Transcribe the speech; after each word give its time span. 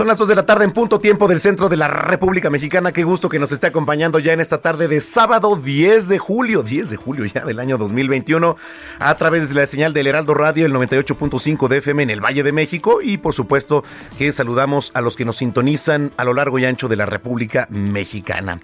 Son 0.00 0.06
las 0.06 0.16
2 0.16 0.28
de 0.28 0.34
la 0.34 0.46
tarde 0.46 0.64
en 0.64 0.70
punto 0.70 0.98
tiempo 0.98 1.28
del 1.28 1.40
centro 1.40 1.68
de 1.68 1.76
la 1.76 1.86
República 1.86 2.48
Mexicana. 2.48 2.90
Qué 2.90 3.04
gusto 3.04 3.28
que 3.28 3.38
nos 3.38 3.52
esté 3.52 3.66
acompañando 3.66 4.18
ya 4.18 4.32
en 4.32 4.40
esta 4.40 4.56
tarde 4.56 4.88
de 4.88 4.98
sábado 4.98 5.56
10 5.56 6.08
de 6.08 6.18
julio, 6.18 6.62
10 6.62 6.88
de 6.88 6.96
julio 6.96 7.26
ya 7.26 7.44
del 7.44 7.58
año 7.58 7.76
2021, 7.76 8.56
a 8.98 9.14
través 9.16 9.50
de 9.50 9.56
la 9.56 9.66
señal 9.66 9.92
del 9.92 10.06
Heraldo 10.06 10.32
Radio, 10.32 10.64
el 10.64 10.72
98.5 10.72 11.68
de 11.68 11.76
FM 11.76 12.04
en 12.04 12.08
el 12.08 12.24
Valle 12.24 12.42
de 12.42 12.50
México. 12.50 13.02
Y 13.02 13.18
por 13.18 13.34
supuesto 13.34 13.84
que 14.16 14.32
saludamos 14.32 14.90
a 14.94 15.02
los 15.02 15.16
que 15.16 15.26
nos 15.26 15.36
sintonizan 15.36 16.12
a 16.16 16.24
lo 16.24 16.32
largo 16.32 16.58
y 16.58 16.64
ancho 16.64 16.88
de 16.88 16.96
la 16.96 17.04
República 17.04 17.66
Mexicana. 17.68 18.58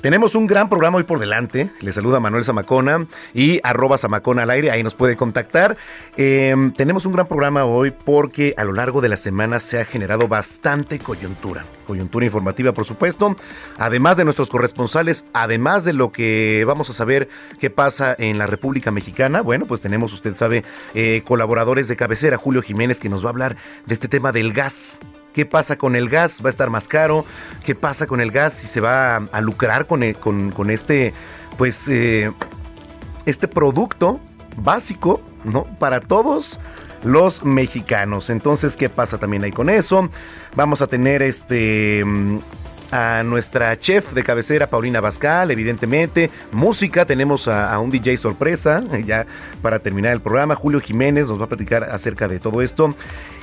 Tenemos 0.00 0.36
un 0.36 0.46
gran 0.46 0.68
programa 0.68 0.98
hoy 0.98 1.02
por 1.02 1.18
delante. 1.18 1.70
Le 1.80 1.90
saluda 1.90 2.20
Manuel 2.20 2.44
Zamacona 2.44 3.08
y 3.34 3.58
arroba 3.64 3.98
Zamacona 3.98 4.44
al 4.44 4.50
aire. 4.50 4.70
Ahí 4.70 4.84
nos 4.84 4.94
puede 4.94 5.16
contactar. 5.16 5.76
Eh, 6.16 6.54
tenemos 6.76 7.04
un 7.04 7.12
gran 7.12 7.26
programa 7.26 7.64
hoy 7.64 7.90
porque 7.90 8.54
a 8.56 8.62
lo 8.62 8.72
largo 8.72 9.00
de 9.00 9.08
la 9.08 9.16
semana 9.16 9.58
se 9.58 9.80
ha 9.80 9.84
generado 9.84 10.28
bastante 10.28 11.00
coyuntura. 11.00 11.64
Coyuntura 11.84 12.26
informativa, 12.26 12.70
por 12.70 12.84
supuesto. 12.84 13.34
Además 13.76 14.16
de 14.16 14.24
nuestros 14.24 14.50
corresponsales, 14.50 15.24
además 15.32 15.84
de 15.84 15.94
lo 15.94 16.12
que 16.12 16.62
vamos 16.64 16.90
a 16.90 16.92
saber 16.92 17.28
qué 17.58 17.68
pasa 17.68 18.14
en 18.16 18.38
la 18.38 18.46
República 18.46 18.92
Mexicana. 18.92 19.40
Bueno, 19.40 19.66
pues 19.66 19.80
tenemos, 19.80 20.12
usted 20.12 20.34
sabe, 20.34 20.62
eh, 20.94 21.22
colaboradores 21.24 21.88
de 21.88 21.96
cabecera. 21.96 22.36
Julio 22.36 22.62
Jiménez 22.62 23.00
que 23.00 23.08
nos 23.08 23.24
va 23.24 23.30
a 23.30 23.32
hablar 23.32 23.56
de 23.84 23.94
este 23.94 24.06
tema 24.06 24.30
del 24.30 24.52
gas 24.52 25.00
¿Qué 25.38 25.46
pasa 25.46 25.78
con 25.78 25.94
el 25.94 26.08
gas? 26.08 26.40
¿Va 26.42 26.48
a 26.48 26.50
estar 26.50 26.68
más 26.68 26.88
caro? 26.88 27.24
¿Qué 27.64 27.76
pasa 27.76 28.08
con 28.08 28.20
el 28.20 28.32
gas? 28.32 28.54
Si 28.54 28.66
se 28.66 28.80
va 28.80 29.14
a, 29.14 29.40
lucrar 29.40 29.86
con, 29.86 30.02
con, 30.12 30.68
este, 30.68 31.14
pues, 31.56 31.86
eh, 31.86 32.32
este 33.24 33.46
producto 33.46 34.18
básico, 34.56 35.22
¿no? 35.44 35.62
Para 35.62 36.00
todos 36.00 36.58
los 37.04 37.44
mexicanos. 37.44 38.30
Entonces, 38.30 38.76
¿qué 38.76 38.88
pasa 38.88 39.18
también 39.18 39.44
ahí 39.44 39.52
con 39.52 39.70
eso? 39.70 40.10
Vamos 40.56 40.82
a 40.82 40.88
tener 40.88 41.22
este 41.22 42.04
a 42.90 43.22
nuestra 43.22 43.78
chef 43.78 44.14
de 44.14 44.24
cabecera, 44.24 44.68
Paulina 44.68 45.00
Bascal, 45.00 45.52
evidentemente. 45.52 46.32
Música, 46.50 47.04
tenemos 47.04 47.46
a, 47.46 47.72
a, 47.72 47.78
un 47.78 47.92
DJ 47.92 48.16
sorpresa, 48.16 48.82
ya 49.06 49.24
para 49.62 49.78
terminar 49.78 50.14
el 50.14 50.20
programa. 50.20 50.56
Julio 50.56 50.80
Jiménez 50.80 51.28
nos 51.28 51.38
va 51.38 51.44
a 51.44 51.48
platicar 51.48 51.84
acerca 51.84 52.26
de 52.26 52.40
todo 52.40 52.60
esto. 52.60 52.92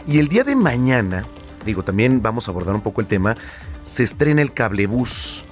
Y 0.05 0.19
el 0.19 0.27
día 0.27 0.43
de 0.43 0.57
mañana, 0.57 1.23
digo, 1.65 1.83
también 1.83 2.21
vamos 2.21 2.47
a 2.47 2.51
abordar 2.51 2.75
un 2.75 2.81
poco 2.81 3.01
el 3.01 3.07
tema, 3.07 3.35
se 3.83 4.03
estrena 4.03 4.41
el 4.41 4.53
cablebús. 4.53 5.45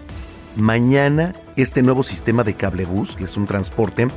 Mañana 0.55 1.33
este 1.55 1.81
nuevo 1.81 2.03
sistema 2.03 2.43
de 2.43 2.53
cablebús, 2.53 3.15
que 3.15 3.23
es 3.23 3.37
un 3.37 3.47
transporte, 3.47 4.07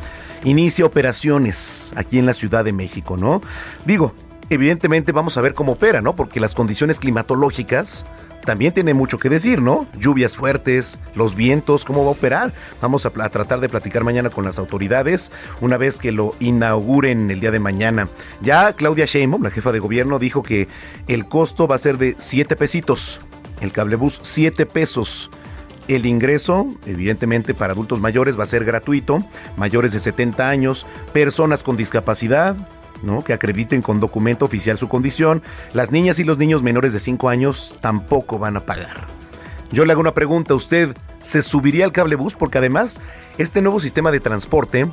inicia 0.44 0.84
operaciones 0.84 1.92
aquí 1.96 2.18
en 2.18 2.26
la 2.26 2.34
Ciudad 2.34 2.62
de 2.62 2.74
México, 2.74 3.16
¿no? 3.16 3.40
Digo, 3.86 4.14
evidentemente 4.50 5.12
vamos 5.12 5.38
a 5.38 5.40
ver 5.40 5.54
cómo 5.54 5.72
opera, 5.72 6.02
¿no? 6.02 6.14
Porque 6.14 6.38
las 6.38 6.54
condiciones 6.54 6.98
climatológicas 6.98 8.04
también 8.46 8.72
tiene 8.72 8.94
mucho 8.94 9.18
que 9.18 9.28
decir, 9.28 9.60
¿no? 9.60 9.86
Lluvias 9.98 10.36
fuertes, 10.36 10.98
los 11.14 11.34
vientos, 11.34 11.84
cómo 11.84 12.04
va 12.04 12.08
a 12.08 12.12
operar. 12.12 12.54
Vamos 12.80 13.04
a, 13.04 13.10
tratar 13.10 13.60
de 13.60 13.68
platicar 13.68 14.04
mañana 14.04 14.30
con 14.30 14.44
las 14.44 14.58
autoridades 14.58 15.30
una 15.60 15.76
vez 15.76 15.98
que 15.98 16.12
lo 16.12 16.34
inauguren 16.40 17.30
el 17.30 17.40
día 17.40 17.50
de 17.50 17.60
mañana. 17.60 18.08
Ya 18.40 18.72
Claudia 18.72 19.04
Sheinbaum, 19.04 19.42
la 19.42 19.50
jefa 19.50 19.72
de 19.72 19.80
gobierno, 19.80 20.18
dijo 20.18 20.42
que 20.42 20.68
el 21.08 21.26
costo 21.26 21.68
va 21.68 21.74
a 21.74 21.78
ser 21.78 21.98
de 21.98 22.14
7 22.16 22.56
pesitos. 22.56 23.20
El 23.60 23.72
cablebús 23.72 24.20
7 24.22 24.64
pesos. 24.64 25.30
El 25.88 26.04
ingreso, 26.06 26.66
evidentemente 26.84 27.54
para 27.54 27.72
adultos 27.72 28.00
mayores, 28.00 28.38
va 28.38 28.42
a 28.42 28.46
ser 28.46 28.64
gratuito, 28.64 29.18
mayores 29.56 29.92
de 29.92 30.00
70 30.00 30.48
años, 30.48 30.86
personas 31.12 31.62
con 31.62 31.76
discapacidad, 31.76 32.56
¿no? 33.02 33.22
que 33.22 33.32
acrediten 33.32 33.82
con 33.82 34.00
documento 34.00 34.44
oficial 34.44 34.78
su 34.78 34.88
condición. 34.88 35.42
Las 35.72 35.90
niñas 35.90 36.18
y 36.18 36.24
los 36.24 36.38
niños 36.38 36.62
menores 36.62 36.92
de 36.92 36.98
5 36.98 37.28
años 37.28 37.74
tampoco 37.80 38.38
van 38.38 38.56
a 38.56 38.60
pagar. 38.60 39.06
Yo 39.72 39.84
le 39.84 39.92
hago 39.92 40.00
una 40.00 40.14
pregunta, 40.14 40.54
¿usted 40.54 40.96
se 41.18 41.42
subiría 41.42 41.84
al 41.84 41.92
cablebús? 41.92 42.34
Porque 42.34 42.58
además, 42.58 43.00
este 43.36 43.62
nuevo 43.62 43.80
sistema 43.80 44.10
de 44.10 44.20
transporte 44.20 44.88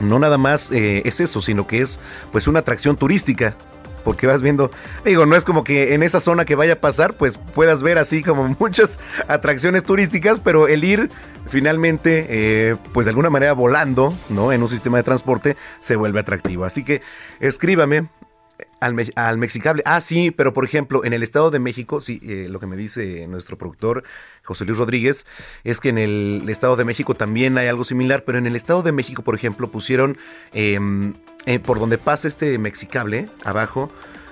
no 0.00 0.18
nada 0.18 0.38
más 0.38 0.70
eh, 0.72 1.02
es 1.04 1.20
eso, 1.20 1.40
sino 1.40 1.66
que 1.66 1.80
es 1.80 1.98
pues 2.32 2.48
una 2.48 2.60
atracción 2.60 2.96
turística 2.96 3.56
porque 4.04 4.26
vas 4.26 4.42
viendo, 4.42 4.70
digo, 5.04 5.26
no 5.26 5.34
es 5.34 5.44
como 5.44 5.64
que 5.64 5.94
en 5.94 6.02
esa 6.02 6.20
zona 6.20 6.44
que 6.44 6.54
vaya 6.54 6.74
a 6.74 6.80
pasar, 6.80 7.16
pues 7.16 7.38
puedas 7.38 7.82
ver 7.82 7.98
así 7.98 8.22
como 8.22 8.46
muchas 8.60 8.98
atracciones 9.28 9.84
turísticas, 9.84 10.40
pero 10.40 10.68
el 10.68 10.84
ir 10.84 11.10
finalmente, 11.48 12.26
eh, 12.28 12.76
pues 12.92 13.06
de 13.06 13.10
alguna 13.10 13.30
manera 13.30 13.52
volando, 13.52 14.14
¿no? 14.28 14.52
En 14.52 14.62
un 14.62 14.68
sistema 14.68 14.98
de 14.98 15.02
transporte 15.02 15.56
se 15.80 15.96
vuelve 15.96 16.20
atractivo. 16.20 16.64
Así 16.64 16.84
que 16.84 17.02
escríbame 17.40 18.08
al, 18.80 19.38
Mexicable. 19.38 19.82
Ah, 19.86 20.00
sí, 20.00 20.30
pero 20.30 20.52
por 20.52 20.64
ejemplo, 20.64 21.04
en 21.04 21.12
el 21.12 21.22
Estado 21.22 21.50
de 21.50 21.58
México, 21.58 22.00
sí, 22.00 22.20
eh, 22.22 22.48
lo 22.50 22.60
que 22.60 22.66
me 22.66 22.76
dice 22.76 23.26
nuestro 23.26 23.56
productor 23.56 24.04
José 24.42 24.64
Luis 24.64 24.78
Rodríguez 24.78 25.26
es 25.64 25.80
que 25.80 25.88
en 25.88 25.98
el 25.98 26.44
Estado 26.48 26.76
de 26.76 26.84
México 26.84 27.14
también 27.14 27.56
hay 27.56 27.68
algo 27.68 27.84
similar, 27.84 28.24
pero 28.24 28.38
en 28.38 28.46
el 28.46 28.56
Estado 28.56 28.82
de 28.82 28.92
México, 28.92 29.22
por 29.22 29.34
ejemplo, 29.34 29.70
pusieron 29.70 30.18
em, 30.52 31.14
eh, 31.46 31.58
por 31.58 31.78
donde 31.78 31.98
pasa 31.98 32.28
este 32.28 32.58
Mexicable, 32.58 33.28
abajo, 33.44 33.90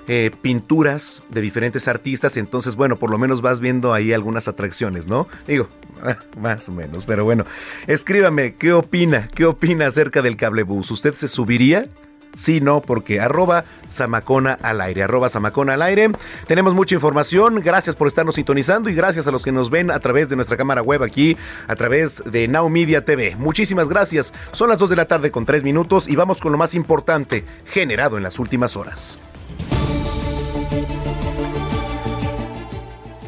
eh, 0.09 0.33
pinturas 0.43 1.23
de 1.29 1.41
diferentes 1.41 1.87
artistas, 1.87 2.37
entonces 2.37 2.75
bueno, 2.75 2.97
por 2.97 3.11
lo 3.11 3.19
menos 3.19 3.41
vas 3.41 3.61
viendo 3.61 3.95
ahí 3.95 4.13
algunas 4.13 4.49
atracciones, 4.49 5.07
¿no? 5.07 5.29
Digo, 5.47 5.69
más 6.41 6.69
o 6.69 6.73
menos, 6.73 7.07
pero 7.07 7.25
bueno, 7.25 7.45
escríbame, 7.87 8.55
¿qué 8.55 8.73
opina? 8.73 9.31
¿Qué 9.33 9.45
opina 9.45 9.87
acerca 9.87 10.21
del 10.21 10.37
cablebús? 10.37 10.91
¿Usted 10.91 11.15
se 11.15 11.29
subiría? 11.29 11.89
Sí, 12.35 12.61
no, 12.61 12.81
porque 12.81 13.21
arroba 13.21 13.65
Samacona 13.89 14.57
al 14.63 14.81
aire, 14.81 15.03
arroba 15.03 15.29
Samacona 15.29 15.75
al 15.75 15.83
aire. 15.83 16.11
Tenemos 16.47 16.75
mucha 16.75 16.95
información, 16.95 17.61
gracias 17.63 17.95
por 17.95 18.09
estarnos 18.09 18.37
sintonizando 18.37 18.89
y 18.89 18.95
gracias 18.95 19.29
a 19.29 19.31
los 19.31 19.43
que 19.43 19.53
nos 19.53 19.71
ven 19.71 19.91
a 19.91 20.01
través 20.01 20.29
de 20.29 20.37
nuestra 20.37 20.57
cámara 20.57 20.83
web 20.83 21.03
aquí, 21.03 21.37
a 21.69 21.77
través 21.77 22.23
de 22.25 22.49
Now 22.49 22.69
Media 22.69 23.05
TV. 23.05 23.37
Muchísimas 23.37 23.89
gracias. 23.89 24.33
Son 24.53 24.69
las 24.69 24.79
2 24.79 24.91
de 24.91 24.97
la 24.97 25.07
tarde 25.07 25.31
con 25.31 25.45
3 25.45 25.63
minutos 25.63 26.09
y 26.09 26.17
vamos 26.17 26.39
con 26.39 26.53
lo 26.53 26.59
más 26.59 26.75
importante 26.75 27.45
generado 27.67 28.17
en 28.17 28.23
las 28.23 28.39
últimas 28.39 28.77
horas. 28.77 29.19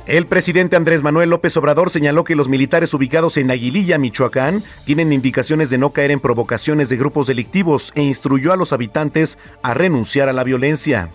El 0.07 0.27
presidente 0.27 0.77
Andrés 0.77 1.03
Manuel 1.03 1.31
López 1.31 1.57
Obrador 1.57 1.89
señaló 1.89 2.25
que 2.25 2.37
los 2.37 2.47
militares 2.47 2.93
ubicados 2.93 3.39
en 3.39 3.51
Aguililla, 3.51 3.97
Michoacán, 3.97 4.63
tienen 4.85 5.15
indicaciones 5.15 5.71
de 5.71 5.79
no 5.79 5.95
caer 5.95 6.11
en 6.11 6.21
provocaciones 6.21 6.91
de 6.91 6.99
grupos 6.99 7.27
delictivos 7.27 7.91
e 7.95 8.03
instruyó 8.03 8.53
a 8.53 8.57
los 8.57 8.75
habitantes 8.75 9.39
a 9.63 9.73
renunciar 9.73 10.29
a 10.29 10.35
la 10.35 10.45
violencia. 10.45 11.09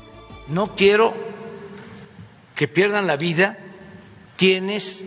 No 0.48 0.76
quiero 0.76 1.14
que 2.56 2.68
pierdan 2.68 3.06
la 3.06 3.16
vida 3.16 3.60
quienes 4.38 5.06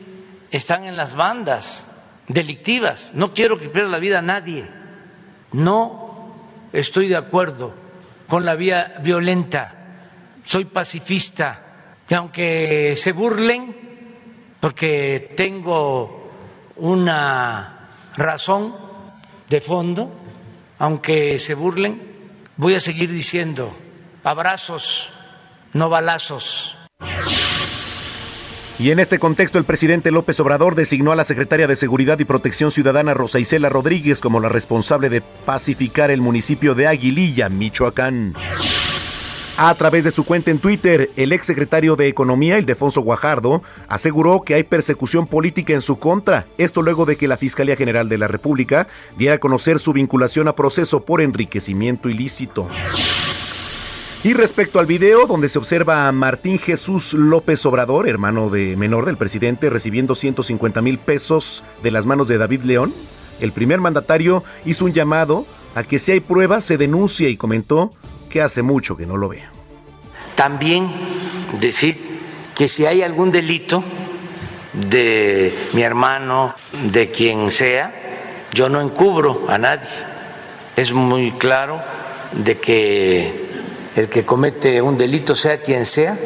están 0.52 0.84
en 0.84 0.96
las 0.96 1.16
bandas 1.16 1.84
delictivas. 2.28 3.10
No 3.16 3.34
quiero 3.34 3.58
que 3.58 3.68
pierda 3.68 3.90
la 3.90 3.98
vida 3.98 4.22
nadie. 4.22 4.64
No 5.50 6.36
estoy 6.72 7.08
de 7.08 7.16
acuerdo 7.16 7.74
con 8.28 8.44
la 8.44 8.54
vía 8.54 9.00
violenta. 9.02 9.74
Soy 10.44 10.66
pacifista 10.66 11.71
y 12.08 12.14
aunque 12.14 12.94
se 12.96 13.12
burlen, 13.12 13.74
porque 14.60 15.32
tengo 15.36 16.30
una 16.76 17.90
razón 18.16 18.74
de 19.48 19.60
fondo, 19.60 20.12
aunque 20.78 21.38
se 21.38 21.54
burlen, 21.54 22.02
voy 22.56 22.74
a 22.74 22.80
seguir 22.80 23.10
diciendo 23.10 23.74
abrazos, 24.24 25.08
no 25.72 25.88
balazos. 25.88 26.76
Y 28.78 28.90
en 28.90 28.98
este 28.98 29.18
contexto, 29.18 29.58
el 29.58 29.64
presidente 29.64 30.10
López 30.10 30.40
Obrador 30.40 30.74
designó 30.74 31.12
a 31.12 31.16
la 31.16 31.24
secretaria 31.24 31.66
de 31.66 31.76
Seguridad 31.76 32.18
y 32.18 32.24
Protección 32.24 32.70
Ciudadana 32.70 33.14
Rosa 33.14 33.38
Isela 33.38 33.68
Rodríguez 33.68 34.20
como 34.20 34.40
la 34.40 34.48
responsable 34.48 35.08
de 35.08 35.20
pacificar 35.20 36.10
el 36.10 36.20
municipio 36.20 36.74
de 36.74 36.88
Aguililla, 36.88 37.48
Michoacán. 37.48 38.34
A 39.58 39.74
través 39.74 40.04
de 40.04 40.10
su 40.10 40.24
cuenta 40.24 40.50
en 40.50 40.58
Twitter, 40.58 41.10
el 41.14 41.30
exsecretario 41.30 41.94
de 41.94 42.08
Economía, 42.08 42.58
Ildefonso 42.58 43.02
Guajardo, 43.02 43.62
aseguró 43.86 44.40
que 44.40 44.54
hay 44.54 44.62
persecución 44.62 45.26
política 45.26 45.74
en 45.74 45.82
su 45.82 45.98
contra. 45.98 46.46
Esto 46.56 46.80
luego 46.80 47.04
de 47.04 47.16
que 47.16 47.28
la 47.28 47.36
Fiscalía 47.36 47.76
General 47.76 48.08
de 48.08 48.16
la 48.16 48.28
República 48.28 48.88
diera 49.18 49.34
a 49.34 49.38
conocer 49.38 49.78
su 49.78 49.92
vinculación 49.92 50.48
a 50.48 50.54
proceso 50.54 51.04
por 51.04 51.20
enriquecimiento 51.20 52.08
ilícito. 52.08 52.66
Y 54.24 54.32
respecto 54.32 54.78
al 54.78 54.86
video 54.86 55.26
donde 55.26 55.50
se 55.50 55.58
observa 55.58 56.08
a 56.08 56.12
Martín 56.12 56.58
Jesús 56.58 57.12
López 57.12 57.66
Obrador, 57.66 58.08
hermano 58.08 58.48
de 58.48 58.76
menor 58.78 59.04
del 59.04 59.18
presidente, 59.18 59.68
recibiendo 59.68 60.14
150 60.14 60.80
mil 60.80 60.96
pesos 60.96 61.62
de 61.82 61.90
las 61.90 62.06
manos 62.06 62.26
de 62.26 62.38
David 62.38 62.62
León, 62.62 62.94
el 63.40 63.52
primer 63.52 63.80
mandatario 63.80 64.44
hizo 64.64 64.86
un 64.86 64.92
llamado 64.92 65.44
a 65.74 65.82
que 65.82 65.98
si 65.98 66.12
hay 66.12 66.20
pruebas 66.20 66.64
se 66.64 66.78
denuncie 66.78 67.28
y 67.28 67.36
comentó 67.36 67.92
que 68.32 68.40
hace 68.40 68.62
mucho 68.62 68.96
que 68.96 69.06
no 69.06 69.16
lo 69.16 69.28
vea. 69.28 69.50
También 70.34 70.90
decir 71.60 71.98
que 72.56 72.66
si 72.66 72.86
hay 72.86 73.02
algún 73.02 73.30
delito 73.30 73.84
de 74.72 75.52
mi 75.74 75.82
hermano, 75.82 76.54
de 76.90 77.10
quien 77.10 77.50
sea, 77.50 77.94
yo 78.52 78.68
no 78.70 78.80
encubro 78.80 79.44
a 79.48 79.58
nadie. 79.58 79.88
Es 80.74 80.92
muy 80.92 81.32
claro 81.32 81.80
de 82.32 82.56
que 82.56 83.50
el 83.96 84.08
que 84.08 84.24
comete 84.24 84.80
un 84.80 84.96
delito, 84.96 85.34
sea 85.34 85.60
quien 85.60 85.84
sea, 85.84 86.16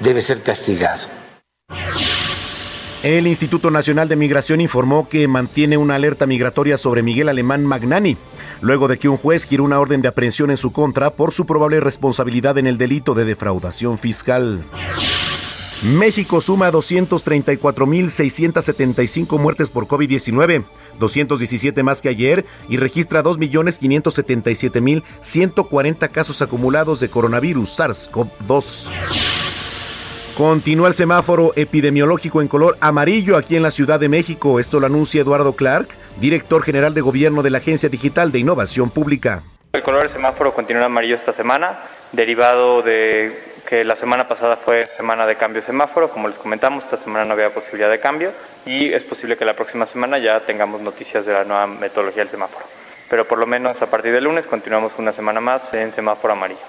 debe 0.00 0.22
ser 0.22 0.42
castigado. 0.42 1.06
El 3.02 3.26
Instituto 3.26 3.70
Nacional 3.70 4.08
de 4.08 4.16
Migración 4.16 4.60
informó 4.60 5.08
que 5.08 5.28
mantiene 5.28 5.76
una 5.76 5.94
alerta 5.94 6.26
migratoria 6.26 6.76
sobre 6.78 7.02
Miguel 7.02 7.28
Alemán 7.28 7.64
Magnani, 7.64 8.16
luego 8.60 8.88
de 8.88 8.98
que 8.98 9.08
un 9.08 9.16
juez 9.16 9.46
quiera 9.46 9.62
una 9.62 9.80
orden 9.80 10.02
de 10.02 10.08
aprehensión 10.08 10.50
en 10.50 10.56
su 10.56 10.72
contra 10.72 11.10
por 11.10 11.32
su 11.32 11.46
probable 11.46 11.78
responsabilidad 11.80 12.58
en 12.58 12.66
el 12.66 12.78
delito 12.78 13.14
de 13.14 13.24
defraudación 13.24 13.98
fiscal. 13.98 14.64
México 15.82 16.40
suma 16.42 16.70
234.675 16.70 19.38
muertes 19.38 19.70
por 19.70 19.86
COVID-19, 19.86 20.64
217 20.98 21.82
más 21.82 22.02
que 22.02 22.10
ayer, 22.10 22.44
y 22.68 22.76
registra 22.76 23.24
2.577.140 23.24 26.10
casos 26.10 26.42
acumulados 26.42 27.00
de 27.00 27.08
coronavirus 27.08 27.78
SARS-CoV-2. 27.78 29.29
Continúa 30.40 30.88
el 30.88 30.94
semáforo 30.94 31.52
epidemiológico 31.54 32.40
en 32.40 32.48
color 32.48 32.78
amarillo 32.80 33.36
aquí 33.36 33.56
en 33.56 33.62
la 33.62 33.70
Ciudad 33.70 34.00
de 34.00 34.08
México. 34.08 34.58
Esto 34.58 34.80
lo 34.80 34.86
anuncia 34.86 35.20
Eduardo 35.20 35.52
Clark, 35.52 35.88
director 36.18 36.62
general 36.62 36.94
de 36.94 37.02
gobierno 37.02 37.42
de 37.42 37.50
la 37.50 37.58
Agencia 37.58 37.90
Digital 37.90 38.32
de 38.32 38.38
Innovación 38.38 38.88
Pública. 38.88 39.42
El 39.74 39.82
color 39.82 40.04
del 40.04 40.10
semáforo 40.12 40.54
continúa 40.54 40.86
amarillo 40.86 41.14
esta 41.14 41.34
semana, 41.34 41.80
derivado 42.12 42.80
de 42.80 43.38
que 43.68 43.84
la 43.84 43.96
semana 43.96 44.28
pasada 44.28 44.56
fue 44.56 44.86
semana 44.96 45.26
de 45.26 45.36
cambio 45.36 45.60
semáforo, 45.60 46.08
como 46.08 46.26
les 46.28 46.38
comentamos, 46.38 46.84
esta 46.84 46.96
semana 46.96 47.26
no 47.26 47.34
había 47.34 47.52
posibilidad 47.52 47.90
de 47.90 48.00
cambio 48.00 48.32
y 48.64 48.94
es 48.94 49.02
posible 49.02 49.36
que 49.36 49.44
la 49.44 49.52
próxima 49.52 49.84
semana 49.84 50.16
ya 50.16 50.40
tengamos 50.40 50.80
noticias 50.80 51.26
de 51.26 51.34
la 51.34 51.44
nueva 51.44 51.66
metodología 51.66 52.22
del 52.22 52.30
semáforo. 52.30 52.64
Pero 53.10 53.26
por 53.26 53.38
lo 53.38 53.44
menos 53.44 53.82
a 53.82 53.90
partir 53.90 54.10
del 54.10 54.24
lunes 54.24 54.46
continuamos 54.46 54.92
una 54.96 55.12
semana 55.12 55.38
más 55.42 55.74
en 55.74 55.92
semáforo 55.92 56.32
amarillo. 56.32 56.64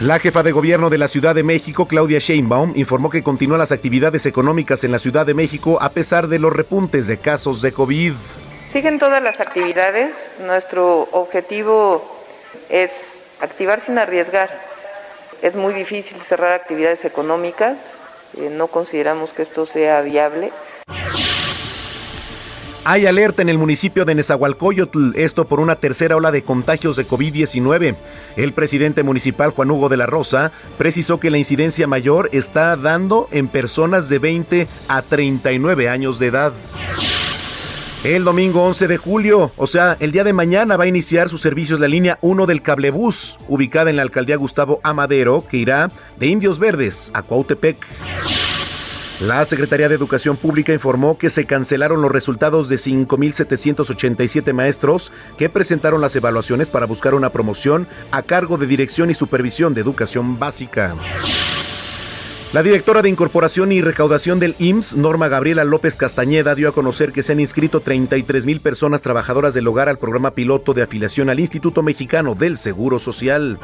La 0.00 0.20
jefa 0.20 0.44
de 0.44 0.52
gobierno 0.52 0.90
de 0.90 0.98
la 0.98 1.08
Ciudad 1.08 1.34
de 1.34 1.42
México, 1.42 1.88
Claudia 1.88 2.20
Sheinbaum, 2.20 2.74
informó 2.76 3.10
que 3.10 3.24
continúan 3.24 3.58
las 3.58 3.72
actividades 3.72 4.26
económicas 4.26 4.84
en 4.84 4.92
la 4.92 5.00
Ciudad 5.00 5.26
de 5.26 5.34
México 5.34 5.76
a 5.80 5.90
pesar 5.90 6.28
de 6.28 6.38
los 6.38 6.52
repuntes 6.52 7.08
de 7.08 7.18
casos 7.18 7.60
de 7.62 7.72
COVID. 7.72 8.12
Siguen 8.72 9.00
todas 9.00 9.20
las 9.20 9.40
actividades. 9.40 10.14
Nuestro 10.46 11.08
objetivo 11.10 12.08
es 12.68 12.92
activar 13.40 13.80
sin 13.80 13.98
arriesgar. 13.98 14.48
Es 15.42 15.56
muy 15.56 15.74
difícil 15.74 16.16
cerrar 16.22 16.54
actividades 16.54 17.04
económicas. 17.04 17.76
Eh, 18.36 18.50
no 18.52 18.68
consideramos 18.68 19.32
que 19.32 19.42
esto 19.42 19.66
sea 19.66 20.00
viable. 20.02 20.52
Hay 22.84 23.06
alerta 23.06 23.42
en 23.42 23.48
el 23.48 23.58
municipio 23.58 24.04
de 24.04 24.14
Nezahualcóyotl, 24.14 25.16
esto 25.16 25.44
por 25.44 25.60
una 25.60 25.76
tercera 25.76 26.16
ola 26.16 26.30
de 26.30 26.42
contagios 26.42 26.96
de 26.96 27.06
COVID-19. 27.06 27.96
El 28.36 28.52
presidente 28.52 29.02
municipal 29.02 29.50
Juan 29.50 29.70
Hugo 29.70 29.88
de 29.88 29.96
la 29.98 30.06
Rosa 30.06 30.52
precisó 30.78 31.20
que 31.20 31.30
la 31.30 31.38
incidencia 31.38 31.86
mayor 31.86 32.30
está 32.32 32.76
dando 32.76 33.28
en 33.30 33.48
personas 33.48 34.08
de 34.08 34.18
20 34.18 34.68
a 34.88 35.02
39 35.02 35.88
años 35.88 36.18
de 36.18 36.26
edad. 36.28 36.52
El 38.04 38.22
domingo 38.22 38.64
11 38.64 38.86
de 38.86 38.96
julio, 38.96 39.50
o 39.56 39.66
sea, 39.66 39.96
el 39.98 40.12
día 40.12 40.22
de 40.22 40.32
mañana 40.32 40.76
va 40.76 40.84
a 40.84 40.88
iniciar 40.88 41.28
sus 41.28 41.40
servicios 41.40 41.80
la 41.80 41.88
línea 41.88 42.16
1 42.22 42.46
del 42.46 42.62
cablebús, 42.62 43.38
ubicada 43.48 43.90
en 43.90 43.96
la 43.96 44.02
alcaldía 44.02 44.36
Gustavo 44.36 44.80
Amadero, 44.84 45.44
que 45.50 45.56
irá 45.56 45.90
de 46.16 46.28
Indios 46.28 46.60
Verdes 46.60 47.10
a 47.12 47.22
Cuautepec. 47.22 47.76
La 49.20 49.44
Secretaría 49.44 49.88
de 49.88 49.96
Educación 49.96 50.36
Pública 50.36 50.72
informó 50.72 51.18
que 51.18 51.28
se 51.28 51.44
cancelaron 51.44 52.00
los 52.00 52.12
resultados 52.12 52.68
de 52.68 52.76
5.787 52.76 54.52
maestros 54.52 55.10
que 55.36 55.48
presentaron 55.48 56.00
las 56.00 56.14
evaluaciones 56.14 56.70
para 56.70 56.86
buscar 56.86 57.14
una 57.14 57.30
promoción 57.30 57.88
a 58.12 58.22
cargo 58.22 58.58
de 58.58 58.68
Dirección 58.68 59.10
y 59.10 59.14
Supervisión 59.14 59.74
de 59.74 59.80
Educación 59.80 60.38
Básica. 60.38 60.94
La 62.52 62.62
directora 62.62 63.02
de 63.02 63.08
Incorporación 63.08 63.72
y 63.72 63.82
Recaudación 63.82 64.38
del 64.38 64.54
IMSS, 64.60 64.94
Norma 64.94 65.26
Gabriela 65.26 65.64
López 65.64 65.96
Castañeda, 65.96 66.54
dio 66.54 66.68
a 66.68 66.72
conocer 66.72 67.12
que 67.12 67.24
se 67.24 67.32
han 67.32 67.40
inscrito 67.40 67.80
33 67.80 68.46
mil 68.46 68.60
personas 68.60 69.02
trabajadoras 69.02 69.52
del 69.52 69.66
hogar 69.66 69.88
al 69.88 69.98
programa 69.98 70.30
piloto 70.30 70.74
de 70.74 70.82
afiliación 70.82 71.28
al 71.28 71.40
Instituto 71.40 71.82
Mexicano 71.82 72.36
del 72.36 72.56
Seguro 72.56 73.00
Social. 73.00 73.58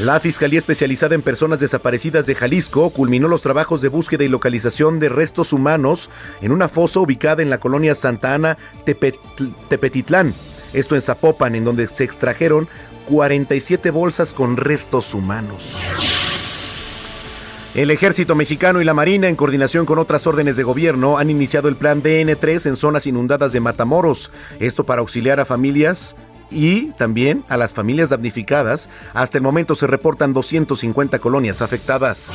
La 0.00 0.18
Fiscalía 0.18 0.58
Especializada 0.58 1.14
en 1.14 1.22
Personas 1.22 1.60
Desaparecidas 1.60 2.26
de 2.26 2.34
Jalisco 2.34 2.90
culminó 2.90 3.28
los 3.28 3.42
trabajos 3.42 3.80
de 3.80 3.86
búsqueda 3.88 4.24
y 4.24 4.28
localización 4.28 4.98
de 4.98 5.08
restos 5.08 5.52
humanos 5.52 6.10
en 6.40 6.50
una 6.50 6.68
fosa 6.68 6.98
ubicada 6.98 7.42
en 7.42 7.50
la 7.50 7.60
colonia 7.60 7.94
Santa 7.94 8.34
Ana, 8.34 8.58
Tepetitlán. 8.84 10.34
Esto 10.72 10.96
en 10.96 11.02
Zapopan, 11.02 11.54
en 11.54 11.64
donde 11.64 11.86
se 11.86 12.02
extrajeron 12.02 12.66
47 13.08 13.92
bolsas 13.92 14.32
con 14.32 14.56
restos 14.56 15.14
humanos. 15.14 15.78
El 17.76 17.92
ejército 17.92 18.34
mexicano 18.34 18.80
y 18.80 18.84
la 18.84 18.94
Marina, 18.94 19.28
en 19.28 19.36
coordinación 19.36 19.86
con 19.86 20.00
otras 20.00 20.26
órdenes 20.26 20.56
de 20.56 20.64
gobierno, 20.64 21.18
han 21.18 21.30
iniciado 21.30 21.68
el 21.68 21.76
plan 21.76 22.02
DN3 22.02 22.66
en 22.66 22.74
zonas 22.74 23.06
inundadas 23.06 23.52
de 23.52 23.60
Matamoros. 23.60 24.32
Esto 24.58 24.82
para 24.84 25.02
auxiliar 25.02 25.38
a 25.38 25.44
familias 25.44 26.16
y 26.50 26.92
también 26.92 27.44
a 27.48 27.56
las 27.56 27.74
familias 27.74 28.10
damnificadas. 28.10 28.88
Hasta 29.12 29.38
el 29.38 29.42
momento 29.42 29.74
se 29.74 29.86
reportan 29.86 30.32
250 30.32 31.18
colonias 31.18 31.62
afectadas. 31.62 32.32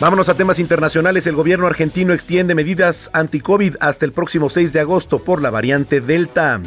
Vámonos 0.00 0.28
a 0.28 0.34
temas 0.34 0.60
internacionales. 0.60 1.26
El 1.26 1.34
gobierno 1.34 1.66
argentino 1.66 2.12
extiende 2.12 2.54
medidas 2.54 3.10
anti-COVID 3.12 3.76
hasta 3.80 4.04
el 4.04 4.12
próximo 4.12 4.48
6 4.48 4.72
de 4.72 4.80
agosto 4.80 5.18
por 5.18 5.42
la 5.42 5.50
variante 5.50 6.00
Delta. 6.00 6.60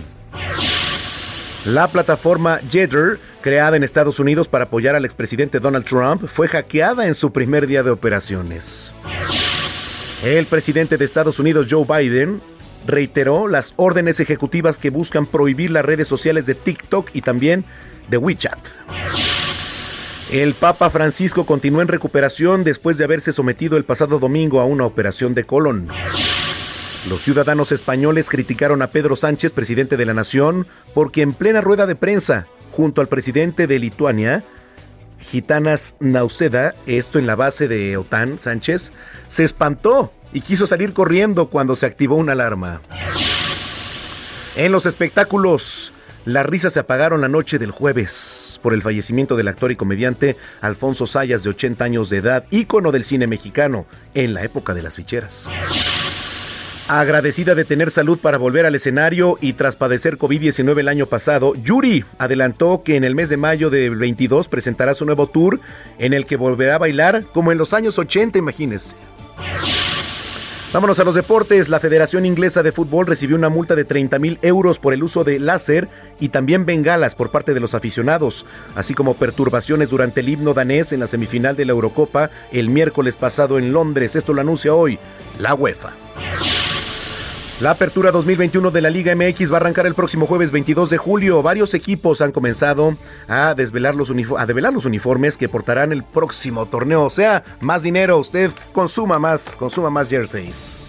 La 1.65 1.87
plataforma 1.87 2.59
Jether, 2.69 3.19
creada 3.41 3.77
en 3.77 3.83
Estados 3.83 4.19
Unidos 4.19 4.47
para 4.47 4.65
apoyar 4.65 4.95
al 4.95 5.05
expresidente 5.05 5.59
Donald 5.59 5.85
Trump, 5.85 6.25
fue 6.25 6.47
hackeada 6.47 7.07
en 7.07 7.15
su 7.15 7.31
primer 7.31 7.67
día 7.67 7.83
de 7.83 7.91
operaciones. 7.91 8.91
El 10.23 10.45
presidente 10.47 10.97
de 10.97 11.05
Estados 11.05 11.39
Unidos, 11.39 11.67
Joe 11.69 11.85
Biden, 11.85 12.41
reiteró 12.85 13.47
las 13.47 13.73
órdenes 13.75 14.19
ejecutivas 14.19 14.79
que 14.79 14.89
buscan 14.89 15.25
prohibir 15.25 15.71
las 15.71 15.85
redes 15.85 16.07
sociales 16.07 16.45
de 16.45 16.55
TikTok 16.55 17.09
y 17.13 17.21
también 17.21 17.65
de 18.09 18.17
WeChat. 18.17 18.59
El 20.31 20.53
Papa 20.53 20.89
Francisco 20.89 21.45
continúa 21.45 21.81
en 21.81 21.89
recuperación 21.89 22.63
después 22.63 22.97
de 22.97 23.03
haberse 23.03 23.33
sometido 23.33 23.75
el 23.75 23.83
pasado 23.83 24.17
domingo 24.17 24.61
a 24.61 24.65
una 24.65 24.85
operación 24.85 25.33
de 25.33 25.43
colon. 25.43 25.89
Los 27.09 27.21
ciudadanos 27.21 27.71
españoles 27.71 28.29
criticaron 28.29 28.81
a 28.81 28.91
Pedro 28.91 29.15
Sánchez, 29.15 29.53
presidente 29.53 29.97
de 29.97 30.05
la 30.05 30.13
nación, 30.13 30.67
porque 30.93 31.21
en 31.21 31.33
plena 31.33 31.59
rueda 31.59 31.85
de 31.85 31.95
prensa, 31.95 32.47
junto 32.71 33.01
al 33.01 33.07
presidente 33.07 33.67
de 33.67 33.79
Lituania, 33.79 34.43
Gitanas 35.19 35.95
Nauseda, 35.99 36.75
esto 36.85 37.19
en 37.19 37.27
la 37.27 37.35
base 37.35 37.67
de 37.67 37.97
OTAN, 37.97 38.37
Sánchez, 38.37 38.91
se 39.27 39.43
espantó 39.43 40.13
y 40.33 40.41
quiso 40.41 40.67
salir 40.67 40.93
corriendo 40.93 41.47
cuando 41.47 41.75
se 41.75 41.85
activó 41.85 42.15
una 42.15 42.33
alarma. 42.33 42.81
En 44.55 44.71
los 44.71 44.85
espectáculos, 44.85 45.93
las 46.25 46.45
risas 46.45 46.73
se 46.73 46.79
apagaron 46.79 47.21
la 47.21 47.27
noche 47.27 47.57
del 47.57 47.71
jueves 47.71 48.59
por 48.61 48.73
el 48.73 48.81
fallecimiento 48.81 49.35
del 49.35 49.47
actor 49.47 49.71
y 49.71 49.75
comediante 49.75 50.37
Alfonso 50.61 51.07
Sayas, 51.07 51.43
de 51.43 51.49
80 51.49 51.83
años 51.83 52.09
de 52.09 52.17
edad, 52.17 52.45
ícono 52.51 52.91
del 52.91 53.03
cine 53.03 53.27
mexicano 53.27 53.85
en 54.13 54.33
la 54.33 54.43
época 54.43 54.73
de 54.73 54.83
las 54.83 54.97
ficheras. 54.97 55.49
Agradecida 56.87 57.55
de 57.55 57.63
tener 57.63 57.89
salud 57.89 58.19
para 58.19 58.37
volver 58.37 58.65
al 58.65 58.75
escenario 58.75 59.37
y 59.39 59.53
tras 59.53 59.75
padecer 59.77 60.17
COVID-19 60.17 60.79
el 60.79 60.89
año 60.89 61.05
pasado, 61.05 61.55
Yuri 61.55 62.03
adelantó 62.17 62.83
que 62.83 62.97
en 62.97 63.03
el 63.03 63.15
mes 63.15 63.29
de 63.29 63.37
mayo 63.37 63.69
del 63.69 63.95
22 63.95 64.47
presentará 64.47 64.93
su 64.93 65.05
nuevo 65.05 65.27
tour 65.27 65.59
en 65.99 66.13
el 66.13 66.25
que 66.25 66.35
volverá 66.35 66.75
a 66.75 66.79
bailar 66.79 67.23
como 67.33 67.51
en 67.51 67.57
los 67.57 67.73
años 67.73 67.97
80, 67.97 68.37
imagínense. 68.37 68.95
Vámonos 70.73 70.99
a 70.99 71.03
los 71.03 71.15
deportes. 71.15 71.67
La 71.67 71.81
Federación 71.81 72.25
Inglesa 72.25 72.63
de 72.63 72.71
Fútbol 72.71 73.05
recibió 73.05 73.35
una 73.35 73.49
multa 73.49 73.75
de 73.75 73.83
30 73.83 74.19
mil 74.19 74.39
euros 74.41 74.79
por 74.79 74.93
el 74.93 75.03
uso 75.03 75.25
de 75.25 75.37
láser 75.37 75.89
y 76.17 76.29
también 76.29 76.65
bengalas 76.65 77.13
por 77.13 77.29
parte 77.29 77.53
de 77.53 77.59
los 77.59 77.75
aficionados, 77.75 78.45
así 78.75 78.93
como 78.93 79.15
perturbaciones 79.15 79.89
durante 79.89 80.21
el 80.21 80.29
himno 80.29 80.53
danés 80.53 80.93
en 80.93 81.01
la 81.01 81.07
semifinal 81.07 81.57
de 81.57 81.65
la 81.65 81.73
Eurocopa 81.73 82.29
el 82.53 82.69
miércoles 82.69 83.17
pasado 83.17 83.59
en 83.59 83.73
Londres. 83.73 84.15
Esto 84.15 84.33
lo 84.33 84.39
anuncia 84.39 84.73
hoy 84.73 84.97
la 85.39 85.55
UEFA. 85.55 85.91
La 87.61 87.69
apertura 87.69 88.09
2021 88.11 88.71
de 88.71 88.81
la 88.81 88.89
Liga 88.89 89.15
MX 89.15 89.51
va 89.51 89.57
a 89.57 89.59
arrancar 89.59 89.85
el 89.85 89.93
próximo 89.93 90.25
jueves 90.25 90.49
22 90.49 90.89
de 90.89 90.97
julio. 90.97 91.43
Varios 91.43 91.75
equipos 91.75 92.19
han 92.21 92.31
comenzado 92.31 92.97
a 93.27 93.53
desvelar 93.53 93.93
los, 93.93 94.09
a 94.09 94.45
los 94.47 94.85
uniformes 94.85 95.37
que 95.37 95.47
portarán 95.47 95.91
el 95.91 96.03
próximo 96.03 96.65
torneo. 96.65 97.03
O 97.03 97.11
sea, 97.11 97.43
más 97.59 97.83
dinero, 97.83 98.17
usted 98.17 98.49
consuma 98.73 99.19
más, 99.19 99.55
consuma 99.59 99.91
más 99.91 100.09
jerseys. 100.09 100.79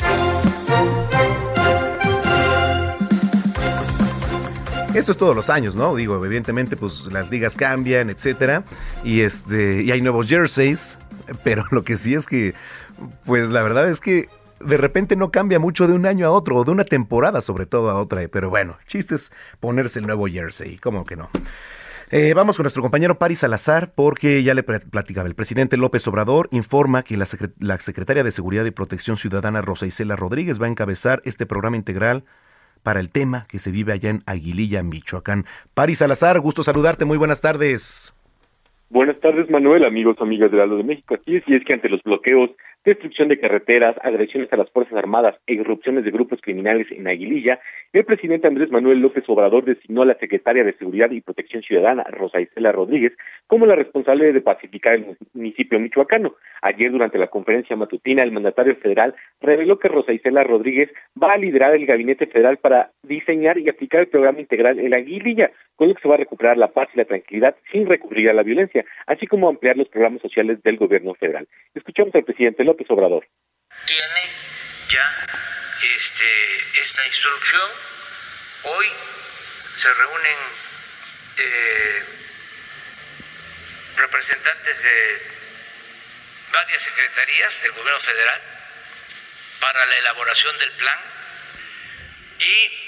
Esto 4.94 5.12
es 5.12 5.18
todos 5.18 5.36
los 5.36 5.50
años, 5.50 5.76
¿no? 5.76 5.94
Digo, 5.94 6.24
evidentemente, 6.24 6.78
pues 6.78 7.04
las 7.12 7.28
ligas 7.30 7.54
cambian, 7.54 8.08
etcétera, 8.08 8.64
y 9.04 9.20
este, 9.20 9.82
y 9.82 9.90
hay 9.90 10.00
nuevos 10.00 10.26
jerseys, 10.26 10.96
pero 11.44 11.66
lo 11.70 11.84
que 11.84 11.98
sí 11.98 12.14
es 12.14 12.24
que, 12.24 12.54
pues 13.26 13.50
la 13.50 13.62
verdad 13.62 13.90
es 13.90 14.00
que 14.00 14.30
de 14.64 14.76
repente 14.76 15.16
no 15.16 15.30
cambia 15.30 15.58
mucho 15.58 15.86
de 15.86 15.94
un 15.94 16.06
año 16.06 16.26
a 16.26 16.30
otro, 16.30 16.56
o 16.56 16.64
de 16.64 16.70
una 16.70 16.84
temporada 16.84 17.40
sobre 17.40 17.66
todo 17.66 17.90
a 17.90 18.00
otra. 18.00 18.26
Pero 18.28 18.50
bueno, 18.50 18.78
chistes 18.86 19.32
ponerse 19.60 19.98
el 19.98 20.06
nuevo 20.06 20.26
jersey, 20.26 20.78
¿cómo 20.78 21.04
que 21.04 21.16
no? 21.16 21.30
Eh, 22.14 22.34
vamos 22.34 22.56
con 22.56 22.64
nuestro 22.64 22.82
compañero 22.82 23.18
Paris 23.18 23.38
Salazar 23.38 23.92
porque 23.94 24.42
ya 24.42 24.52
le 24.52 24.62
platicaba. 24.62 25.26
El 25.26 25.34
presidente 25.34 25.78
López 25.78 26.06
Obrador 26.06 26.48
informa 26.50 27.04
que 27.04 27.16
la, 27.16 27.26
la, 27.58 27.78
secretaria 27.78 28.22
de 28.22 28.30
Seguridad 28.30 28.66
y 28.66 28.70
Protección 28.70 29.16
Ciudadana 29.16 29.62
Rosa 29.62 29.86
Isela 29.86 30.14
Rodríguez 30.14 30.60
va 30.60 30.66
a 30.66 30.68
encabezar 30.68 31.22
este 31.24 31.46
programa 31.46 31.78
integral 31.78 32.24
para 32.82 33.00
el 33.00 33.10
tema 33.10 33.46
que 33.48 33.58
se 33.58 33.70
vive 33.70 33.94
allá 33.94 34.10
en 34.10 34.22
Aguililla, 34.26 34.82
Michoacán. 34.82 35.46
Paris 35.72 35.98
Salazar, 35.98 36.38
gusto 36.40 36.62
saludarte. 36.62 37.06
Muy 37.06 37.16
buenas 37.16 37.40
tardes. 37.40 38.14
Buenas 38.90 39.18
tardes, 39.20 39.48
Manuel, 39.48 39.86
amigos, 39.86 40.18
amigas 40.20 40.50
del 40.50 40.60
Aldo 40.60 40.76
de 40.76 40.84
México. 40.84 41.14
Aquí 41.14 41.36
es, 41.36 41.44
y 41.46 41.54
es 41.54 41.64
que 41.64 41.72
ante 41.72 41.88
los 41.88 42.02
bloqueos 42.02 42.50
destrucción 42.84 43.28
de 43.28 43.38
carreteras, 43.38 43.96
agresiones 44.02 44.52
a 44.52 44.56
las 44.56 44.70
Fuerzas 44.70 44.96
Armadas 44.96 45.36
e 45.46 45.54
irrupciones 45.54 46.04
de 46.04 46.10
grupos 46.10 46.40
criminales 46.42 46.86
en 46.90 47.06
Aguililla, 47.06 47.60
el 47.92 48.04
presidente 48.04 48.48
Andrés 48.48 48.70
Manuel 48.70 49.00
López 49.00 49.24
Obrador 49.28 49.64
designó 49.64 50.02
a 50.02 50.06
la 50.06 50.18
secretaria 50.18 50.64
de 50.64 50.72
Seguridad 50.74 51.10
y 51.10 51.20
Protección 51.20 51.62
Ciudadana, 51.62 52.04
Rosa 52.04 52.40
Isela 52.40 52.72
Rodríguez, 52.72 53.12
como 53.46 53.66
la 53.66 53.76
responsable 53.76 54.32
de 54.32 54.40
pacificar 54.40 54.94
el 54.94 55.16
municipio 55.34 55.78
michoacano. 55.78 56.34
Ayer, 56.62 56.90
durante 56.90 57.18
la 57.18 57.26
conferencia 57.26 57.76
matutina, 57.76 58.24
el 58.24 58.32
mandatario 58.32 58.76
federal 58.76 59.14
reveló 59.40 59.78
que 59.78 59.88
Rosa 59.88 60.12
Isela 60.12 60.42
Rodríguez 60.42 60.90
va 61.20 61.32
a 61.32 61.38
liderar 61.38 61.74
el 61.74 61.86
gabinete 61.86 62.26
federal 62.26 62.56
para 62.56 62.90
diseñar 63.02 63.58
y 63.58 63.68
aplicar 63.68 64.00
el 64.00 64.08
programa 64.08 64.40
integral 64.40 64.78
en 64.78 64.94
Aguililla, 64.94 65.50
con 65.76 65.88
lo 65.88 65.94
que 65.94 66.02
se 66.02 66.08
va 66.08 66.14
a 66.14 66.18
recuperar 66.18 66.56
la 66.56 66.68
paz 66.68 66.88
y 66.94 66.98
la 66.98 67.04
tranquilidad 67.04 67.56
sin 67.70 67.86
recurrir 67.86 68.30
a 68.30 68.34
la 68.34 68.42
violencia, 68.42 68.84
así 69.06 69.26
como 69.26 69.48
ampliar 69.48 69.76
los 69.76 69.88
programas 69.88 70.22
sociales 70.22 70.62
del 70.62 70.76
gobierno 70.76 71.14
federal. 71.14 71.46
Escuchamos 71.74 72.14
al 72.14 72.24
presidente 72.24 72.64
López 72.64 72.71
Obrador. 72.88 73.28
Tiene 73.86 74.32
ya 74.88 75.26
este, 75.94 76.80
esta 76.80 77.06
instrucción. 77.06 77.70
Hoy 78.64 78.86
se 79.74 79.92
reúnen 79.92 80.38
eh, 81.38 82.04
representantes 83.96 84.82
de 84.82 85.22
varias 86.52 86.82
secretarías 86.82 87.62
del 87.62 87.72
gobierno 87.72 88.00
federal 88.00 88.40
para 89.60 89.86
la 89.86 89.96
elaboración 89.98 90.58
del 90.58 90.70
plan 90.72 90.98
y 92.38 92.82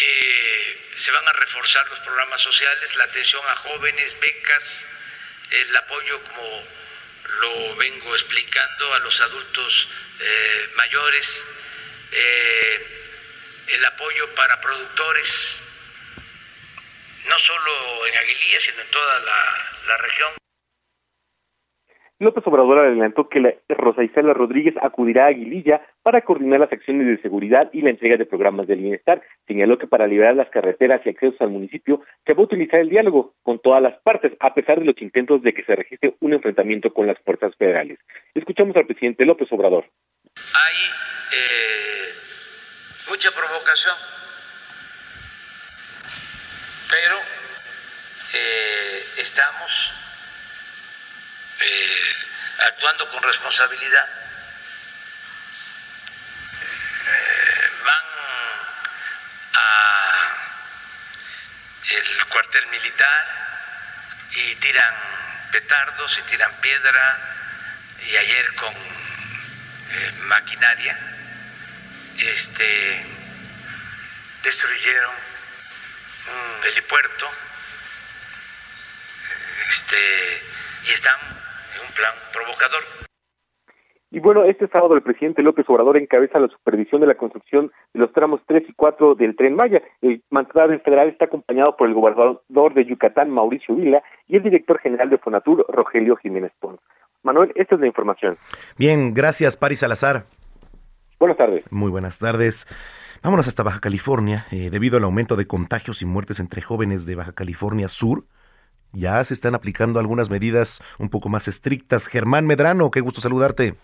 eh, 0.00 0.92
se 0.96 1.10
van 1.10 1.26
a 1.26 1.32
reforzar 1.32 1.86
los 1.88 2.00
programas 2.00 2.40
sociales, 2.40 2.94
la 2.96 3.04
atención 3.04 3.42
a 3.48 3.56
jóvenes, 3.56 4.18
becas, 4.20 4.86
el 5.50 5.76
apoyo 5.76 6.22
como 6.24 6.81
lo 7.40 7.76
vengo 7.76 8.14
explicando 8.14 8.94
a 8.94 8.98
los 9.00 9.20
adultos 9.20 9.88
eh, 10.20 10.70
mayores, 10.76 11.44
eh, 12.12 12.86
el 13.68 13.84
apoyo 13.84 14.34
para 14.34 14.60
productores, 14.60 15.62
no 17.26 17.38
solo 17.38 18.06
en 18.06 18.16
Aguililla, 18.16 18.60
sino 18.60 18.82
en 18.82 18.90
toda 18.90 19.20
la 19.86 19.96
región. 19.98 20.32
López 22.22 22.46
Obrador 22.46 22.78
adelantó 22.78 23.28
que 23.28 23.58
Rosa 23.68 24.04
Isela 24.04 24.32
Rodríguez 24.32 24.74
acudirá 24.80 25.24
a 25.24 25.28
Aguililla 25.28 25.82
para 26.02 26.22
coordinar 26.22 26.60
las 26.60 26.72
acciones 26.72 27.06
de 27.06 27.20
seguridad 27.20 27.68
y 27.72 27.82
la 27.82 27.90
entrega 27.90 28.16
de 28.16 28.26
programas 28.26 28.66
de 28.66 28.76
bienestar. 28.76 29.22
Señaló 29.46 29.76
que 29.76 29.88
para 29.88 30.06
liberar 30.06 30.36
las 30.36 30.48
carreteras 30.50 31.00
y 31.04 31.10
accesos 31.10 31.40
al 31.40 31.50
municipio 31.50 32.00
se 32.24 32.34
va 32.34 32.40
a 32.40 32.44
utilizar 32.44 32.80
el 32.80 32.88
diálogo 32.88 33.34
con 33.42 33.58
todas 33.58 33.82
las 33.82 34.00
partes, 34.02 34.32
a 34.38 34.54
pesar 34.54 34.78
de 34.78 34.86
los 34.86 35.00
intentos 35.02 35.42
de 35.42 35.52
que 35.52 35.64
se 35.64 35.74
registre 35.74 36.14
un 36.20 36.32
enfrentamiento 36.32 36.92
con 36.92 37.06
las 37.06 37.18
fuerzas 37.20 37.54
federales. 37.56 37.98
Escuchamos 38.34 38.76
al 38.76 38.86
presidente 38.86 39.24
López 39.24 39.50
Obrador. 39.52 39.84
Hay 40.36 40.76
eh, 41.36 42.14
mucha 43.10 43.30
provocación, 43.32 43.96
pero 46.88 47.16
eh, 48.34 49.02
estamos 49.18 50.01
actuando 52.66 53.08
con 53.08 53.22
responsabilidad. 53.22 54.08
Eh, 57.06 57.70
van 57.84 58.04
a 59.54 60.36
el 61.90 62.24
cuartel 62.26 62.66
militar 62.68 63.24
y 64.30 64.54
tiran 64.56 64.94
petardos 65.50 66.18
y 66.18 66.22
tiran 66.22 66.52
piedra 66.60 67.18
y 68.06 68.16
ayer 68.16 68.54
con 68.54 68.74
eh, 68.74 70.12
maquinaria 70.22 70.98
este 72.18 73.06
destruyeron 74.42 75.14
un 76.28 76.66
helipuerto 76.66 77.30
este 79.68 80.42
y 80.84 80.90
están 80.92 81.41
plan 81.94 82.12
provocador. 82.32 82.82
Y 84.10 84.20
bueno, 84.20 84.44
este 84.44 84.68
sábado 84.68 84.94
el 84.94 85.02
presidente 85.02 85.42
López 85.42 85.64
Obrador 85.70 85.96
encabeza 85.96 86.38
la 86.38 86.48
supervisión 86.48 87.00
de 87.00 87.06
la 87.06 87.14
construcción 87.14 87.72
de 87.94 88.00
los 88.00 88.12
tramos 88.12 88.42
3 88.46 88.64
y 88.68 88.72
4 88.74 89.14
del 89.14 89.34
Tren 89.36 89.54
Maya. 89.54 89.80
El 90.02 90.22
mandatario 90.28 90.78
federal 90.80 91.08
está 91.08 91.24
acompañado 91.24 91.76
por 91.76 91.88
el 91.88 91.94
gobernador 91.94 92.74
de 92.74 92.84
Yucatán, 92.84 93.30
Mauricio 93.30 93.74
Vila, 93.74 94.02
y 94.28 94.36
el 94.36 94.42
director 94.42 94.78
general 94.80 95.08
de 95.08 95.16
Fonatur, 95.16 95.64
Rogelio 95.66 96.16
Jiménez 96.16 96.52
Pons. 96.60 96.78
Manuel, 97.22 97.52
esta 97.54 97.76
es 97.76 97.80
la 97.80 97.86
información. 97.86 98.36
Bien, 98.76 99.14
gracias, 99.14 99.56
Paris 99.56 99.78
Salazar. 99.78 100.24
Buenas 101.18 101.38
tardes. 101.38 101.64
Muy 101.72 101.90
buenas 101.90 102.18
tardes. 102.18 102.66
Vámonos 103.22 103.48
hasta 103.48 103.62
Baja 103.62 103.80
California. 103.80 104.44
Eh, 104.50 104.68
debido 104.70 104.98
al 104.98 105.04
aumento 105.04 105.36
de 105.36 105.46
contagios 105.46 106.02
y 106.02 106.04
muertes 106.04 106.38
entre 106.38 106.60
jóvenes 106.60 107.06
de 107.06 107.14
Baja 107.14 107.32
California 107.32 107.88
Sur, 107.88 108.24
ya 108.92 109.22
se 109.24 109.34
están 109.34 109.54
aplicando 109.54 109.98
algunas 109.98 110.30
medidas 110.30 110.80
un 110.98 111.10
poco 111.10 111.28
más 111.28 111.48
estrictas. 111.48 112.06
Germán 112.06 112.46
Medrano, 112.46 112.90
qué 112.90 113.00
gusto 113.00 113.20
saludarte. 113.20 113.74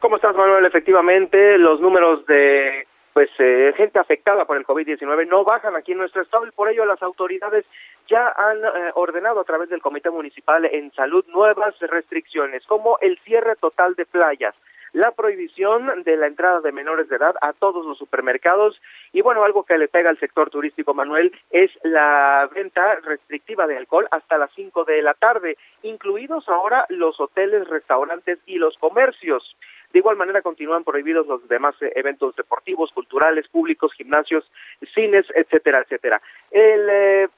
¿Cómo 0.00 0.16
estás, 0.16 0.36
Manuel? 0.36 0.64
Efectivamente, 0.66 1.58
los 1.58 1.80
números 1.80 2.26
de 2.26 2.86
pues 3.16 3.30
eh, 3.38 3.72
gente 3.78 3.98
afectada 3.98 4.44
por 4.44 4.58
el 4.58 4.66
COVID-19 4.66 5.26
no 5.26 5.42
bajan 5.42 5.74
aquí 5.74 5.92
en 5.92 5.98
nuestro 5.98 6.20
estado 6.20 6.46
y 6.46 6.50
por 6.50 6.68
ello 6.68 6.84
las 6.84 7.02
autoridades 7.02 7.64
ya 8.10 8.28
han 8.36 8.58
eh, 8.58 8.90
ordenado 8.94 9.40
a 9.40 9.44
través 9.44 9.70
del 9.70 9.80
Comité 9.80 10.10
Municipal 10.10 10.66
en 10.66 10.92
Salud 10.92 11.24
nuevas 11.28 11.74
restricciones, 11.80 12.66
como 12.66 12.98
el 13.00 13.18
cierre 13.20 13.56
total 13.56 13.94
de 13.94 14.04
playas, 14.04 14.54
la 14.96 15.12
prohibición 15.12 16.04
de 16.04 16.16
la 16.16 16.26
entrada 16.26 16.62
de 16.62 16.72
menores 16.72 17.10
de 17.10 17.16
edad 17.16 17.34
a 17.42 17.52
todos 17.52 17.84
los 17.84 17.98
supermercados 17.98 18.80
y 19.12 19.20
bueno, 19.20 19.44
algo 19.44 19.62
que 19.64 19.76
le 19.76 19.88
pega 19.88 20.08
al 20.08 20.18
sector 20.18 20.48
turístico, 20.48 20.94
Manuel, 20.94 21.36
es 21.50 21.70
la 21.82 22.48
venta 22.54 22.94
restrictiva 23.02 23.66
de 23.66 23.76
alcohol 23.76 24.08
hasta 24.10 24.38
las 24.38 24.50
5 24.54 24.84
de 24.84 25.02
la 25.02 25.12
tarde, 25.12 25.58
incluidos 25.82 26.48
ahora 26.48 26.86
los 26.88 27.20
hoteles, 27.20 27.68
restaurantes 27.68 28.38
y 28.46 28.56
los 28.56 28.78
comercios. 28.78 29.54
De 29.92 29.98
igual 29.98 30.16
manera 30.16 30.40
continúan 30.40 30.82
prohibidos 30.82 31.26
los 31.26 31.46
demás 31.46 31.74
eh, 31.82 31.92
eventos 31.94 32.34
deportivos, 32.34 32.90
culturales, 32.92 33.48
públicos, 33.48 33.92
gimnasios, 33.92 34.50
cines, 34.94 35.26
etcétera, 35.34 35.82
etcétera. 35.82 36.22
El, 36.50 36.88
eh, 36.88 37.28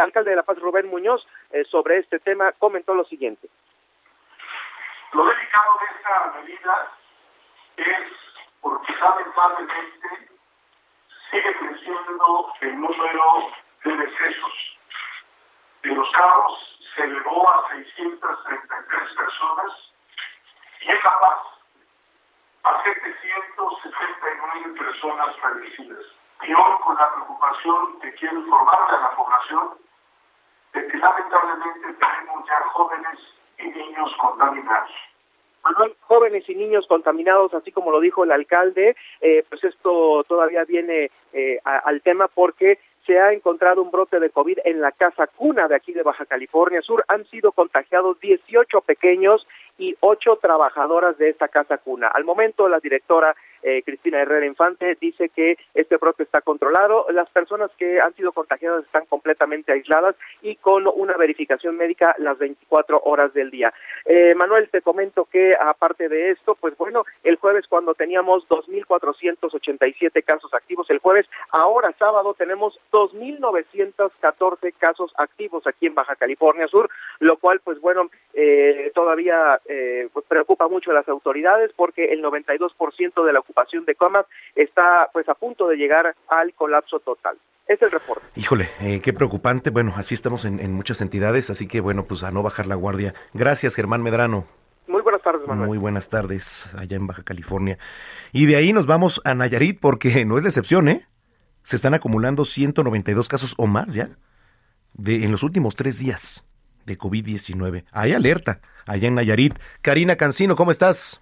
alcalde 0.00 0.30
de 0.30 0.36
La 0.36 0.42
Paz, 0.42 0.58
Rubén 0.58 0.88
Muñoz, 0.88 1.24
eh, 1.52 1.62
sobre 1.62 1.98
este 1.98 2.18
tema 2.18 2.50
comentó 2.58 2.92
lo 2.92 3.04
siguiente. 3.04 3.46
Lo 5.12 5.24
delicado 5.26 5.78
de 5.78 5.86
esta 5.94 6.32
medida 6.40 6.90
es 7.76 8.12
porque 8.62 8.94
lamentablemente 8.94 10.30
sigue 11.30 11.58
creciendo 11.58 12.52
el 12.62 12.80
número 12.80 13.52
de 13.84 13.96
decesos. 13.96 14.78
De 15.82 15.90
los 15.90 16.10
carros 16.12 16.78
se 16.94 17.02
elevó 17.02 17.52
a 17.52 17.68
633 17.72 19.14
personas 19.14 19.72
y 20.80 20.90
es 20.92 21.00
capaz. 21.02 21.42
Hace 22.62 22.94
769 22.94 24.78
personas 24.78 25.36
fallecidas. 25.40 26.06
Y 26.42 26.54
hoy 26.54 26.78
con 26.84 26.96
la 26.96 27.12
preocupación 27.12 28.00
que 28.00 28.14
quiero 28.14 28.38
informarle 28.38 28.96
a 28.96 29.00
la 29.00 29.10
población 29.10 29.78
de 30.72 30.88
que 30.88 30.96
lamentablemente 30.96 31.92
tenemos 31.92 32.48
ya 32.48 32.60
jóvenes 32.72 33.18
y 33.62 33.68
niños 33.68 34.10
contaminados. 34.20 34.90
Manuel, 35.64 35.94
jóvenes 36.00 36.48
y 36.48 36.54
niños 36.54 36.86
contaminados, 36.88 37.54
así 37.54 37.70
como 37.70 37.92
lo 37.92 38.00
dijo 38.00 38.24
el 38.24 38.32
alcalde, 38.32 38.96
eh, 39.20 39.44
pues 39.48 39.62
esto 39.62 40.24
todavía 40.24 40.64
viene 40.64 41.10
eh, 41.32 41.60
al 41.64 42.02
tema 42.02 42.28
porque 42.28 42.78
se 43.06 43.18
ha 43.18 43.32
encontrado 43.32 43.82
un 43.82 43.90
brote 43.90 44.20
de 44.20 44.30
COVID 44.30 44.58
en 44.64 44.80
la 44.80 44.92
casa 44.92 45.26
cuna 45.26 45.68
de 45.68 45.74
aquí 45.74 45.92
de 45.92 46.02
Baja 46.02 46.24
California 46.24 46.82
Sur. 46.82 47.04
Han 47.08 47.24
sido 47.26 47.52
contagiados 47.52 48.18
18 48.20 48.80
pequeños 48.82 49.46
y 49.78 49.96
ocho 50.00 50.38
trabajadoras 50.40 51.18
de 51.18 51.30
esta 51.30 51.48
casa 51.48 51.78
cuna. 51.78 52.08
Al 52.08 52.24
momento, 52.24 52.68
la 52.68 52.80
directora 52.80 53.34
eh, 53.62 53.82
Cristina 53.84 54.20
Herrera 54.20 54.44
Infante 54.44 54.96
dice 55.00 55.28
que 55.28 55.56
este 55.74 55.96
brote 55.96 56.24
está 56.24 56.40
controlado. 56.40 57.06
Las 57.10 57.30
personas 57.30 57.70
que 57.78 58.00
han 58.00 58.14
sido 58.14 58.32
contagiadas 58.32 58.84
están 58.84 59.06
completamente 59.06 59.72
aisladas 59.72 60.16
y 60.42 60.56
con 60.56 60.86
una 60.88 61.16
verificación 61.16 61.76
médica 61.76 62.14
las 62.18 62.38
24 62.38 63.00
horas 63.04 63.32
del 63.34 63.50
día. 63.50 63.72
Eh, 64.04 64.34
Manuel, 64.34 64.68
te 64.70 64.82
comento 64.82 65.26
que 65.26 65.52
aparte 65.58 66.08
de 66.08 66.30
esto, 66.30 66.56
pues 66.60 66.76
bueno, 66.76 67.04
el 67.22 67.36
jueves 67.36 67.66
cuando 67.68 67.94
teníamos 67.94 68.48
2.487 68.48 70.24
casos 70.24 70.52
activos, 70.54 70.90
el 70.90 70.98
jueves, 70.98 71.26
ahora 71.50 71.94
sábado 71.98 72.34
tenemos 72.34 72.78
2.914 72.90 74.74
casos 74.76 75.12
activos 75.16 75.66
aquí 75.66 75.86
en 75.86 75.94
Baja 75.94 76.16
California 76.16 76.66
Sur, 76.66 76.90
lo 77.20 77.36
cual, 77.36 77.60
pues 77.62 77.80
bueno, 77.80 78.10
eh, 78.34 78.90
todavía 78.94 79.60
eh, 79.66 80.08
pues 80.12 80.26
preocupa 80.26 80.68
mucho 80.68 80.90
a 80.90 80.94
las 80.94 81.08
autoridades 81.08 81.70
porque 81.76 82.12
el 82.12 82.22
92% 82.22 83.24
de 83.24 83.32
la 83.32 83.40
ocupación 83.40 83.84
de 83.84 83.94
comas 83.94 84.26
está 84.54 85.08
pues 85.12 85.28
a 85.28 85.34
punto 85.34 85.68
de 85.68 85.76
llegar 85.76 86.14
al 86.28 86.54
colapso 86.54 87.00
total. 87.00 87.38
Es 87.68 87.80
el 87.80 87.90
reporte. 87.90 88.24
Híjole, 88.34 88.68
eh, 88.80 89.00
qué 89.02 89.12
preocupante. 89.12 89.70
Bueno, 89.70 89.92
así 89.96 90.14
estamos 90.14 90.44
en, 90.44 90.72
muchas 90.72 91.00
entidades, 91.00 91.48
así 91.48 91.68
que 91.68 91.80
bueno, 91.80 92.04
pues 92.04 92.24
a 92.24 92.30
no 92.30 92.42
bajar 92.42 92.66
la 92.66 92.74
guardia. 92.74 93.14
Gracias, 93.34 93.74
Germán 93.74 94.02
Medrano. 94.02 94.46
Muy 94.88 95.00
buenas 95.00 95.22
tardes, 95.22 95.46
Manuel. 95.46 95.68
Muy 95.68 95.78
buenas 95.78 96.08
tardes 96.08 96.68
allá 96.76 96.96
en 96.96 97.06
Baja 97.06 97.22
California. 97.22 97.78
Y 98.32 98.46
de 98.46 98.56
ahí 98.56 98.72
nos 98.72 98.86
vamos 98.86 99.20
a 99.24 99.34
Nayarit 99.34 99.80
porque 99.80 100.24
no 100.26 100.36
es 100.36 100.42
la 100.42 100.48
excepción, 100.48 100.88
¿eh? 100.88 101.06
Se 101.62 101.76
están 101.76 101.94
acumulando 101.94 102.44
192 102.44 103.28
casos 103.28 103.54
o 103.56 103.68
más 103.68 103.94
ya 103.94 104.08
de, 104.94 105.24
en 105.24 105.30
los 105.30 105.44
últimos 105.44 105.76
tres 105.76 106.00
días 106.00 106.44
de 106.86 106.98
COVID-19. 106.98 107.84
Hay 107.92 108.12
alerta 108.12 108.60
allá 108.86 109.08
en 109.08 109.14
Nayarit. 109.14 109.54
Karina 109.80 110.16
Cancino, 110.16 110.56
¿cómo 110.56 110.70
estás? 110.70 111.20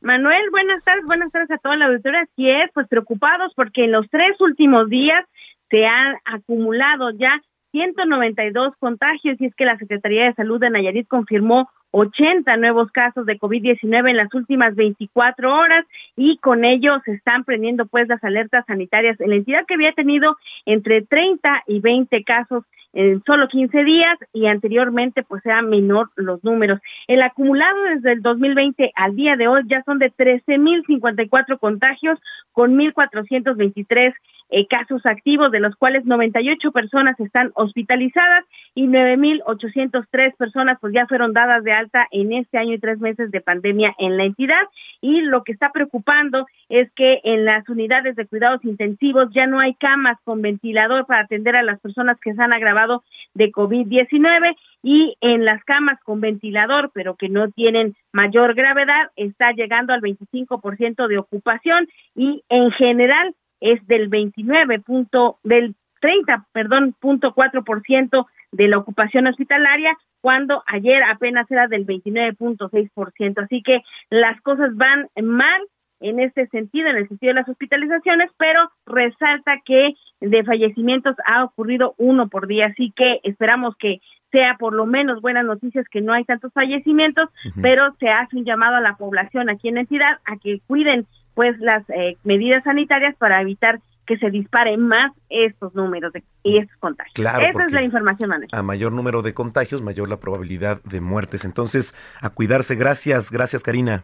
Manuel, 0.00 0.50
buenas 0.50 0.82
tardes, 0.84 1.04
buenas 1.06 1.32
tardes 1.32 1.50
a 1.50 1.58
toda 1.58 1.76
la 1.76 1.86
auditoría. 1.86 2.20
Así 2.20 2.48
es, 2.48 2.70
pues 2.72 2.86
preocupados 2.88 3.52
porque 3.56 3.84
en 3.84 3.92
los 3.92 4.08
tres 4.10 4.40
últimos 4.40 4.88
días 4.88 5.24
se 5.70 5.82
han 5.84 6.16
acumulado 6.24 7.10
ya 7.10 7.42
192 7.72 8.74
contagios 8.78 9.40
y 9.40 9.46
es 9.46 9.54
que 9.54 9.64
la 9.64 9.76
Secretaría 9.76 10.24
de 10.24 10.34
Salud 10.34 10.60
de 10.60 10.70
Nayarit 10.70 11.06
confirmó 11.06 11.68
80 11.90 12.56
nuevos 12.56 12.90
casos 12.92 13.26
de 13.26 13.38
COVID-19 13.38 14.10
en 14.10 14.16
las 14.16 14.32
últimas 14.34 14.74
24 14.74 15.54
horas 15.54 15.86
y 16.16 16.38
con 16.38 16.64
ello 16.64 17.00
se 17.04 17.12
están 17.12 17.44
prendiendo 17.44 17.86
pues 17.86 18.08
las 18.08 18.22
alertas 18.24 18.64
sanitarias 18.66 19.20
en 19.20 19.30
la 19.30 19.36
entidad 19.36 19.64
que 19.66 19.74
había 19.74 19.92
tenido 19.92 20.36
entre 20.66 21.02
30 21.02 21.64
y 21.66 21.80
20 21.80 22.24
casos 22.24 22.64
en 22.92 23.22
solo 23.24 23.48
15 23.48 23.84
días 23.84 24.18
y 24.32 24.46
anteriormente 24.46 25.22
pues 25.22 25.44
era 25.44 25.62
menor 25.62 26.10
los 26.16 26.42
números. 26.42 26.80
El 27.06 27.22
acumulado 27.22 27.76
desde 27.94 28.12
el 28.12 28.22
2020 28.22 28.92
al 28.94 29.16
día 29.16 29.36
de 29.36 29.48
hoy 29.48 29.62
ya 29.66 29.82
son 29.84 29.98
de 29.98 30.12
13.054 30.12 31.58
contagios 31.58 32.18
con 32.52 32.76
1.423 32.76 34.14
eh, 34.50 34.66
casos 34.66 35.04
activos, 35.04 35.50
de 35.50 35.60
los 35.60 35.76
cuales 35.76 36.04
98 36.04 36.72
personas 36.72 37.18
están 37.20 37.52
hospitalizadas 37.54 38.44
y 38.74 38.86
9.803 38.86 40.36
personas 40.36 40.78
pues 40.80 40.94
ya 40.94 41.06
fueron 41.06 41.32
dadas 41.32 41.62
de 41.64 41.72
alta 41.72 42.06
en 42.10 42.32
este 42.32 42.58
año 42.58 42.74
y 42.74 42.78
tres 42.78 42.98
meses 42.98 43.30
de 43.30 43.40
pandemia 43.40 43.94
en 43.98 44.16
la 44.16 44.24
entidad. 44.24 44.62
Y 45.00 45.20
lo 45.20 45.44
que 45.44 45.52
está 45.52 45.70
preocupando 45.72 46.46
es 46.68 46.90
que 46.92 47.20
en 47.24 47.44
las 47.44 47.68
unidades 47.68 48.16
de 48.16 48.26
cuidados 48.26 48.64
intensivos 48.64 49.28
ya 49.34 49.46
no 49.46 49.60
hay 49.60 49.74
camas 49.74 50.18
con 50.24 50.42
ventilador 50.42 51.06
para 51.06 51.22
atender 51.22 51.56
a 51.56 51.62
las 51.62 51.80
personas 51.80 52.18
que 52.20 52.34
se 52.34 52.42
han 52.42 52.54
agravado 52.54 53.04
de 53.34 53.52
COVID-19 53.52 54.56
y 54.82 55.16
en 55.20 55.44
las 55.44 55.62
camas 55.64 55.98
con 56.04 56.20
ventilador, 56.20 56.90
pero 56.94 57.16
que 57.16 57.28
no 57.28 57.50
tienen 57.50 57.96
mayor 58.12 58.54
gravedad, 58.54 59.10
está 59.16 59.52
llegando 59.52 59.92
al 59.92 60.00
25% 60.00 61.06
de 61.06 61.18
ocupación 61.18 61.88
y 62.14 62.42
en 62.48 62.70
general 62.72 63.34
es 63.60 63.84
del 63.86 64.08
29 64.08 64.80
punto, 64.80 65.38
del 65.42 65.74
30, 66.00 66.46
perdón, 66.52 66.94
punto 66.98 67.32
cuatro 67.34 67.64
por 67.64 67.82
ciento 67.82 68.26
de 68.52 68.68
la 68.68 68.78
ocupación 68.78 69.26
hospitalaria, 69.26 69.96
cuando 70.20 70.62
ayer 70.66 71.02
apenas 71.04 71.50
era 71.50 71.68
del 71.68 71.86
29.6 71.86 72.90
por 72.92 73.12
ciento. 73.12 73.42
Así 73.42 73.62
que 73.62 73.82
las 74.10 74.40
cosas 74.42 74.74
van 74.74 75.08
mal 75.22 75.62
en 76.00 76.20
este 76.20 76.46
sentido, 76.48 76.88
en 76.88 76.96
el 76.96 77.08
sentido 77.08 77.30
de 77.30 77.40
las 77.40 77.48
hospitalizaciones, 77.48 78.30
pero 78.38 78.70
resalta 78.86 79.60
que 79.64 79.94
de 80.20 80.44
fallecimientos 80.44 81.16
ha 81.26 81.44
ocurrido 81.44 81.94
uno 81.98 82.28
por 82.28 82.46
día, 82.46 82.66
así 82.66 82.92
que 82.94 83.20
esperamos 83.24 83.74
que 83.76 84.00
sea 84.30 84.56
por 84.58 84.74
lo 84.74 84.86
menos 84.86 85.20
buenas 85.20 85.44
noticias 85.44 85.86
que 85.88 86.00
no 86.00 86.12
hay 86.12 86.24
tantos 86.24 86.52
fallecimientos, 86.52 87.30
pero 87.62 87.94
se 87.98 88.08
hace 88.08 88.36
un 88.36 88.44
llamado 88.44 88.76
a 88.76 88.80
la 88.80 88.96
población 88.96 89.48
aquí 89.48 89.68
en 89.68 89.76
la 89.76 89.80
entidad 89.80 90.18
a 90.24 90.36
que 90.36 90.60
cuiden 90.66 91.06
pues 91.38 91.56
las 91.60 91.88
eh, 91.90 92.16
medidas 92.24 92.64
sanitarias 92.64 93.14
para 93.14 93.40
evitar 93.40 93.78
que 94.06 94.18
se 94.18 94.28
disparen 94.28 94.80
más 94.80 95.12
estos 95.28 95.72
números 95.72 96.12
de, 96.12 96.24
y 96.42 96.58
estos 96.58 96.76
contagios. 96.78 97.14
Claro, 97.14 97.46
Esa 97.46 97.64
es 97.64 97.70
la 97.70 97.82
información, 97.82 98.30
Manuel. 98.30 98.48
A 98.50 98.60
mayor 98.64 98.90
número 98.90 99.22
de 99.22 99.34
contagios, 99.34 99.80
mayor 99.80 100.08
la 100.08 100.16
probabilidad 100.16 100.82
de 100.82 101.00
muertes. 101.00 101.44
Entonces, 101.44 101.94
a 102.20 102.30
cuidarse. 102.30 102.74
Gracias, 102.74 103.30
gracias, 103.30 103.62
Karina. 103.62 104.02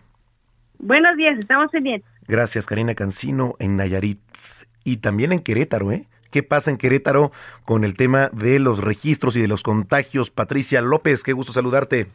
Buenos 0.78 1.16
días, 1.16 1.36
estamos 1.36 1.72
pendientes. 1.72 2.08
Gracias, 2.28 2.66
Karina 2.66 2.94
Cancino, 2.94 3.56
en 3.58 3.76
Nayarit 3.76 4.20
y 4.84 4.98
también 4.98 5.32
en 5.32 5.40
Querétaro, 5.40 5.90
¿eh? 5.90 6.06
¿Qué 6.30 6.44
pasa 6.44 6.70
en 6.70 6.76
Querétaro 6.76 7.32
con 7.64 7.82
el 7.82 7.96
tema 7.96 8.30
de 8.32 8.60
los 8.60 8.78
registros 8.78 9.34
y 9.34 9.40
de 9.40 9.48
los 9.48 9.64
contagios? 9.64 10.30
Patricia 10.30 10.82
López, 10.82 11.24
qué 11.24 11.32
gusto 11.32 11.52
saludarte. 11.52 12.06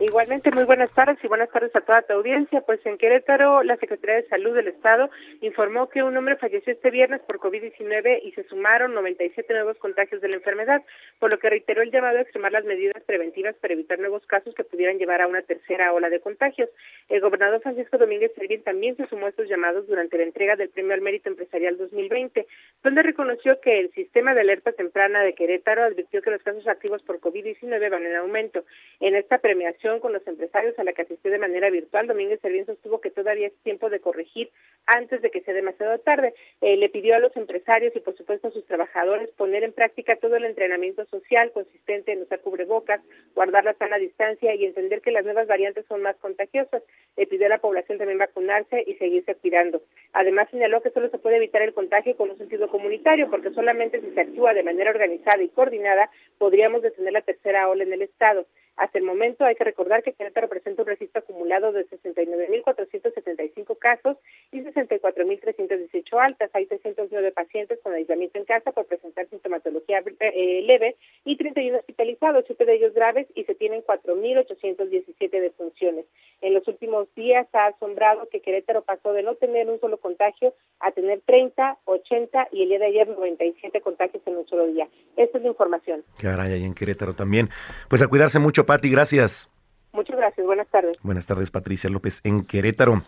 Igualmente, 0.00 0.52
muy 0.52 0.62
buenas 0.62 0.92
tardes 0.92 1.18
y 1.24 1.26
buenas 1.26 1.50
tardes 1.50 1.74
a 1.74 1.80
toda 1.80 2.02
tu 2.02 2.12
audiencia. 2.12 2.60
Pues 2.60 2.78
en 2.86 2.98
Querétaro, 2.98 3.64
la 3.64 3.76
Secretaría 3.78 4.22
de 4.22 4.28
Salud 4.28 4.54
del 4.54 4.68
Estado 4.68 5.10
informó 5.40 5.88
que 5.88 6.04
un 6.04 6.16
hombre 6.16 6.36
falleció 6.36 6.72
este 6.72 6.92
viernes 6.92 7.20
por 7.22 7.40
COVID-19 7.40 8.20
y 8.22 8.30
se 8.30 8.44
sumaron 8.44 8.94
97 8.94 9.52
nuevos 9.52 9.76
contagios 9.78 10.20
de 10.20 10.28
la 10.28 10.36
enfermedad, 10.36 10.84
por 11.18 11.30
lo 11.30 11.40
que 11.40 11.50
reiteró 11.50 11.82
el 11.82 11.90
llamado 11.90 12.18
a 12.18 12.20
extremar 12.20 12.52
las 12.52 12.64
medidas 12.64 13.02
preventivas 13.02 13.56
para 13.56 13.74
evitar 13.74 13.98
nuevos 13.98 14.24
casos 14.26 14.54
que 14.54 14.62
pudieran 14.62 14.98
llevar 14.98 15.20
a 15.20 15.26
una 15.26 15.42
tercera 15.42 15.92
ola 15.92 16.10
de 16.10 16.20
contagios. 16.20 16.70
El 17.08 17.20
gobernador 17.20 17.60
Francisco 17.60 17.98
Domínguez 17.98 18.30
Servín 18.36 18.62
también 18.62 18.96
se 18.96 19.08
sumó 19.08 19.26
a 19.26 19.30
estos 19.30 19.48
llamados 19.48 19.88
durante 19.88 20.16
la 20.16 20.22
entrega 20.22 20.54
del 20.54 20.68
Premio 20.68 20.94
al 20.94 21.00
Mérito 21.00 21.28
Empresarial 21.28 21.76
2020, 21.76 22.46
donde 22.84 23.02
reconoció 23.02 23.60
que 23.60 23.80
el 23.80 23.90
sistema 23.94 24.32
de 24.32 24.42
alerta 24.42 24.70
temprana 24.70 25.24
de 25.24 25.34
Querétaro 25.34 25.82
advirtió 25.82 26.22
que 26.22 26.30
los 26.30 26.42
casos 26.44 26.68
activos 26.68 27.02
por 27.02 27.18
COVID-19 27.18 27.90
van 27.90 28.06
en 28.06 28.14
aumento. 28.14 28.64
En 29.00 29.16
esta 29.16 29.38
premiación, 29.38 29.87
con 29.96 30.12
los 30.12 30.26
empresarios 30.26 30.78
a 30.78 30.84
la 30.84 30.92
que 30.92 31.02
asistió 31.02 31.30
de 31.30 31.38
manera 31.38 31.70
virtual, 31.70 32.06
Domínguez 32.06 32.40
Servín 32.40 32.66
sostuvo 32.66 33.00
que 33.00 33.10
todavía 33.10 33.46
es 33.46 33.54
tiempo 33.62 33.88
de 33.88 34.00
corregir 34.00 34.50
antes 34.86 35.22
de 35.22 35.30
que 35.30 35.40
sea 35.40 35.54
demasiado 35.54 35.98
tarde. 36.00 36.34
Eh, 36.60 36.76
le 36.76 36.90
pidió 36.90 37.14
a 37.16 37.18
los 37.18 37.34
empresarios 37.36 37.96
y, 37.96 38.00
por 38.00 38.16
supuesto, 38.16 38.48
a 38.48 38.50
sus 38.50 38.66
trabajadores 38.66 39.30
poner 39.30 39.64
en 39.64 39.72
práctica 39.72 40.16
todo 40.16 40.36
el 40.36 40.44
entrenamiento 40.44 41.06
social 41.06 41.50
consistente 41.52 42.12
en 42.12 42.22
usar 42.22 42.40
cubrebocas, 42.40 43.00
guardar 43.34 43.64
la 43.64 43.74
sana 43.74 43.96
distancia 43.96 44.54
y 44.54 44.66
entender 44.66 45.00
que 45.00 45.10
las 45.10 45.24
nuevas 45.24 45.46
variantes 45.46 45.86
son 45.86 46.02
más 46.02 46.16
contagiosas. 46.16 46.82
Le 47.16 47.26
pidió 47.26 47.46
a 47.46 47.50
la 47.50 47.58
población 47.58 47.96
también 47.96 48.18
vacunarse 48.18 48.84
y 48.86 48.94
seguirse 48.94 49.34
cuidando. 49.36 49.80
Además, 50.12 50.48
señaló 50.50 50.82
que 50.82 50.90
solo 50.90 51.08
se 51.08 51.18
puede 51.18 51.36
evitar 51.36 51.62
el 51.62 51.72
contagio 51.72 52.16
con 52.16 52.30
un 52.30 52.38
sentido 52.38 52.68
comunitario, 52.68 53.30
porque 53.30 53.50
solamente 53.50 54.00
si 54.00 54.10
se 54.10 54.20
actúa 54.20 54.52
de 54.52 54.62
manera 54.62 54.90
organizada 54.90 55.42
y 55.42 55.48
coordinada 55.48 56.10
podríamos 56.38 56.82
detener 56.82 57.12
la 57.12 57.22
tercera 57.22 57.68
ola 57.68 57.84
en 57.84 57.92
el 57.92 58.02
Estado. 58.02 58.46
Hasta 58.78 58.96
el 58.98 59.04
momento 59.04 59.44
hay 59.44 59.56
que 59.56 59.64
recordar 59.64 60.04
que 60.04 60.12
Querétaro 60.12 60.46
representa 60.46 60.82
un 60.82 60.88
registro 60.88 61.18
acumulado 61.18 61.72
de 61.72 61.84
69.475 61.88 63.76
casos 63.76 64.16
y 64.52 64.60
64.318 64.60 66.20
altas. 66.20 66.50
Hay 66.54 66.66
309 66.66 67.32
pacientes 67.32 67.80
con 67.82 67.92
aislamiento 67.92 68.38
en 68.38 68.44
casa 68.44 68.70
por 68.70 68.86
presentar 68.86 69.28
sintomatología 69.30 70.04
eh, 70.20 70.62
leve 70.64 70.94
y 71.24 71.36
31 71.36 71.78
hospitalizados, 71.78 72.44
7 72.46 72.64
de 72.64 72.74
ellos 72.74 72.94
graves 72.94 73.26
y 73.34 73.42
se 73.44 73.56
tienen 73.56 73.82
4.817 73.82 75.28
defunciones. 75.28 76.06
En 76.40 76.54
los 76.54 76.66
últimos 76.68 77.12
días 77.16 77.48
ha 77.54 77.66
asombrado 77.66 78.28
que 78.28 78.40
Querétaro 78.40 78.82
pasó 78.82 79.12
de 79.12 79.24
no 79.24 79.34
tener 79.34 79.68
un 79.68 79.80
solo 79.80 79.98
contagio 79.98 80.54
a 80.78 80.92
tener 80.92 81.20
30, 81.22 81.78
80 81.84 82.48
y 82.52 82.62
el 82.62 82.68
día 82.68 82.78
de 82.78 82.86
ayer 82.86 83.08
97 83.08 83.80
contagios 83.80 84.22
en 84.24 84.36
un 84.36 84.46
solo 84.46 84.68
día. 84.68 84.88
Esta 85.18 85.38
es 85.38 85.42
la 85.42 85.50
información. 85.50 86.04
Caray, 86.18 86.52
ahí 86.52 86.64
en 86.64 86.74
Querétaro 86.74 87.12
también. 87.12 87.50
Pues 87.88 88.00
a 88.02 88.06
cuidarse 88.06 88.38
mucho, 88.38 88.64
Pati, 88.64 88.88
gracias. 88.88 89.50
Muchas 89.92 90.16
gracias, 90.16 90.46
buenas 90.46 90.68
tardes. 90.68 90.96
Buenas 91.02 91.26
tardes, 91.26 91.50
Patricia 91.50 91.90
López, 91.90 92.20
en 92.22 92.44
Querétaro. 92.44 93.02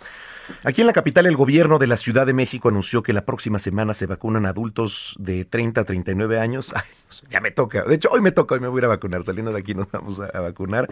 Aquí 0.65 0.81
en 0.81 0.89
la 0.89 0.93
capital, 0.93 1.27
el 1.27 1.37
gobierno 1.37 1.79
de 1.79 1.87
la 1.87 1.97
Ciudad 1.97 2.27
de 2.27 2.33
México 2.33 2.69
anunció 2.69 3.05
que 3.05 3.13
la 3.13 3.25
próxima 3.25 3.61
semana 3.61 3.95
se 3.95 4.07
vacunan 4.07 4.45
adultos 4.45 5.15
de 5.21 5.45
30 5.45 5.83
a 5.83 5.85
39 5.85 6.41
años. 6.41 6.73
Ay, 6.75 6.83
ya 7.29 7.41
me 7.41 7.53
toca. 7.53 7.85
De 7.85 7.95
hecho, 7.95 8.09
hoy 8.11 8.21
me 8.21 8.33
toca, 8.33 8.57
hoy 8.57 8.61
me 8.61 8.67
voy 8.67 8.79
a 8.79 8.81
ir 8.81 8.85
a 8.87 8.89
vacunar. 8.89 9.23
Saliendo 9.23 9.53
de 9.53 9.61
aquí 9.61 9.75
nos 9.75 9.89
vamos 9.93 10.19
a, 10.19 10.41
vacunar. 10.41 10.89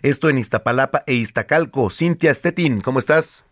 Esto 0.00 0.30
en 0.30 0.38
Iztapalapa 0.38 1.02
e 1.06 1.12
Iztacalco. 1.12 1.90
Cintia 1.90 2.32
Stettin, 2.32 2.80
¿cómo 2.80 2.98
estás? 2.98 3.44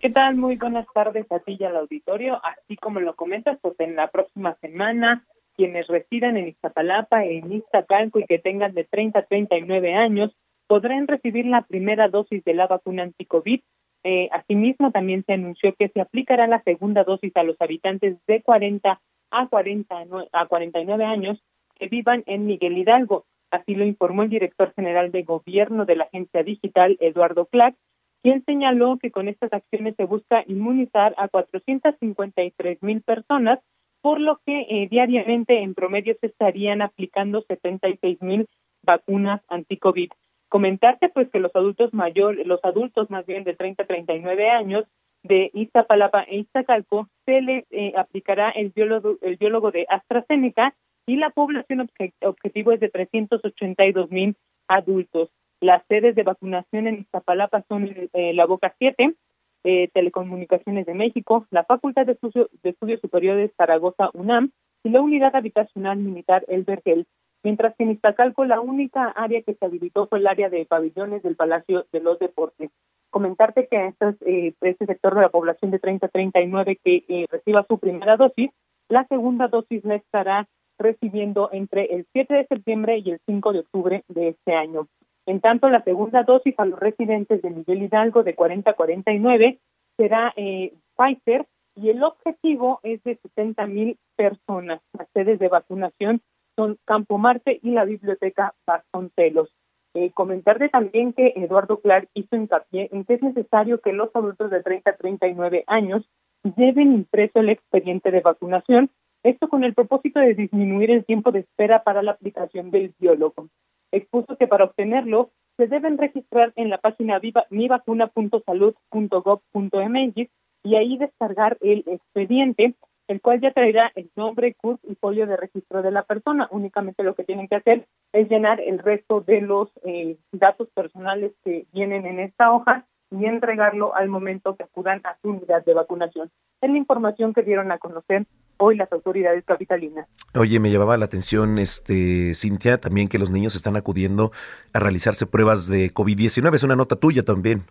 ¿Qué 0.00 0.10
tal? 0.10 0.34
Muy 0.34 0.56
buenas 0.56 0.86
tardes 0.92 1.30
a 1.30 1.38
ti 1.38 1.56
y 1.60 1.62
al 1.62 1.76
auditorio. 1.76 2.40
Así 2.44 2.76
como 2.76 2.98
lo 2.98 3.14
comentas, 3.14 3.58
pues 3.62 3.78
en 3.78 3.94
la 3.94 4.08
próxima 4.10 4.56
semana, 4.60 5.24
quienes 5.56 5.86
residan 5.86 6.36
en 6.36 6.48
Iztapalapa, 6.48 7.24
en 7.24 7.52
Iztacalco 7.52 8.18
y 8.18 8.26
que 8.26 8.38
tengan 8.38 8.74
de 8.74 8.84
30 8.84 9.18
a 9.18 9.22
39 9.22 9.94
años, 9.94 10.34
podrán 10.66 11.06
recibir 11.06 11.46
la 11.46 11.62
primera 11.62 12.08
dosis 12.08 12.42
de 12.44 12.54
la 12.54 12.66
vacuna 12.66 13.02
anticovid 13.02 13.60
eh, 14.04 14.28
asimismo, 14.32 14.90
también 14.90 15.24
se 15.24 15.34
anunció 15.34 15.74
que 15.74 15.88
se 15.88 16.00
aplicará 16.00 16.46
la 16.46 16.62
segunda 16.62 17.04
dosis 17.04 17.36
a 17.36 17.44
los 17.44 17.60
habitantes 17.60 18.16
de 18.26 18.42
40 18.42 19.00
a 19.30 19.46
40 19.46 20.04
a 20.32 20.46
49 20.46 21.04
años 21.04 21.42
que 21.76 21.88
vivan 21.88 22.24
en 22.26 22.46
Miguel 22.46 22.76
Hidalgo. 22.78 23.24
Así 23.50 23.74
lo 23.74 23.84
informó 23.84 24.24
el 24.24 24.30
director 24.30 24.72
general 24.74 25.12
de 25.12 25.22
gobierno 25.22 25.84
de 25.84 25.96
la 25.96 26.04
agencia 26.04 26.42
digital, 26.42 26.96
Eduardo 27.00 27.46
Clark, 27.46 27.76
quien 28.22 28.44
señaló 28.44 28.98
que 28.98 29.10
con 29.10 29.28
estas 29.28 29.52
acciones 29.52 29.94
se 29.96 30.04
busca 30.04 30.42
inmunizar 30.46 31.14
a 31.16 31.28
453 31.28 32.82
mil 32.82 33.02
personas, 33.02 33.60
por 34.02 34.20
lo 34.20 34.40
que 34.44 34.66
eh, 34.68 34.88
diariamente 34.90 35.62
en 35.62 35.74
promedio 35.74 36.16
se 36.20 36.26
estarían 36.26 36.82
aplicando 36.82 37.42
76 37.42 38.20
mil 38.20 38.48
vacunas 38.82 39.40
anti-COVID. 39.48 40.10
Comentarte 40.48 41.08
pues 41.08 41.30
que 41.30 41.40
los 41.40 41.54
adultos 41.56 41.94
mayores, 41.94 42.46
los 42.46 42.62
adultos 42.64 43.08
más 43.10 43.24
bien 43.24 43.44
de 43.44 43.54
30 43.54 43.84
a 43.84 43.86
39 43.86 44.50
años 44.50 44.84
de 45.22 45.50
Iztapalapa 45.54 46.24
e 46.24 46.38
Iztacalco 46.38 47.08
se 47.24 47.40
les 47.40 47.64
eh, 47.70 47.92
aplicará 47.96 48.50
el 48.50 48.70
biólogo, 48.70 49.16
el 49.22 49.36
biólogo 49.36 49.70
de 49.70 49.86
AstraZeneca 49.88 50.74
y 51.06 51.16
la 51.16 51.30
población 51.30 51.88
objetivo 52.20 52.72
es 52.72 52.80
de 52.80 52.88
382 52.88 54.10
mil 54.10 54.36
adultos. 54.68 55.30
Las 55.60 55.84
sedes 55.86 56.16
de 56.16 56.24
vacunación 56.24 56.88
en 56.88 56.98
Iztapalapa 57.00 57.64
son 57.68 57.88
eh, 58.12 58.34
la 58.34 58.46
Boca 58.46 58.74
7, 58.78 59.14
eh, 59.64 59.88
Telecomunicaciones 59.92 60.86
de 60.86 60.94
México, 60.94 61.46
la 61.50 61.64
Facultad 61.64 62.06
de, 62.06 62.18
Estudios 62.62 63.00
Superiores 63.00 63.52
Zaragoza 63.56 64.10
UNAM 64.14 64.50
y 64.84 64.90
la 64.90 65.00
Unidad 65.00 65.36
Habitacional 65.36 65.98
Militar 65.98 66.44
El 66.48 66.64
Vergel 66.64 67.06
mientras 67.42 67.74
que 67.76 67.84
en 67.84 67.92
Iztacalco 67.92 68.44
la 68.44 68.60
única 68.60 69.08
área 69.08 69.42
que 69.42 69.54
se 69.54 69.64
habilitó 69.64 70.06
fue 70.06 70.18
el 70.18 70.26
área 70.26 70.48
de 70.48 70.64
pabellones 70.64 71.22
del 71.22 71.36
Palacio 71.36 71.86
de 71.92 72.00
los 72.00 72.18
Deportes. 72.18 72.70
Comentarte 73.10 73.68
que 73.68 73.88
este, 73.88 74.16
eh, 74.26 74.54
este 74.60 74.86
sector 74.86 75.14
de 75.14 75.22
la 75.22 75.28
población 75.28 75.70
de 75.70 75.78
30 75.78 76.06
a 76.06 76.08
39 76.08 76.78
que 76.82 77.04
eh, 77.08 77.26
reciba 77.30 77.66
su 77.68 77.78
primera 77.78 78.16
dosis, 78.16 78.50
la 78.88 79.06
segunda 79.06 79.48
dosis 79.48 79.84
la 79.84 79.96
estará 79.96 80.48
recibiendo 80.78 81.50
entre 81.52 81.94
el 81.94 82.06
7 82.12 82.34
de 82.34 82.46
septiembre 82.46 82.98
y 82.98 83.10
el 83.10 83.20
5 83.26 83.52
de 83.52 83.58
octubre 83.60 84.04
de 84.08 84.28
este 84.28 84.54
año. 84.54 84.88
En 85.26 85.40
tanto, 85.40 85.68
la 85.68 85.82
segunda 85.82 86.24
dosis 86.24 86.54
a 86.58 86.64
los 86.64 86.78
residentes 86.78 87.42
de 87.42 87.50
Miguel 87.50 87.82
Hidalgo 87.82 88.22
de 88.22 88.34
40 88.34 88.70
a 88.70 88.74
49 88.74 89.58
será 89.96 90.32
eh, 90.36 90.74
Pfizer 90.96 91.46
y 91.76 91.90
el 91.90 92.02
objetivo 92.02 92.80
es 92.82 93.02
de 93.04 93.16
70 93.16 93.66
mil 93.66 93.98
personas. 94.16 94.80
Las 94.98 95.08
sedes 95.14 95.38
de 95.38 95.48
vacunación 95.48 96.20
son 96.56 96.78
Campo 96.84 97.18
Marte 97.18 97.60
y 97.62 97.70
la 97.70 97.84
Biblioteca 97.84 98.54
Vasconcelos. 98.66 99.54
Eh, 99.94 100.10
comentarle 100.12 100.70
también 100.70 101.12
que 101.12 101.34
Eduardo 101.36 101.80
Clark 101.80 102.08
hizo 102.14 102.34
hincapié 102.34 102.88
en 102.92 103.04
que 103.04 103.14
es 103.14 103.22
necesario 103.22 103.80
que 103.80 103.92
los 103.92 104.14
adultos 104.14 104.50
de 104.50 104.62
30 104.62 104.90
a 104.90 104.96
39 104.96 105.64
años 105.66 106.08
lleven 106.56 106.94
impreso 106.94 107.40
el 107.40 107.50
expediente 107.50 108.10
de 108.10 108.20
vacunación, 108.20 108.90
esto 109.22 109.48
con 109.48 109.64
el 109.64 109.74
propósito 109.74 110.18
de 110.18 110.34
disminuir 110.34 110.90
el 110.90 111.04
tiempo 111.04 111.30
de 111.30 111.40
espera 111.40 111.84
para 111.84 112.02
la 112.02 112.12
aplicación 112.12 112.70
del 112.70 112.94
biólogo. 112.98 113.48
Expuso 113.92 114.36
que 114.36 114.48
para 114.48 114.64
obtenerlo 114.64 115.30
se 115.56 115.68
deben 115.68 115.98
registrar 115.98 116.52
en 116.56 116.70
la 116.70 116.78
página 116.78 117.20
mivacuna.salud.gov.mx 117.50 120.30
y 120.64 120.76
ahí 120.76 120.96
descargar 120.96 121.58
el 121.60 121.84
expediente 121.86 122.74
el 123.08 123.20
cual 123.20 123.40
ya 123.40 123.52
traerá 123.52 123.92
el 123.94 124.10
nombre, 124.16 124.54
CURP 124.54 124.80
y 124.88 124.94
folio 124.94 125.26
de 125.26 125.36
registro 125.36 125.82
de 125.82 125.90
la 125.90 126.04
persona. 126.04 126.48
Únicamente 126.50 127.02
lo 127.02 127.14
que 127.14 127.24
tienen 127.24 127.48
que 127.48 127.56
hacer 127.56 127.86
es 128.12 128.28
llenar 128.28 128.60
el 128.60 128.78
resto 128.78 129.20
de 129.20 129.40
los 129.40 129.68
eh, 129.84 130.16
datos 130.32 130.68
personales 130.70 131.32
que 131.44 131.66
vienen 131.72 132.06
en 132.06 132.20
esta 132.20 132.52
hoja 132.52 132.86
y 133.12 133.26
entregarlo 133.26 133.94
al 133.94 134.08
momento 134.08 134.56
que 134.56 134.64
acudan 134.64 135.00
a 135.04 135.16
su 135.20 135.28
unidad 135.28 135.64
de 135.64 135.74
vacunación. 135.74 136.30
Es 136.60 136.70
la 136.70 136.78
información 136.78 137.34
que 137.34 137.42
dieron 137.42 137.70
a 137.70 137.78
conocer 137.78 138.26
hoy 138.56 138.76
las 138.76 138.90
autoridades 138.92 139.44
capitalinas. 139.44 140.08
Oye, 140.34 140.60
me 140.60 140.70
llevaba 140.70 140.96
la 140.96 141.04
atención, 141.04 141.58
este, 141.58 142.34
Cintia, 142.34 142.78
también 142.78 143.08
que 143.08 143.18
los 143.18 143.30
niños 143.30 143.54
están 143.54 143.76
acudiendo 143.76 144.30
a 144.72 144.78
realizarse 144.78 145.26
pruebas 145.26 145.68
de 145.68 145.92
COVID-19. 145.92 146.54
Es 146.54 146.62
una 146.62 146.76
nota 146.76 146.96
tuya 146.96 147.22
también. 147.22 147.62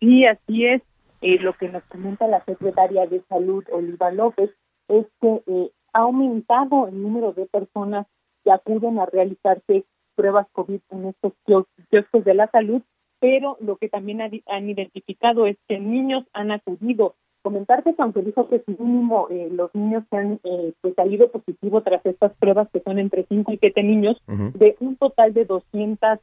Sí, 0.00 0.26
así 0.26 0.66
es. 0.66 0.82
Eh, 1.20 1.38
lo 1.40 1.52
que 1.54 1.68
nos 1.68 1.82
comenta 1.84 2.28
la 2.28 2.44
secretaria 2.44 3.06
de 3.06 3.22
Salud, 3.28 3.64
Oliva 3.72 4.10
López, 4.12 4.50
es 4.88 5.06
que 5.20 5.42
eh, 5.46 5.70
ha 5.92 6.00
aumentado 6.02 6.88
el 6.88 7.02
número 7.02 7.32
de 7.32 7.46
personas 7.46 8.06
que 8.44 8.52
acuden 8.52 8.98
a 8.98 9.06
realizarse 9.06 9.84
pruebas 10.14 10.46
COVID 10.52 10.80
en 10.90 11.06
estos 11.06 11.32
kioscos 11.44 12.24
de 12.24 12.34
la 12.34 12.48
salud, 12.50 12.82
pero 13.20 13.56
lo 13.60 13.76
que 13.76 13.88
también 13.88 14.20
han 14.20 14.68
identificado 14.68 15.46
es 15.46 15.56
que 15.68 15.78
niños 15.78 16.24
han 16.32 16.50
acudido. 16.50 17.14
Comentarte 17.42 17.94
que 17.94 18.02
aunque 18.02 18.22
dijo 18.22 18.48
que 18.48 18.56
es 18.56 18.68
mínimo 18.68 19.28
eh, 19.30 19.48
los 19.50 19.74
niños 19.74 20.04
que 20.10 20.16
han 20.16 20.40
eh, 20.44 20.72
pues, 20.80 20.94
salido 20.94 21.30
positivo 21.30 21.82
tras 21.82 22.04
estas 22.04 22.32
pruebas, 22.34 22.68
que 22.72 22.80
son 22.80 22.98
entre 22.98 23.24
5 23.28 23.52
y 23.52 23.58
7 23.58 23.82
niños, 23.82 24.20
de 24.26 24.76
un 24.80 24.96
total 24.96 25.32
de 25.34 25.44
200 25.44 26.18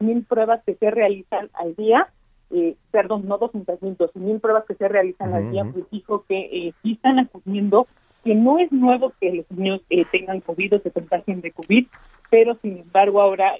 mil 0.00 0.24
pruebas 0.24 0.62
que 0.64 0.74
se 0.74 0.90
realizan 0.90 1.50
al 1.54 1.74
día, 1.76 2.08
eh, 2.50 2.76
perdón, 2.90 3.26
no 3.26 3.38
200 3.38 3.82
mil, 3.82 3.96
mil 4.14 4.40
pruebas 4.40 4.64
que 4.66 4.74
se 4.74 4.88
realizan 4.88 5.32
al 5.32 5.50
día, 5.50 5.64
pues 5.64 5.84
dijo 5.90 6.24
que 6.28 6.38
eh, 6.38 6.74
sí 6.82 6.92
están 6.92 7.18
acudiendo, 7.18 7.86
que 8.22 8.34
no 8.34 8.58
es 8.58 8.70
nuevo 8.70 9.12
que 9.20 9.32
los 9.32 9.50
niños 9.50 9.80
eh, 9.90 10.04
tengan 10.10 10.40
COVID 10.40 10.76
o 10.76 10.78
se 10.80 10.90
contagien 10.90 11.40
de 11.40 11.52
COVID, 11.52 11.86
pero 12.30 12.54
sin 12.54 12.78
embargo 12.78 13.20
ahora 13.20 13.54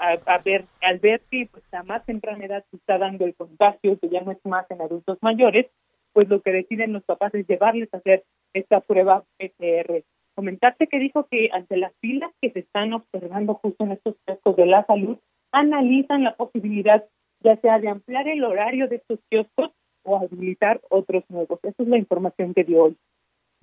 a, 0.00 0.38
ver, 0.38 0.64
al 0.80 0.98
ver 0.98 1.20
que 1.30 1.48
pues 1.50 1.62
a 1.72 1.82
más 1.82 2.04
temprana 2.06 2.44
edad 2.44 2.64
se 2.70 2.76
está 2.76 2.98
dando 2.98 3.24
el 3.24 3.34
contagio, 3.34 3.98
que 3.98 4.08
ya 4.08 4.22
no 4.22 4.32
es 4.32 4.38
más 4.44 4.70
en 4.70 4.80
adultos 4.80 5.18
mayores, 5.20 5.66
pues 6.12 6.28
lo 6.28 6.40
que 6.42 6.52
deciden 6.52 6.92
los 6.92 7.04
papás 7.04 7.34
es 7.34 7.46
llevarles 7.46 7.92
a 7.92 7.98
hacer 7.98 8.24
esta 8.54 8.80
prueba 8.80 9.24
PCR. 9.38 10.02
Comentarte 10.34 10.86
que 10.86 10.98
dijo 10.98 11.26
que 11.30 11.50
ante 11.52 11.76
las 11.76 11.92
filas 12.00 12.30
que 12.40 12.50
se 12.50 12.60
están 12.60 12.92
observando 12.92 13.54
justo 13.54 13.84
en 13.84 13.92
estos 13.92 14.16
casos 14.24 14.56
de 14.56 14.66
la 14.66 14.84
salud, 14.86 15.18
analizan 15.52 16.24
la 16.24 16.34
posibilidad 16.34 17.04
ya 17.42 17.56
sea 17.56 17.78
de 17.78 17.88
ampliar 17.88 18.28
el 18.28 18.44
horario 18.44 18.88
de 18.88 18.96
estos 18.96 19.18
kioscos 19.30 19.70
o 20.02 20.16
habilitar 20.16 20.80
otros 20.88 21.24
nuevos. 21.28 21.58
Esa 21.62 21.82
es 21.82 21.88
la 21.88 21.98
información 21.98 22.54
que 22.54 22.64
dio 22.64 22.84
hoy. 22.84 22.96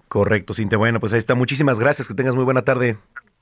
Correcto, 0.08 0.54
Cintia. 0.54 0.78
Bueno, 0.78 1.00
pues 1.00 1.14
ahí 1.14 1.20
está. 1.20 1.36
Muchísimas 1.36 1.80
gracias. 1.80 2.08
Que 2.08 2.14
tengas 2.14 2.36
muy 2.36 2.46
buena 2.46 2.64
tarde. 2.64 2.98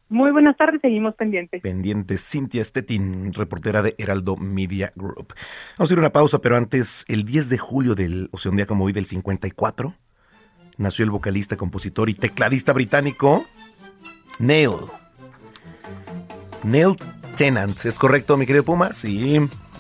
Muy 0.07 0.31
buenas 0.31 0.55
tardes, 0.55 0.81
seguimos 0.81 1.15
pendientes. 1.15 1.61
Pendientes, 1.61 2.21
Cintia 2.29 2.63
Stettin, 2.63 3.33
reportera 3.33 3.81
de 3.81 3.95
Heraldo 3.97 4.37
Media 4.37 4.93
Group. 4.95 5.33
Vamos 5.77 5.89
a 5.89 5.93
ir 5.93 5.97
a 5.97 6.01
una 6.01 6.11
pausa, 6.11 6.39
pero 6.39 6.57
antes, 6.57 7.05
el 7.07 7.25
10 7.25 7.49
de 7.49 7.57
julio 7.57 7.95
del, 7.95 8.29
o 8.31 8.37
sea, 8.37 8.51
un 8.51 8.57
día 8.57 8.67
como 8.67 8.85
hoy 8.85 8.93
del 8.93 9.05
54, 9.05 9.95
nació 10.77 11.05
el 11.05 11.11
vocalista, 11.11 11.57
compositor 11.57 12.09
y 12.09 12.13
tecladista 12.13 12.71
británico 12.73 13.45
Neil. 14.37 14.75
Neil 16.63 16.95
Tennant, 17.35 17.85
¿es 17.85 17.97
correcto, 17.97 18.37
mi 18.37 18.45
querido 18.45 18.63
Puma? 18.63 18.93
Sí. 18.93 19.39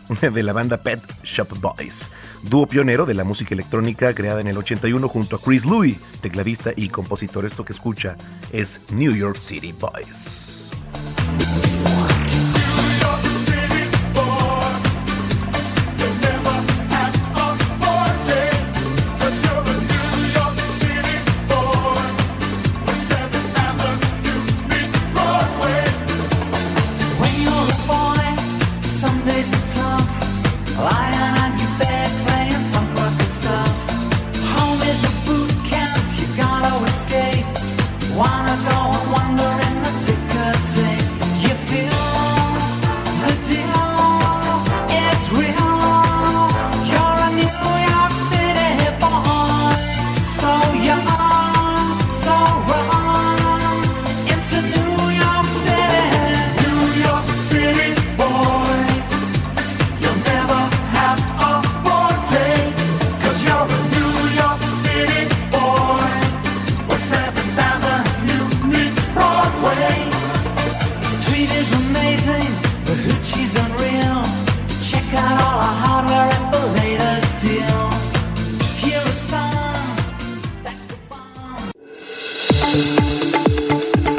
de 0.33 0.43
la 0.43 0.53
banda 0.53 0.77
Pet 0.77 1.01
Shop 1.23 1.47
Boys, 1.59 2.09
dúo 2.43 2.67
pionero 2.67 3.05
de 3.05 3.13
la 3.13 3.23
música 3.23 3.53
electrónica 3.53 4.13
creada 4.13 4.41
en 4.41 4.47
el 4.47 4.57
81 4.57 5.07
junto 5.07 5.35
a 5.35 5.41
Chris 5.41 5.65
Louis, 5.65 5.97
tecladista 6.21 6.71
y 6.75 6.89
compositor. 6.89 7.45
Esto 7.45 7.65
que 7.65 7.73
escucha 7.73 8.15
es 8.51 8.81
New 8.91 9.13
York 9.13 9.37
City 9.37 9.73
Boys. 9.73 10.71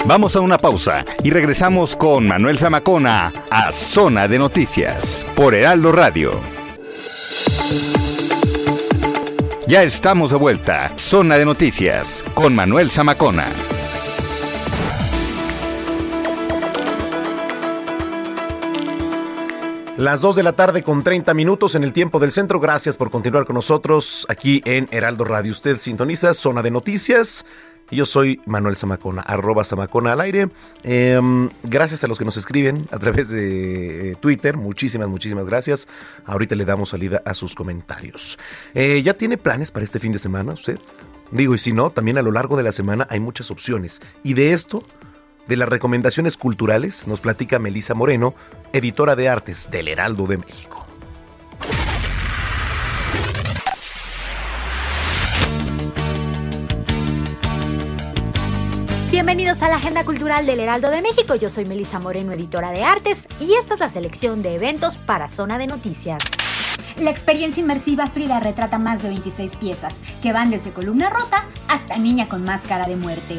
Vamos 0.06 0.36
a 0.36 0.40
una 0.40 0.56
pausa 0.56 1.04
y 1.24 1.30
regresamos 1.30 1.96
con 1.96 2.28
Manuel 2.28 2.58
Zamacona 2.58 3.32
a 3.50 3.72
Zona 3.72 4.28
de 4.28 4.38
Noticias 4.38 5.26
por 5.34 5.52
Heraldo 5.52 5.90
Radio. 5.90 6.38
Ya 9.66 9.82
estamos 9.82 10.30
de 10.30 10.36
vuelta. 10.36 10.92
Zona 10.96 11.36
de 11.38 11.44
Noticias 11.44 12.24
con 12.34 12.54
Manuel 12.54 12.88
Zamacona. 12.92 13.48
Las 19.96 20.20
2 20.20 20.36
de 20.36 20.42
la 20.44 20.52
tarde 20.52 20.84
con 20.84 21.02
30 21.02 21.34
minutos 21.34 21.74
en 21.74 21.82
el 21.82 21.92
tiempo 21.92 22.20
del 22.20 22.30
centro. 22.30 22.60
Gracias 22.60 22.96
por 22.96 23.10
continuar 23.10 23.44
con 23.44 23.54
nosotros 23.54 24.24
aquí 24.28 24.62
en 24.66 24.86
Heraldo 24.92 25.24
Radio. 25.24 25.50
Usted 25.50 25.78
sintoniza 25.78 26.32
Zona 26.32 26.62
de 26.62 26.70
Noticias. 26.70 27.44
Yo 27.90 28.04
soy 28.04 28.40
Manuel 28.46 28.74
Zamacona, 28.74 29.22
arroba 29.22 29.62
Zamacona 29.64 30.12
al 30.12 30.20
aire. 30.20 30.48
Em, 30.82 31.48
gracias 31.62 32.02
a 32.02 32.08
los 32.08 32.18
que 32.18 32.24
nos 32.24 32.36
escriben 32.36 32.86
a 32.90 32.98
través 32.98 33.28
de 33.28 34.12
eh, 34.12 34.16
Twitter. 34.16 34.56
Muchísimas, 34.56 35.08
muchísimas 35.08 35.46
gracias. 35.46 35.86
Ahorita 36.24 36.56
le 36.56 36.64
damos 36.64 36.90
salida 36.90 37.22
a 37.24 37.32
sus 37.34 37.54
comentarios. 37.54 38.38
Eh, 38.74 39.02
¿Ya 39.02 39.14
tiene 39.14 39.38
planes 39.38 39.70
para 39.70 39.84
este 39.84 40.00
fin 40.00 40.10
de 40.10 40.18
semana 40.18 40.54
usted? 40.54 40.80
Digo, 41.30 41.54
y 41.54 41.58
si 41.58 41.72
no, 41.72 41.90
también 41.90 42.18
a 42.18 42.22
lo 42.22 42.32
largo 42.32 42.56
de 42.56 42.64
la 42.64 42.72
semana 42.72 43.06
hay 43.08 43.20
muchas 43.20 43.50
opciones. 43.50 44.00
Y 44.24 44.34
de 44.34 44.52
esto, 44.52 44.84
de 45.46 45.56
las 45.56 45.68
recomendaciones 45.68 46.36
culturales, 46.36 47.06
nos 47.06 47.20
platica 47.20 47.58
Melisa 47.58 47.94
Moreno, 47.94 48.34
editora 48.72 49.14
de 49.14 49.28
artes 49.28 49.70
del 49.70 49.88
Heraldo 49.88 50.26
de 50.26 50.38
México. 50.38 50.85
Bienvenidos 59.16 59.62
a 59.62 59.70
la 59.70 59.76
Agenda 59.76 60.04
Cultural 60.04 60.44
del 60.44 60.60
Heraldo 60.60 60.90
de 60.90 61.00
México. 61.00 61.36
Yo 61.36 61.48
soy 61.48 61.64
Melisa 61.64 61.98
Moreno, 61.98 62.32
editora 62.32 62.70
de 62.70 62.84
artes, 62.84 63.26
y 63.40 63.54
esta 63.54 63.72
es 63.72 63.80
la 63.80 63.88
selección 63.88 64.42
de 64.42 64.56
eventos 64.56 64.98
para 64.98 65.30
Zona 65.30 65.56
de 65.56 65.66
Noticias. 65.66 66.22
La 67.00 67.12
experiencia 67.12 67.62
inmersiva 67.62 68.08
Frida 68.08 68.40
retrata 68.40 68.78
más 68.78 69.02
de 69.02 69.08
26 69.08 69.56
piezas, 69.56 69.94
que 70.22 70.34
van 70.34 70.50
desde 70.50 70.70
columna 70.70 71.08
rota 71.08 71.44
hasta 71.66 71.96
niña 71.96 72.28
con 72.28 72.44
máscara 72.44 72.86
de 72.86 72.96
muerte. 72.96 73.38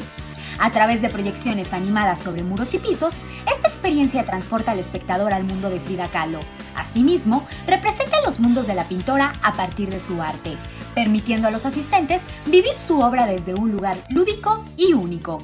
A 0.57 0.71
través 0.71 1.03
de 1.03 1.11
proyecciones 1.11 1.71
animadas 1.73 2.23
sobre 2.23 2.41
muros 2.41 2.73
y 2.73 2.79
pisos, 2.79 3.21
esta 3.45 3.67
experiencia 3.67 4.25
transporta 4.25 4.71
al 4.71 4.79
espectador 4.79 5.31
al 5.31 5.43
mundo 5.43 5.69
de 5.69 5.79
Frida 5.79 6.07
Kahlo. 6.07 6.39
Asimismo, 6.75 7.47
representa 7.67 8.19
los 8.25 8.39
mundos 8.39 8.65
de 8.65 8.73
la 8.73 8.85
pintora 8.85 9.33
a 9.43 9.53
partir 9.53 9.91
de 9.91 9.99
su 9.99 10.23
arte, 10.23 10.57
permitiendo 10.95 11.47
a 11.47 11.51
los 11.51 11.67
asistentes 11.67 12.23
vivir 12.47 12.75
su 12.79 12.99
obra 12.99 13.27
desde 13.27 13.53
un 13.53 13.71
lugar 13.71 13.95
lúdico 14.09 14.65
y 14.75 14.93
único. 14.93 15.37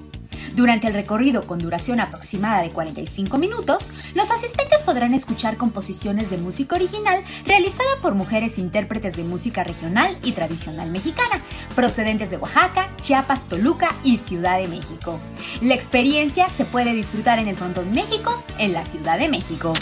Durante 0.55 0.87
el 0.87 0.93
recorrido 0.93 1.43
con 1.43 1.59
duración 1.59 1.99
aproximada 1.99 2.61
de 2.61 2.69
45 2.69 3.37
minutos, 3.37 3.91
los 4.13 4.31
asistentes 4.31 4.81
podrán 4.83 5.13
escuchar 5.13 5.57
composiciones 5.57 6.29
de 6.29 6.37
música 6.37 6.75
original 6.75 7.23
realizada 7.45 8.01
por 8.01 8.15
mujeres 8.15 8.57
intérpretes 8.57 9.15
de 9.15 9.23
música 9.23 9.63
regional 9.63 10.17
y 10.23 10.33
tradicional 10.33 10.89
mexicana, 10.91 11.41
procedentes 11.75 12.29
de 12.29 12.37
Oaxaca, 12.37 12.89
Chiapas, 13.01 13.47
Toluca 13.47 13.89
y 14.03 14.17
Ciudad 14.17 14.57
de 14.59 14.67
México. 14.67 15.19
La 15.61 15.75
experiencia 15.75 16.49
se 16.49 16.65
puede 16.65 16.93
disfrutar 16.93 17.39
en 17.39 17.47
el 17.47 17.57
Frontón 17.57 17.91
México, 17.91 18.43
en 18.57 18.73
la 18.73 18.85
Ciudad 18.85 19.17
de 19.17 19.29
México. 19.29 19.73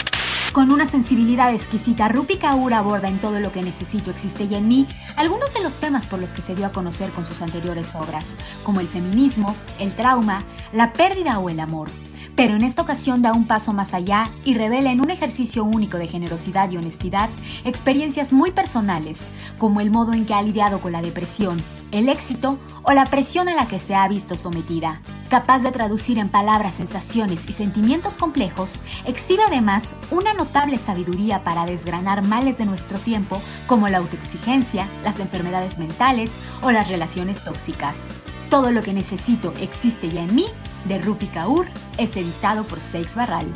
Con 0.52 0.70
una 0.70 0.86
sensibilidad 0.86 1.54
exquisita, 1.54 2.08
Rupi 2.08 2.36
Kaur 2.36 2.74
aborda 2.74 3.08
en 3.08 3.18
todo 3.18 3.40
lo 3.40 3.52
que 3.52 3.62
necesito 3.62 4.10
existe 4.10 4.48
ya 4.48 4.58
en 4.58 4.68
mí 4.68 4.86
algunos 5.16 5.54
de 5.54 5.62
los 5.62 5.78
temas 5.78 6.06
por 6.06 6.20
los 6.20 6.34
que 6.34 6.42
se 6.42 6.54
dio 6.54 6.66
a 6.66 6.72
conocer 6.72 7.10
con 7.10 7.24
sus 7.24 7.40
anteriores 7.40 7.94
obras, 7.94 8.26
como 8.62 8.80
el 8.80 8.88
feminismo, 8.88 9.56
el 9.78 9.92
trauma, 9.92 10.41
la 10.72 10.92
pérdida 10.92 11.38
o 11.38 11.48
el 11.50 11.60
amor. 11.60 11.88
Pero 12.34 12.56
en 12.56 12.62
esta 12.62 12.82
ocasión 12.82 13.20
da 13.20 13.32
un 13.32 13.46
paso 13.46 13.72
más 13.72 13.92
allá 13.92 14.30
y 14.44 14.54
revela 14.54 14.90
en 14.90 15.00
un 15.00 15.10
ejercicio 15.10 15.64
único 15.64 15.98
de 15.98 16.08
generosidad 16.08 16.70
y 16.70 16.76
honestidad 16.76 17.28
experiencias 17.64 18.32
muy 18.32 18.52
personales, 18.52 19.18
como 19.58 19.80
el 19.80 19.90
modo 19.90 20.14
en 20.14 20.24
que 20.24 20.34
ha 20.34 20.42
lidiado 20.42 20.80
con 20.80 20.92
la 20.92 21.02
depresión, 21.02 21.62
el 21.90 22.08
éxito 22.08 22.58
o 22.84 22.92
la 22.92 23.04
presión 23.06 23.48
a 23.48 23.54
la 23.54 23.68
que 23.68 23.78
se 23.78 23.94
ha 23.94 24.08
visto 24.08 24.36
sometida. 24.36 25.02
Capaz 25.28 25.60
de 25.60 25.72
traducir 25.72 26.18
en 26.18 26.28
palabras 26.28 26.74
sensaciones 26.74 27.40
y 27.48 27.52
sentimientos 27.52 28.16
complejos, 28.16 28.80
exhibe 29.06 29.42
además 29.46 29.94
una 30.10 30.34
notable 30.34 30.78
sabiduría 30.78 31.44
para 31.44 31.64
desgranar 31.64 32.24
males 32.24 32.58
de 32.58 32.66
nuestro 32.66 32.98
tiempo 32.98 33.40
como 33.66 33.88
la 33.88 33.98
autoexigencia, 33.98 34.86
las 35.04 35.20
enfermedades 35.20 35.78
mentales 35.78 36.30
o 36.62 36.70
las 36.70 36.88
relaciones 36.88 37.42
tóxicas. 37.44 37.96
Todo 38.52 38.70
lo 38.70 38.82
que 38.82 38.92
necesito 38.92 39.54
existe 39.62 40.10
ya 40.10 40.24
en 40.24 40.34
mí, 40.34 40.44
de 40.84 40.98
Rupi 40.98 41.24
Kaur, 41.24 41.64
es 41.96 42.14
editado 42.18 42.64
por 42.64 42.80
Seix 42.80 43.14
Barral. 43.14 43.46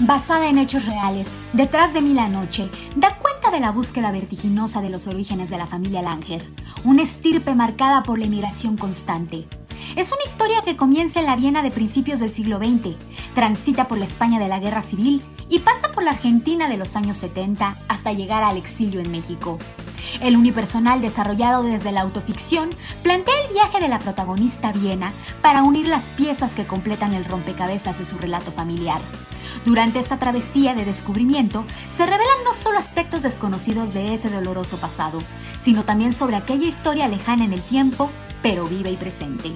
Basada 0.00 0.48
en 0.48 0.58
hechos 0.58 0.84
reales, 0.84 1.26
Detrás 1.54 1.94
de 1.94 2.02
mí 2.02 2.12
la 2.12 2.28
noche 2.28 2.68
da 2.96 3.16
cuenta 3.16 3.50
de 3.50 3.60
la 3.60 3.72
búsqueda 3.72 4.12
vertiginosa 4.12 4.82
de 4.82 4.90
los 4.90 5.06
orígenes 5.06 5.48
de 5.48 5.56
la 5.56 5.66
familia 5.66 6.02
Langer, 6.02 6.42
una 6.84 7.02
estirpe 7.02 7.54
marcada 7.54 8.02
por 8.02 8.18
la 8.18 8.26
emigración 8.26 8.76
constante. 8.76 9.48
Es 9.96 10.12
una 10.12 10.22
historia 10.26 10.60
que 10.62 10.76
comienza 10.76 11.20
en 11.20 11.24
la 11.24 11.36
Viena 11.36 11.62
de 11.62 11.70
principios 11.70 12.20
del 12.20 12.28
siglo 12.28 12.58
XX, 12.58 12.94
transita 13.34 13.88
por 13.88 13.96
la 13.96 14.04
España 14.04 14.38
de 14.38 14.48
la 14.48 14.58
Guerra 14.58 14.82
Civil 14.82 15.22
y 15.48 15.60
pasa 15.60 15.92
por 15.92 16.04
la 16.04 16.12
Argentina 16.12 16.68
de 16.68 16.76
los 16.76 16.96
años 16.96 17.16
70 17.16 17.76
hasta 17.88 18.12
llegar 18.12 18.42
al 18.42 18.56
exilio 18.56 19.00
en 19.00 19.10
México. 19.10 19.58
El 20.20 20.36
unipersonal 20.36 21.00
desarrollado 21.00 21.62
desde 21.62 21.92
la 21.92 22.02
autoficción 22.02 22.70
plantea 23.02 23.34
el 23.46 23.52
viaje 23.52 23.80
de 23.80 23.88
la 23.88 23.98
protagonista 23.98 24.72
Viena 24.72 25.12
para 25.42 25.62
unir 25.62 25.86
las 25.86 26.02
piezas 26.16 26.52
que 26.52 26.66
completan 26.66 27.12
el 27.12 27.24
rompecabezas 27.24 27.98
de 27.98 28.04
su 28.04 28.16
relato 28.18 28.52
familiar. 28.52 29.00
Durante 29.64 29.98
esta 29.98 30.18
travesía 30.18 30.74
de 30.74 30.84
descubrimiento 30.84 31.64
se 31.96 32.04
revelan 32.04 32.44
no 32.44 32.54
solo 32.54 32.78
aspectos 32.78 33.22
desconocidos 33.22 33.94
de 33.94 34.14
ese 34.14 34.28
doloroso 34.28 34.76
pasado, 34.76 35.22
sino 35.64 35.84
también 35.84 36.12
sobre 36.12 36.36
aquella 36.36 36.66
historia 36.66 37.08
lejana 37.08 37.44
en 37.44 37.52
el 37.52 37.62
tiempo, 37.62 38.10
pero 38.42 38.66
viva 38.66 38.90
y 38.90 38.96
presente. 38.96 39.52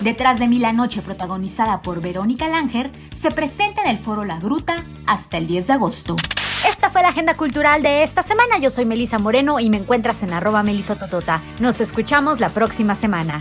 Detrás 0.00 0.38
de 0.38 0.48
mí 0.48 0.58
la 0.58 0.72
noche, 0.72 1.02
protagonizada 1.02 1.80
por 1.80 2.00
Verónica 2.00 2.48
Langer, 2.48 2.90
se 3.20 3.30
presenta 3.30 3.82
en 3.82 3.88
el 3.88 3.98
foro 3.98 4.24
La 4.24 4.38
Gruta 4.38 4.84
hasta 5.06 5.38
el 5.38 5.46
10 5.46 5.66
de 5.66 5.72
agosto. 5.72 6.16
Esta 6.68 6.90
fue 6.90 7.02
la 7.02 7.08
agenda 7.08 7.34
cultural 7.34 7.82
de 7.82 8.02
esta 8.02 8.22
semana. 8.22 8.58
Yo 8.58 8.70
soy 8.70 8.84
Melisa 8.86 9.18
Moreno 9.18 9.60
y 9.60 9.70
me 9.70 9.76
encuentras 9.76 10.22
en 10.22 10.32
arroba 10.32 10.62
melisototota. 10.62 11.42
Nos 11.60 11.80
escuchamos 11.80 12.40
la 12.40 12.48
próxima 12.48 12.94
semana. 12.94 13.40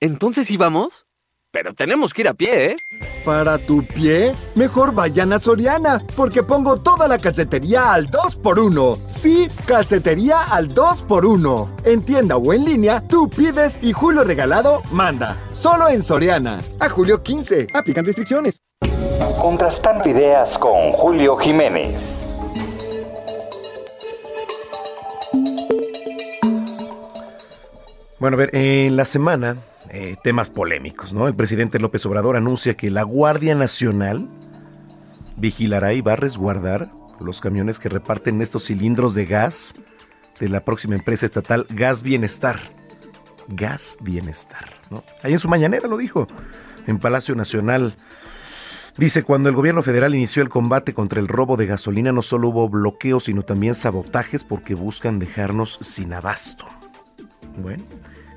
Entonces 0.00 0.50
íbamos, 0.50 1.06
pero 1.52 1.74
tenemos 1.74 2.12
que 2.12 2.22
ir 2.22 2.28
a 2.28 2.34
pie, 2.34 2.66
¿eh? 2.66 2.76
Para 3.24 3.56
tu 3.56 3.84
pie, 3.84 4.32
mejor 4.56 4.92
vayan 4.94 5.32
a 5.32 5.38
Soriana, 5.38 6.04
porque 6.16 6.42
pongo 6.42 6.80
toda 6.80 7.06
la 7.06 7.18
calcetería 7.18 7.92
al 7.92 8.10
2x1. 8.10 8.98
Sí, 9.12 9.48
calcetería 9.64 10.40
al 10.50 10.74
2x1. 10.74 11.68
En 11.84 12.04
tienda 12.04 12.36
o 12.36 12.52
en 12.52 12.64
línea, 12.64 13.00
tú 13.06 13.30
pides 13.30 13.78
y 13.80 13.92
Julio 13.92 14.24
Regalado 14.24 14.82
manda. 14.90 15.40
Solo 15.52 15.88
en 15.88 16.02
Soriana. 16.02 16.58
A 16.80 16.88
julio 16.88 17.22
15. 17.22 17.68
Aplican 17.74 18.04
restricciones. 18.04 18.60
Contrastando 19.40 20.08
ideas 20.08 20.58
con 20.58 20.90
Julio 20.90 21.36
Jiménez. 21.36 22.02
Bueno, 28.18 28.36
a 28.36 28.38
ver, 28.38 28.50
en 28.54 28.96
la 28.96 29.04
semana 29.04 29.56
eh, 29.94 30.16
temas 30.22 30.48
polémicos, 30.48 31.12
¿no? 31.12 31.28
El 31.28 31.34
presidente 31.34 31.78
López 31.78 32.06
Obrador 32.06 32.36
anuncia 32.36 32.74
que 32.74 32.90
la 32.90 33.02
Guardia 33.02 33.54
Nacional 33.54 34.26
vigilará 35.36 35.92
y 35.92 36.00
va 36.00 36.14
a 36.14 36.16
resguardar 36.16 36.90
los 37.20 37.42
camiones 37.42 37.78
que 37.78 37.90
reparten 37.90 38.40
estos 38.40 38.64
cilindros 38.64 39.14
de 39.14 39.26
gas 39.26 39.74
de 40.40 40.48
la 40.48 40.64
próxima 40.64 40.94
empresa 40.94 41.26
estatal 41.26 41.66
Gas 41.68 42.02
Bienestar. 42.02 42.58
Gas 43.48 43.98
Bienestar, 44.00 44.64
¿no? 44.90 45.04
Ahí 45.22 45.32
en 45.32 45.38
su 45.38 45.48
mañanera 45.48 45.86
lo 45.88 45.98
dijo, 45.98 46.26
en 46.86 46.98
Palacio 46.98 47.34
Nacional. 47.34 47.94
Dice, 48.96 49.22
cuando 49.24 49.50
el 49.50 49.54
gobierno 49.54 49.82
federal 49.82 50.14
inició 50.14 50.42
el 50.42 50.48
combate 50.48 50.94
contra 50.94 51.20
el 51.20 51.28
robo 51.28 51.58
de 51.58 51.66
gasolina 51.66 52.12
no 52.12 52.22
solo 52.22 52.48
hubo 52.48 52.68
bloqueos, 52.68 53.24
sino 53.24 53.42
también 53.42 53.74
sabotajes 53.74 54.42
porque 54.42 54.74
buscan 54.74 55.18
dejarnos 55.18 55.78
sin 55.82 56.14
abasto. 56.14 56.66
Bueno, 57.58 57.84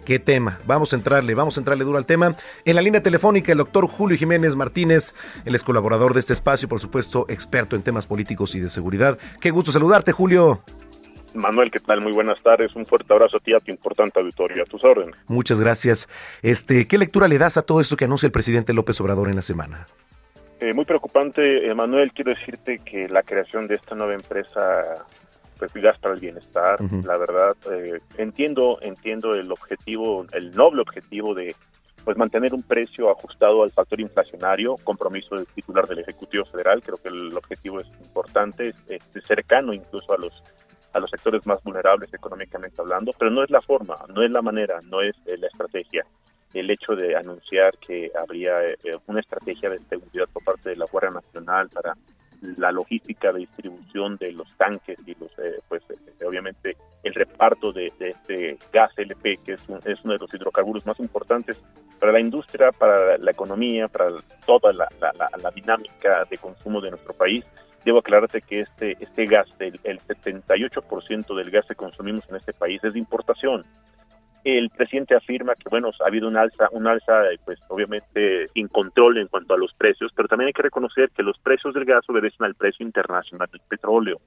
¿Qué 0.06 0.20
tema? 0.20 0.60
Vamos 0.68 0.94
a 0.94 0.98
entrarle, 0.98 1.34
vamos 1.34 1.58
a 1.58 1.62
entrarle 1.62 1.84
duro 1.84 1.98
al 1.98 2.06
tema. 2.06 2.36
En 2.64 2.76
la 2.76 2.82
línea 2.84 3.02
telefónica, 3.02 3.52
el 3.52 3.58
doctor 3.58 3.88
Julio 3.88 4.16
Jiménez 4.16 4.56
Martínez, 4.56 5.16
él 5.46 5.56
es 5.56 5.64
colaborador 5.64 6.14
de 6.14 6.20
este 6.20 6.34
espacio, 6.34 6.70
por 6.70 6.80
supuesto, 6.80 7.26
experto 7.28 7.76
en 7.76 7.82
temas 7.82 8.06
políticos 8.06 8.54
y 8.54 8.60
de 8.60 8.70
seguridad. 8.70 9.18
Qué 9.42 9.50
gusto 9.50 9.72
saludarte, 9.72 10.12
Julio. 10.12 10.62
Manuel, 11.34 11.72
¿qué 11.72 11.80
tal? 11.80 12.02
Muy 12.02 12.14
buenas 12.14 12.42
tardes. 12.44 12.76
Un 12.76 12.86
fuerte 12.86 13.12
abrazo 13.12 13.38
a 13.38 13.40
ti, 13.40 13.54
a 13.54 13.60
tu 13.60 13.72
importante 13.72 14.20
auditorio, 14.20 14.62
a 14.62 14.66
tus 14.66 14.84
órdenes. 14.84 15.16
Muchas 15.28 15.60
gracias. 15.60 16.08
Este, 16.44 16.88
¿Qué 16.88 17.00
lectura 17.00 17.28
le 17.28 17.40
das 17.40 17.58
a 17.58 17.64
todo 17.64 17.82
esto 17.82 17.98
que 17.98 18.06
anuncia 18.06 18.28
el 18.28 18.32
presidente 18.32 18.74
López 18.74 19.02
Obrador 19.02 19.30
en 19.30 19.36
la 19.36 19.42
semana? 19.42 19.88
Eh, 20.60 20.74
muy 20.74 20.86
preocupante, 20.86 21.74
Manuel. 21.74 22.12
Quiero 22.14 22.32
decirte 22.32 22.80
que 22.86 23.08
la 23.10 23.24
creación 23.24 23.68
de 23.68 23.76
esta 23.76 23.96
nueva 23.96 24.14
empresa 24.14 25.04
pues 25.58 25.74
gas 25.74 25.98
para 26.00 26.14
el 26.14 26.20
bienestar. 26.20 26.80
La 27.04 27.18
verdad, 27.18 27.56
eh, 27.72 28.00
entiendo, 28.18 28.78
entiendo 28.82 29.36
el 29.36 29.52
objetivo, 29.52 30.26
el 30.32 30.52
noble 30.56 30.82
objetivo 30.82 31.34
de 31.34 31.56
pues 32.06 32.18
mantener 32.18 32.54
un 32.54 32.62
precio 32.62 33.10
ajustado 33.10 33.64
al 33.64 33.72
factor 33.72 34.00
inflacionario, 34.00 34.78
compromiso 34.84 35.36
del 35.36 35.48
titular 35.48 35.88
del 35.88 36.00
Ejecutivo 36.00 36.46
Federal, 36.46 36.84
creo 36.84 36.98
que 36.98 37.10
el 37.10 37.36
objetivo 37.36 37.80
es 37.80 37.88
importante, 38.00 38.74
es, 38.88 39.02
cercano 39.26 39.74
incluso 39.74 40.14
a 40.14 40.18
los 40.18 40.32
a 40.94 41.00
los 41.00 41.10
sectores 41.10 41.46
más 41.46 41.62
vulnerables 41.62 42.14
económicamente 42.14 42.80
hablando, 42.80 43.12
pero 43.20 43.30
no 43.30 43.44
es 43.44 43.50
la 43.50 43.60
forma, 43.62 43.98
no 44.14 44.24
es 44.24 44.32
la 44.32 44.42
manera, 44.42 44.80
no 44.84 45.02
es 45.02 45.14
eh, 45.26 45.36
la 45.38 45.48
estrategia. 45.48 46.06
El 46.54 46.70
hecho 46.70 46.96
de 46.96 47.18
anunciar 47.18 47.78
que 47.80 48.12
habría 48.18 48.64
eh, 48.64 48.78
una 49.08 49.20
estrategia 49.20 49.70
de 49.70 49.80
seguridad 49.90 50.30
por 50.32 50.46
parte 50.46 50.70
de 50.70 50.78
la 50.78 50.86
Guardia 50.86 51.12
Nacional 51.12 51.68
para 51.68 51.96
la 52.58 52.72
logística 52.72 53.32
de 53.32 53.40
distribución 53.40 54.18
de 54.18 54.32
los 54.32 54.48
tanques 54.58 54.98
y 55.06 55.16
los 55.16 55.32
eh, 55.40 55.60
pues 55.68 55.84
eh, 55.90 56.26
obviamente 56.26 56.78
el 57.04 57.14
reparto 57.14 57.72
de, 57.72 57.92
este 58.00 58.58
gas 58.72 58.92
LP 58.98 59.38
que 59.46 59.54
es, 59.54 59.62
es, 59.86 60.04
uno 60.04 60.14
de 60.14 60.20
los 60.20 60.34
hidrocarburos 60.34 60.86
más 60.86 61.00
importantes 61.00 61.62
para 62.00 62.12
la 62.12 62.20
industria, 62.20 62.72
para 62.72 63.18
la 63.18 63.32
economía, 63.32 63.88
para 63.88 64.12
toda 64.46 64.74
la, 64.74 64.88
la, 65.00 65.52
dinámica 65.52 66.26
de 66.30 66.38
consumo 66.38 66.82
de 66.82 66.92
nuestro 66.92 67.14
país. 67.14 67.46
Debo 67.86 68.00
aclararte 68.00 68.42
que 68.42 68.62
este, 68.62 68.98
este 69.00 69.26
gas, 69.26 69.48
el, 69.60 69.80
el 69.84 70.00
78% 70.02 71.36
del 71.36 71.52
gas 71.52 71.66
que 71.68 71.76
consumimos 71.76 72.28
en 72.30 72.36
este 72.36 72.52
país 72.54 72.84
es 72.84 72.94
de 72.94 73.00
importación 73.00 73.66
el 74.46 74.70
presidente 74.70 75.16
afirma 75.16 75.56
que 75.56 75.70
bueno 75.70 75.90
ha 76.04 76.08
habido 76.08 76.28
un 76.28 76.38
alza 76.38 76.70
un 76.72 76.88
alza 76.88 77.24
pues 77.44 77.60
obviamente 77.68 78.48
sin 78.54 78.68
control 78.68 79.18
en 79.18 79.28
cuanto 79.28 79.54
a 79.54 79.58
los 79.58 79.74
precios 79.74 80.12
pero 80.16 80.28
también 80.28 80.48
hay 80.48 80.54
que 80.54 80.62
reconocer 80.62 81.10
que 81.10 81.24
los 81.24 81.38
precios 81.40 81.74
del 81.74 81.86
gas 81.86 82.08
obedecen 82.08 82.46
al 82.46 82.56
precio 82.56 82.86
internacional 82.86 83.50
del 83.52 83.62
petróleo. 83.68 84.20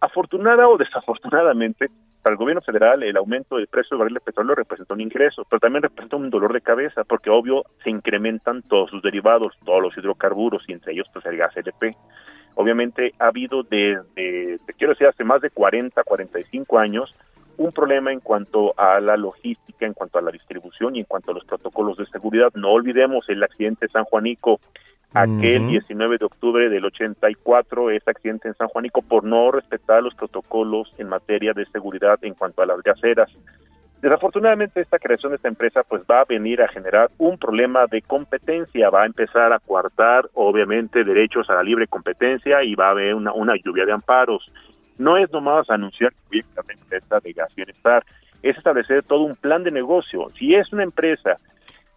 Afortunada 0.00 0.68
o 0.68 0.76
desafortunadamente 0.76 1.88
para 2.22 2.34
el 2.34 2.38
gobierno 2.38 2.60
federal 2.60 3.02
el 3.02 3.16
aumento 3.16 3.56
del 3.56 3.68
precio 3.68 3.96
del 3.96 4.00
barril 4.00 4.14
de 4.14 4.20
petróleo 4.20 4.54
representa 4.56 4.94
un 4.94 5.00
ingreso 5.00 5.46
pero 5.48 5.60
también 5.60 5.84
representa 5.84 6.16
un 6.16 6.28
dolor 6.28 6.52
de 6.52 6.60
cabeza 6.60 7.04
porque 7.04 7.30
obvio 7.30 7.64
se 7.84 7.90
incrementan 7.90 8.62
todos 8.62 8.90
sus 8.90 9.00
derivados 9.00 9.54
todos 9.64 9.80
los 9.80 9.96
hidrocarburos 9.96 10.64
y 10.68 10.72
entre 10.72 10.92
ellos 10.92 11.06
pues 11.12 11.24
el 11.24 11.36
gas 11.36 11.56
LP 11.56 11.94
obviamente 12.56 13.12
ha 13.18 13.28
habido 13.28 13.62
desde, 13.62 14.58
quiero 14.76 14.94
decir, 14.94 15.06
hace 15.06 15.22
más 15.24 15.40
de 15.40 15.50
40, 15.50 16.02
45 16.02 16.78
años, 16.78 17.14
un 17.58 17.72
problema 17.72 18.12
en 18.12 18.20
cuanto 18.20 18.74
a 18.78 19.00
la 19.00 19.16
logística, 19.16 19.86
en 19.86 19.94
cuanto 19.94 20.18
a 20.18 20.22
la 20.22 20.30
distribución 20.30 20.96
y 20.96 21.00
en 21.00 21.04
cuanto 21.06 21.30
a 21.30 21.34
los 21.34 21.44
protocolos 21.44 21.96
de 21.96 22.06
seguridad. 22.06 22.52
No 22.54 22.72
olvidemos 22.72 23.28
el 23.28 23.42
accidente 23.42 23.86
de 23.86 23.92
San 23.92 24.04
Juanico, 24.04 24.60
aquel 25.12 25.68
19 25.68 26.18
de 26.18 26.24
octubre 26.24 26.68
del 26.68 26.84
84, 26.84 27.90
ese 27.90 28.10
accidente 28.10 28.48
en 28.48 28.54
San 28.54 28.68
Juanico 28.68 29.02
por 29.02 29.24
no 29.24 29.50
respetar 29.50 30.02
los 30.02 30.14
protocolos 30.14 30.92
en 30.98 31.08
materia 31.08 31.52
de 31.54 31.64
seguridad 31.66 32.18
en 32.22 32.34
cuanto 32.34 32.62
a 32.62 32.66
las 32.66 32.82
gaseras. 32.82 33.30
Desafortunadamente 34.02 34.80
esta 34.82 34.98
creación 34.98 35.32
de 35.32 35.36
esta 35.36 35.48
empresa 35.48 35.82
pues 35.82 36.02
va 36.02 36.20
a 36.20 36.24
venir 36.24 36.60
a 36.60 36.68
generar 36.68 37.10
un 37.16 37.38
problema 37.38 37.86
de 37.86 38.02
competencia, 38.02 38.90
va 38.90 39.02
a 39.02 39.06
empezar 39.06 39.52
a 39.52 39.58
coartar 39.58 40.28
obviamente 40.34 41.02
derechos 41.02 41.48
a 41.48 41.54
la 41.54 41.62
libre 41.62 41.86
competencia 41.86 42.62
y 42.62 42.74
va 42.74 42.88
a 42.88 42.90
haber 42.90 43.14
una, 43.14 43.32
una 43.32 43.54
lluvia 43.56 43.86
de 43.86 43.92
amparos. 43.92 44.50
No 44.98 45.16
es 45.16 45.30
nomás 45.32 45.68
anunciar 45.70 46.12
que 46.30 46.40
una 46.56 46.72
empresa 46.72 47.20
de 47.20 47.32
gas 47.32 47.54
bienestar, 47.54 48.04
es 48.42 48.56
establecer 48.56 49.02
todo 49.02 49.22
un 49.22 49.36
plan 49.36 49.64
de 49.64 49.70
negocio. 49.70 50.30
Si 50.38 50.54
es 50.54 50.72
una 50.72 50.82
empresa 50.82 51.38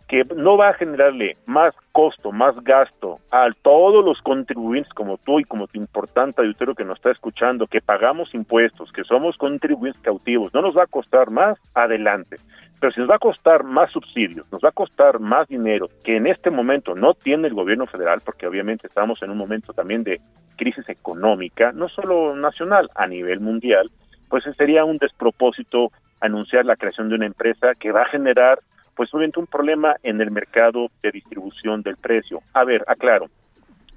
que 0.10 0.26
no 0.36 0.58
va 0.58 0.70
a 0.70 0.74
generarle 0.74 1.38
más 1.46 1.76
costo, 1.92 2.32
más 2.32 2.56
gasto 2.64 3.20
a 3.30 3.48
todos 3.62 4.04
los 4.04 4.20
contribuyentes 4.22 4.92
como 4.94 5.18
tú 5.20 5.40
y 5.40 5.44
como 5.44 5.68
tu 5.68 5.78
importante 5.78 6.42
auditorio 6.42 6.74
que 6.74 6.84
nos 6.84 6.98
está 6.98 7.12
escuchando, 7.12 7.68
que 7.68 7.80
pagamos 7.80 8.34
impuestos, 8.34 8.92
que 8.92 9.04
somos 9.04 9.38
contribuyentes 9.38 10.02
cautivos, 10.02 10.52
no 10.52 10.64
nos 10.64 10.76
va 10.76 10.84
a 10.84 10.88
costar 10.88 11.30
más, 11.30 11.60
adelante. 11.76 12.38
Pero 12.80 12.94
si 12.94 13.00
nos 13.02 13.10
va 13.10 13.16
a 13.16 13.20
costar 13.20 13.64
más 13.64 13.92
subsidios, 13.92 14.50
nos 14.52 14.62
va 14.62 14.70
a 14.70 14.74
costar 14.74 15.20
más 15.20 15.48
dinero 15.48 15.90
que 16.04 16.16
en 16.16 16.28
este 16.28 16.50
momento 16.50 16.96
no 16.96 17.14
tiene 17.14 17.48
el 17.48 17.54
gobierno 17.54 17.88
federal, 17.88 18.22
porque 18.24 18.48
obviamente 18.48 18.88
estamos 18.88 19.22
en 19.22 19.32
un 19.32 19.38
momento 19.38 19.74
también 19.74 20.04
de 20.04 20.22
crisis 20.56 20.88
económica, 20.88 21.72
no 21.72 21.90
solo 21.90 22.36
nacional, 22.36 22.90
a 22.96 23.08
nivel 23.08 23.40
mundial, 23.40 23.90
pues 24.30 24.44
sería 24.58 24.86
un 24.86 24.98
despropósito 24.98 25.92
anunciar 26.22 26.66
la 26.66 26.76
creación 26.76 27.10
de 27.10 27.16
una 27.16 27.26
empresa 27.26 27.76
que 27.76 27.92
va 27.92 28.04
a 28.04 28.10
generar 28.10 28.60
pues 28.96 29.14
obviamente 29.14 29.40
un 29.40 29.48
problema 29.48 29.96
en 30.04 30.20
el 30.20 30.30
mercado 30.30 30.88
de 31.02 31.12
distribución 31.12 31.82
del 31.82 31.96
precio. 31.96 32.42
A 32.54 32.66
ver, 32.66 32.84
aclaro, 32.86 33.28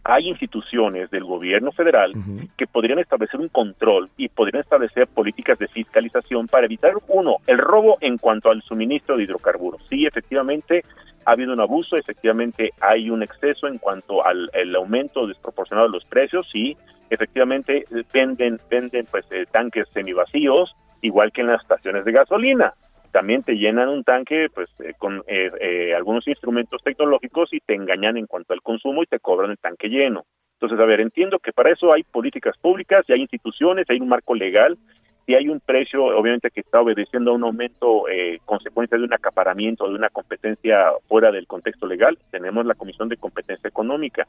hay 0.05 0.29
instituciones 0.29 1.11
del 1.11 1.25
gobierno 1.25 1.71
federal 1.73 2.13
que 2.57 2.67
podrían 2.67 2.99
establecer 2.99 3.41
un 3.41 3.49
control 3.49 4.11
y 4.17 4.29
podrían 4.29 4.63
establecer 4.63 5.07
políticas 5.07 5.59
de 5.59 5.69
fiscalización 5.69 6.49
para 6.49 6.67
evitar, 6.67 6.95
uno, 7.09 7.37
el 7.47 7.59
robo 7.59 7.99
en 8.01 8.19
cuanto 8.19 8.51
al 8.51 8.63
suministro 8.63 9.17
de 9.17 9.25
hidrocarburos. 9.25 9.83
Sí, 9.89 10.05
efectivamente, 10.07 10.85
ha 11.25 11.33
habido 11.33 11.53
un 11.53 11.61
abuso, 11.61 11.97
efectivamente 11.97 12.71
hay 12.81 13.11
un 13.11 13.23
exceso 13.23 13.69
en 13.69 13.79
cuanto 13.79 14.27
al 14.27 14.51
el 14.55 14.75
aumento 14.75 15.27
desproporcionado 15.27 15.87
de 15.87 15.95
los 15.95 16.05
precios, 16.05 16.49
sí, 16.51 16.77
efectivamente 17.11 17.85
venden, 18.13 18.59
venden 18.69 19.07
pues 19.11 19.25
eh, 19.31 19.45
tanques 19.51 19.89
semivacíos, 19.93 20.75
igual 21.01 21.31
que 21.31 21.43
en 21.43 21.49
las 21.49 21.63
estaciones 21.63 22.05
de 22.05 22.13
gasolina 22.13 22.75
también 23.13 23.43
te 23.43 23.55
llenan 23.55 23.89
un 23.89 24.03
tanque 24.03 24.49
pues 24.53 24.69
eh, 24.81 24.95
con 24.99 25.23
eh, 25.29 25.51
eh, 25.61 25.95
algunos 25.95 26.27
instrumentos 26.27 26.83
tecnológicos 26.83 27.53
y 27.53 27.61
te 27.61 27.75
engañan 27.75 28.17
en 28.17 28.27
cuanto 28.27 28.55
al 28.55 28.63
consumo 28.63 29.03
y 29.03 29.07
te 29.07 29.21
cobran 29.21 29.51
el 29.53 29.59
tanque 29.59 29.89
lleno. 29.89 30.25
Entonces, 30.55 30.81
a 30.81 30.87
ver, 30.87 31.01
entiendo 31.01 31.39
que 31.39 31.53
para 31.53 31.71
eso 31.71 31.95
hay 31.95 32.03
políticas 32.05 32.57
públicas 32.59 33.05
y 33.07 33.13
hay 33.13 33.21
instituciones, 33.21 33.89
hay 33.89 34.01
un 34.01 34.09
marco 34.09 34.35
legal 34.35 34.79
y 35.27 35.35
hay 35.35 35.49
un 35.49 35.61
precio, 35.61 36.05
obviamente, 36.05 36.51
que 36.51 36.61
está 36.61 36.81
obedeciendo 36.81 37.31
a 37.31 37.35
un 37.35 37.45
aumento 37.45 38.09
eh, 38.09 38.41
consecuencia 38.45 38.99
de 38.99 39.05
un 39.05 39.15
acaparamiento, 39.15 39.89
de 39.89 39.95
una 39.95 40.09
competencia 40.09 40.93
fuera 41.09 41.31
del 41.31 41.47
contexto 41.47 41.87
legal. 41.87 42.19
Tenemos 42.31 42.67
la 42.67 42.75
Comisión 42.75 43.09
de 43.09 43.17
Competencia 43.17 43.69
Económica, 43.69 44.27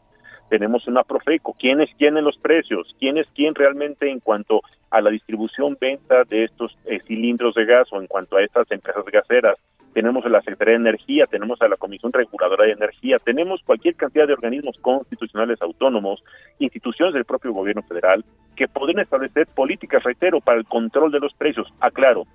tenemos 0.49 0.87
una 0.87 1.03
Profeco. 1.03 1.55
¿Quién 1.57 1.81
es 1.81 1.89
quién 1.97 2.17
en 2.17 2.25
los 2.25 2.37
precios? 2.37 2.95
¿Quién 2.99 3.17
es 3.17 3.27
quién 3.33 3.55
realmente 3.55 4.09
en 4.09 4.19
cuanto 4.19 4.61
a 4.91 5.01
la 5.01 5.09
distribución, 5.09 5.77
venta 5.81 6.23
de 6.25 6.43
estos 6.43 6.77
eh, 6.85 6.99
cilindros 7.07 7.55
de 7.55 7.65
gas 7.65 7.91
o 7.91 7.99
en 7.99 8.07
cuanto 8.07 8.37
a 8.37 8.43
estas 8.43 8.69
empresas 8.71 9.05
gaseras? 9.05 9.57
Tenemos 9.93 10.25
a 10.25 10.29
la 10.29 10.41
Secretaría 10.41 10.73
de 10.73 10.89
Energía, 10.89 11.27
tenemos 11.27 11.61
a 11.61 11.67
la 11.67 11.77
Comisión 11.77 12.11
Reguladora 12.11 12.65
de 12.65 12.73
Energía, 12.73 13.19
tenemos 13.19 13.61
cualquier 13.63 13.95
cantidad 13.95 14.27
de 14.27 14.33
organismos 14.33 14.77
constitucionales 14.79 15.61
autónomos, 15.61 16.23
instituciones 16.59 17.13
del 17.13 17.25
propio 17.25 17.53
gobierno 17.53 17.83
federal, 17.83 18.25
que 18.55 18.67
pueden 18.67 18.99
establecer 18.99 19.47
políticas, 19.47 20.03
reitero, 20.03 20.41
para 20.41 20.57
el 20.57 20.65
control 20.65 21.11
de 21.11 21.19
los 21.19 21.33
precios. 21.33 21.67
Aclaro, 21.79 22.25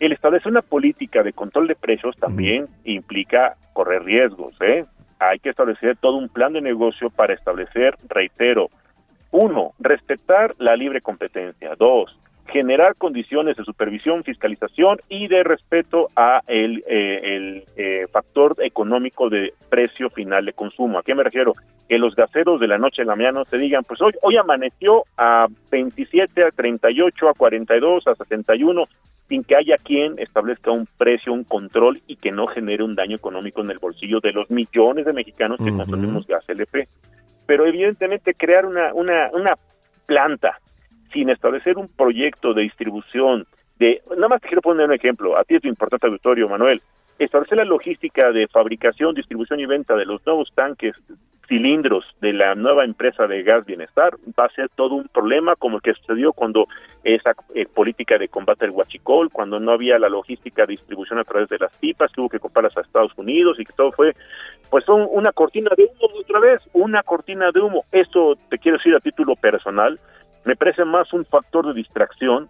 el 0.00 0.12
establecer 0.12 0.50
una 0.50 0.62
política 0.62 1.22
de 1.22 1.32
control 1.32 1.68
de 1.68 1.76
precios 1.76 2.16
también 2.16 2.66
implica 2.84 3.56
correr 3.72 4.02
riesgos, 4.02 4.54
¿eh? 4.60 4.84
Hay 5.18 5.38
que 5.38 5.50
establecer 5.50 5.96
todo 5.96 6.16
un 6.16 6.28
plan 6.28 6.52
de 6.52 6.60
negocio 6.60 7.08
para 7.08 7.34
establecer, 7.34 7.96
reitero, 8.08 8.70
uno, 9.30 9.72
respetar 9.78 10.54
la 10.58 10.74
libre 10.76 11.00
competencia. 11.00 11.74
Dos, 11.78 12.18
generar 12.46 12.96
condiciones 12.96 13.56
de 13.56 13.64
supervisión, 13.64 14.24
fiscalización 14.24 15.00
y 15.08 15.28
de 15.28 15.42
respeto 15.42 16.10
a 16.16 16.42
el, 16.46 16.84
eh, 16.86 17.20
el 17.36 17.64
eh, 17.76 18.06
factor 18.10 18.56
económico 18.60 19.30
de 19.30 19.54
precio 19.68 20.10
final 20.10 20.44
de 20.44 20.52
consumo. 20.52 20.98
¿A 20.98 21.02
qué 21.02 21.14
me 21.14 21.22
refiero? 21.22 21.54
Que 21.88 21.98
los 21.98 22.14
gaseros 22.14 22.60
de 22.60 22.68
la 22.68 22.78
noche 22.78 23.02
a 23.02 23.04
la 23.04 23.16
mañana 23.16 23.44
te 23.44 23.58
digan, 23.58 23.84
pues 23.84 24.00
hoy, 24.00 24.12
hoy 24.22 24.36
amaneció 24.36 25.04
a 25.16 25.46
27, 25.70 26.44
a 26.44 26.50
38, 26.50 27.28
a 27.28 27.34
42, 27.34 28.06
a 28.06 28.14
61, 28.14 28.84
sin 29.28 29.44
que 29.44 29.56
haya 29.56 29.76
quien 29.78 30.18
establezca 30.18 30.70
un 30.70 30.86
precio, 30.98 31.32
un 31.32 31.44
control 31.44 32.02
y 32.06 32.16
que 32.16 32.32
no 32.32 32.46
genere 32.48 32.82
un 32.82 32.94
daño 32.94 33.16
económico 33.16 33.62
en 33.62 33.70
el 33.70 33.78
bolsillo 33.78 34.20
de 34.20 34.32
los 34.32 34.50
millones 34.50 35.06
de 35.06 35.12
mexicanos 35.12 35.58
que 35.58 35.70
consumimos 35.70 36.26
gas 36.26 36.44
LP. 36.48 36.88
Pero 37.46 37.66
evidentemente 37.66 38.34
crear 38.34 38.66
una, 38.66 38.92
una, 38.92 39.30
una 39.32 39.56
planta 40.06 40.58
sin 41.12 41.30
establecer 41.30 41.78
un 41.78 41.88
proyecto 41.88 42.54
de 42.54 42.62
distribución 42.62 43.46
de, 43.78 44.02
nada 44.10 44.28
más 44.28 44.40
te 44.40 44.48
quiero 44.48 44.62
poner 44.62 44.86
un 44.86 44.94
ejemplo, 44.94 45.36
a 45.36 45.44
ti 45.44 45.56
es 45.56 45.62
tu 45.62 45.68
importante 45.68 46.06
auditorio, 46.06 46.48
Manuel, 46.48 46.80
establecer 47.18 47.58
la 47.58 47.64
logística 47.64 48.30
de 48.30 48.46
fabricación, 48.48 49.14
distribución 49.14 49.60
y 49.60 49.66
venta 49.66 49.96
de 49.96 50.06
los 50.06 50.24
nuevos 50.26 50.52
tanques, 50.54 50.94
cilindros 51.48 52.04
de 52.20 52.32
la 52.32 52.54
nueva 52.54 52.84
empresa 52.84 53.26
de 53.26 53.42
gas 53.42 53.66
bienestar, 53.66 54.14
va 54.38 54.46
a 54.46 54.54
ser 54.54 54.68
todo 54.70 54.94
un 54.94 55.08
problema 55.08 55.56
como 55.56 55.76
el 55.76 55.82
que 55.82 55.94
sucedió 55.94 56.32
cuando 56.32 56.66
esa 57.04 57.34
eh, 57.54 57.66
política 57.66 58.16
de 58.16 58.28
combate 58.28 58.64
al 58.64 58.70
huachicol, 58.70 59.30
cuando 59.30 59.58
no 59.60 59.72
había 59.72 59.98
la 59.98 60.08
logística 60.08 60.62
de 60.62 60.72
distribución 60.72 61.18
a 61.18 61.24
través 61.24 61.48
de 61.48 61.58
las 61.58 61.76
pipas, 61.78 62.12
tuvo 62.12 62.28
que 62.28 62.38
comprarlas 62.38 62.76
a 62.76 62.80
Estados 62.80 63.12
Unidos 63.16 63.58
y 63.58 63.64
que 63.64 63.72
todo 63.72 63.92
fue, 63.92 64.14
pues 64.70 64.84
son 64.84 65.06
una 65.10 65.32
cortina 65.32 65.70
de 65.76 65.90
humo 66.00 66.20
otra 66.20 66.40
vez, 66.40 66.60
una 66.72 67.02
cortina 67.02 67.50
de 67.52 67.60
humo. 67.60 67.84
Esto 67.92 68.36
te 68.48 68.58
quiero 68.58 68.78
decir 68.78 68.94
a 68.94 69.00
título 69.00 69.34
personal, 69.36 69.98
me 70.44 70.56
parece 70.56 70.84
más 70.84 71.12
un 71.12 71.24
factor 71.24 71.66
de 71.66 71.74
distracción, 71.74 72.48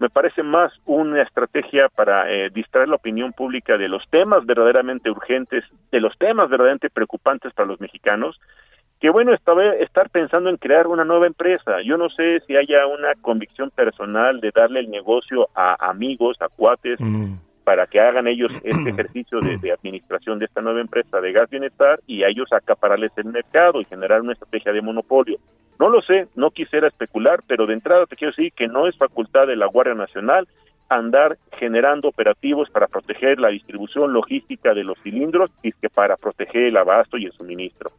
me 0.00 0.10
parece 0.10 0.42
más 0.42 0.72
una 0.86 1.22
estrategia 1.22 1.88
para 1.88 2.30
eh, 2.30 2.50
distraer 2.50 2.88
la 2.88 2.96
opinión 2.96 3.32
pública 3.32 3.78
de 3.78 3.88
los 3.88 4.02
temas 4.10 4.44
verdaderamente 4.44 5.10
urgentes, 5.10 5.64
de 5.92 6.00
los 6.00 6.16
temas 6.18 6.48
verdaderamente 6.50 6.90
preocupantes 6.90 7.52
para 7.52 7.68
los 7.68 7.80
mexicanos, 7.80 8.40
que 9.00 9.10
bueno 9.10 9.34
esta 9.34 9.54
vez 9.54 9.80
estar 9.80 10.10
pensando 10.10 10.50
en 10.50 10.56
crear 10.56 10.86
una 10.86 11.04
nueva 11.04 11.26
empresa. 11.26 11.82
Yo 11.82 11.96
no 11.96 12.08
sé 12.10 12.40
si 12.46 12.56
haya 12.56 12.86
una 12.86 13.14
convicción 13.20 13.70
personal 13.70 14.40
de 14.40 14.50
darle 14.54 14.80
el 14.80 14.90
negocio 14.90 15.48
a 15.54 15.90
amigos, 15.90 16.36
a 16.40 16.48
cuates, 16.48 16.98
Mm. 17.00 17.34
para 17.64 17.86
que 17.86 18.00
hagan 18.00 18.26
ellos 18.26 18.52
este 18.64 18.90
ejercicio 18.90 19.40
de, 19.40 19.58
de 19.58 19.72
administración 19.72 20.38
de 20.38 20.46
esta 20.46 20.60
nueva 20.60 20.80
empresa 20.80 21.20
de 21.20 21.32
gas 21.32 21.48
bienestar 21.50 22.00
y 22.06 22.22
a 22.24 22.28
ellos 22.28 22.52
acapararles 22.52 23.12
el 23.16 23.26
mercado 23.26 23.80
y 23.80 23.84
generar 23.84 24.20
una 24.20 24.32
estrategia 24.32 24.72
de 24.72 24.82
monopolio. 24.82 25.38
No 25.80 25.88
lo 25.88 26.00
sé, 26.02 26.28
no 26.36 26.50
quisiera 26.50 26.88
especular, 26.88 27.42
pero 27.46 27.66
de 27.66 27.74
entrada 27.74 28.06
te 28.06 28.16
quiero 28.16 28.32
decir 28.36 28.52
que 28.52 28.68
no 28.68 28.86
es 28.86 28.96
facultad 28.96 29.46
de 29.46 29.56
la 29.56 29.66
Guardia 29.66 29.94
Nacional 29.94 30.46
andar 30.88 31.38
generando 31.58 32.08
operativos 32.08 32.68
para 32.70 32.86
proteger 32.86 33.40
la 33.40 33.48
distribución 33.48 34.12
logística 34.12 34.74
de 34.74 34.84
los 34.84 34.98
cilindros 35.02 35.50
y 35.62 35.72
que 35.72 35.88
para 35.88 36.16
proteger 36.16 36.64
el 36.66 36.76
abasto 36.76 37.16
y 37.16 37.24
el 37.26 37.32
suministro. 37.32 37.90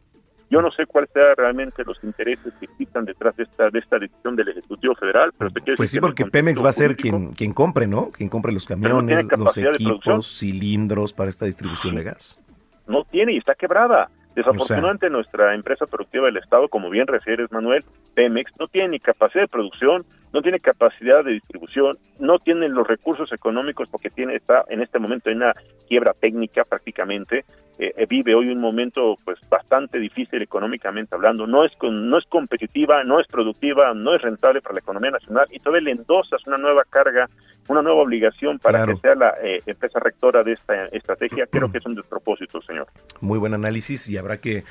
Yo 0.48 0.62
no 0.62 0.70
sé 0.70 0.86
cuáles 0.86 1.10
sean 1.12 1.34
realmente 1.36 1.82
los 1.84 2.02
intereses 2.04 2.54
que 2.60 2.66
existan 2.66 3.04
detrás 3.04 3.34
de 3.36 3.42
esta, 3.42 3.68
de 3.68 3.80
esta 3.80 3.98
decisión 3.98 4.36
del 4.36 4.48
Ejecutivo 4.50 4.94
Federal, 4.94 5.32
pero 5.36 5.50
te 5.50 5.60
quiero 5.60 5.76
Pues 5.76 5.90
sí, 5.90 5.96
decir 5.96 6.00
porque 6.02 6.24
Pemex 6.24 6.64
va 6.64 6.68
a 6.68 6.72
ser 6.72 6.92
político- 6.96 7.16
quien, 7.18 7.32
quien 7.32 7.52
compre, 7.52 7.88
¿no? 7.88 8.10
Quien 8.12 8.28
compre 8.28 8.52
los 8.52 8.70
no 8.70 8.76
camiones, 8.76 9.26
los 9.36 9.58
equipos, 9.58 10.38
cilindros 10.38 11.12
para 11.12 11.28
esta 11.30 11.46
distribución 11.46 11.96
de 11.96 12.04
gas. 12.04 12.38
no 12.86 13.02
tiene 13.02 13.32
y 13.32 13.38
está 13.38 13.56
quebrada. 13.56 14.08
Desafortunadamente 14.36 15.08
nuestra 15.08 15.54
empresa 15.54 15.86
productiva 15.86 16.26
del 16.26 16.36
Estado, 16.36 16.68
como 16.68 16.90
bien 16.90 17.06
refieres 17.06 17.50
Manuel, 17.50 17.86
Pemex, 18.14 18.52
no 18.60 18.68
tiene 18.68 18.88
ni 18.90 19.00
capacidad 19.00 19.44
de 19.44 19.48
producción, 19.48 20.04
no 20.34 20.42
tiene 20.42 20.60
capacidad 20.60 21.24
de 21.24 21.32
distribución, 21.32 21.96
no 22.18 22.38
tiene 22.38 22.68
los 22.68 22.86
recursos 22.86 23.32
económicos 23.32 23.88
porque 23.88 24.10
tiene 24.10 24.36
está 24.36 24.66
en 24.68 24.82
este 24.82 24.98
momento 24.98 25.30
en 25.30 25.38
una 25.38 25.54
quiebra 25.88 26.12
técnica 26.12 26.64
prácticamente, 26.64 27.46
eh, 27.78 27.92
eh, 27.96 28.06
vive 28.08 28.34
hoy 28.34 28.48
un 28.48 28.60
momento 28.60 29.16
pues 29.24 29.38
bastante 29.50 29.98
difícil 29.98 30.40
económicamente 30.42 31.14
hablando, 31.14 31.46
no 31.46 31.64
es 31.64 31.72
con- 31.76 32.08
no 32.08 32.18
es 32.18 32.24
competitiva, 32.26 33.04
no 33.04 33.20
es 33.20 33.26
productiva, 33.26 33.92
no 33.94 34.14
es 34.14 34.22
rentable 34.22 34.60
para 34.62 34.74
la 34.74 34.80
economía 34.80 35.10
nacional 35.10 35.46
y 35.50 35.58
todavía 35.60 35.84
le 35.86 35.90
endosas 35.92 36.46
una 36.46 36.56
nueva 36.58 36.82
carga, 36.88 37.28
una 37.68 37.82
nueva 37.82 38.00
obligación 38.02 38.58
para 38.58 38.78
Claro. 38.78 38.94
que 38.94 39.00
sea 39.00 39.14
la 39.14 39.34
eh, 39.42 39.60
empresa 39.66 39.98
rectora 40.00 40.42
de 40.42 40.52
esta 40.52 40.86
estrategia, 40.86 41.46
creo 41.50 41.70
que 41.70 41.78
es 41.78 41.86
un 41.86 41.94
despropósito, 41.94 42.62
señor. 42.62 42.86
Muy 43.20 43.38
buen 43.38 43.52
análisis 43.54 44.08
y 44.08 44.16
habrá 44.16 44.38
que 44.38 44.64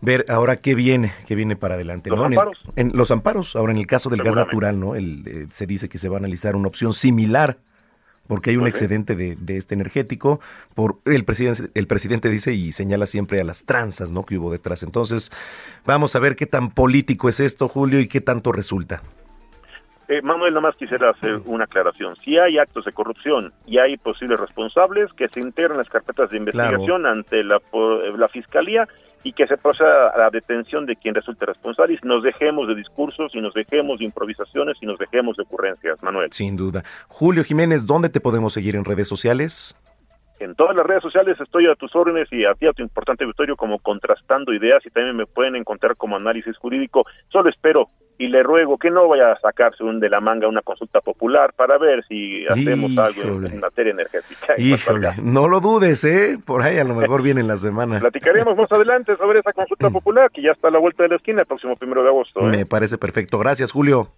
ver 0.00 0.24
ahora 0.28 0.56
qué 0.56 0.74
viene, 0.74 1.12
qué 1.28 1.34
viene 1.36 1.54
para 1.56 1.76
adelante. 1.76 2.10
Los 2.10 2.18
amparos. 2.24 2.60
En, 2.76 2.90
los 2.94 3.10
amparos, 3.12 3.54
ahora 3.56 3.72
en 3.72 3.78
el 3.78 3.86
caso 3.86 4.10
del 4.10 4.22
gas 4.22 4.34
natural, 4.34 4.78
¿no? 4.80 4.94
El, 4.96 5.22
eh, 5.26 5.46
se 5.50 5.64
dice 5.66 5.88
que 5.88 5.96
se 5.98 6.08
va 6.08 6.16
a 6.16 6.18
analizar 6.18 6.56
una 6.56 6.66
opción 6.68 6.92
similar 6.92 7.56
porque 8.26 8.50
hay 8.50 8.56
un 8.56 8.66
excedente 8.66 9.14
de, 9.14 9.36
de 9.36 9.56
este 9.56 9.74
energético. 9.74 10.40
Por 10.74 10.96
el 11.04 11.24
presidente, 11.24 11.70
el 11.74 11.86
presidente 11.86 12.28
dice 12.28 12.52
y 12.52 12.72
señala 12.72 13.06
siempre 13.06 13.40
a 13.40 13.44
las 13.44 13.64
tranzas, 13.64 14.10
¿no? 14.10 14.24
Que 14.24 14.38
hubo 14.38 14.50
detrás. 14.50 14.82
Entonces, 14.82 15.30
vamos 15.84 16.16
a 16.16 16.20
ver 16.20 16.36
qué 16.36 16.46
tan 16.46 16.70
político 16.70 17.28
es 17.28 17.40
esto, 17.40 17.68
Julio, 17.68 18.00
y 18.00 18.08
qué 18.08 18.20
tanto 18.20 18.52
resulta. 18.52 19.02
Eh, 20.08 20.20
Manuel, 20.20 20.52
nada 20.52 20.66
más 20.66 20.76
quisiera 20.76 21.10
hacer 21.10 21.40
una 21.46 21.64
aclaración. 21.64 22.16
Si 22.24 22.36
hay 22.36 22.58
actos 22.58 22.84
de 22.84 22.92
corrupción 22.92 23.50
y 23.66 23.78
hay 23.78 23.96
posibles 23.96 24.38
responsables, 24.38 25.10
que 25.14 25.28
se 25.28 25.40
integren 25.40 25.78
las 25.78 25.88
carpetas 25.88 26.28
de 26.30 26.36
investigación 26.36 27.06
ante 27.06 27.42
la, 27.42 27.60
la 28.18 28.28
Fiscalía 28.28 28.86
y 29.22 29.32
que 29.32 29.46
se 29.46 29.56
proceda 29.56 30.08
a 30.08 30.18
la 30.18 30.30
detención 30.30 30.86
de 30.86 30.96
quien 30.96 31.14
resulte 31.14 31.46
responsable 31.46 31.94
y 31.94 32.06
nos 32.06 32.22
dejemos 32.22 32.68
de 32.68 32.74
discursos 32.74 33.34
y 33.34 33.40
nos 33.40 33.54
dejemos 33.54 33.98
de 33.98 34.06
improvisaciones 34.06 34.76
y 34.80 34.86
nos 34.86 34.98
dejemos 34.98 35.36
de 35.36 35.44
ocurrencias, 35.44 36.02
Manuel. 36.02 36.32
Sin 36.32 36.56
duda. 36.56 36.82
Julio 37.08 37.44
Jiménez, 37.44 37.86
¿dónde 37.86 38.08
te 38.08 38.20
podemos 38.20 38.52
seguir 38.52 38.76
en 38.76 38.84
redes 38.84 39.08
sociales? 39.08 39.76
En 40.40 40.56
todas 40.56 40.74
las 40.74 40.84
redes 40.84 41.02
sociales 41.02 41.40
estoy 41.40 41.68
a 41.68 41.76
tus 41.76 41.94
órdenes 41.94 42.26
y 42.32 42.44
a 42.44 42.54
ti, 42.54 42.66
a 42.66 42.72
tu 42.72 42.82
importante 42.82 43.22
auditorio, 43.22 43.56
como 43.56 43.78
contrastando 43.78 44.52
ideas 44.52 44.84
y 44.84 44.90
también 44.90 45.14
me 45.14 45.26
pueden 45.26 45.54
encontrar 45.54 45.96
como 45.96 46.16
análisis 46.16 46.56
jurídico. 46.56 47.04
Solo 47.28 47.48
espero 47.48 47.90
y 48.18 48.28
le 48.28 48.42
ruego 48.42 48.78
que 48.78 48.90
no 48.90 49.08
vaya 49.08 49.32
a 49.32 49.40
sacarse 49.40 49.82
un 49.82 49.98
de 50.00 50.08
la 50.08 50.20
manga 50.20 50.46
una 50.48 50.62
consulta 50.62 51.00
popular 51.00 51.52
para 51.54 51.78
ver 51.78 52.04
si 52.06 52.46
hacemos 52.46 52.96
algo 52.98 53.46
en 53.46 53.60
materia 53.60 53.92
energética. 53.92 54.54
Híjole, 54.58 55.10
no 55.22 55.48
lo 55.48 55.60
dudes, 55.60 56.04
¿eh? 56.04 56.38
Por 56.44 56.62
ahí 56.62 56.78
a 56.78 56.84
lo 56.84 56.94
mejor 56.94 57.22
viene 57.22 57.40
en 57.40 57.48
la 57.48 57.56
semana. 57.56 58.00
Platicaremos 58.00 58.56
más 58.56 58.70
adelante 58.70 59.16
sobre 59.16 59.40
esa 59.40 59.52
consulta 59.52 59.90
popular 59.90 60.30
que 60.30 60.42
ya 60.42 60.52
está 60.52 60.68
a 60.68 60.70
la 60.70 60.78
vuelta 60.78 61.02
de 61.02 61.10
la 61.10 61.16
esquina 61.16 61.40
el 61.40 61.46
próximo 61.46 61.76
primero 61.76 62.02
de 62.02 62.08
agosto. 62.08 62.40
¿eh? 62.40 62.50
Me 62.50 62.66
parece 62.66 62.98
perfecto. 62.98 63.38
Gracias, 63.38 63.72
Julio. 63.72 64.08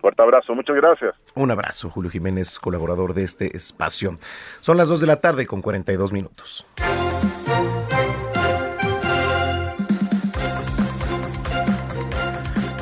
Fuerte 0.00 0.20
abrazo, 0.20 0.54
muchas 0.54 0.74
gracias. 0.74 1.14
Un 1.36 1.52
abrazo, 1.52 1.88
Julio 1.88 2.10
Jiménez, 2.10 2.58
colaborador 2.58 3.14
de 3.14 3.22
este 3.22 3.56
espacio. 3.56 4.18
Son 4.58 4.76
las 4.76 4.88
2 4.88 5.00
de 5.00 5.06
la 5.06 5.20
tarde 5.20 5.46
con 5.46 5.62
42 5.62 6.12
minutos. 6.12 6.66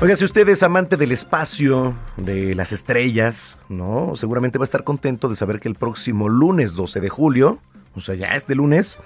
Oiga, 0.03 0.17
si 0.17 0.25
usted 0.25 0.49
es 0.49 0.63
amante 0.63 0.97
del 0.97 1.13
espacio, 1.13 1.93
de 2.17 2.55
las 2.55 2.73
estrellas, 2.73 3.59
¿no? 3.69 4.17
Seguramente 4.17 4.57
va 4.57 4.63
a 4.63 4.65
estar 4.65 4.83
contento 4.83 5.29
de 5.29 5.37
saber 5.37 5.61
que 5.61 5.69
el 5.69 5.75
próximo 5.75 6.31
lunes 6.31 6.75
12 6.75 7.01
de 7.01 7.11
julio, 7.11 7.59
o 7.95 8.01
sea, 8.01 8.15
ya 8.15 8.29
este 8.29 8.55
lunes, 8.55 8.99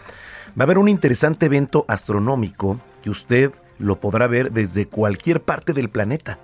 va 0.51 0.63
a 0.63 0.63
haber 0.63 0.79
un 0.79 0.89
interesante 0.89 1.47
evento 1.47 1.85
astronómico 1.89 2.79
que 3.03 3.11
usted 3.11 3.51
lo 3.81 3.99
podrá 3.99 4.29
ver 4.29 4.53
desde 4.53 4.87
cualquier 4.87 5.43
parte 5.43 5.73
del 5.73 5.89
planeta 5.89 6.39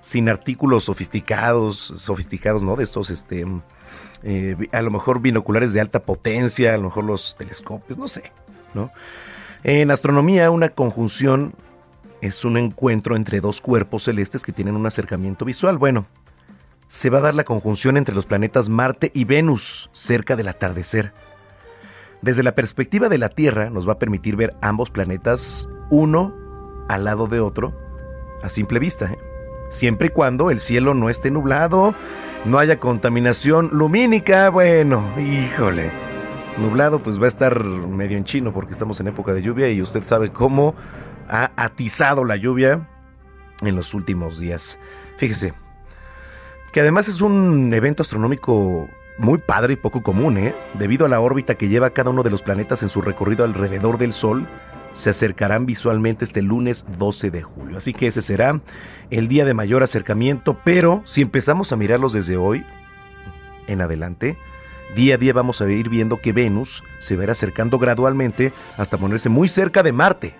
sin 0.00 0.28
artículos 0.28 0.84
sofisticados, 0.84 1.76
sofisticados, 1.76 2.62
¿no? 2.62 2.76
De 2.76 2.84
estos, 2.84 3.10
este, 3.10 3.44
eh, 4.22 4.56
a 4.70 4.82
lo 4.82 4.92
mejor 4.92 5.20
binoculares 5.20 5.72
de 5.72 5.80
alta 5.80 6.04
potencia, 6.04 6.72
a 6.72 6.76
lo 6.76 6.84
mejor 6.84 7.02
los 7.02 7.34
telescopios, 7.36 7.98
no 7.98 8.06
sé, 8.06 8.30
¿no? 8.74 8.92
En 9.64 9.90
astronomía, 9.90 10.52
una 10.52 10.68
conjunción 10.68 11.52
es 12.22 12.44
un 12.44 12.56
encuentro 12.56 13.16
entre 13.16 13.40
dos 13.40 13.60
cuerpos 13.60 14.04
celestes 14.04 14.42
que 14.44 14.52
tienen 14.52 14.76
un 14.76 14.86
acercamiento 14.86 15.44
visual. 15.44 15.76
Bueno, 15.76 16.06
se 16.86 17.10
va 17.10 17.18
a 17.18 17.22
dar 17.22 17.34
la 17.34 17.44
conjunción 17.44 17.96
entre 17.96 18.14
los 18.14 18.26
planetas 18.26 18.68
Marte 18.68 19.10
y 19.12 19.24
Venus 19.24 19.90
cerca 19.92 20.36
del 20.36 20.48
atardecer. 20.48 21.12
Desde 22.22 22.44
la 22.44 22.54
perspectiva 22.54 23.08
de 23.08 23.18
la 23.18 23.28
Tierra 23.28 23.70
nos 23.70 23.88
va 23.88 23.94
a 23.94 23.98
permitir 23.98 24.36
ver 24.36 24.54
ambos 24.62 24.88
planetas 24.88 25.68
uno 25.90 26.32
al 26.88 27.04
lado 27.04 27.26
de 27.26 27.40
otro 27.40 27.76
a 28.42 28.48
simple 28.48 28.78
vista, 28.78 29.12
¿eh? 29.12 29.18
siempre 29.68 30.06
y 30.06 30.10
cuando 30.10 30.50
el 30.50 30.60
cielo 30.60 30.94
no 30.94 31.08
esté 31.08 31.30
nublado, 31.30 31.94
no 32.44 32.58
haya 32.58 32.78
contaminación 32.78 33.70
lumínica, 33.72 34.48
bueno, 34.50 35.04
híjole. 35.18 35.90
Nublado 36.58 37.02
pues 37.02 37.18
va 37.18 37.24
a 37.24 37.28
estar 37.28 37.64
medio 37.64 38.16
en 38.16 38.24
chino 38.24 38.52
porque 38.52 38.72
estamos 38.72 39.00
en 39.00 39.08
época 39.08 39.32
de 39.32 39.42
lluvia 39.42 39.70
y 39.70 39.80
usted 39.80 40.04
sabe 40.04 40.30
cómo 40.30 40.74
ha 41.32 41.50
atizado 41.56 42.24
la 42.24 42.36
lluvia 42.36 42.86
en 43.62 43.74
los 43.74 43.94
últimos 43.94 44.38
días. 44.38 44.78
Fíjese, 45.16 45.54
que 46.72 46.80
además 46.80 47.08
es 47.08 47.22
un 47.22 47.72
evento 47.72 48.02
astronómico 48.02 48.88
muy 49.18 49.38
padre 49.38 49.74
y 49.74 49.76
poco 49.76 50.02
común, 50.02 50.36
¿eh? 50.36 50.54
Debido 50.74 51.06
a 51.06 51.08
la 51.08 51.20
órbita 51.20 51.54
que 51.54 51.68
lleva 51.68 51.90
cada 51.90 52.10
uno 52.10 52.22
de 52.22 52.30
los 52.30 52.42
planetas 52.42 52.82
en 52.82 52.90
su 52.90 53.00
recorrido 53.00 53.44
alrededor 53.44 53.96
del 53.96 54.12
Sol, 54.12 54.46
se 54.92 55.08
acercarán 55.08 55.64
visualmente 55.64 56.24
este 56.24 56.42
lunes 56.42 56.84
12 56.98 57.30
de 57.30 57.42
julio. 57.42 57.78
Así 57.78 57.94
que 57.94 58.08
ese 58.08 58.20
será 58.20 58.60
el 59.10 59.28
día 59.28 59.46
de 59.46 59.54
mayor 59.54 59.82
acercamiento, 59.82 60.58
pero 60.64 61.02
si 61.06 61.22
empezamos 61.22 61.72
a 61.72 61.76
mirarlos 61.76 62.12
desde 62.12 62.36
hoy 62.36 62.64
en 63.68 63.80
adelante, 63.80 64.36
día 64.94 65.14
a 65.14 65.18
día 65.18 65.32
vamos 65.32 65.62
a 65.62 65.70
ir 65.70 65.88
viendo 65.88 66.18
que 66.18 66.34
Venus 66.34 66.84
se 66.98 67.16
verá 67.16 67.32
acercando 67.32 67.78
gradualmente 67.78 68.52
hasta 68.76 68.98
ponerse 68.98 69.30
muy 69.30 69.48
cerca 69.48 69.82
de 69.82 69.92
Marte. 69.92 70.34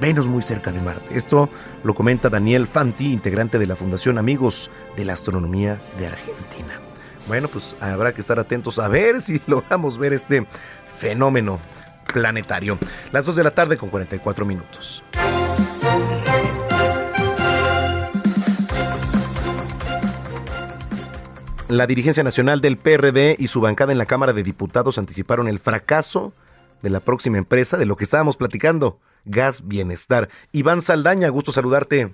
Venus 0.00 0.28
muy 0.28 0.42
cerca 0.42 0.72
de 0.72 0.80
Marte. 0.80 1.16
Esto 1.16 1.48
lo 1.84 1.94
comenta 1.94 2.28
Daniel 2.28 2.66
Fanti, 2.66 3.12
integrante 3.12 3.58
de 3.58 3.66
la 3.66 3.76
Fundación 3.76 4.18
Amigos 4.18 4.70
de 4.96 5.04
la 5.04 5.12
Astronomía 5.12 5.80
de 5.98 6.06
Argentina. 6.06 6.80
Bueno, 7.28 7.48
pues 7.48 7.76
habrá 7.80 8.12
que 8.12 8.20
estar 8.20 8.38
atentos 8.38 8.78
a 8.78 8.88
ver 8.88 9.20
si 9.20 9.40
logramos 9.46 9.98
ver 9.98 10.12
este 10.12 10.46
fenómeno 10.98 11.58
planetario. 12.12 12.78
Las 13.12 13.24
2 13.26 13.36
de 13.36 13.44
la 13.44 13.52
tarde 13.52 13.76
con 13.76 13.90
44 13.90 14.44
minutos. 14.44 15.02
La 21.68 21.86
dirigencia 21.86 22.22
nacional 22.22 22.60
del 22.60 22.76
PRD 22.76 23.34
y 23.38 23.46
su 23.46 23.62
bancada 23.62 23.92
en 23.92 23.98
la 23.98 24.04
Cámara 24.04 24.34
de 24.34 24.42
Diputados 24.42 24.98
anticiparon 24.98 25.48
el 25.48 25.58
fracaso 25.58 26.34
de 26.82 26.90
la 26.90 27.00
próxima 27.00 27.38
empresa 27.38 27.78
de 27.78 27.86
lo 27.86 27.96
que 27.96 28.04
estábamos 28.04 28.36
platicando, 28.36 28.98
Gas 29.24 29.66
Bienestar. 29.66 30.28
Iván 30.52 30.80
Saldaña, 30.80 31.28
gusto 31.28 31.52
saludarte. 31.52 32.12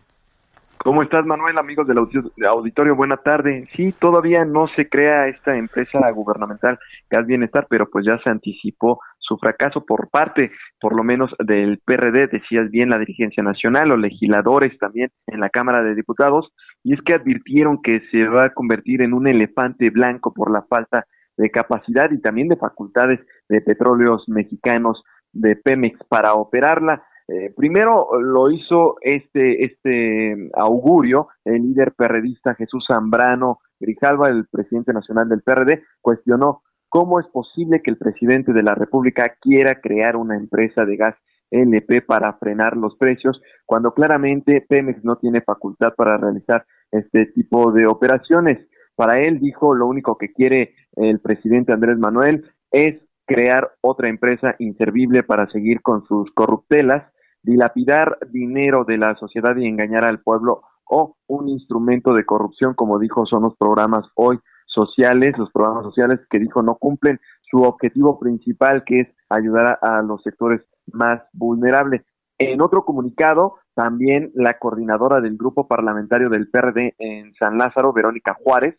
¿Cómo 0.79 1.03
estás, 1.03 1.27
Manuel? 1.27 1.59
Amigos 1.59 1.89
del 1.89 1.99
audi- 1.99 2.31
auditorio, 2.49 2.95
buena 2.95 3.17
tarde. 3.17 3.69
Sí, 3.75 3.93
todavía 3.99 4.45
no 4.45 4.69
se 4.77 4.89
crea 4.89 5.27
esta 5.27 5.57
empresa 5.57 5.99
gubernamental 6.13 6.79
Gas 7.11 7.27
Bienestar, 7.27 7.67
pero 7.69 7.91
pues 7.91 8.07
ya 8.07 8.17
se 8.23 8.31
anticipó 8.31 9.01
su 9.19 9.37
fracaso 9.39 9.85
por 9.85 10.09
parte, 10.09 10.53
por 10.81 10.97
lo 10.97 11.03
menos, 11.03 11.35
del 11.45 11.81
PRD, 11.85 12.29
decías 12.29 12.71
bien, 12.71 12.91
la 12.91 12.99
dirigencia 12.99 13.43
nacional, 13.43 13.89
los 13.89 13.99
legisladores 13.99 14.79
también 14.79 15.11
en 15.27 15.41
la 15.41 15.51
Cámara 15.51 15.83
de 15.83 15.97
Diputados, 15.97 16.53
y 16.85 16.95
es 16.95 17.03
que 17.03 17.15
advirtieron 17.15 17.83
que 17.83 18.01
se 18.13 18.27
va 18.29 18.45
a 18.45 18.55
convertir 18.55 19.03
en 19.03 19.13
un 19.15 19.27
elefante 19.27 19.91
blanco 19.91 20.33
por 20.33 20.51
la 20.51 20.63
falta 20.63 21.05
de 21.37 21.51
capacidad 21.51 22.11
y 22.13 22.21
también 22.21 22.49
de 22.49 22.57
facultades 22.57 23.21
de 23.49 23.61
petróleos 23.61 24.25
mexicanos 24.29 25.03
de 25.33 25.57
Pemex 25.57 25.99
para 26.09 26.35
operarla. 26.35 27.05
Eh, 27.29 27.53
primero 27.55 28.21
lo 28.21 28.51
hizo 28.51 28.97
este, 29.03 29.65
este 29.65 30.51
augurio, 30.55 31.29
el 31.45 31.63
líder 31.63 31.93
perredista 31.93 32.55
Jesús 32.55 32.87
Zambrano 32.89 33.59
Grijalva, 33.79 34.29
el 34.29 34.47
presidente 34.47 34.93
nacional 34.93 35.29
del 35.29 35.43
PRD, 35.43 35.83
cuestionó 36.01 36.63
cómo 36.89 37.21
es 37.21 37.27
posible 37.27 37.83
que 37.83 37.91
el 37.91 37.99
presidente 37.99 38.53
de 38.53 38.63
la 38.63 38.75
República 38.75 39.37
quiera 39.41 39.81
crear 39.81 40.17
una 40.17 40.37
empresa 40.37 40.85
de 40.85 40.97
gas 40.97 41.17
LP 41.51 42.03
para 42.03 42.33
frenar 42.35 42.77
los 42.77 42.97
precios, 42.97 43.41
cuando 43.65 43.93
claramente 43.93 44.65
Pemex 44.69 45.05
no 45.05 45.17
tiene 45.17 45.41
facultad 45.41 45.95
para 45.97 46.17
realizar 46.17 46.65
este 46.91 47.27
tipo 47.27 47.73
de 47.73 47.87
operaciones. 47.87 48.67
Para 48.97 49.21
él, 49.21 49.39
dijo, 49.39 49.75
lo 49.75 49.87
único 49.87 50.19
que 50.19 50.33
quiere 50.33 50.75
el 50.97 51.21
presidente 51.21 51.73
Andrés 51.73 51.99
Manuel 51.99 52.51
es 52.71 53.01
crear 53.29 53.71
otra 53.83 54.09
empresa 54.09 54.57
inservible 54.59 55.23
para 55.23 55.49
seguir 55.51 55.83
con 55.83 56.03
sus 56.07 56.33
corruptelas, 56.33 57.13
dilapidar 57.43 58.19
dinero 58.31 58.85
de 58.85 58.97
la 58.97 59.15
sociedad 59.17 59.55
y 59.57 59.67
engañar 59.67 60.05
al 60.05 60.21
pueblo 60.21 60.63
o 60.87 61.17
un 61.27 61.49
instrumento 61.49 62.15
de 62.15 62.25
corrupción, 62.25 62.73
como 62.73 62.99
dijo, 62.99 63.27
son 63.27 63.43
los 63.43 63.55
programas 63.57 64.07
hoy 64.15 64.39
sociales, 64.67 65.37
los 65.37 65.53
programas 65.53 65.85
sociales 65.85 66.21
que 66.31 66.39
dijo 66.39 66.63
no 66.63 66.77
cumplen 66.77 67.21
su 67.43 67.63
objetivo 67.63 68.19
principal, 68.19 68.83
que 68.85 69.01
es 69.01 69.09
ayudar 69.29 69.79
a, 69.83 70.01
los 70.03 70.23
sectores 70.23 70.63
más 70.91 71.23
vulnerables. 71.33 72.03
En 72.39 72.63
otro 72.63 72.85
comunicado, 72.85 73.57
también 73.75 74.31
la 74.35 74.59
coordinadora 74.59 75.21
del 75.21 75.37
grupo 75.37 75.69
parlamentario 75.69 76.31
del 76.31 76.49
PRD 76.49 76.95
en 76.99 77.35
San 77.35 77.59
Lázaro, 77.59 77.93
Verónica 77.93 78.35
Juárez, 78.43 78.79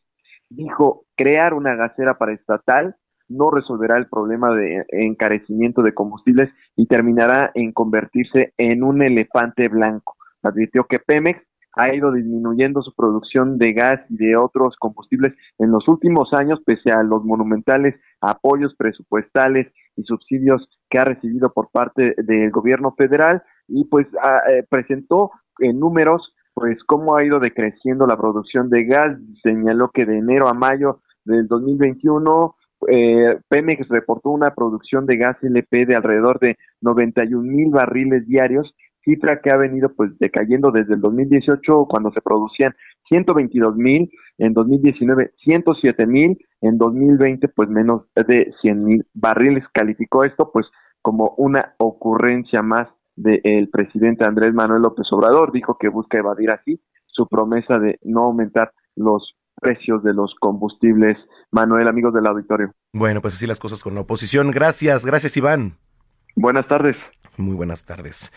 dijo 0.49 1.03
crear 1.15 1.53
una 1.53 1.75
gasera 1.75 2.17
para 2.17 2.33
estatal 2.33 2.95
no 3.29 3.51
resolverá 3.51 3.97
el 3.97 4.07
problema 4.07 4.53
de 4.55 4.85
encarecimiento 4.91 5.81
de 5.81 5.93
combustibles 5.93 6.49
y 6.75 6.87
terminará 6.87 7.51
en 7.53 7.71
convertirse 7.71 8.53
en 8.57 8.83
un 8.83 9.01
elefante 9.01 9.67
blanco. 9.67 10.17
Advirtió 10.43 10.85
que 10.85 10.99
Pemex 10.99 11.39
ha 11.75 11.93
ido 11.93 12.11
disminuyendo 12.11 12.81
su 12.81 12.93
producción 12.93 13.57
de 13.57 13.73
gas 13.73 14.01
y 14.09 14.17
de 14.17 14.35
otros 14.35 14.75
combustibles 14.77 15.33
en 15.59 15.71
los 15.71 15.87
últimos 15.87 16.33
años, 16.33 16.59
pese 16.65 16.91
a 16.91 17.03
los 17.03 17.23
monumentales 17.23 17.95
apoyos 18.21 18.75
presupuestales 18.75 19.67
y 19.95 20.03
subsidios 20.03 20.67
que 20.89 20.99
ha 20.99 21.05
recibido 21.05 21.53
por 21.53 21.69
parte 21.71 22.15
del 22.17 22.51
gobierno 22.51 22.93
federal 22.97 23.43
y 23.67 23.85
pues 23.85 24.07
eh, 24.07 24.65
presentó 24.69 25.31
en 25.59 25.79
números 25.79 26.33
pues 26.53 26.77
cómo 26.85 27.15
ha 27.15 27.23
ido 27.23 27.39
decreciendo 27.39 28.05
la 28.05 28.17
producción 28.17 28.69
de 28.69 28.83
gas, 28.83 29.17
señaló 29.43 29.91
que 29.91 30.05
de 30.05 30.17
enero 30.17 30.49
a 30.49 30.53
mayo 30.53 30.99
del 31.23 31.47
2021 31.47 32.55
eh, 32.87 33.37
Pemex 33.49 33.87
reportó 33.89 34.29
una 34.29 34.53
producción 34.53 35.05
de 35.05 35.17
gas 35.17 35.37
LP 35.41 35.85
de 35.85 35.95
alrededor 35.95 36.39
de 36.39 36.57
91 36.81 37.43
mil 37.43 37.71
barriles 37.71 38.25
diarios 38.27 38.73
cifra 39.03 39.41
que 39.41 39.51
ha 39.51 39.57
venido 39.57 39.89
pues 39.95 40.17
decayendo 40.19 40.71
desde 40.71 40.93
el 40.93 41.01
2018 41.01 41.85
cuando 41.89 42.11
se 42.11 42.21
producían 42.21 42.75
122 43.07 43.75
mil, 43.75 44.09
en 44.37 44.53
2019 44.53 45.33
107 45.37 46.05
mil, 46.05 46.37
en 46.61 46.77
2020 46.77 47.47
pues 47.49 47.69
menos 47.69 48.03
de 48.15 48.51
100 48.61 48.83
mil 48.83 49.05
barriles. 49.13 49.63
Calificó 49.73 50.23
esto 50.23 50.51
pues 50.51 50.67
como 51.01 51.33
una 51.37 51.73
ocurrencia 51.77 52.61
más 52.61 52.87
del 53.15 53.69
presidente 53.69 54.27
Andrés 54.27 54.53
Manuel 54.53 54.83
López 54.83 55.07
Obrador. 55.11 55.51
Dijo 55.51 55.77
que 55.77 55.89
busca 55.89 56.19
evadir 56.19 56.51
así 56.51 56.79
su 57.07 57.27
promesa 57.27 57.79
de 57.79 57.99
no 58.03 58.25
aumentar 58.25 58.71
los 58.95 59.35
precios 59.59 60.03
de 60.03 60.13
los 60.13 60.33
combustibles. 60.39 61.17
Manuel, 61.51 61.87
amigos 61.87 62.13
del 62.13 62.27
auditorio. 62.27 62.71
Bueno, 62.93 63.21
pues 63.21 63.33
así 63.35 63.47
las 63.47 63.59
cosas 63.59 63.83
con 63.83 63.95
la 63.95 64.01
oposición. 64.01 64.51
Gracias, 64.51 65.05
gracias 65.05 65.35
Iván. 65.37 65.77
Buenas 66.35 66.67
tardes. 66.67 66.95
Muy 67.37 67.55
buenas 67.55 67.85
tardes. 67.85 68.31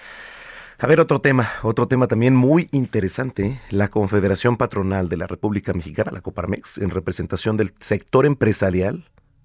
A 0.79 0.87
ver, 0.87 0.99
otro 0.99 1.21
tema, 1.21 1.49
otro 1.63 1.87
tema 1.87 2.09
también 2.09 2.35
muy 2.35 2.69
interesante. 2.73 3.61
La 3.71 3.89
Confederación 3.89 4.57
Patronal 4.57 5.09
de 5.09 5.17
la 5.17 5.27
República 5.29 5.73
Mexicana, 5.73 6.11
la 6.11 6.23
Coparmex, 6.23 6.79
en 6.79 6.91
representación 6.91 7.57
del 7.57 7.71
sector 7.79 8.27
empresarial, 8.27 9.05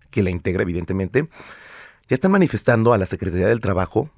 que 0.09 0.23
la 0.23 0.31
integra 0.31 0.63
evidentemente, 0.63 1.29
ya 2.07 2.13
están 2.13 2.31
manifestando 2.31 2.93
a 2.93 2.97
la 2.97 3.05
Secretaría 3.05 3.47
del 3.47 3.59
Trabajo, 3.59 4.09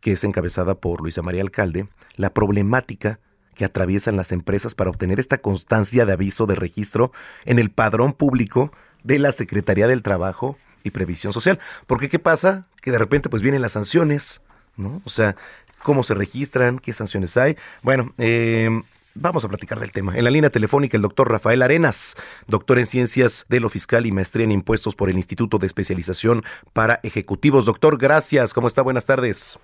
que 0.00 0.12
es 0.12 0.22
encabezada 0.22 0.76
por 0.76 1.00
Luisa 1.00 1.22
María 1.22 1.42
Alcalde, 1.42 1.88
la 2.16 2.30
problemática 2.30 3.18
que 3.60 3.66
atraviesan 3.66 4.16
las 4.16 4.32
empresas 4.32 4.74
para 4.74 4.88
obtener 4.88 5.20
esta 5.20 5.36
constancia 5.36 6.06
de 6.06 6.14
aviso 6.14 6.46
de 6.46 6.54
registro 6.54 7.12
en 7.44 7.58
el 7.58 7.70
padrón 7.70 8.14
público 8.14 8.72
de 9.04 9.18
la 9.18 9.32
Secretaría 9.32 9.86
del 9.86 10.02
Trabajo 10.02 10.56
y 10.82 10.92
Previsión 10.92 11.34
Social. 11.34 11.58
Porque 11.86 12.08
¿qué 12.08 12.18
pasa? 12.18 12.64
Que 12.80 12.90
de 12.90 12.96
repente 12.96 13.28
pues 13.28 13.42
vienen 13.42 13.60
las 13.60 13.72
sanciones, 13.72 14.40
¿no? 14.78 15.02
O 15.04 15.10
sea, 15.10 15.36
cómo 15.82 16.04
se 16.04 16.14
registran, 16.14 16.78
qué 16.78 16.94
sanciones 16.94 17.36
hay. 17.36 17.58
Bueno, 17.82 18.14
eh, 18.16 18.70
Vamos 19.12 19.44
a 19.44 19.48
platicar 19.48 19.80
del 19.80 19.90
tema. 19.90 20.16
En 20.16 20.22
la 20.22 20.30
línea 20.30 20.50
telefónica 20.50 20.96
el 20.96 21.02
doctor 21.02 21.28
Rafael 21.28 21.62
Arenas, 21.62 22.16
doctor 22.46 22.78
en 22.78 22.86
ciencias 22.86 23.44
de 23.48 23.58
lo 23.58 23.68
fiscal 23.68 24.06
y 24.06 24.12
maestría 24.12 24.44
en 24.44 24.52
impuestos 24.52 24.94
por 24.94 25.10
el 25.10 25.16
Instituto 25.16 25.58
de 25.58 25.66
Especialización 25.66 26.44
para 26.72 27.00
Ejecutivos. 27.02 27.66
Doctor, 27.66 27.98
gracias. 27.98 28.54
¿Cómo 28.54 28.68
está? 28.68 28.82
Buenas 28.82 29.06
tardes. 29.06 29.58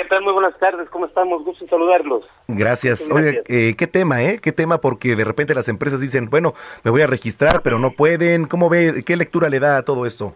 ¿Qué 0.00 0.06
tal? 0.06 0.22
Muy 0.22 0.32
buenas 0.32 0.58
tardes. 0.58 0.88
¿Cómo 0.88 1.04
estamos? 1.04 1.44
Gusto 1.44 1.62
en 1.62 1.68
saludarlos. 1.68 2.24
Gracias. 2.48 3.10
Oye, 3.10 3.42
eh, 3.48 3.74
qué 3.76 3.86
tema, 3.86 4.22
¿eh? 4.22 4.40
Qué 4.42 4.50
tema, 4.50 4.80
porque 4.80 5.14
de 5.14 5.24
repente 5.24 5.54
las 5.54 5.68
empresas 5.68 6.00
dicen, 6.00 6.30
bueno, 6.30 6.54
me 6.84 6.90
voy 6.90 7.02
a 7.02 7.06
registrar, 7.06 7.60
pero 7.60 7.78
no 7.78 7.90
pueden. 7.90 8.46
¿Cómo 8.46 8.70
ve? 8.70 9.04
¿Qué 9.04 9.14
lectura 9.14 9.50
le 9.50 9.60
da 9.60 9.76
a 9.76 9.84
todo 9.84 10.06
esto? 10.06 10.32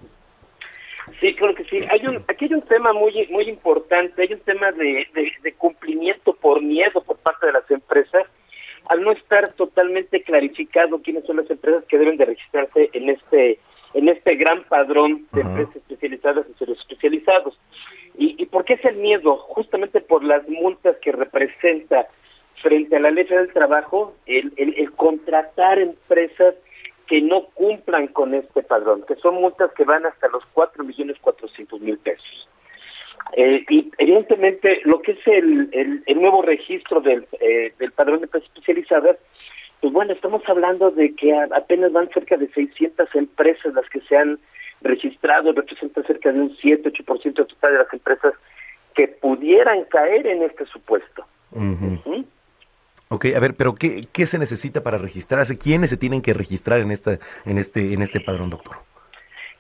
Sí, 1.19 1.35
creo 1.35 1.55
que 1.55 1.65
sí. 1.65 1.79
Hay 1.91 2.07
un, 2.07 2.17
aquí 2.29 2.45
hay 2.45 2.53
un 2.53 2.61
tema 2.61 2.93
muy 2.93 3.27
muy 3.31 3.49
importante, 3.49 4.21
hay 4.21 4.35
un 4.35 4.41
tema 4.41 4.71
de, 4.73 5.07
de, 5.43 5.53
cumplimiento 5.55 6.35
por 6.35 6.61
miedo 6.61 7.03
por 7.03 7.17
parte 7.17 7.47
de 7.47 7.53
las 7.53 7.71
empresas, 7.71 8.27
al 8.91 9.01
no 9.01 9.13
estar 9.13 9.55
totalmente 9.55 10.23
clarificado 10.25 11.01
quiénes 11.01 11.25
son 11.25 11.37
las 11.37 11.51
empresas 11.51 11.85
que 11.89 11.97
deben 11.97 12.19
de 12.19 12.27
registrarse 12.27 12.91
en 12.93 13.09
este 13.09 13.59
en 13.95 14.11
este 14.11 14.35
gran 14.35 14.63
padrón 14.65 15.27
de 15.33 15.41
empresas 15.41 15.77
especializadas 15.77 16.45
y 16.51 16.59
servicios 16.59 16.87
especializados. 16.87 17.59
¿Y, 18.17 18.37
¿Y 18.43 18.47
por 18.47 18.65
qué 18.65 18.75
es 18.75 18.85
el 18.85 18.97
miedo? 18.97 19.37
Justamente 19.37 20.01
por 20.01 20.25
las 20.25 20.49
multas 20.49 20.97
que 20.99 21.13
representa 21.13 22.07
frente 22.63 22.97
a 22.97 23.01
la 23.01 23.11
ley 23.11 23.25
del 23.25 23.53
trabajo 23.53 24.15
el, 24.27 24.53
el, 24.57 24.75
el 24.79 24.93
contratar 24.93 25.79
empresas 25.79 26.55
que 27.07 27.21
no 27.21 27.47
cumplan 27.55 28.09
con 28.09 28.35
este 28.35 28.63
padrón, 28.63 29.05
que 29.07 29.17
son 29.17 29.35
multas 29.35 29.71
que 29.75 29.85
van 29.85 30.07
hasta 30.07 30.29
los 30.29 30.43
cuatro 30.53 30.85
millones 30.85 31.19
cuatrocientos 31.21 31.81
mil 31.81 31.99
pesos. 31.99 32.49
Eh, 33.37 33.65
y 33.69 33.91
evidentemente 33.99 34.81
lo 34.85 35.01
que 35.03 35.13
es 35.13 35.27
el, 35.27 36.03
el, 36.07 36.21
nuevo 36.21 36.43
registro 36.43 37.01
del, 37.01 37.27
eh, 37.41 37.73
del 37.79 37.93
padrón 37.93 38.21
de 38.21 38.25
empresas 38.25 38.49
especializadas, 38.49 39.17
pues 39.81 39.93
bueno, 39.93 40.13
estamos 40.13 40.43
hablando 40.47 40.91
de 40.91 41.15
que 41.15 41.35
apenas 41.35 41.93
van 41.93 42.09
cerca 42.11 42.37
de 42.37 42.49
600 42.49 43.15
empresas 43.15 43.75
las 43.75 43.89
que 43.91 44.01
se 44.03 44.17
han 44.17 44.39
registrado, 44.83 45.53
representa 45.53 46.03
cerca 46.03 46.33
de 46.33 46.41
un 46.41 46.57
7-8% 46.57 47.35
total 47.35 47.73
de 47.73 47.79
las 47.79 47.93
empresas 47.93 48.35
que 48.95 49.09
pudieran 49.09 49.85
caer 49.85 50.27
en 50.27 50.43
este 50.43 50.67
supuesto. 50.67 51.27
Ok, 53.09 53.27
a 53.37 53.41
ver, 53.41 53.55
pero 53.55 53.75
¿qué, 53.75 54.07
¿qué 54.13 54.27
se 54.27 54.39
necesita 54.39 54.83
para 54.83 54.99
registrarse? 54.99 55.59
¿Quiénes 55.59 55.91
se 55.91 55.97
tienen 55.97 56.23
que 56.23 56.33
registrar 56.33 56.81
en, 56.81 56.91
esta, 56.91 57.19
en, 57.45 57.59
este, 57.59 57.93
en 57.93 58.03
este 58.03 58.21
padrón, 58.21 58.51
doctor? 58.51 58.77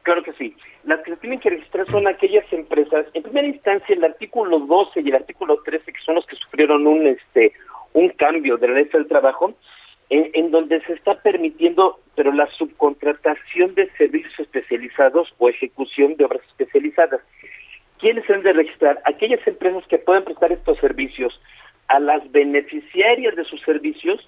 Claro 0.03 0.23
que 0.23 0.33
sí. 0.35 0.57
Las 0.85 1.01
que 1.01 1.13
se 1.13 1.17
tienen 1.17 1.41
que 1.41 1.51
registrar 1.51 1.87
son 1.91 2.07
aquellas 2.07 2.45
empresas, 2.53 3.07
en 3.15 3.23
primera 3.23 3.47
instancia 3.47 3.95
el 3.95 4.05
artículo 4.05 4.59
12 4.61 5.01
y 5.01 5.09
el 5.09 5.15
artículo 5.15 5.63
13, 5.63 5.93
que 5.93 6.01
son 6.05 6.17
los 6.17 6.27
que 6.27 6.37
sufrieron 6.37 6.87
un 6.87 7.07
este 7.07 7.53
un 7.95 8.11
cambio 8.11 8.57
de 8.57 8.69
la 8.69 8.75
ley 8.75 8.85
del 8.93 9.07
trabajo, 9.07 9.55
en, 10.11 10.51
donde 10.51 10.81
se 10.83 10.93
está 10.93 11.21
permitiendo, 11.21 12.01
pero 12.15 12.33
la 12.33 12.47
subcontratación 12.53 13.75
de 13.75 13.91
servicios 13.97 14.39
especializados 14.39 15.33
o 15.39 15.49
ejecución 15.49 16.17
de 16.17 16.25
obras 16.25 16.43
especializadas. 16.49 17.21
¿Quiénes 17.99 18.27
deben 18.27 18.43
de 18.43 18.53
registrar? 18.53 19.01
Aquellas 19.05 19.45
empresas 19.47 19.85
que 19.89 19.99
pueden 19.99 20.25
prestar 20.25 20.53
estos 20.53 20.79
servicios 20.79 21.41
a 21.89 21.99
las 22.01 22.31
beneficiarias 22.33 23.35
de 23.37 23.45
sus 23.45 23.61
servicios, 23.63 24.27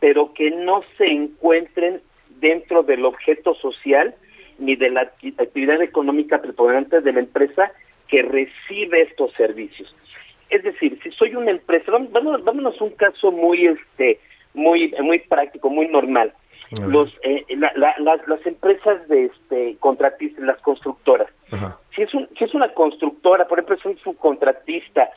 pero 0.00 0.32
que 0.32 0.50
no 0.50 0.82
se 0.96 1.06
encuentren 1.06 2.00
dentro 2.40 2.82
del 2.82 3.04
objeto 3.04 3.54
social 3.54 4.14
ni 4.58 4.76
de 4.76 4.90
la 4.90 5.02
actividad 5.02 5.82
económica 5.82 6.40
preponderante 6.40 7.00
de 7.00 7.12
la 7.12 7.20
empresa 7.20 7.72
que 8.08 8.22
recibe 8.22 9.02
estos 9.02 9.32
servicios. 9.34 9.94
Es 10.50 10.62
decir, 10.64 10.98
si 11.02 11.10
soy 11.12 11.34
una 11.34 11.52
empresa, 11.52 11.92
vamos, 11.92 12.44
vámonos 12.44 12.80
a 12.80 12.84
un 12.84 12.90
caso 12.90 13.30
muy 13.30 13.66
este 13.66 14.18
muy 14.54 14.94
muy 15.02 15.20
práctico, 15.20 15.70
muy 15.70 15.88
normal. 15.88 16.32
Los 16.86 17.12
eh, 17.22 17.44
las, 17.56 17.74
las 17.98 18.46
empresas 18.46 19.06
de 19.08 19.26
este 19.26 19.76
contratistas, 19.80 20.44
las 20.44 20.60
constructoras. 20.60 21.28
Si 21.94 22.02
es 22.02 22.14
un, 22.14 22.28
si 22.38 22.44
es 22.44 22.54
una 22.54 22.72
constructora, 22.72 23.48
por 23.48 23.58
ejemplo, 23.58 23.74
es 23.74 23.84
un 23.84 23.98
subcontratista 23.98 25.10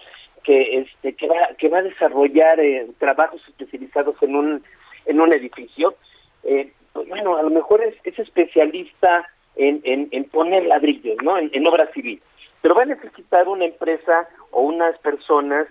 que 0.43 0.79
este 0.79 1.13
que 1.13 1.27
va 1.27 1.49
que 1.57 1.69
va 1.69 1.79
a 1.79 1.83
desarrollar 1.83 2.59
eh, 2.59 2.87
trabajos 2.99 3.41
especializados 3.47 4.15
en 4.21 4.35
un 4.35 4.63
en 5.05 5.21
un 5.21 5.33
edificio 5.33 5.95
eh, 6.43 6.71
pues 6.91 7.07
bueno 7.07 7.37
a 7.37 7.43
lo 7.43 7.49
mejor 7.49 7.81
es, 7.81 7.95
es 8.03 8.19
especialista 8.19 9.27
en, 9.55 9.81
en, 9.83 10.23
poner 10.25 10.65
ladrillos 10.65 11.17
no 11.23 11.37
en, 11.37 11.67
obra 11.67 11.89
civil 11.93 12.21
pero 12.61 12.75
va 12.75 12.83
a 12.83 12.87
necesitar 12.87 13.47
una 13.47 13.65
empresa 13.65 14.27
o 14.51 14.61
unas 14.61 14.97
personas 14.99 15.67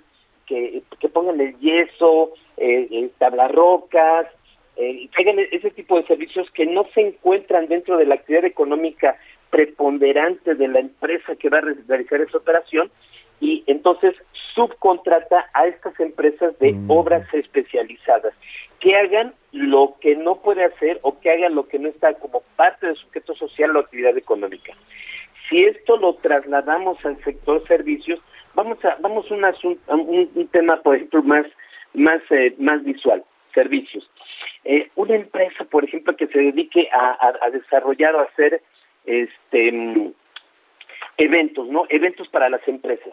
que, 0.47 0.83
que 0.99 1.09
pongan 1.09 1.41
el 1.41 1.59
yeso, 1.59 2.31
eh, 2.63 2.87
eh, 2.93 3.11
tablarrocas, 3.19 4.29
eh, 4.77 5.09
ese 5.51 5.71
tipo 5.73 5.97
de 5.99 6.07
servicios 6.07 6.49
que 6.53 6.65
no 6.65 6.87
se 6.95 7.01
encuentran 7.01 7.67
dentro 7.67 7.97
de 7.97 8.07
la 8.07 8.15
actividad 8.15 8.45
económica 8.45 9.17
preponderante 9.51 10.55
de 10.55 10.69
la 10.69 10.79
empresa 10.79 11.35
que 11.35 11.51
va 11.51 11.59
a 11.59 11.63
realizar 11.63 12.21
esa 12.21 12.39
operación 12.39 12.89
y 13.41 13.65
entonces 13.67 14.15
subcontrata 14.55 15.51
a 15.55 15.67
estas 15.67 15.99
empresas 15.99 16.57
de 16.61 16.73
Mm. 16.73 16.89
obras 16.89 17.27
especializadas 17.35 18.33
que 18.79 18.95
hagan 18.95 19.35
lo 19.51 19.97
que 20.01 20.15
no 20.15 20.37
puede 20.37 20.65
hacer 20.65 21.01
o 21.03 21.19
que 21.19 21.33
hagan 21.33 21.57
lo 21.57 21.67
que 21.67 21.81
no 21.81 21.89
está 21.89 22.15
como 22.15 22.43
parte 22.55 22.87
del 22.87 22.97
sujeto 22.97 23.35
social 23.35 23.77
o 23.77 23.81
actividad 23.81 24.17
económica. 24.17 24.73
Si 25.49 25.65
esto 25.65 25.97
lo 25.97 26.15
trasladamos 26.15 27.05
al 27.05 27.23
sector 27.25 27.67
servicios, 27.67 28.21
vamos 28.55 28.83
a 28.85 28.97
vamos 29.01 29.29
a 29.31 29.35
un, 29.35 29.45
asunto, 29.45 29.97
un 29.97 30.49
tema, 30.53 30.81
por 30.81 30.95
ejemplo, 30.95 31.25
más 31.25 31.47
más 31.95 32.21
eh, 32.31 32.55
más 32.59 32.83
visual, 32.85 33.25
servicios. 33.55 34.09
Eh, 34.65 34.91
una 34.97 35.15
empresa, 35.17 35.65
por 35.65 35.85
ejemplo, 35.85 36.17
que 36.17 36.27
se 36.29 36.39
dedique 36.39 36.89
a, 36.93 37.11
a- 37.13 37.47
a 37.47 37.51
desarrollar 37.51 38.15
o 38.15 38.21
a 38.21 38.25
hacer 38.25 38.63
este 39.05 40.13
eventos, 41.17 41.69
¿no? 41.69 41.85
Eventos 41.89 42.29
para 42.29 42.49
las 42.49 42.67
empresas. 42.67 43.13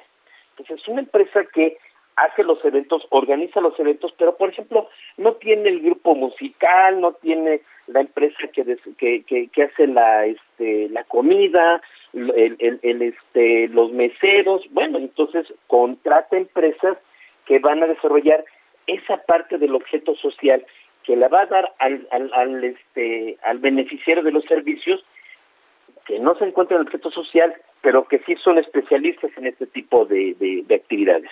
Entonces, 0.57 0.87
una 0.87 1.01
empresa 1.01 1.45
que 1.53 1.77
hace 2.15 2.43
los 2.43 2.63
eventos, 2.65 3.05
organiza 3.11 3.61
los 3.61 3.79
eventos, 3.79 4.13
pero 4.17 4.35
por 4.35 4.49
ejemplo, 4.49 4.89
no 5.17 5.33
tiene 5.35 5.69
el 5.69 5.79
grupo 5.81 6.15
musical, 6.15 6.99
no 6.99 7.13
tiene 7.13 7.61
la 7.87 8.01
empresa 8.01 8.37
que 8.53 8.63
des- 8.65 8.81
que, 8.97 9.23
que, 9.23 9.47
que 9.47 9.63
hace 9.63 9.87
la 9.87 10.25
este 10.25 10.89
la 10.89 11.03
comida, 11.05 11.81
el, 12.13 12.55
el, 12.59 12.79
el, 12.81 13.01
este 13.03 13.69
los 13.69 13.91
meseros, 13.93 14.63
bueno, 14.71 14.97
entonces 14.97 15.51
contrata 15.67 16.35
empresas 16.37 16.97
que 17.45 17.59
van 17.59 17.81
a 17.83 17.87
desarrollar 17.87 18.43
esa 18.93 19.17
parte 19.23 19.57
del 19.57 19.75
objeto 19.75 20.15
social 20.15 20.65
que 21.03 21.15
la 21.15 21.27
va 21.27 21.41
a 21.41 21.45
dar 21.45 21.73
al, 21.79 22.07
al, 22.11 22.31
al 22.33 22.63
este 22.63 23.37
al 23.43 23.59
beneficiario 23.59 24.23
de 24.23 24.31
los 24.31 24.45
servicios 24.45 25.03
que 26.05 26.19
no 26.19 26.35
se 26.35 26.45
encuentra 26.45 26.75
en 26.75 26.81
el 26.81 26.87
objeto 26.87 27.11
social, 27.11 27.53
pero 27.81 28.07
que 28.07 28.19
sí 28.19 28.35
son 28.43 28.57
especialistas 28.57 29.31
en 29.37 29.47
este 29.47 29.67
tipo 29.67 30.05
de, 30.05 30.35
de, 30.39 30.63
de 30.67 30.75
actividades. 30.75 31.29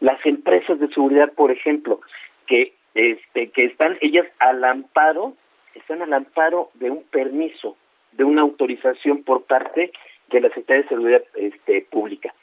Las 0.00 0.24
empresas 0.24 0.78
de 0.80 0.88
seguridad, 0.88 1.32
por 1.32 1.50
ejemplo, 1.50 2.00
que 2.46 2.72
este, 2.94 3.50
que 3.50 3.66
están 3.66 3.98
ellas 4.00 4.26
al 4.38 4.64
amparo, 4.64 5.34
están 5.74 6.00
al 6.00 6.12
amparo 6.14 6.70
de 6.74 6.90
un 6.90 7.02
permiso, 7.04 7.76
de 8.12 8.24
una 8.24 8.40
autorización 8.40 9.22
por 9.22 9.44
parte 9.44 9.92
de 10.30 10.40
la 10.40 10.48
Secretaría 10.48 10.82
de 10.82 10.88
Seguridad 10.88 11.22
este, 11.34 11.82
Pública. 11.82 12.34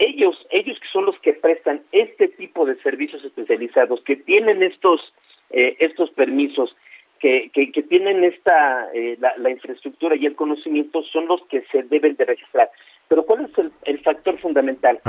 Ellos, 0.00 0.34
ellos 0.50 0.78
que 0.80 0.88
son 0.92 1.04
los 1.04 1.18
que 1.20 1.34
prestan 1.34 1.82
este 1.92 2.28
tipo 2.28 2.64
de 2.64 2.74
servicios 2.82 3.22
especializados, 3.24 4.00
que 4.02 4.16
tienen 4.16 4.62
estos 4.62 5.12
eh, 5.50 5.76
estos 5.78 6.10
permisos, 6.10 6.74
que, 7.18 7.50
que, 7.52 7.70
que 7.70 7.82
tienen 7.82 8.24
esta 8.24 8.88
eh, 8.94 9.16
la, 9.20 9.34
la 9.36 9.50
infraestructura 9.50 10.16
y 10.16 10.24
el 10.24 10.34
conocimiento, 10.34 11.02
son 11.12 11.26
los 11.26 11.42
que 11.50 11.62
se 11.70 11.82
deben 11.82 12.16
de 12.16 12.24
registrar. 12.24 12.70
Pero 13.08 13.24
¿cuál 13.26 13.44
es 13.44 13.58
el, 13.58 13.70
el 13.84 13.98
factor 14.00 14.38
fundamental? 14.38 15.00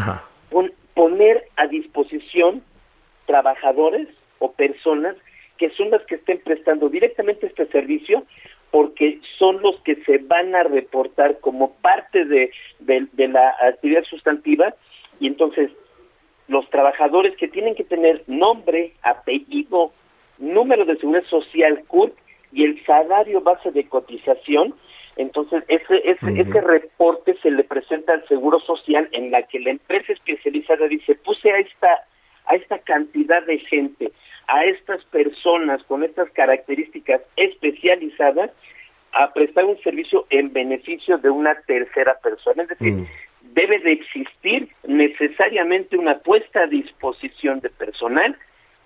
Pon- 0.50 0.74
poner 0.94 1.46
a 1.56 1.68
disposición 1.68 2.62
trabajadores 3.28 4.10
o 4.39 4.52
personas 4.52 5.16
que 5.58 5.70
son 5.70 5.92
las 5.92 6.02
que 6.08 6.16
estén 6.16 6.39
prestando 6.39 6.89
directamente 6.89 7.46
este 7.48 7.66
servicio 7.68 8.26
porque 8.72 9.19
son 9.38 9.61
los 9.61 9.80
que 9.82 9.95
se 10.03 10.17
van 10.19 10.55
a 10.55 10.63
reportar 10.63 11.39
como 11.39 11.74
parte 11.76 12.26
de, 12.26 12.51
de, 12.80 13.07
de 13.11 13.28
la 13.28 13.53
actividad 13.61 14.03
sustantiva 14.03 14.74
y 15.19 15.28
entonces 15.28 15.72
los 16.47 16.69
trabajadores 16.69 17.36
que 17.38 17.47
tienen 17.47 17.76
que 17.76 17.84
tener 17.84 18.24
nombre, 18.28 18.93
apellido, 19.03 19.91
número 20.38 20.86
de 20.86 20.97
seguridad 20.97 21.26
social, 21.26 21.84
CURP 21.88 22.17
y 22.51 22.65
el 22.65 22.84
salario 22.86 23.41
base 23.41 23.72
de 23.72 23.88
cotización, 23.88 24.74
entonces 25.15 25.63
ese, 25.67 26.01
ese, 26.03 26.41
ese 26.41 26.61
reporte 26.61 27.36
se 27.41 27.51
le 27.51 27.63
presenta 27.63 28.13
al 28.13 28.28
Seguro 28.28 28.59
Social 28.59 29.07
en 29.11 29.32
la 29.32 29.43
que 29.43 29.59
la 29.59 29.72
empresa 29.72 30.13
especializada 30.13 30.88
dice, 30.88 31.15
puse 31.15 31.51
a 31.51 31.59
esta, 31.59 32.05
a 32.48 32.56
esta 32.56 32.80
cantidad 32.80 33.46
de 33.46 33.60
gente, 33.60 34.12
a 34.48 34.66
estas 34.66 35.04
personas 35.06 35.84
con 35.84 36.04
estas 36.04 36.30
características 36.32 37.22
especializadas 37.36 38.52
a 39.14 39.34
prestar 39.34 39.66
un 39.66 39.78
servicio 39.82 40.26
en 40.30 40.54
beneficio 40.54 41.18
de 41.18 41.30
una 41.30 41.56
tercera 41.62 42.18
persona. 42.24 42.64
Es 42.64 42.70
decir, 42.70 43.08
debe 43.54 43.80
de 43.80 43.94
existir 43.94 44.70
necesariamente 44.88 45.98
una 45.98 46.20
puesta 46.20 46.62
a 46.62 46.68
disposición 46.68 47.60
de 47.60 47.70
personal 47.70 48.38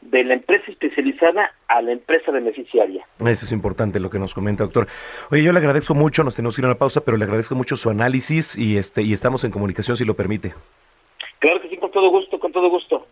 de 0.02 0.24
la 0.24 0.36
empresa 0.36 0.66
especializada 0.72 1.52
a 1.68 1.82
la 1.82 1.92
empresa 1.92 2.32
beneficiaria. 2.32 3.06
Eso 3.20 3.46
es 3.46 3.52
importante 3.52 4.00
lo 4.00 4.10
que 4.10 4.20
nos 4.20 4.34
comenta, 4.34 4.64
doctor. 4.64 4.88
Oye, 5.32 5.44
yo 5.44 5.52
le 5.52 5.60
agradezco 5.60 5.96
mucho, 5.96 6.24
nos 6.24 6.36
tenemos 6.36 6.56
que 6.56 6.62
ir 6.62 6.66
a 6.66 6.70
una 6.70 6.78
pausa, 6.78 7.02
pero 7.04 7.18
le 7.18 7.26
agradezco 7.26 7.56
mucho 7.56 7.76
su 7.76 7.90
análisis 7.90 8.58
y 8.58 8.78
este 8.78 9.02
y 9.02 9.14
estamos 9.14 9.44
en 9.44 9.52
comunicación 9.52 9.98
si 9.98 10.06
lo 10.06 10.16
permite. 10.16 10.54
Claro 11.40 11.62
que 11.62 11.70
sí, 11.70 11.78
con 11.78 11.92
todo 11.92 12.10
gusto, 12.10 12.40
con 12.40 12.52
todo 12.52 12.70
gusto. 12.70 13.08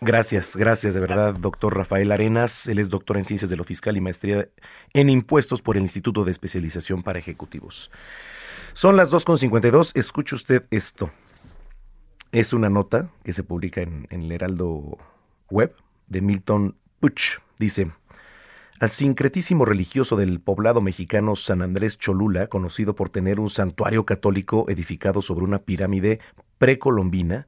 Gracias, 0.00 0.56
gracias 0.56 0.92
de 0.92 1.00
verdad, 1.00 1.34
doctor 1.34 1.74
Rafael 1.74 2.12
Arenas. 2.12 2.66
Él 2.66 2.78
es 2.78 2.90
doctor 2.90 3.16
en 3.16 3.24
Ciencias 3.24 3.50
de 3.50 3.56
lo 3.56 3.64
Fiscal 3.64 3.96
y 3.96 4.00
Maestría 4.02 4.48
en 4.92 5.08
Impuestos 5.08 5.62
por 5.62 5.76
el 5.76 5.82
Instituto 5.82 6.24
de 6.24 6.32
Especialización 6.32 7.02
para 7.02 7.18
Ejecutivos. 7.18 7.90
Son 8.74 8.96
las 8.96 9.10
2.52. 9.10 9.92
Escuche 9.94 10.34
usted 10.34 10.64
esto. 10.70 11.10
Es 12.30 12.52
una 12.52 12.68
nota 12.68 13.08
que 13.24 13.32
se 13.32 13.42
publica 13.42 13.80
en, 13.80 14.06
en 14.10 14.22
el 14.22 14.32
Heraldo 14.32 14.98
Web 15.50 15.74
de 16.08 16.20
Milton 16.20 16.76
Puch. 17.00 17.38
Dice, 17.58 17.90
al 18.78 18.90
sincretísimo 18.90 19.64
religioso 19.64 20.16
del 20.16 20.40
poblado 20.40 20.82
mexicano 20.82 21.34
San 21.36 21.62
Andrés 21.62 21.96
Cholula, 21.96 22.48
conocido 22.48 22.94
por 22.94 23.08
tener 23.08 23.40
un 23.40 23.48
santuario 23.48 24.04
católico 24.04 24.66
edificado 24.68 25.22
sobre 25.22 25.46
una 25.46 25.58
pirámide 25.58 26.20
precolombina, 26.58 27.46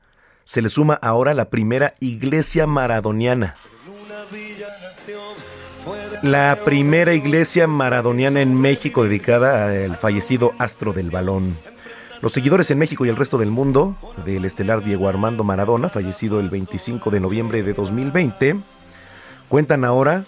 se 0.48 0.62
le 0.62 0.70
suma 0.70 0.94
ahora 1.02 1.34
la 1.34 1.50
primera 1.50 1.92
iglesia 2.00 2.66
maradoniana. 2.66 3.54
La 6.22 6.56
primera 6.64 7.12
iglesia 7.12 7.66
maradoniana 7.66 8.40
en 8.40 8.58
México 8.58 9.04
dedicada 9.04 9.66
al 9.66 9.98
fallecido 9.98 10.54
astro 10.58 10.94
del 10.94 11.10
balón. 11.10 11.54
Los 12.22 12.32
seguidores 12.32 12.70
en 12.70 12.78
México 12.78 13.04
y 13.04 13.10
el 13.10 13.16
resto 13.16 13.36
del 13.36 13.50
mundo 13.50 13.94
del 14.24 14.46
estelar 14.46 14.82
Diego 14.82 15.06
Armando 15.06 15.44
Maradona, 15.44 15.90
fallecido 15.90 16.40
el 16.40 16.48
25 16.48 17.10
de 17.10 17.20
noviembre 17.20 17.62
de 17.62 17.74
2020, 17.74 18.56
cuentan 19.50 19.84
ahora 19.84 20.24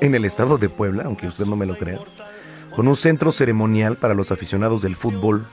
en 0.00 0.14
el 0.14 0.24
estado 0.24 0.56
de 0.56 0.70
Puebla, 0.70 1.02
aunque 1.04 1.26
usted 1.26 1.44
no 1.44 1.56
me 1.56 1.66
lo 1.66 1.76
crea, 1.76 1.98
con 2.74 2.88
un 2.88 2.96
centro 2.96 3.32
ceremonial 3.32 3.96
para 3.98 4.14
los 4.14 4.32
aficionados 4.32 4.80
del 4.80 4.96
fútbol, 4.96 5.44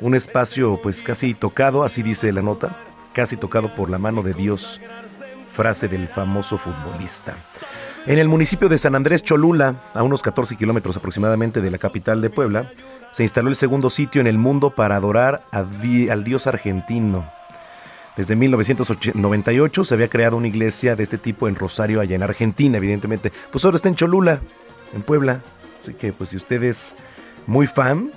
un 0.00 0.16
espacio 0.16 0.80
pues 0.82 1.04
casi 1.04 1.34
tocado, 1.34 1.84
así 1.84 2.02
dice 2.02 2.32
la 2.32 2.42
nota, 2.42 2.76
casi 3.18 3.36
tocado 3.36 3.74
por 3.74 3.90
la 3.90 3.98
mano 3.98 4.22
de 4.22 4.32
Dios, 4.32 4.80
frase 5.52 5.88
del 5.88 6.06
famoso 6.06 6.56
futbolista. 6.56 7.34
En 8.06 8.16
el 8.20 8.28
municipio 8.28 8.68
de 8.68 8.78
San 8.78 8.94
Andrés 8.94 9.24
Cholula, 9.24 9.74
a 9.92 10.04
unos 10.04 10.22
14 10.22 10.54
kilómetros 10.54 10.96
aproximadamente 10.96 11.60
de 11.60 11.68
la 11.68 11.78
capital 11.78 12.20
de 12.20 12.30
Puebla, 12.30 12.70
se 13.10 13.24
instaló 13.24 13.48
el 13.48 13.56
segundo 13.56 13.90
sitio 13.90 14.20
en 14.20 14.28
el 14.28 14.38
mundo 14.38 14.70
para 14.70 14.94
adorar 14.94 15.42
al 15.50 16.22
dios 16.22 16.46
argentino. 16.46 17.28
Desde 18.16 18.36
1998 18.36 19.82
se 19.84 19.94
había 19.94 20.06
creado 20.08 20.36
una 20.36 20.46
iglesia 20.46 20.94
de 20.94 21.02
este 21.02 21.18
tipo 21.18 21.48
en 21.48 21.56
Rosario, 21.56 22.00
allá 22.00 22.14
en 22.14 22.22
Argentina, 22.22 22.76
evidentemente. 22.76 23.32
Pues 23.50 23.64
ahora 23.64 23.78
está 23.78 23.88
en 23.88 23.96
Cholula, 23.96 24.38
en 24.94 25.02
Puebla. 25.02 25.40
Así 25.82 25.92
que, 25.92 26.12
pues, 26.12 26.30
si 26.30 26.36
usted 26.36 26.62
es 26.62 26.94
muy 27.48 27.66
fan 27.66 28.12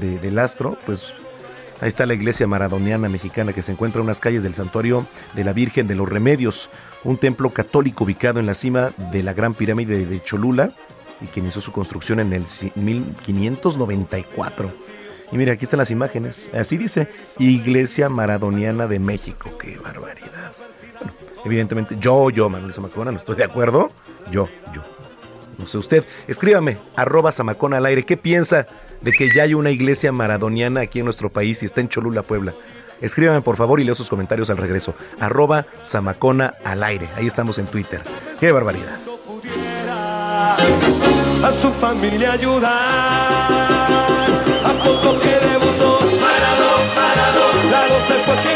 de- 0.00 0.18
del 0.20 0.38
astro, 0.38 0.78
pues 0.86 1.12
ahí 1.80 1.88
está 1.88 2.06
la 2.06 2.14
iglesia 2.14 2.46
maradoniana 2.46 3.08
mexicana 3.08 3.52
que 3.52 3.62
se 3.62 3.72
encuentra 3.72 4.00
en 4.00 4.06
unas 4.06 4.20
calles 4.20 4.42
del 4.42 4.54
santuario 4.54 5.06
de 5.34 5.44
la 5.44 5.52
Virgen 5.52 5.86
de 5.86 5.94
los 5.94 6.08
Remedios, 6.08 6.70
un 7.04 7.18
templo 7.18 7.50
católico 7.50 8.04
ubicado 8.04 8.40
en 8.40 8.46
la 8.46 8.54
cima 8.54 8.92
de 9.12 9.22
la 9.22 9.32
Gran 9.34 9.54
Pirámide 9.54 10.06
de 10.06 10.22
Cholula 10.22 10.70
y 11.20 11.26
que 11.26 11.40
inició 11.40 11.60
su 11.60 11.72
construcción 11.72 12.20
en 12.20 12.32
el 12.32 12.44
ci- 12.44 12.74
1594. 12.76 14.70
Y 15.32 15.36
mira, 15.36 15.52
aquí 15.54 15.64
están 15.64 15.78
las 15.78 15.90
imágenes. 15.90 16.50
Así 16.54 16.76
dice, 16.76 17.08
Iglesia 17.38 18.08
Maradoniana 18.08 18.86
de 18.86 18.98
México. 18.98 19.50
¡Qué 19.58 19.76
barbaridad! 19.78 20.52
Bueno, 20.98 21.12
evidentemente, 21.44 21.96
yo, 21.98 22.30
yo, 22.30 22.48
Manuel 22.48 22.72
Zamacona, 22.72 23.10
no 23.10 23.16
estoy 23.16 23.36
de 23.36 23.44
acuerdo. 23.44 23.90
Yo, 24.30 24.48
yo. 24.72 24.82
No 25.58 25.66
sé 25.66 25.78
usted. 25.78 26.04
Escríbame, 26.28 26.78
arroba 26.96 27.32
Zamacona 27.32 27.78
al 27.78 27.86
aire. 27.86 28.04
¿Qué 28.04 28.16
piensa 28.16 28.66
de 29.00 29.12
que 29.12 29.30
ya 29.30 29.44
hay 29.44 29.54
una 29.54 29.70
iglesia 29.70 30.12
maradoniana 30.12 30.80
aquí 30.80 30.98
en 30.98 31.04
nuestro 31.04 31.30
país 31.30 31.62
y 31.62 31.66
está 31.66 31.80
en 31.80 31.88
Cholula, 31.88 32.22
Puebla? 32.22 32.54
Escríbame 33.00 33.42
por 33.42 33.56
favor 33.56 33.80
y 33.80 33.84
leo 33.84 33.94
sus 33.94 34.08
comentarios 34.08 34.50
al 34.50 34.56
regreso. 34.56 34.94
Arroba 35.20 35.66
Zamacona 35.82 36.54
al 36.64 36.82
aire. 36.82 37.08
Ahí 37.16 37.26
estamos 37.26 37.58
en 37.58 37.66
Twitter. 37.66 38.02
¡Qué 38.40 38.52
barbaridad! 38.52 38.98
a 41.42 41.52
su 41.52 41.70
familia 41.70 42.32
ayudar. 42.32 42.72
A 44.64 44.72
poco 44.84 45.18
que 45.20 45.28
debutó 45.28 46.00
se 48.08 48.14
fue 48.14 48.55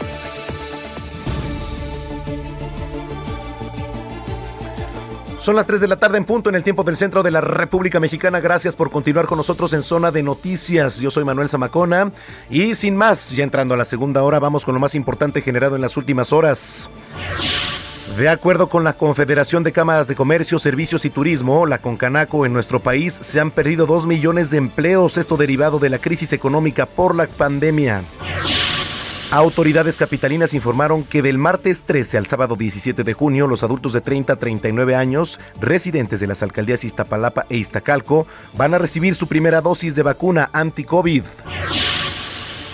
Son 5.41 5.55
las 5.55 5.65
3 5.65 5.81
de 5.81 5.87
la 5.87 5.95
tarde 5.95 6.19
en 6.19 6.25
punto 6.25 6.49
en 6.49 6.55
el 6.55 6.61
tiempo 6.61 6.83
del 6.83 6.95
centro 6.95 7.23
de 7.23 7.31
la 7.31 7.41
República 7.41 7.99
Mexicana. 7.99 8.39
Gracias 8.39 8.75
por 8.75 8.91
continuar 8.91 9.25
con 9.25 9.37
nosotros 9.37 9.73
en 9.73 9.81
Zona 9.81 10.11
de 10.11 10.21
Noticias. 10.21 10.99
Yo 10.99 11.09
soy 11.09 11.23
Manuel 11.23 11.49
Zamacona 11.49 12.11
y 12.47 12.75
sin 12.75 12.95
más, 12.95 13.31
ya 13.31 13.43
entrando 13.43 13.73
a 13.73 13.77
la 13.77 13.85
segunda 13.85 14.21
hora, 14.21 14.37
vamos 14.37 14.63
con 14.63 14.75
lo 14.75 14.79
más 14.79 14.93
importante 14.93 15.41
generado 15.41 15.75
en 15.75 15.81
las 15.81 15.97
últimas 15.97 16.31
horas. 16.31 16.91
De 18.17 18.29
acuerdo 18.29 18.69
con 18.69 18.83
la 18.83 18.93
Confederación 18.93 19.63
de 19.63 19.71
Cámaras 19.71 20.07
de 20.07 20.13
Comercio, 20.13 20.59
Servicios 20.59 21.05
y 21.05 21.09
Turismo, 21.09 21.65
la 21.65 21.79
Concanaco, 21.79 22.45
en 22.45 22.53
nuestro 22.53 22.79
país 22.79 23.17
se 23.19 23.39
han 23.39 23.49
perdido 23.49 23.87
2 23.87 24.05
millones 24.05 24.51
de 24.51 24.57
empleos, 24.57 25.17
esto 25.17 25.37
derivado 25.37 25.79
de 25.79 25.89
la 25.89 25.97
crisis 25.97 26.33
económica 26.33 26.85
por 26.85 27.15
la 27.15 27.25
pandemia. 27.25 28.03
Autoridades 29.31 29.95
capitalinas 29.95 30.53
informaron 30.53 31.05
que 31.05 31.21
del 31.21 31.37
martes 31.37 31.85
13 31.85 32.17
al 32.17 32.25
sábado 32.25 32.57
17 32.57 33.05
de 33.05 33.13
junio, 33.13 33.47
los 33.47 33.63
adultos 33.63 33.93
de 33.93 34.01
30 34.01 34.33
a 34.33 34.35
39 34.35 34.93
años, 34.93 35.39
residentes 35.61 36.19
de 36.19 36.27
las 36.27 36.43
alcaldías 36.43 36.83
Iztapalapa 36.83 37.45
e 37.47 37.55
Iztacalco, 37.55 38.27
van 38.57 38.73
a 38.73 38.77
recibir 38.77 39.15
su 39.15 39.27
primera 39.27 39.61
dosis 39.61 39.95
de 39.95 40.03
vacuna 40.03 40.49
anti-COVID. 40.51 41.23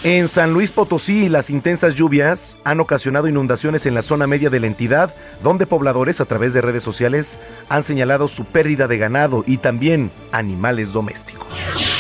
En 0.04 0.28
San 0.28 0.54
Luis 0.54 0.72
Potosí, 0.72 1.30
las 1.30 1.52
intensas 1.52 1.94
lluvias 1.94 2.58
han 2.64 2.80
ocasionado 2.80 3.28
inundaciones 3.28 3.86
en 3.86 3.94
la 3.94 4.02
zona 4.02 4.26
media 4.26 4.50
de 4.50 4.60
la 4.60 4.66
entidad, 4.66 5.14
donde 5.44 5.68
pobladores 5.68 6.22
a 6.22 6.26
través 6.26 6.54
de 6.54 6.62
redes 6.62 6.82
sociales 6.82 7.40
han 7.70 7.84
señalado 7.84 8.28
su 8.28 8.46
pérdida 8.46 8.88
de 8.88 8.98
ganado 8.98 9.44
y 9.46 9.58
también 9.58 10.10
animales 10.32 10.92
domésticos. 10.92 11.97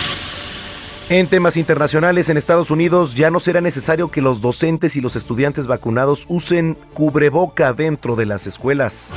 En 1.09 1.27
temas 1.27 1.55
internacionales, 1.55 2.27
en 2.27 2.35
Estados 2.35 2.69
Unidos 2.69 3.15
ya 3.15 3.31
no 3.31 3.39
será 3.39 3.61
necesario 3.61 4.11
que 4.11 4.21
los 4.21 4.41
docentes 4.41 4.97
y 4.97 5.01
los 5.01 5.15
estudiantes 5.15 5.65
vacunados 5.65 6.25
usen 6.27 6.77
cubreboca 6.93 7.71
dentro 7.71 8.17
de 8.17 8.25
las 8.25 8.45
escuelas. 8.45 9.13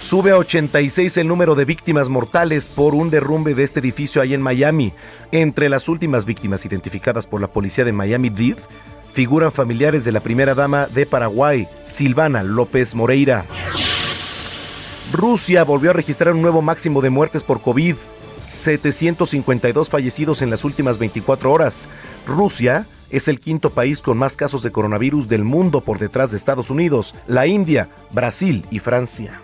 Sube 0.00 0.32
a 0.32 0.38
86 0.38 1.18
el 1.18 1.28
número 1.28 1.54
de 1.54 1.64
víctimas 1.64 2.08
mortales 2.08 2.66
por 2.66 2.96
un 2.96 3.10
derrumbe 3.10 3.54
de 3.54 3.62
este 3.62 3.78
edificio 3.78 4.20
ahí 4.20 4.34
en 4.34 4.42
Miami. 4.42 4.92
Entre 5.30 5.68
las 5.68 5.88
últimas 5.88 6.24
víctimas 6.24 6.66
identificadas 6.66 7.28
por 7.28 7.40
la 7.40 7.46
policía 7.46 7.84
de 7.84 7.92
Miami-Dade 7.92 8.56
figuran 9.12 9.52
familiares 9.52 10.04
de 10.04 10.10
la 10.10 10.18
primera 10.18 10.56
dama 10.56 10.88
de 10.88 11.06
Paraguay, 11.06 11.68
Silvana 11.84 12.42
López 12.42 12.96
Moreira. 12.96 13.46
Rusia 15.12 15.62
volvió 15.62 15.90
a 15.90 15.94
registrar 15.94 16.34
un 16.34 16.42
nuevo 16.42 16.60
máximo 16.60 17.00
de 17.00 17.10
muertes 17.10 17.44
por 17.44 17.60
COVID. 17.62 17.94
752 18.54 19.90
fallecidos 19.90 20.42
en 20.42 20.50
las 20.50 20.64
últimas 20.64 20.98
24 20.98 21.52
horas. 21.52 21.88
Rusia 22.26 22.86
es 23.10 23.28
el 23.28 23.40
quinto 23.40 23.70
país 23.70 24.00
con 24.00 24.18
más 24.18 24.36
casos 24.36 24.62
de 24.62 24.72
coronavirus 24.72 25.28
del 25.28 25.44
mundo 25.44 25.82
por 25.82 25.98
detrás 25.98 26.30
de 26.30 26.36
Estados 26.36 26.70
Unidos, 26.70 27.14
la 27.26 27.46
India, 27.46 27.88
Brasil 28.12 28.64
y 28.70 28.78
Francia. 28.78 29.40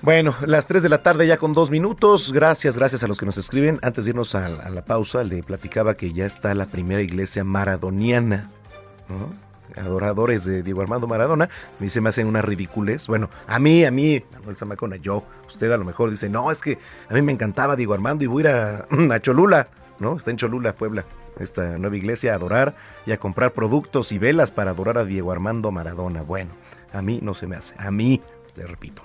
Bueno, 0.00 0.34
las 0.46 0.66
3 0.66 0.82
de 0.82 0.88
la 0.88 1.02
tarde 1.02 1.26
ya 1.26 1.36
con 1.36 1.52
dos 1.52 1.70
minutos. 1.70 2.32
Gracias, 2.32 2.78
gracias 2.78 3.02
a 3.04 3.08
los 3.08 3.18
que 3.18 3.26
nos 3.26 3.36
escriben. 3.36 3.78
Antes 3.82 4.06
de 4.06 4.12
irnos 4.12 4.34
a, 4.34 4.48
la 4.48 4.82
pausa, 4.82 5.22
le 5.22 5.42
platicaba 5.42 5.96
que 5.96 6.14
ya 6.14 6.24
está 6.24 6.54
la 6.54 6.64
primera 6.64 7.02
iglesia 7.02 7.44
maradoniana. 7.44 8.48
¿no? 9.10 9.47
Adoradores 9.76 10.44
de 10.44 10.62
Diego 10.62 10.80
Armando 10.80 11.06
Maradona, 11.06 11.44
a 11.44 11.82
mí 11.82 11.88
se 11.88 12.00
me 12.00 12.08
hacen 12.08 12.26
una 12.26 12.42
ridiculez. 12.42 13.06
Bueno, 13.06 13.28
a 13.46 13.58
mí, 13.58 13.84
a 13.84 13.90
mí, 13.90 14.22
Manuel 14.32 14.56
Zamacona, 14.56 14.96
yo, 14.96 15.24
usted 15.46 15.70
a 15.70 15.76
lo 15.76 15.84
mejor 15.84 16.10
dice, 16.10 16.28
no, 16.28 16.50
es 16.50 16.60
que 16.60 16.78
a 17.08 17.14
mí 17.14 17.22
me 17.22 17.32
encantaba 17.32 17.76
Diego 17.76 17.94
Armando 17.94 18.24
y 18.24 18.26
voy 18.26 18.46
a 18.46 18.48
ir 18.48 18.54
a, 18.54 18.86
a 19.14 19.20
Cholula, 19.20 19.68
¿no? 19.98 20.16
Está 20.16 20.30
en 20.30 20.36
Cholula, 20.36 20.74
Puebla, 20.74 21.04
esta 21.38 21.76
nueva 21.76 21.96
iglesia, 21.96 22.32
a 22.32 22.36
adorar 22.36 22.74
y 23.06 23.12
a 23.12 23.18
comprar 23.18 23.52
productos 23.52 24.12
y 24.12 24.18
velas 24.18 24.50
para 24.50 24.70
adorar 24.70 24.98
a 24.98 25.04
Diego 25.04 25.32
Armando 25.32 25.70
Maradona. 25.70 26.22
Bueno, 26.22 26.50
a 26.92 27.02
mí 27.02 27.20
no 27.22 27.34
se 27.34 27.46
me 27.46 27.56
hace, 27.56 27.74
a 27.78 27.90
mí, 27.90 28.20
le 28.58 28.66
repito. 28.66 29.02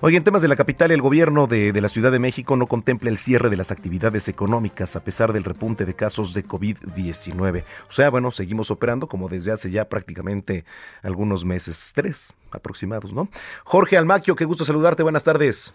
Oye, 0.00 0.16
en 0.16 0.24
temas 0.24 0.42
de 0.42 0.48
la 0.48 0.56
capital, 0.56 0.90
el 0.90 1.02
gobierno 1.02 1.46
de, 1.46 1.72
de, 1.72 1.80
la 1.80 1.88
Ciudad 1.88 2.10
de 2.10 2.18
México 2.18 2.56
no 2.56 2.66
contempla 2.66 3.10
el 3.10 3.18
cierre 3.18 3.50
de 3.50 3.56
las 3.56 3.70
actividades 3.70 4.28
económicas 4.28 4.96
a 4.96 5.04
pesar 5.04 5.32
del 5.32 5.44
repunte 5.44 5.84
de 5.84 5.94
casos 5.94 6.32
de 6.34 6.44
COVID-19. 6.44 7.64
O 7.88 7.92
sea, 7.92 8.10
bueno, 8.10 8.30
seguimos 8.30 8.70
operando 8.70 9.06
como 9.06 9.28
desde 9.28 9.52
hace 9.52 9.70
ya 9.70 9.88
prácticamente 9.88 10.64
algunos 11.02 11.44
meses, 11.44 11.92
tres 11.94 12.32
aproximados, 12.50 13.12
¿no? 13.12 13.28
Jorge 13.64 13.96
Almaquio, 13.96 14.36
qué 14.36 14.44
gusto 14.44 14.64
saludarte, 14.64 15.02
buenas 15.02 15.24
tardes. 15.24 15.74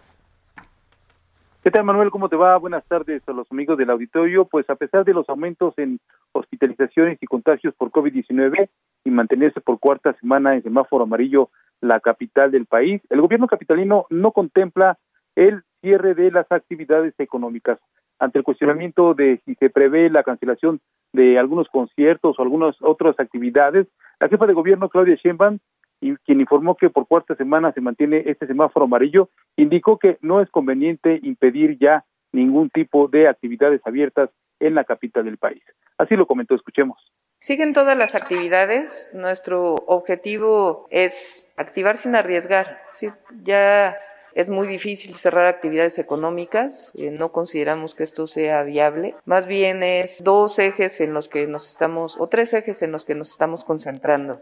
¿Qué 1.62 1.72
tal, 1.72 1.84
Manuel? 1.84 2.10
¿Cómo 2.10 2.28
te 2.28 2.36
va? 2.36 2.56
Buenas 2.56 2.84
tardes 2.86 3.22
a 3.26 3.32
los 3.32 3.50
amigos 3.50 3.76
del 3.76 3.90
auditorio. 3.90 4.46
Pues 4.46 4.70
a 4.70 4.76
pesar 4.76 5.04
de 5.04 5.12
los 5.12 5.28
aumentos 5.28 5.74
en 5.76 6.00
hospitalizaciones 6.32 7.18
y 7.20 7.26
contagios 7.26 7.74
por 7.74 7.90
COVID-19 7.90 8.68
y 9.08 9.10
mantenerse 9.10 9.62
por 9.62 9.80
cuarta 9.80 10.12
semana 10.20 10.54
en 10.54 10.62
semáforo 10.62 11.04
amarillo 11.04 11.48
la 11.80 11.98
capital 11.98 12.50
del 12.50 12.66
país. 12.66 13.00
El 13.08 13.22
gobierno 13.22 13.46
capitalino 13.46 14.04
no 14.10 14.32
contempla 14.32 14.98
el 15.34 15.62
cierre 15.80 16.14
de 16.14 16.30
las 16.30 16.50
actividades 16.52 17.14
económicas. 17.18 17.78
Ante 18.18 18.38
el 18.38 18.44
cuestionamiento 18.44 19.14
de 19.14 19.40
si 19.46 19.54
se 19.54 19.70
prevé 19.70 20.10
la 20.10 20.24
cancelación 20.24 20.80
de 21.14 21.38
algunos 21.38 21.68
conciertos 21.68 22.38
o 22.38 22.42
algunas 22.42 22.76
otras 22.82 23.18
actividades, 23.18 23.86
la 24.20 24.28
jefa 24.28 24.46
de 24.46 24.52
gobierno, 24.52 24.90
Claudia 24.90 25.14
Sheinbaum, 25.14 25.58
quien 26.00 26.40
informó 26.40 26.76
que 26.76 26.90
por 26.90 27.06
cuarta 27.06 27.34
semana 27.34 27.72
se 27.72 27.80
mantiene 27.80 28.24
este 28.26 28.46
semáforo 28.46 28.84
amarillo, 28.84 29.30
indicó 29.56 29.98
que 29.98 30.18
no 30.20 30.42
es 30.42 30.50
conveniente 30.50 31.18
impedir 31.22 31.78
ya 31.78 32.04
ningún 32.32 32.68
tipo 32.68 33.08
de 33.08 33.26
actividades 33.26 33.80
abiertas 33.86 34.28
en 34.60 34.74
la 34.74 34.84
capital 34.84 35.24
del 35.24 35.38
país. 35.38 35.62
Así 35.96 36.14
lo 36.14 36.26
comentó, 36.26 36.54
escuchemos. 36.54 36.98
Siguen 37.40 37.72
todas 37.72 37.96
las 37.96 38.14
actividades. 38.14 39.08
Nuestro 39.12 39.74
objetivo 39.86 40.88
es 40.90 41.48
activar 41.56 41.96
sin 41.96 42.16
arriesgar. 42.16 42.80
¿sí? 42.94 43.08
Ya 43.42 43.96
es 44.34 44.50
muy 44.50 44.66
difícil 44.66 45.14
cerrar 45.14 45.46
actividades 45.46 45.98
económicas. 45.98 46.92
Eh, 46.96 47.10
no 47.10 47.30
consideramos 47.30 47.94
que 47.94 48.02
esto 48.02 48.26
sea 48.26 48.64
viable. 48.64 49.14
Más 49.24 49.46
bien 49.46 49.82
es 49.82 50.22
dos 50.24 50.58
ejes 50.58 51.00
en 51.00 51.14
los 51.14 51.28
que 51.28 51.46
nos 51.46 51.66
estamos, 51.68 52.16
o 52.18 52.28
tres 52.28 52.52
ejes 52.54 52.82
en 52.82 52.92
los 52.92 53.04
que 53.04 53.14
nos 53.14 53.30
estamos 53.30 53.64
concentrando. 53.64 54.40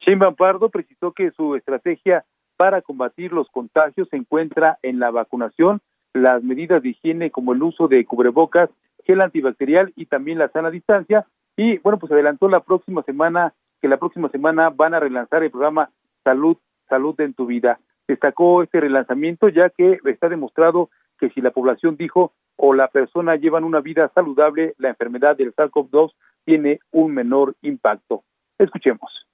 Sheinbaum 0.00 0.34
Pardo 0.34 0.68
precisó 0.68 1.12
que 1.12 1.30
su 1.30 1.54
estrategia 1.54 2.24
para 2.56 2.82
combatir 2.82 3.32
los 3.32 3.48
contagios 3.50 4.08
se 4.10 4.16
encuentra 4.16 4.78
en 4.82 4.98
la 4.98 5.10
vacunación, 5.10 5.80
las 6.12 6.42
medidas 6.42 6.82
de 6.82 6.90
higiene 6.90 7.30
como 7.30 7.52
el 7.52 7.62
uso 7.62 7.88
de 7.88 8.04
cubrebocas 8.04 8.68
gel 9.06 9.20
antibacterial 9.20 9.92
y 9.96 10.06
también 10.06 10.38
la 10.38 10.48
sana 10.48 10.70
distancia. 10.70 11.26
Y 11.56 11.78
bueno, 11.78 11.98
pues 11.98 12.12
adelantó 12.12 12.48
la 12.48 12.60
próxima 12.60 13.02
semana, 13.02 13.54
que 13.80 13.88
la 13.88 13.98
próxima 13.98 14.28
semana 14.30 14.70
van 14.70 14.94
a 14.94 15.00
relanzar 15.00 15.42
el 15.42 15.50
programa 15.50 15.90
Salud, 16.22 16.56
Salud 16.88 17.18
en 17.20 17.34
tu 17.34 17.46
vida. 17.46 17.78
Destacó 18.06 18.62
este 18.62 18.80
relanzamiento 18.80 19.48
ya 19.48 19.70
que 19.70 19.98
está 20.04 20.28
demostrado 20.28 20.90
que 21.18 21.30
si 21.30 21.40
la 21.40 21.50
población 21.50 21.96
dijo 21.96 22.32
o 22.56 22.74
la 22.74 22.88
persona 22.88 23.36
llevan 23.36 23.64
una 23.64 23.80
vida 23.80 24.10
saludable, 24.14 24.74
la 24.78 24.90
enfermedad 24.90 25.36
del 25.36 25.54
SARS-CoV-2 25.54 26.12
tiene 26.44 26.80
un 26.92 27.14
menor 27.14 27.54
impacto. 27.62 28.22
Escuchemos. 28.58 29.26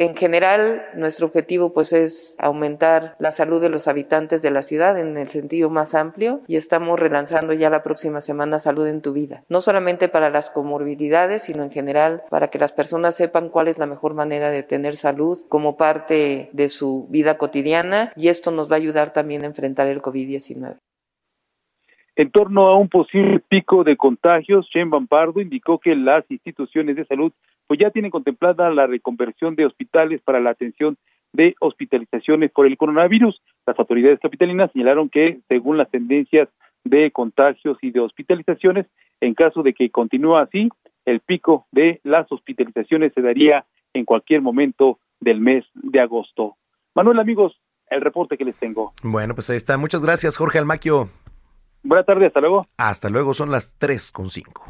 En 0.00 0.14
general, 0.14 0.82
nuestro 0.94 1.26
objetivo 1.26 1.72
pues 1.72 1.92
es 1.92 2.36
aumentar 2.38 3.16
la 3.18 3.32
salud 3.32 3.60
de 3.60 3.68
los 3.68 3.88
habitantes 3.88 4.42
de 4.42 4.52
la 4.52 4.62
ciudad 4.62 4.96
en 4.96 5.18
el 5.18 5.26
sentido 5.26 5.70
más 5.70 5.96
amplio 5.96 6.40
y 6.46 6.54
estamos 6.54 7.00
relanzando 7.00 7.52
ya 7.52 7.68
la 7.68 7.82
próxima 7.82 8.20
semana 8.20 8.60
Salud 8.60 8.86
en 8.86 9.02
tu 9.02 9.12
vida, 9.12 9.42
no 9.48 9.60
solamente 9.60 10.08
para 10.08 10.30
las 10.30 10.50
comorbilidades, 10.50 11.42
sino 11.42 11.64
en 11.64 11.72
general 11.72 12.22
para 12.30 12.46
que 12.46 12.60
las 12.60 12.70
personas 12.70 13.16
sepan 13.16 13.48
cuál 13.48 13.66
es 13.66 13.78
la 13.78 13.86
mejor 13.86 14.14
manera 14.14 14.50
de 14.50 14.62
tener 14.62 14.94
salud 14.94 15.40
como 15.48 15.76
parte 15.76 16.48
de 16.52 16.68
su 16.68 17.08
vida 17.10 17.36
cotidiana 17.36 18.12
y 18.14 18.28
esto 18.28 18.52
nos 18.52 18.70
va 18.70 18.74
a 18.74 18.78
ayudar 18.78 19.12
también 19.12 19.42
a 19.42 19.46
enfrentar 19.46 19.88
el 19.88 20.00
COVID-19. 20.00 20.76
En 22.14 22.30
torno 22.30 22.68
a 22.68 22.76
un 22.76 22.88
posible 22.88 23.40
pico 23.48 23.82
de 23.82 23.96
contagios, 23.96 24.68
Shane 24.72 25.06
Pardo 25.08 25.40
indicó 25.40 25.80
que 25.80 25.96
las 25.96 26.24
instituciones 26.30 26.94
de 26.94 27.04
salud 27.04 27.32
pues 27.68 27.78
ya 27.78 27.90
tienen 27.90 28.10
contemplada 28.10 28.70
la 28.70 28.88
reconversión 28.88 29.54
de 29.54 29.66
hospitales 29.66 30.20
para 30.22 30.40
la 30.40 30.50
atención 30.50 30.96
de 31.32 31.54
hospitalizaciones 31.60 32.50
por 32.50 32.66
el 32.66 32.76
coronavirus. 32.76 33.40
Las 33.66 33.78
autoridades 33.78 34.18
capitalinas 34.20 34.72
señalaron 34.72 35.10
que, 35.10 35.38
según 35.48 35.76
las 35.76 35.90
tendencias 35.90 36.48
de 36.84 37.10
contagios 37.10 37.76
y 37.82 37.90
de 37.90 38.00
hospitalizaciones, 38.00 38.86
en 39.20 39.34
caso 39.34 39.62
de 39.62 39.74
que 39.74 39.90
continúe 39.90 40.36
así, 40.36 40.70
el 41.04 41.20
pico 41.20 41.66
de 41.70 42.00
las 42.02 42.30
hospitalizaciones 42.32 43.12
se 43.14 43.20
daría 43.20 43.66
en 43.92 44.04
cualquier 44.06 44.40
momento 44.40 44.98
del 45.20 45.40
mes 45.40 45.64
de 45.74 46.00
agosto. 46.00 46.56
Manuel, 46.94 47.18
amigos, 47.18 47.60
el 47.90 48.00
reporte 48.00 48.38
que 48.38 48.44
les 48.44 48.56
tengo. 48.56 48.92
Bueno, 49.02 49.34
pues 49.34 49.50
ahí 49.50 49.56
está. 49.56 49.76
Muchas 49.76 50.02
gracias, 50.02 50.38
Jorge 50.38 50.58
Almaquio. 50.58 51.08
Buenas 51.82 52.06
tardes, 52.06 52.28
hasta 52.28 52.40
luego. 52.40 52.66
Hasta 52.78 53.10
luego, 53.10 53.34
son 53.34 53.50
las 53.50 53.76
tres 53.78 54.10
con 54.10 54.30
cinco. 54.30 54.64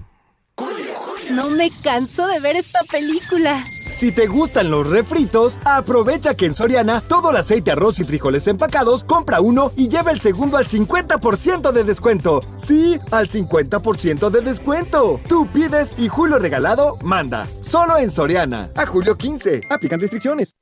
No 1.30 1.50
me 1.50 1.70
canso 1.82 2.26
de 2.26 2.40
ver 2.40 2.56
esta 2.56 2.80
película. 2.90 3.64
Si 3.90 4.12
te 4.12 4.26
gustan 4.26 4.70
los 4.70 4.88
refritos, 4.88 5.58
aprovecha 5.64 6.34
que 6.34 6.46
en 6.46 6.54
Soriana 6.54 7.00
todo 7.00 7.30
el 7.30 7.36
aceite, 7.36 7.70
arroz 7.70 7.98
y 7.98 8.04
frijoles 8.04 8.46
empacados, 8.46 9.04
compra 9.04 9.40
uno 9.40 9.72
y 9.76 9.88
lleva 9.88 10.10
el 10.10 10.20
segundo 10.20 10.56
al 10.56 10.66
50% 10.66 11.72
de 11.72 11.84
descuento. 11.84 12.40
Sí, 12.58 12.98
al 13.10 13.28
50% 13.28 14.30
de 14.30 14.40
descuento. 14.40 15.20
Tú 15.28 15.46
pides 15.46 15.94
y 15.98 16.08
Julio 16.08 16.38
Regalado 16.38 16.96
manda. 17.02 17.46
Solo 17.62 17.98
en 17.98 18.10
Soriana. 18.10 18.70
A 18.74 18.86
julio 18.86 19.16
15. 19.16 19.62
Aplican 19.70 20.00
restricciones. 20.00 20.54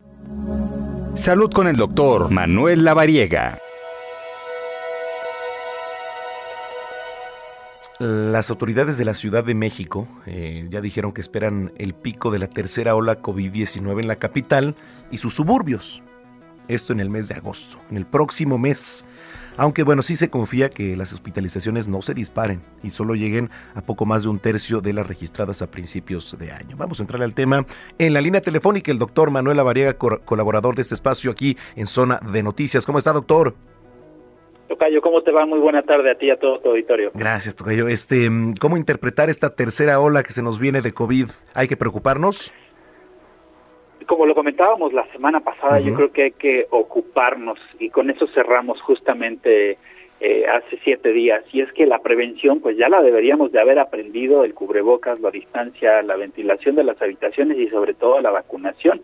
Salud 1.16 1.50
con 1.52 1.66
el 1.66 1.76
doctor 1.76 2.30
Manuel 2.30 2.84
Lavariega. 2.84 3.58
Las 7.98 8.50
autoridades 8.50 8.98
de 8.98 9.06
la 9.06 9.14
Ciudad 9.14 9.42
de 9.42 9.54
México 9.54 10.06
eh, 10.26 10.66
ya 10.68 10.82
dijeron 10.82 11.12
que 11.12 11.22
esperan 11.22 11.72
el 11.78 11.94
pico 11.94 12.30
de 12.30 12.38
la 12.38 12.46
tercera 12.46 12.94
ola 12.94 13.22
COVID-19 13.22 14.00
en 14.00 14.08
la 14.08 14.16
capital 14.16 14.76
y 15.10 15.16
sus 15.16 15.34
suburbios. 15.34 16.02
Esto 16.68 16.92
en 16.92 17.00
el 17.00 17.08
mes 17.08 17.28
de 17.28 17.36
agosto, 17.36 17.78
en 17.90 17.96
el 17.96 18.04
próximo 18.04 18.58
mes. 18.58 19.06
Aunque 19.56 19.82
bueno, 19.82 20.02
sí 20.02 20.14
se 20.14 20.28
confía 20.28 20.68
que 20.68 20.94
las 20.94 21.14
hospitalizaciones 21.14 21.88
no 21.88 22.02
se 22.02 22.12
disparen 22.12 22.60
y 22.82 22.90
solo 22.90 23.14
lleguen 23.14 23.48
a 23.74 23.80
poco 23.80 24.04
más 24.04 24.24
de 24.24 24.28
un 24.28 24.40
tercio 24.40 24.82
de 24.82 24.92
las 24.92 25.06
registradas 25.06 25.62
a 25.62 25.70
principios 25.70 26.36
de 26.38 26.52
año. 26.52 26.76
Vamos 26.76 27.00
a 27.00 27.04
entrar 27.04 27.22
al 27.22 27.32
tema 27.32 27.64
en 27.98 28.12
la 28.12 28.20
línea 28.20 28.42
telefónica, 28.42 28.92
el 28.92 28.98
doctor 28.98 29.30
Manuel 29.30 29.58
Avariega, 29.58 29.94
colaborador 29.94 30.74
de 30.76 30.82
este 30.82 30.94
espacio 30.94 31.30
aquí 31.30 31.56
en 31.76 31.86
Zona 31.86 32.20
de 32.30 32.42
Noticias. 32.42 32.84
¿Cómo 32.84 32.98
está, 32.98 33.14
doctor? 33.14 33.56
Tocayo, 34.76 35.00
¿cómo 35.00 35.22
te 35.22 35.32
va? 35.32 35.46
Muy 35.46 35.58
buena 35.58 35.82
tarde 35.82 36.10
a 36.10 36.16
ti 36.16 36.26
y 36.26 36.30
a 36.30 36.36
todo 36.36 36.58
tu 36.58 36.68
auditorio. 36.68 37.10
Gracias, 37.14 37.56
Tocayo. 37.56 37.88
Este, 37.88 38.28
¿Cómo 38.60 38.76
interpretar 38.76 39.30
esta 39.30 39.54
tercera 39.54 40.00
ola 40.00 40.22
que 40.22 40.32
se 40.32 40.42
nos 40.42 40.60
viene 40.60 40.82
de 40.82 40.92
COVID? 40.92 41.28
¿Hay 41.54 41.66
que 41.66 41.78
preocuparnos? 41.78 42.52
Como 44.06 44.26
lo 44.26 44.34
comentábamos 44.34 44.92
la 44.92 45.10
semana 45.12 45.40
pasada, 45.40 45.80
yo 45.80 45.94
creo 45.94 46.12
que 46.12 46.22
hay 46.24 46.32
que 46.32 46.66
ocuparnos 46.68 47.58
y 47.78 47.88
con 47.88 48.10
eso 48.10 48.26
cerramos 48.34 48.80
justamente 48.82 49.78
eh, 50.20 50.44
hace 50.46 50.78
siete 50.84 51.10
días. 51.10 51.42
Y 51.54 51.62
es 51.62 51.72
que 51.72 51.86
la 51.86 52.00
prevención, 52.00 52.60
pues 52.60 52.76
ya 52.76 52.90
la 52.90 53.00
deberíamos 53.00 53.52
de 53.52 53.60
haber 53.60 53.78
aprendido, 53.78 54.44
el 54.44 54.52
cubrebocas, 54.52 55.18
la 55.20 55.30
distancia, 55.30 56.02
la 56.02 56.16
ventilación 56.16 56.76
de 56.76 56.84
las 56.84 57.00
habitaciones 57.00 57.56
y 57.56 57.68
sobre 57.70 57.94
todo 57.94 58.20
la 58.20 58.30
vacunación. 58.30 59.00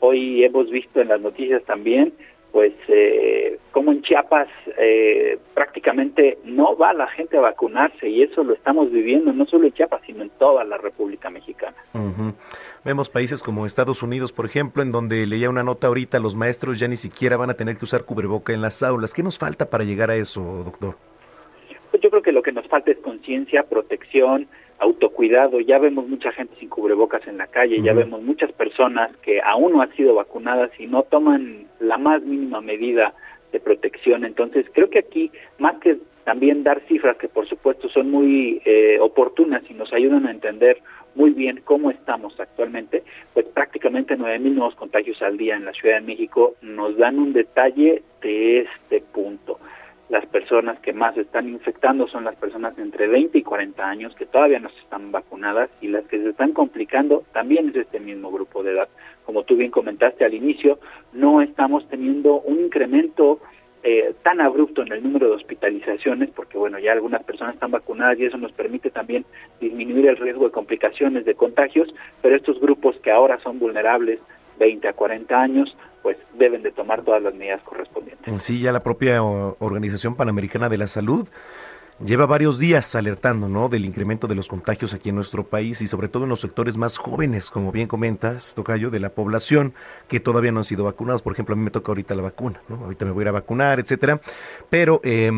Hoy 0.00 0.44
hemos 0.44 0.68
visto 0.70 1.00
en 1.00 1.08
las 1.08 1.20
noticias 1.20 1.62
también 1.64 2.12
pues 2.54 2.72
eh, 2.86 3.58
como 3.72 3.90
en 3.90 4.00
Chiapas 4.02 4.46
eh, 4.78 5.40
prácticamente 5.54 6.38
no 6.44 6.76
va 6.76 6.92
la 6.92 7.08
gente 7.08 7.36
a 7.36 7.40
vacunarse 7.40 8.08
y 8.08 8.22
eso 8.22 8.44
lo 8.44 8.54
estamos 8.54 8.92
viviendo 8.92 9.32
no 9.32 9.44
solo 9.44 9.66
en 9.66 9.72
Chiapas 9.72 10.02
sino 10.06 10.22
en 10.22 10.30
toda 10.38 10.62
la 10.62 10.78
República 10.78 11.30
Mexicana. 11.30 11.76
Vemos 12.84 13.10
países 13.10 13.42
como 13.42 13.66
Estados 13.66 14.04
Unidos, 14.04 14.30
por 14.30 14.46
ejemplo, 14.46 14.84
en 14.84 14.92
donde 14.92 15.26
leía 15.26 15.50
una 15.50 15.64
nota 15.64 15.88
ahorita, 15.88 16.20
los 16.20 16.36
maestros 16.36 16.78
ya 16.78 16.86
ni 16.86 16.96
siquiera 16.96 17.36
van 17.36 17.50
a 17.50 17.54
tener 17.54 17.76
que 17.76 17.86
usar 17.86 18.04
cubreboca 18.04 18.52
en 18.52 18.62
las 18.62 18.84
aulas. 18.84 19.12
¿Qué 19.12 19.24
nos 19.24 19.36
falta 19.36 19.68
para 19.68 19.82
llegar 19.82 20.12
a 20.12 20.14
eso, 20.14 20.40
doctor? 20.64 20.94
Pues 21.90 22.00
yo 22.04 22.08
creo 22.08 22.22
que 22.22 22.30
lo 22.30 22.42
que 22.42 22.52
nos 22.52 22.68
falta 22.68 22.92
es 22.92 22.98
conciencia, 22.98 23.64
protección, 23.64 24.46
autocuidado. 24.78 25.60
Ya 25.60 25.78
vemos 25.78 26.08
mucha 26.08 26.32
gente 26.32 26.54
sin 26.58 26.68
cubrebocas 26.68 27.26
en 27.26 27.38
la 27.38 27.46
calle, 27.46 27.80
ya 27.82 27.92
vemos 27.92 28.22
muchas 28.22 28.52
personas 28.52 29.14
que 29.18 29.40
aún 29.42 29.72
no 29.72 29.82
han 29.82 29.94
sido 29.94 30.14
vacunadas 30.14 30.70
y 30.78 30.86
no 30.86 31.02
toman 31.04 31.66
la 31.80 31.98
más 31.98 32.22
mínima 32.22 32.60
medida 32.60 33.14
de 33.52 33.60
protección. 33.60 34.24
Entonces, 34.24 34.66
creo 34.72 34.90
que 34.90 34.98
aquí, 34.98 35.30
más 35.58 35.76
que 35.78 35.98
también 36.24 36.64
dar 36.64 36.80
cifras 36.88 37.16
que 37.18 37.28
por 37.28 37.46
supuesto 37.46 37.88
son 37.88 38.10
muy 38.10 38.60
eh, 38.64 38.98
oportunas 39.00 39.62
y 39.68 39.74
nos 39.74 39.92
ayudan 39.92 40.26
a 40.26 40.30
entender 40.30 40.78
muy 41.14 41.30
bien 41.30 41.60
cómo 41.64 41.90
estamos 41.90 42.38
actualmente, 42.40 43.04
pues 43.34 43.46
prácticamente 43.46 44.16
9.000 44.16 44.54
nuevos 44.54 44.74
contagios 44.74 45.20
al 45.22 45.36
día 45.36 45.54
en 45.54 45.66
la 45.66 45.72
Ciudad 45.72 45.96
de 45.96 46.06
México 46.06 46.54
nos 46.62 46.96
dan 46.96 47.18
un 47.18 47.32
detalle 47.32 48.02
de 48.22 48.60
este 48.60 49.00
punto 49.12 49.58
las 50.08 50.26
personas 50.26 50.78
que 50.80 50.92
más 50.92 51.16
están 51.16 51.48
infectando 51.48 52.06
son 52.08 52.24
las 52.24 52.36
personas 52.36 52.78
entre 52.78 53.06
20 53.06 53.38
y 53.38 53.42
40 53.42 53.84
años 53.84 54.14
que 54.14 54.26
todavía 54.26 54.58
no 54.58 54.68
están 54.68 55.10
vacunadas 55.10 55.70
y 55.80 55.88
las 55.88 56.04
que 56.06 56.18
se 56.18 56.30
están 56.30 56.52
complicando 56.52 57.24
también 57.32 57.70
es 57.70 57.76
este 57.76 58.00
mismo 58.00 58.30
grupo 58.30 58.62
de 58.62 58.72
edad. 58.72 58.88
Como 59.24 59.44
tú 59.44 59.56
bien 59.56 59.70
comentaste 59.70 60.24
al 60.24 60.34
inicio, 60.34 60.78
no 61.12 61.40
estamos 61.40 61.88
teniendo 61.88 62.40
un 62.40 62.60
incremento 62.60 63.40
eh, 63.82 64.14
tan 64.22 64.40
abrupto 64.40 64.82
en 64.82 64.92
el 64.92 65.02
número 65.02 65.28
de 65.28 65.34
hospitalizaciones, 65.34 66.30
porque 66.30 66.58
bueno, 66.58 66.78
ya 66.78 66.92
algunas 66.92 67.22
personas 67.22 67.54
están 67.54 67.70
vacunadas 67.70 68.18
y 68.18 68.24
eso 68.24 68.38
nos 68.38 68.52
permite 68.52 68.90
también 68.90 69.24
disminuir 69.60 70.06
el 70.06 70.16
riesgo 70.16 70.46
de 70.46 70.52
complicaciones 70.52 71.24
de 71.24 71.34
contagios, 71.34 71.94
pero 72.22 72.36
estos 72.36 72.60
grupos 72.60 72.96
que 73.00 73.10
ahora 73.10 73.38
son 73.40 73.58
vulnerables, 73.58 74.20
20 74.58 74.88
a 74.88 74.92
40 74.92 75.34
años, 75.34 75.76
pues 76.02 76.16
deben 76.34 76.62
de 76.62 76.70
tomar 76.70 77.02
todas 77.02 77.22
las 77.22 77.34
medidas 77.34 77.62
correspondientes. 77.62 78.42
Sí, 78.42 78.60
ya 78.60 78.72
la 78.72 78.82
propia 78.82 79.22
Organización 79.22 80.16
Panamericana 80.16 80.68
de 80.68 80.78
la 80.78 80.86
Salud 80.86 81.28
lleva 82.04 82.26
varios 82.26 82.58
días 82.58 82.94
alertando 82.94 83.48
¿no? 83.48 83.68
del 83.68 83.84
incremento 83.84 84.26
de 84.26 84.34
los 84.34 84.48
contagios 84.48 84.94
aquí 84.94 85.10
en 85.10 85.14
nuestro 85.14 85.44
país 85.44 85.80
y 85.80 85.86
sobre 85.86 86.08
todo 86.08 86.24
en 86.24 86.30
los 86.30 86.40
sectores 86.40 86.76
más 86.76 86.98
jóvenes, 86.98 87.50
como 87.50 87.72
bien 87.72 87.86
comentas, 87.86 88.54
Tocayo, 88.54 88.90
de 88.90 89.00
la 89.00 89.10
población 89.10 89.74
que 90.08 90.20
todavía 90.20 90.52
no 90.52 90.58
han 90.58 90.64
sido 90.64 90.84
vacunados. 90.84 91.22
Por 91.22 91.32
ejemplo, 91.32 91.54
a 91.54 91.56
mí 91.56 91.62
me 91.62 91.70
toca 91.70 91.92
ahorita 91.92 92.14
la 92.14 92.22
vacuna, 92.22 92.60
¿no? 92.68 92.76
ahorita 92.84 93.04
me 93.04 93.12
voy 93.12 93.22
a 93.22 93.24
ir 93.24 93.28
a 93.28 93.32
vacunar, 93.32 93.78
etcétera. 93.78 94.20
Pero 94.70 95.00
eh, 95.04 95.30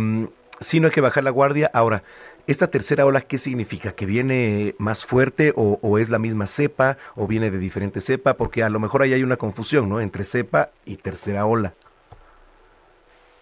sí 0.61 0.81
no 0.81 0.87
hay 0.87 0.93
que 0.93 1.01
bajar 1.01 1.25
la 1.25 1.31
guardia. 1.31 1.71
Ahora, 1.73 2.03
¿Esta 2.49 2.69
tercera 2.71 3.05
ola 3.05 3.23
qué 3.23 3.39
significa? 3.39 3.97
¿Que 3.97 4.07
viene 4.07 4.77
más 4.79 5.05
fuerte 5.05 5.53
o, 5.57 5.99
es 5.99 6.11
la 6.11 6.21
misma 6.21 6.47
cepa 6.47 6.97
o 7.17 7.27
viene 7.27 7.51
de 7.51 7.59
diferente 7.59 8.01
cepa? 8.01 8.35
Porque 8.35 8.63
a 8.63 8.71
lo 8.71 8.79
mejor 8.79 9.03
ahí 9.03 9.13
hay 9.13 9.25
una 9.25 9.37
confusión, 9.37 9.89
¿no? 9.89 10.01
Entre 10.01 10.23
cepa 10.23 10.71
y 10.85 10.97
tercera 10.97 11.45
ola. 11.45 11.75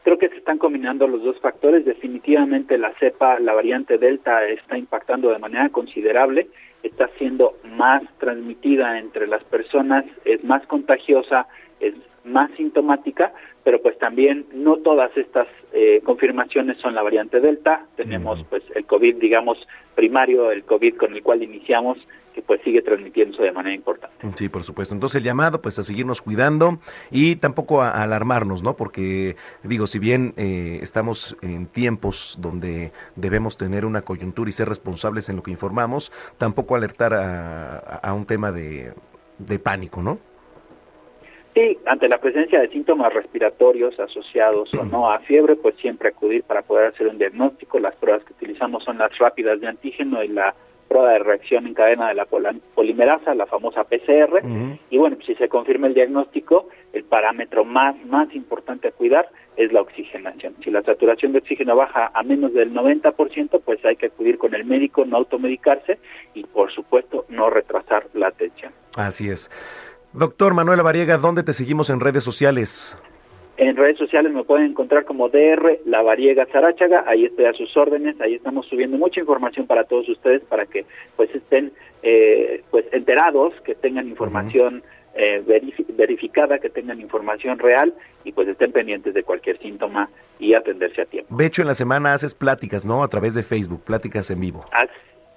Creo 0.04 0.16
que 0.16 0.30
se 0.30 0.36
están 0.36 0.56
combinando 0.56 1.06
los 1.06 1.22
dos 1.22 1.38
factores. 1.38 1.84
Definitivamente 1.84 2.78
la 2.78 2.94
cepa, 2.98 3.38
la 3.40 3.52
variante 3.52 3.98
Delta, 3.98 4.46
está 4.46 4.78
impactando 4.78 5.30
de 5.30 5.38
manera 5.38 5.68
considerable, 5.68 6.48
está 6.82 7.10
siendo 7.18 7.58
más 7.76 8.02
transmitida 8.18 8.98
entre 8.98 9.26
las 9.26 9.44
personas, 9.44 10.06
es 10.24 10.42
más 10.44 10.66
contagiosa, 10.66 11.46
es 11.78 11.92
más 12.24 12.50
sintomática, 12.56 13.34
pero 13.64 13.80
pues 13.80 13.98
también 13.98 14.46
no 14.52 14.76
todas 14.76 15.16
estas 15.16 15.48
eh, 15.72 16.02
confirmaciones 16.04 16.76
son 16.78 16.94
la 16.94 17.02
variante 17.02 17.40
Delta. 17.40 17.86
Tenemos 17.96 18.44
pues 18.50 18.62
el 18.74 18.84
COVID, 18.84 19.16
digamos, 19.16 19.58
primario, 19.94 20.50
el 20.50 20.64
COVID 20.64 20.96
con 20.96 21.14
el 21.14 21.22
cual 21.22 21.42
iniciamos, 21.42 21.98
que 22.34 22.42
pues 22.42 22.60
sigue 22.62 22.82
transmitiéndose 22.82 23.42
de 23.42 23.52
manera 23.52 23.74
importante. 23.74 24.14
Sí, 24.36 24.50
por 24.50 24.64
supuesto. 24.64 24.94
Entonces 24.94 25.18
el 25.18 25.24
llamado 25.24 25.62
pues 25.62 25.78
a 25.78 25.82
seguirnos 25.82 26.20
cuidando 26.20 26.78
y 27.10 27.36
tampoco 27.36 27.80
a, 27.80 28.02
alarmarnos, 28.02 28.62
¿no? 28.62 28.76
Porque 28.76 29.36
digo, 29.62 29.86
si 29.86 29.98
bien 29.98 30.34
eh, 30.36 30.80
estamos 30.82 31.36
en 31.40 31.66
tiempos 31.66 32.36
donde 32.40 32.92
debemos 33.16 33.56
tener 33.56 33.86
una 33.86 34.02
coyuntura 34.02 34.50
y 34.50 34.52
ser 34.52 34.68
responsables 34.68 35.30
en 35.30 35.36
lo 35.36 35.42
que 35.42 35.52
informamos, 35.52 36.12
tampoco 36.36 36.76
alertar 36.76 37.14
a, 37.14 37.78
a 37.78 38.12
un 38.12 38.26
tema 38.26 38.52
de, 38.52 38.92
de 39.38 39.58
pánico, 39.58 40.02
¿no? 40.02 40.18
Sí, 41.54 41.78
ante 41.86 42.08
la 42.08 42.18
presencia 42.18 42.60
de 42.60 42.68
síntomas 42.68 43.12
respiratorios 43.12 43.98
asociados 44.00 44.74
o 44.74 44.84
no 44.84 45.10
a 45.10 45.20
fiebre, 45.20 45.54
pues 45.54 45.76
siempre 45.76 46.08
acudir 46.08 46.42
para 46.42 46.62
poder 46.62 46.86
hacer 46.86 47.06
un 47.06 47.16
diagnóstico. 47.16 47.78
Las 47.78 47.94
pruebas 47.94 48.24
que 48.24 48.32
utilizamos 48.32 48.82
son 48.82 48.98
las 48.98 49.16
rápidas 49.18 49.60
de 49.60 49.68
antígeno 49.68 50.24
y 50.24 50.28
la 50.28 50.52
prueba 50.88 51.12
de 51.12 51.20
reacción 51.20 51.66
en 51.68 51.74
cadena 51.74 52.08
de 52.08 52.14
la 52.14 52.26
polimerasa, 52.74 53.36
la 53.36 53.46
famosa 53.46 53.84
PCR. 53.84 54.42
Y 54.90 54.98
bueno, 54.98 55.14
pues 55.14 55.26
si 55.26 55.34
se 55.36 55.48
confirma 55.48 55.86
el 55.86 55.94
diagnóstico, 55.94 56.68
el 56.92 57.04
parámetro 57.04 57.64
más, 57.64 57.94
más 58.04 58.34
importante 58.34 58.88
a 58.88 58.92
cuidar 58.92 59.28
es 59.56 59.72
la 59.72 59.80
oxigenación. 59.80 60.54
Si 60.62 60.72
la 60.72 60.82
saturación 60.82 61.32
de 61.32 61.38
oxígeno 61.38 61.76
baja 61.76 62.10
a 62.12 62.22
menos 62.24 62.52
del 62.52 62.72
90%, 62.72 63.60
pues 63.64 63.84
hay 63.84 63.94
que 63.94 64.06
acudir 64.06 64.38
con 64.38 64.54
el 64.54 64.64
médico, 64.64 65.04
no 65.04 65.18
automedicarse 65.18 65.98
y 66.34 66.42
por 66.42 66.72
supuesto 66.72 67.26
no 67.28 67.48
retrasar 67.48 68.06
la 68.14 68.28
atención. 68.28 68.72
Así 68.96 69.30
es. 69.30 69.50
Doctor 70.14 70.54
Manuel 70.54 70.80
Variega, 70.82 71.18
¿dónde 71.18 71.42
te 71.42 71.52
seguimos 71.52 71.90
en 71.90 71.98
redes 71.98 72.22
sociales? 72.22 72.96
En 73.56 73.74
redes 73.74 73.98
sociales 73.98 74.32
me 74.32 74.44
pueden 74.44 74.66
encontrar 74.66 75.04
como 75.04 75.28
DR 75.28 75.80
La 75.86 76.02
Variega 76.02 76.46
Zaráchaga, 76.52 77.02
ahí 77.08 77.24
estoy 77.24 77.46
a 77.46 77.52
sus 77.52 77.76
órdenes, 77.76 78.20
ahí 78.20 78.34
estamos 78.34 78.64
subiendo 78.66 78.96
mucha 78.96 79.18
información 79.18 79.66
para 79.66 79.82
todos 79.82 80.08
ustedes 80.08 80.42
para 80.42 80.66
que 80.66 80.86
pues 81.16 81.34
estén 81.34 81.72
eh, 82.04 82.62
pues 82.70 82.84
enterados, 82.92 83.54
que 83.64 83.74
tengan 83.74 84.06
información 84.06 84.84
eh, 85.16 85.42
verificada, 85.96 86.60
que 86.60 86.70
tengan 86.70 87.00
información 87.00 87.58
real 87.58 87.92
y 88.22 88.30
pues 88.30 88.46
estén 88.46 88.70
pendientes 88.70 89.14
de 89.14 89.24
cualquier 89.24 89.58
síntoma 89.58 90.10
y 90.38 90.54
atenderse 90.54 91.02
a 91.02 91.06
tiempo. 91.06 91.34
De 91.36 91.46
hecho, 91.46 91.62
en 91.62 91.68
la 91.68 91.74
semana 91.74 92.12
haces 92.12 92.34
pláticas, 92.34 92.84
¿no? 92.84 93.02
A 93.02 93.08
través 93.08 93.34
de 93.34 93.42
Facebook, 93.42 93.82
pláticas 93.82 94.30
en 94.30 94.38
vivo. 94.38 94.64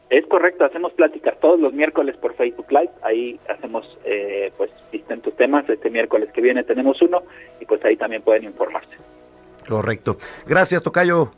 Es 0.09 0.25
correcto, 0.27 0.63
hacemos 0.63 0.93
pláticas 0.93 1.37
todos 1.41 1.59
los 1.59 1.73
miércoles 1.73 2.15
por 2.17 2.33
Facebook 2.35 2.67
Live, 2.69 2.91
ahí 3.03 3.39
hacemos 3.49 3.97
eh, 4.05 4.53
pues 4.55 4.71
distintos 4.91 5.35
temas, 5.35 5.67
este 5.69 5.89
miércoles 5.89 6.29
que 6.33 6.41
viene 6.41 6.63
tenemos 6.63 7.01
uno 7.01 7.23
y 7.59 7.65
pues 7.65 7.83
ahí 7.83 7.97
también 7.97 8.21
pueden 8.21 8.45
informarse. 8.45 8.95
Correcto. 9.67 10.17
Gracias, 10.45 10.81
Tocayo. 10.81 11.31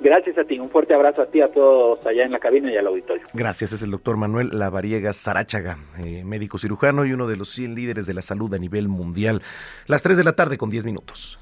Gracias 0.00 0.38
a 0.38 0.44
ti, 0.44 0.60
un 0.60 0.70
fuerte 0.70 0.94
abrazo 0.94 1.22
a 1.22 1.26
ti, 1.26 1.40
a 1.40 1.50
todos 1.50 1.98
allá 2.06 2.24
en 2.24 2.30
la 2.30 2.38
cabina 2.38 2.72
y 2.72 2.76
al 2.76 2.86
auditorio. 2.86 3.26
Gracias, 3.34 3.72
es 3.72 3.82
el 3.82 3.90
doctor 3.90 4.16
Manuel 4.16 4.50
Lavariega 4.52 5.12
Sarachaga, 5.12 5.78
eh, 5.98 6.22
médico 6.24 6.56
cirujano 6.58 7.04
y 7.04 7.12
uno 7.12 7.26
de 7.26 7.36
los 7.36 7.48
100 7.48 7.74
líderes 7.74 8.06
de 8.06 8.14
la 8.14 8.22
salud 8.22 8.54
a 8.54 8.58
nivel 8.58 8.86
mundial. 8.86 9.42
Las 9.86 10.04
3 10.04 10.16
de 10.16 10.24
la 10.24 10.34
tarde 10.34 10.56
con 10.56 10.70
10 10.70 10.84
minutos. 10.84 11.38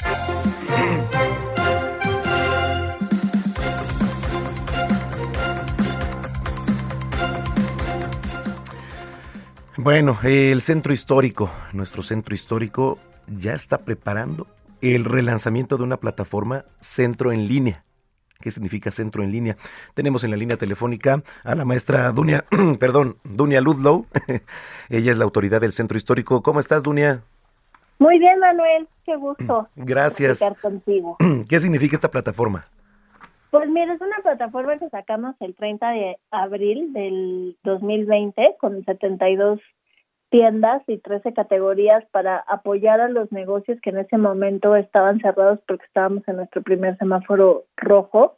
Bueno, 9.87 10.19
el 10.25 10.63
centro 10.63 10.93
histórico, 10.93 11.49
nuestro 11.73 12.03
centro 12.03 12.35
histórico 12.35 12.99
ya 13.29 13.53
está 13.53 13.79
preparando 13.79 14.49
el 14.81 15.05
relanzamiento 15.05 15.77
de 15.77 15.85
una 15.85 15.99
plataforma 15.99 16.65
centro 16.81 17.31
en 17.31 17.47
línea. 17.47 17.85
¿Qué 18.41 18.51
significa 18.51 18.91
centro 18.91 19.23
en 19.23 19.31
línea? 19.31 19.55
Tenemos 19.95 20.25
en 20.25 20.33
la 20.33 20.37
línea 20.37 20.57
telefónica 20.57 21.23
a 21.45 21.55
la 21.55 21.65
maestra 21.65 22.11
Dunia, 22.11 22.45
perdón, 22.81 23.19
Dunia 23.23 23.61
Ludlow. 23.61 24.07
Ella 24.91 25.13
es 25.13 25.19
la 25.19 25.25
autoridad 25.25 25.61
del 25.61 25.71
centro 25.71 25.97
histórico. 25.97 26.43
¿Cómo 26.43 26.59
estás, 26.59 26.83
Dunia? 26.83 27.21
Muy 28.01 28.19
bien, 28.19 28.41
Manuel. 28.41 28.89
Qué 29.05 29.15
gusto. 29.15 29.69
Gracias. 29.77 30.41
contigo. 30.61 31.17
¿Qué 31.49 31.61
significa 31.61 31.95
esta 31.95 32.11
plataforma? 32.11 32.67
Pues 33.53 33.71
mira, 33.71 33.95
es 33.95 34.01
una 34.01 34.19
plataforma 34.25 34.79
que 34.79 34.91
sacamos 34.91 35.37
el 35.41 35.55
30 35.55 35.91
de 35.91 36.19
abril 36.33 36.93
del 36.93 37.57
2020 37.63 38.57
con 38.59 38.85
72 38.85 39.61
tiendas 40.37 40.83
y 40.87 40.99
13 40.99 41.33
categorías 41.33 42.05
para 42.11 42.37
apoyar 42.37 43.01
a 43.01 43.09
los 43.09 43.33
negocios 43.33 43.81
que 43.81 43.89
en 43.89 43.97
ese 43.97 44.19
momento 44.19 44.77
estaban 44.77 45.19
cerrados 45.21 45.61
porque 45.67 45.87
estábamos 45.87 46.29
en 46.29 46.37
nuestro 46.37 46.63
primer 46.63 46.99
semáforo 46.99 47.65
rojo 47.75 48.37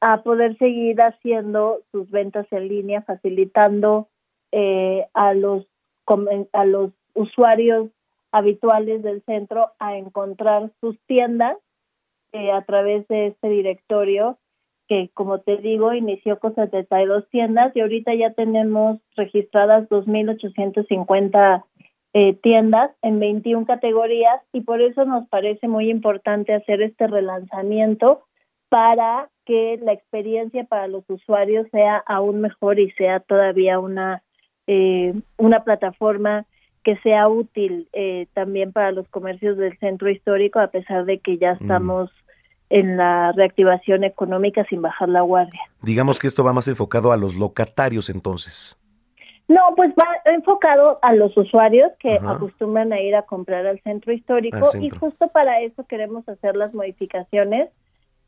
a 0.00 0.22
poder 0.22 0.56
seguir 0.56 1.02
haciendo 1.02 1.80
sus 1.90 2.08
ventas 2.12 2.46
en 2.52 2.68
línea, 2.68 3.02
facilitando 3.02 4.08
eh, 4.52 5.04
a 5.14 5.34
los 5.34 5.66
a 6.52 6.64
los 6.64 6.92
usuarios 7.14 7.90
habituales 8.30 9.02
del 9.02 9.20
centro 9.24 9.72
a 9.80 9.96
encontrar 9.96 10.70
sus 10.80 10.96
tiendas 11.08 11.56
eh, 12.30 12.52
a 12.52 12.62
través 12.62 13.08
de 13.08 13.26
este 13.26 13.48
directorio 13.48 14.38
que 14.88 15.10
como 15.14 15.40
te 15.40 15.56
digo 15.56 15.92
inició 15.94 16.38
con 16.38 16.54
72 16.54 17.28
tiendas 17.30 17.74
y 17.74 17.80
ahorita 17.80 18.14
ya 18.14 18.32
tenemos 18.32 18.98
registradas 19.16 19.88
2.850 19.88 21.64
eh, 22.14 22.34
tiendas 22.42 22.90
en 23.02 23.18
21 23.18 23.66
categorías 23.66 24.40
y 24.52 24.62
por 24.62 24.80
eso 24.80 25.04
nos 25.04 25.28
parece 25.28 25.68
muy 25.68 25.90
importante 25.90 26.54
hacer 26.54 26.82
este 26.82 27.06
relanzamiento 27.06 28.24
para 28.68 29.28
que 29.44 29.78
la 29.82 29.92
experiencia 29.92 30.64
para 30.64 30.88
los 30.88 31.04
usuarios 31.08 31.66
sea 31.70 32.02
aún 32.06 32.40
mejor 32.40 32.80
y 32.80 32.90
sea 32.92 33.20
todavía 33.20 33.78
una 33.78 34.22
eh, 34.66 35.14
una 35.36 35.62
plataforma 35.62 36.46
que 36.82 36.96
sea 36.98 37.28
útil 37.28 37.88
eh, 37.92 38.26
también 38.32 38.72
para 38.72 38.92
los 38.92 39.08
comercios 39.08 39.56
del 39.56 39.76
centro 39.78 40.08
histórico 40.08 40.58
a 40.58 40.68
pesar 40.68 41.04
de 41.04 41.18
que 41.18 41.36
ya 41.38 41.52
estamos 41.52 42.10
en 42.68 42.96
la 42.96 43.32
reactivación 43.32 44.04
económica 44.04 44.64
sin 44.68 44.82
bajar 44.82 45.08
la 45.08 45.20
guardia. 45.20 45.60
Digamos 45.82 46.18
que 46.18 46.26
esto 46.26 46.44
va 46.44 46.52
más 46.52 46.68
enfocado 46.68 47.12
a 47.12 47.16
los 47.16 47.36
locatarios 47.36 48.10
entonces. 48.10 48.76
No, 49.48 49.60
pues 49.76 49.92
va 49.92 50.06
enfocado 50.24 50.98
a 51.02 51.12
los 51.14 51.36
usuarios 51.36 51.92
que 52.00 52.16
acostumbran 52.16 52.92
a 52.92 53.00
ir 53.00 53.14
a 53.14 53.22
comprar 53.22 53.64
al 53.66 53.80
centro 53.82 54.12
histórico 54.12 54.70
y 54.80 54.90
justo 54.90 55.28
para 55.28 55.60
eso 55.60 55.84
queremos 55.84 56.28
hacer 56.28 56.56
las 56.56 56.74
modificaciones 56.74 57.70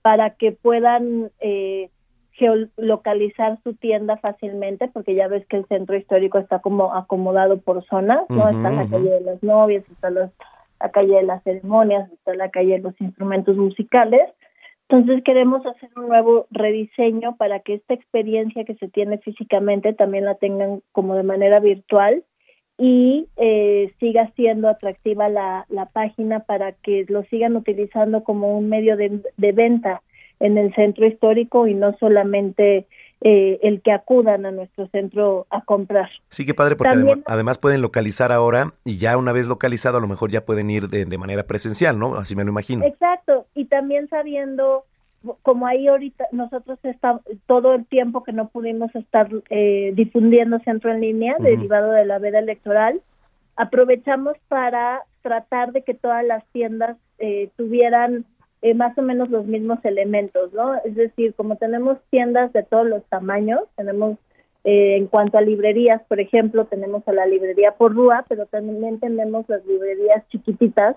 para 0.01 0.31
que 0.31 0.53
puedan 0.53 1.33
eh, 1.41 1.91
geolocalizar 2.39 3.59
su 3.65 3.75
tienda 3.75 4.17
fácilmente, 4.19 4.87
porque 4.87 5.17
ya 5.17 5.27
ves 5.27 5.45
que 5.47 5.57
el 5.57 5.67
centro 5.67 5.97
histórico 5.97 6.39
está 6.39 6.61
como 6.61 6.95
acomodado 6.95 7.59
por 7.59 7.85
zonas, 7.87 8.21
¿no? 8.29 8.49
está 8.49 8.71
la 8.71 8.89
calle 8.89 9.11
de 9.11 9.21
las 9.21 9.43
novias, 9.43 9.83
está 9.91 10.11
los 10.11 10.31
la 10.81 10.91
calle 10.91 11.17
de 11.17 11.23
las 11.23 11.43
ceremonias, 11.43 12.11
está 12.13 12.35
la 12.35 12.51
calle 12.51 12.73
de 12.73 12.79
los 12.81 13.01
instrumentos 13.01 13.57
musicales. 13.57 14.23
Entonces 14.89 15.23
queremos 15.23 15.65
hacer 15.67 15.91
un 15.97 16.09
nuevo 16.09 16.47
rediseño 16.51 17.37
para 17.37 17.61
que 17.61 17.75
esta 17.75 17.95
experiencia 17.95 18.65
que 18.65 18.75
se 18.77 18.89
tiene 18.89 19.19
físicamente 19.19 19.93
también 19.93 20.25
la 20.25 20.37
tengan 20.37 20.81
como 20.93 21.15
de 21.15 21.25
manera 21.25 21.61
virtual 21.61 22.25
y 22.79 23.27
eh, 23.37 23.93
siga 23.99 24.31
siendo 24.37 24.69
atractiva 24.69 25.29
la, 25.29 25.67
la 25.69 25.87
página 25.87 26.39
para 26.39 26.73
que 26.73 27.05
lo 27.09 27.25
sigan 27.25 27.57
utilizando 27.57 28.23
como 28.23 28.57
un 28.57 28.69
medio 28.69 28.97
de, 28.97 29.21
de 29.37 29.53
venta 29.53 30.03
en 30.41 30.57
el 30.57 30.73
centro 30.75 31.07
histórico 31.07 31.67
y 31.67 31.75
no 31.75 31.97
solamente 31.99 32.87
eh, 33.21 33.59
el 33.63 33.83
que 33.83 33.91
acudan 33.91 34.47
a 34.47 34.53
nuestro 34.53 34.87
centro 34.89 35.47
a 35.51 35.63
comprar. 35.63 36.09
Sí, 36.29 36.47
qué 36.47 36.55
padre, 36.55 36.77
porque 36.77 37.21
además, 37.27 37.59
pueden 37.59 37.83
localizar 37.83 38.31
ahora 38.31 38.75
y 38.85 38.99
ya 38.99 39.17
una 39.17 39.33
vez 39.33 39.49
localizado 39.49 39.99
a 39.99 40.01
lo 40.01 40.07
mejor 40.07 40.31
ya 40.31 40.45
pueden 40.45 40.71
ir 40.71 40.89
de, 40.89 41.05
de, 41.05 41.19
manera 41.19 41.43
presencial, 41.43 41.99
¿no? 41.99 42.15
Así 42.15 42.37
me 42.37 42.45
lo 42.45 42.51
imagino. 42.51 42.85
Exacto, 42.85 43.47
y 43.55 43.65
también 43.65 44.09
sabiendo, 44.09 44.85
como 45.43 45.67
ahí 45.67 45.89
ahorita 45.89 46.27
nosotros 46.31 46.79
estamos, 46.85 47.23
todo 47.47 47.75
el 47.75 47.87
tiempo 47.87 48.23
que 48.23 48.33
no 48.33 48.49
pudimos 48.49 48.95
estar 48.95 49.29
eh, 49.51 49.93
difundiendo 49.95 50.61
centro 50.61 50.93
en 50.93 51.01
línea, 51.01 51.35
derivado 51.41 51.91
de 51.91 52.05
la 52.05 52.21
veda 52.21 52.39
electoral, 52.39 53.01
aprovechamos 53.57 54.37
para 54.47 55.03
tratar 55.23 55.73
de 55.73 55.83
que 55.83 55.95
todas 55.95 56.25
las 56.25 56.45
tiendas 56.53 56.97
eh, 57.19 57.51
tuvieran 57.57 58.25
eh, 58.61 58.75
más 58.75 58.97
o 58.99 59.03
menos 59.03 59.31
los 59.31 59.47
mismos 59.47 59.79
elementos, 59.85 60.53
¿no? 60.53 60.75
Es 60.85 60.95
decir, 60.97 61.35
como 61.35 61.57
tenemos 61.57 61.99
tiendas 62.11 62.53
de 62.53 62.65
todos 62.65 62.87
los 62.87 63.05
tamaños, 63.05 63.61
tenemos 63.77 64.19
eh, 64.65 64.97
en 64.97 65.07
cuanto 65.07 65.39
a 65.39 65.43
librerías, 65.43 66.03
por 66.09 66.19
ejemplo, 66.19 66.65
tenemos 66.67 67.07
a 67.07 67.13
la 67.13 67.27
librería 67.27 67.77
Porrúa, 67.77 68.25
pero 68.29 68.47
también 68.47 68.99
tenemos 68.99 69.49
las 69.49 69.65
librerías 69.65 70.27
chiquititas 70.29 70.97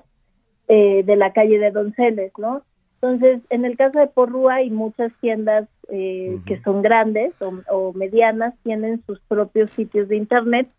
eh, 0.67 1.03
de 1.05 1.15
la 1.15 1.33
calle 1.33 1.59
de 1.59 1.69
Donceles, 1.69 2.31
¿no? 2.37 2.63
Entonces, 2.95 3.41
en 3.49 3.65
el 3.65 3.77
caso 3.77 3.99
de 3.99 4.07
Porrúa 4.07 4.55
hay 4.55 4.69
muchas 4.69 5.11
tiendas 5.21 5.67
que 5.89 6.61
son 6.63 6.81
grandes 6.81 7.33
o 7.41 7.91
medianas, 7.91 8.53
tienen 8.63 9.03
sus 9.05 9.19
propios 9.27 9.71
sitios 9.71 10.07
de 10.07 10.15
internet 10.15 10.69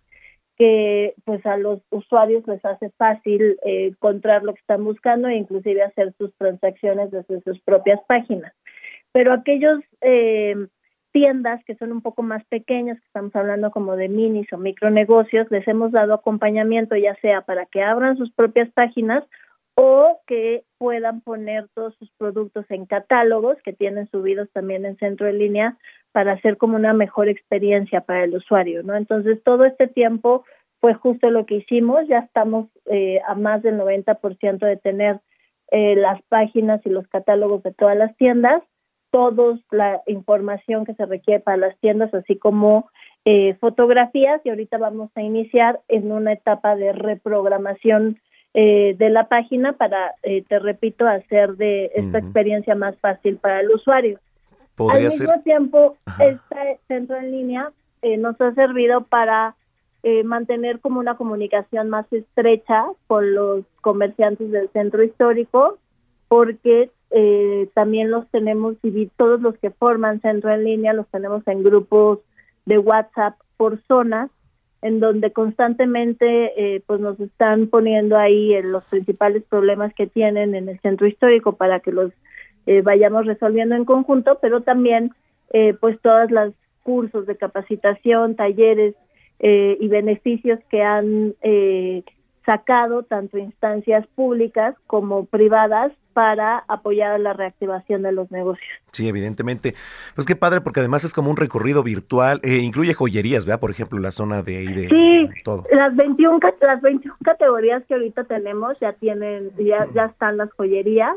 que 0.63 1.15
pues 1.25 1.45
a 1.45 1.57
los 1.57 1.81
usuarios 1.91 2.47
les 2.47 2.65
hace 2.65 2.91
fácil 2.91 3.59
eh, 3.65 3.87
encontrar 3.87 4.45
lo 4.45 4.55
que 4.55 4.61
están 4.61 4.85
buscando 4.85 5.27
e 5.27 5.35
inclusive 5.35 5.83
hacer 5.83 6.15
sus 6.19 6.33
transacciones 6.37 7.11
desde 7.11 7.41
sus 7.41 7.61
propias 7.63 7.99
páginas. 8.07 8.53
Pero 9.11 9.33
aquellos 9.33 9.81
eh, 10.03 10.55
tiendas 11.11 11.65
que 11.65 11.75
son 11.75 11.91
un 11.91 12.01
poco 12.01 12.23
más 12.23 12.45
pequeñas, 12.45 12.97
que 13.01 13.07
estamos 13.07 13.35
hablando 13.35 13.73
como 13.73 13.97
de 13.97 14.09
minis 14.09 14.53
o 14.53 14.57
micronegocios, 14.57 15.51
les 15.51 15.67
hemos 15.67 15.91
dado 15.91 16.15
acompañamiento 16.15 16.95
ya 16.95 17.17
sea 17.17 17.41
para 17.41 17.67
que 17.67 17.83
abran 17.83 18.17
sus 18.17 18.31
propias 18.31 18.71
páginas 18.71 19.25
o 19.75 20.21
que 20.27 20.65
puedan 20.79 21.21
poner 21.23 21.69
todos 21.75 21.95
sus 21.97 22.11
productos 22.19 22.67
en 22.69 22.87
catálogos 22.87 23.57
que 23.65 23.73
tienen 23.73 24.09
subidos 24.11 24.51
también 24.53 24.85
en 24.85 24.99
centro 24.99 25.27
de 25.27 25.33
línea 25.33 25.79
para 26.13 26.33
hacer 26.33 26.59
como 26.59 26.77
una 26.77 26.93
mejor 26.93 27.29
experiencia 27.29 28.03
para 28.03 28.25
el 28.25 28.37
usuario, 28.37 28.83
¿no? 28.83 28.95
Entonces, 28.95 29.43
todo 29.43 29.65
este 29.65 29.87
tiempo 29.87 30.45
fue 30.81 30.95
justo 30.95 31.31
lo 31.31 31.47
que 31.47 31.57
hicimos, 31.57 32.07
ya 32.09 32.19
estamos 32.19 32.67
eh, 32.87 33.21
a 33.27 33.35
más 33.35 33.63
del 33.63 33.79
90% 33.79 34.59
de 34.59 34.77
tener 34.77 35.21
eh, 35.71 35.97
las 35.97 36.21
páginas 36.25 36.85
y 36.85 36.91
los 36.91 37.07
catálogos 37.09 37.63
de 37.63 37.73
todas 37.73 37.97
las 37.97 38.15
tiendas, 38.17 38.63
toda 39.11 39.59
la 39.71 40.03
información 40.07 40.85
que 40.85 40.95
se 40.95 41.07
requiere 41.07 41.41
para 41.41 41.57
las 41.57 41.79
tiendas, 41.79 42.13
así 42.13 42.37
como 42.37 42.91
eh, 43.25 43.55
fotografías, 43.55 44.41
y 44.45 44.51
ahorita 44.51 44.77
vamos 44.79 45.11
a 45.15 45.23
iniciar 45.23 45.81
en 45.89 46.11
una 46.11 46.33
etapa 46.33 46.77
de 46.77 46.93
reprogramación 46.93 48.21
eh, 48.55 48.95
de 48.99 49.11
la 49.11 49.29
página 49.29 49.73
para, 49.75 50.13
eh, 50.23 50.45
te 50.49 50.59
repito, 50.59 51.07
hacer 51.07 51.57
de 51.57 51.91
esta 51.95 52.19
experiencia 52.19 52.75
más 52.75 52.97
fácil 52.99 53.37
para 53.37 53.61
el 53.61 53.71
usuario. 53.71 54.19
Al 54.79 55.05
mismo 55.05 55.41
tiempo, 55.43 55.97
este 56.19 56.81
centro 56.89 57.17
en 57.17 57.31
línea 57.31 57.71
eh, 58.03 58.17
nos 58.17 58.41
ha 58.41 58.53
servido 58.55 59.03
para 59.03 59.55
eh, 60.03 60.25
mantener 60.25 60.81
como 60.81 60.99
una 60.99 61.17
comunicación 61.17 61.89
más 61.89 62.13
estrecha 62.13 62.87
con 63.07 63.35
los 63.35 63.65
comerciantes 63.81 64.51
del 64.51 64.69
centro 64.71 65.05
histórico, 65.05 65.79
porque 66.29 66.91
eh, 67.11 67.69
también 67.75 68.11
los 68.11 68.27
tenemos, 68.29 68.77
y 68.83 69.07
todos 69.17 69.41
los 69.41 69.57
que 69.59 69.71
forman 69.71 70.21
centro 70.21 70.51
en 70.51 70.65
línea, 70.65 70.93
los 70.93 71.07
tenemos 71.09 71.47
en 71.47 71.63
grupos 71.63 72.19
de 72.65 72.79
WhatsApp 72.79 73.37
por 73.57 73.81
zonas, 73.87 74.31
en 74.83 75.01
donde 75.01 75.33
constantemente 75.33 76.53
eh, 76.57 76.83
pues 76.87 77.01
nos 77.01 77.19
están 77.21 77.69
poniendo 77.69 78.19
ahí 78.19 78.61
los 78.63 78.85
principales 78.85 79.43
problemas 79.45 79.95
que 79.95 80.07
tienen 80.07 80.55
en 80.55 80.69
el 80.69 80.79
centro 80.81 81.07
histórico 81.07 81.57
para 81.57 81.81
que 81.81 81.93
los 81.93 82.13
vayamos 82.85 83.27
resolviendo 83.27 83.75
en 83.75 83.85
conjunto, 83.85 84.39
pero 84.41 84.61
también 84.61 85.11
pues 85.81 86.01
todas 86.01 86.31
las 86.31 86.53
cursos 86.85 87.27
de 87.27 87.37
capacitación, 87.37 88.37
talleres 88.37 88.95
eh, 89.45 89.77
y 89.81 89.89
beneficios 89.89 90.61
que 90.71 90.83
han 90.83 91.35
eh, 91.43 92.05
sacado 92.47 93.03
tanto 93.03 93.39
instancias 93.39 94.07
públicas 94.15 94.77
como 94.87 95.25
privadas 95.27 95.93
para 96.13 96.65
apoyar 96.69 97.19
la 97.21 97.33
reactivación 97.33 98.03
de 98.03 98.13
los 98.13 98.31
negocios. 98.31 98.69
Sí, 98.93 99.09
evidentemente. 99.09 99.75
Pues 100.15 100.27
qué 100.27 100.37
padre, 100.37 100.61
porque 100.61 100.81
además 100.81 101.05
es 101.05 101.13
como 101.13 101.31
un 101.31 101.37
recorrido 101.37 101.83
virtual, 101.83 102.41
eh, 102.43 102.57
incluye 102.59 102.95
joyerías, 102.95 103.45
¿verdad? 103.45 103.61
Por 103.61 103.71
ejemplo, 103.71 103.99
la 103.99 104.11
zona 104.11 104.43
de 104.43 104.57
ahí 104.57 104.73
de 104.73 104.89
sí, 104.89 105.43
todo. 105.45 105.65
Las 105.73 105.95
21, 105.97 106.39
las 106.61 106.83
21 106.83 107.17
categorías 107.25 107.83
que 107.87 107.95
ahorita 107.95 108.25
tenemos 108.25 108.79
ya 108.81 108.93
tienen, 108.95 109.51
ya, 109.57 109.87
ya 109.95 110.07
están 110.07 110.37
las 110.37 110.53
joyerías. 110.53 111.17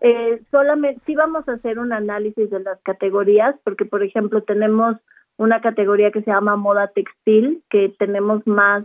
Eh, 0.00 0.42
solamente 0.50 1.00
sí 1.06 1.14
vamos 1.14 1.48
a 1.48 1.52
hacer 1.52 1.78
un 1.78 1.92
análisis 1.92 2.50
de 2.50 2.60
las 2.60 2.80
categorías, 2.82 3.54
porque 3.64 3.84
por 3.84 4.02
ejemplo 4.02 4.42
tenemos 4.42 4.96
una 5.38 5.60
categoría 5.60 6.10
que 6.10 6.22
se 6.22 6.30
llama 6.30 6.56
moda 6.56 6.88
textil, 6.88 7.62
que 7.70 7.94
tenemos 7.98 8.46
más 8.46 8.84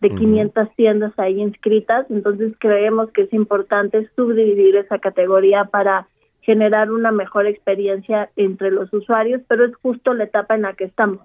de 0.00 0.10
500 0.10 0.68
tiendas 0.76 1.12
ahí 1.18 1.40
inscritas, 1.40 2.06
entonces 2.10 2.52
creemos 2.58 3.10
que 3.12 3.22
es 3.22 3.32
importante 3.32 4.08
subdividir 4.16 4.76
esa 4.76 4.98
categoría 4.98 5.64
para 5.64 6.08
generar 6.42 6.90
una 6.92 7.10
mejor 7.10 7.46
experiencia 7.46 8.30
entre 8.36 8.70
los 8.70 8.92
usuarios, 8.92 9.42
pero 9.48 9.64
es 9.64 9.74
justo 9.76 10.14
la 10.14 10.24
etapa 10.24 10.54
en 10.54 10.62
la 10.62 10.74
que 10.74 10.84
estamos. 10.84 11.20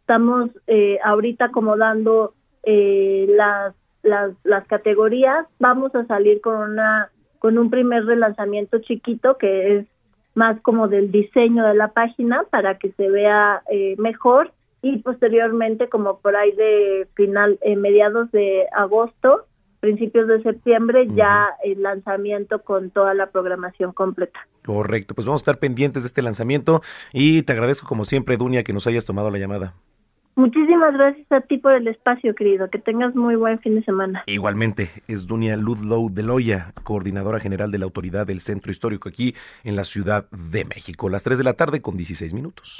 Estamos 0.00 0.50
eh, 0.66 0.98
ahorita 1.04 1.46
acomodando 1.46 2.34
eh, 2.64 3.26
las, 3.30 3.74
las, 4.02 4.32
las 4.44 4.66
categorías, 4.66 5.46
vamos 5.58 5.94
a 5.94 6.04
salir 6.06 6.40
con 6.40 6.56
una 6.56 7.10
con 7.38 7.56
un 7.56 7.70
primer 7.70 8.04
relanzamiento 8.04 8.80
chiquito 8.80 9.36
que 9.38 9.76
es 9.76 9.86
más 10.34 10.60
como 10.60 10.88
del 10.88 11.10
diseño 11.10 11.64
de 11.64 11.74
la 11.74 11.88
página 11.88 12.44
para 12.50 12.78
que 12.78 12.90
se 12.92 13.08
vea 13.08 13.62
eh, 13.70 13.94
mejor 13.98 14.52
y 14.82 14.98
posteriormente 14.98 15.88
como 15.88 16.20
por 16.20 16.36
ahí 16.36 16.52
de 16.52 17.08
final 17.14 17.58
eh, 17.62 17.76
mediados 17.76 18.30
de 18.32 18.66
agosto 18.76 19.46
principios 19.80 20.26
de 20.28 20.42
septiembre 20.42 21.06
ya 21.14 21.50
el 21.62 21.82
lanzamiento 21.82 22.62
con 22.62 22.90
toda 22.90 23.14
la 23.14 23.30
programación 23.30 23.92
completa. 23.92 24.40
Correcto, 24.64 25.14
pues 25.14 25.26
vamos 25.26 25.40
a 25.40 25.44
estar 25.44 25.58
pendientes 25.58 26.02
de 26.02 26.08
este 26.08 26.22
lanzamiento 26.22 26.82
y 27.12 27.42
te 27.42 27.52
agradezco 27.52 27.86
como 27.86 28.04
siempre 28.04 28.36
Dunia 28.36 28.64
que 28.64 28.72
nos 28.72 28.86
hayas 28.86 29.04
tomado 29.04 29.30
la 29.30 29.38
llamada. 29.38 29.74
Muchísimas 30.38 30.94
gracias 30.94 31.26
a 31.32 31.40
ti 31.40 31.58
por 31.58 31.72
el 31.72 31.88
espacio, 31.88 32.32
querido. 32.32 32.70
Que 32.70 32.78
tengas 32.78 33.12
muy 33.16 33.34
buen 33.34 33.58
fin 33.58 33.74
de 33.74 33.82
semana. 33.82 34.22
Igualmente, 34.26 34.88
es 35.08 35.26
Dunia 35.26 35.56
Ludlow 35.56 36.10
de 36.10 36.22
Loya, 36.22 36.72
coordinadora 36.84 37.40
general 37.40 37.72
de 37.72 37.78
la 37.78 37.86
Autoridad 37.86 38.24
del 38.24 38.38
Centro 38.38 38.70
Histórico 38.70 39.08
aquí 39.08 39.34
en 39.64 39.74
la 39.74 39.82
Ciudad 39.82 40.30
de 40.30 40.64
México. 40.64 41.08
Las 41.08 41.24
3 41.24 41.38
de 41.38 41.44
la 41.44 41.54
tarde 41.54 41.82
con 41.82 41.96
16 41.96 42.34
minutos. 42.34 42.78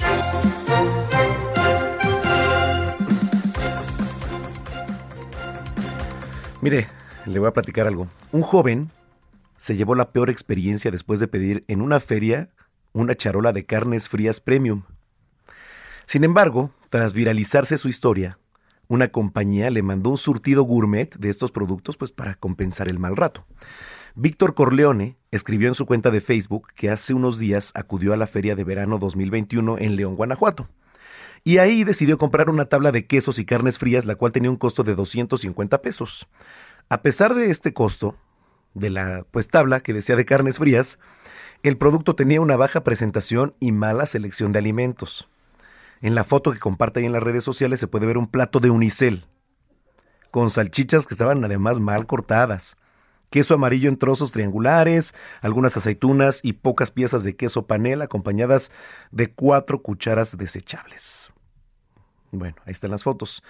Mire, 6.61 6.87
le 7.25 7.39
voy 7.39 7.47
a 7.47 7.53
platicar 7.53 7.87
algo. 7.87 8.07
Un 8.33 8.41
joven 8.41 8.91
se 9.57 9.77
llevó 9.77 9.95
la 9.95 10.11
peor 10.11 10.29
experiencia 10.29 10.91
después 10.91 11.21
de 11.21 11.29
pedir 11.29 11.63
en 11.69 11.81
una 11.81 12.01
feria 12.01 12.49
una 12.91 13.15
charola 13.15 13.53
de 13.53 13.65
carnes 13.65 14.09
frías 14.09 14.41
premium. 14.41 14.83
Sin 16.05 16.25
embargo, 16.25 16.71
tras 16.89 17.13
viralizarse 17.13 17.77
su 17.77 17.87
historia, 17.87 18.39
una 18.89 19.09
compañía 19.09 19.69
le 19.69 19.83
mandó 19.83 20.09
un 20.09 20.17
surtido 20.17 20.63
gourmet 20.63 21.15
de 21.15 21.29
estos 21.29 21.51
productos 21.51 21.95
pues 21.95 22.11
para 22.11 22.35
compensar 22.35 22.89
el 22.89 22.99
mal 22.99 23.15
rato. 23.15 23.45
Víctor 24.15 24.53
Corleone 24.53 25.17
escribió 25.31 25.69
en 25.69 25.75
su 25.75 25.85
cuenta 25.85 26.11
de 26.11 26.19
Facebook 26.19 26.67
que 26.75 26.89
hace 26.89 27.13
unos 27.13 27.39
días 27.39 27.71
acudió 27.73 28.11
a 28.11 28.17
la 28.17 28.27
Feria 28.27 28.55
de 28.55 28.65
Verano 28.65 28.97
2021 28.97 29.77
en 29.77 29.95
León, 29.95 30.15
Guanajuato. 30.17 30.67
Y 31.49 31.57
ahí 31.57 31.83
decidió 31.83 32.19
comprar 32.19 32.47
una 32.51 32.65
tabla 32.65 32.91
de 32.91 33.07
quesos 33.07 33.39
y 33.39 33.45
carnes 33.45 33.79
frías, 33.79 34.05
la 34.05 34.13
cual 34.13 34.31
tenía 34.31 34.51
un 34.51 34.55
costo 34.55 34.83
de 34.83 34.93
250 34.93 35.81
pesos. 35.81 36.27
A 36.89 37.01
pesar 37.01 37.33
de 37.33 37.49
este 37.49 37.73
costo, 37.73 38.15
de 38.75 38.91
la 38.91 39.25
pues 39.31 39.47
tabla 39.47 39.79
que 39.79 39.91
decía 39.91 40.15
de 40.15 40.25
carnes 40.25 40.59
frías, 40.59 40.99
el 41.63 41.75
producto 41.79 42.13
tenía 42.13 42.39
una 42.39 42.55
baja 42.55 42.83
presentación 42.83 43.55
y 43.59 43.71
mala 43.71 44.05
selección 44.05 44.51
de 44.51 44.59
alimentos. 44.59 45.27
En 46.01 46.13
la 46.13 46.23
foto 46.23 46.51
que 46.51 46.59
comparte 46.59 46.99
ahí 46.99 47.07
en 47.07 47.13
las 47.13 47.23
redes 47.23 47.45
sociales 47.45 47.79
se 47.79 47.87
puede 47.87 48.05
ver 48.05 48.19
un 48.19 48.27
plato 48.27 48.59
de 48.59 48.69
unicel, 48.69 49.25
con 50.29 50.51
salchichas 50.51 51.07
que 51.07 51.15
estaban 51.15 51.43
además 51.43 51.79
mal 51.79 52.05
cortadas, 52.05 52.77
queso 53.31 53.55
amarillo 53.55 53.89
en 53.89 53.97
trozos 53.97 54.33
triangulares, 54.33 55.15
algunas 55.41 55.75
aceitunas 55.75 56.41
y 56.43 56.53
pocas 56.53 56.91
piezas 56.91 57.23
de 57.23 57.35
queso 57.35 57.65
panela 57.65 58.05
acompañadas 58.05 58.71
de 59.09 59.33
cuatro 59.33 59.81
cucharas 59.81 60.37
desechables. 60.37 61.31
Bueno, 62.31 62.55
ahí 62.65 62.71
están 62.71 62.91
las 62.91 63.03
fotos. 63.03 63.43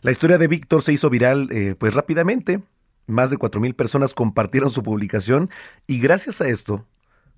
La 0.00 0.10
historia 0.10 0.38
de 0.38 0.48
Víctor 0.48 0.82
se 0.82 0.92
hizo 0.92 1.10
viral 1.10 1.48
eh, 1.50 1.74
pues 1.78 1.94
rápidamente. 1.94 2.62
Más 3.06 3.30
de 3.30 3.38
cuatro 3.38 3.60
mil 3.60 3.74
personas 3.74 4.12
compartieron 4.12 4.70
su 4.70 4.82
publicación 4.82 5.48
y 5.86 5.98
gracias 5.98 6.42
a 6.42 6.48
esto, 6.48 6.84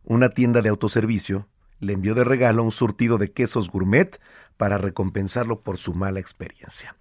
una 0.05 0.30
tienda 0.30 0.62
de 0.62 0.68
autoservicio 0.68 1.47
le 1.78 1.93
envió 1.93 2.14
de 2.14 2.24
regalo 2.24 2.64
un 2.64 2.72
surtido 2.72 3.18
de 3.18 3.30
quesos 3.30 3.70
gourmet 3.70 4.20
para 4.57 4.78
recompensarlo 4.78 5.61
por 5.61 5.78
su 5.78 5.95
mala 5.95 6.18
experiencia. 6.20 6.97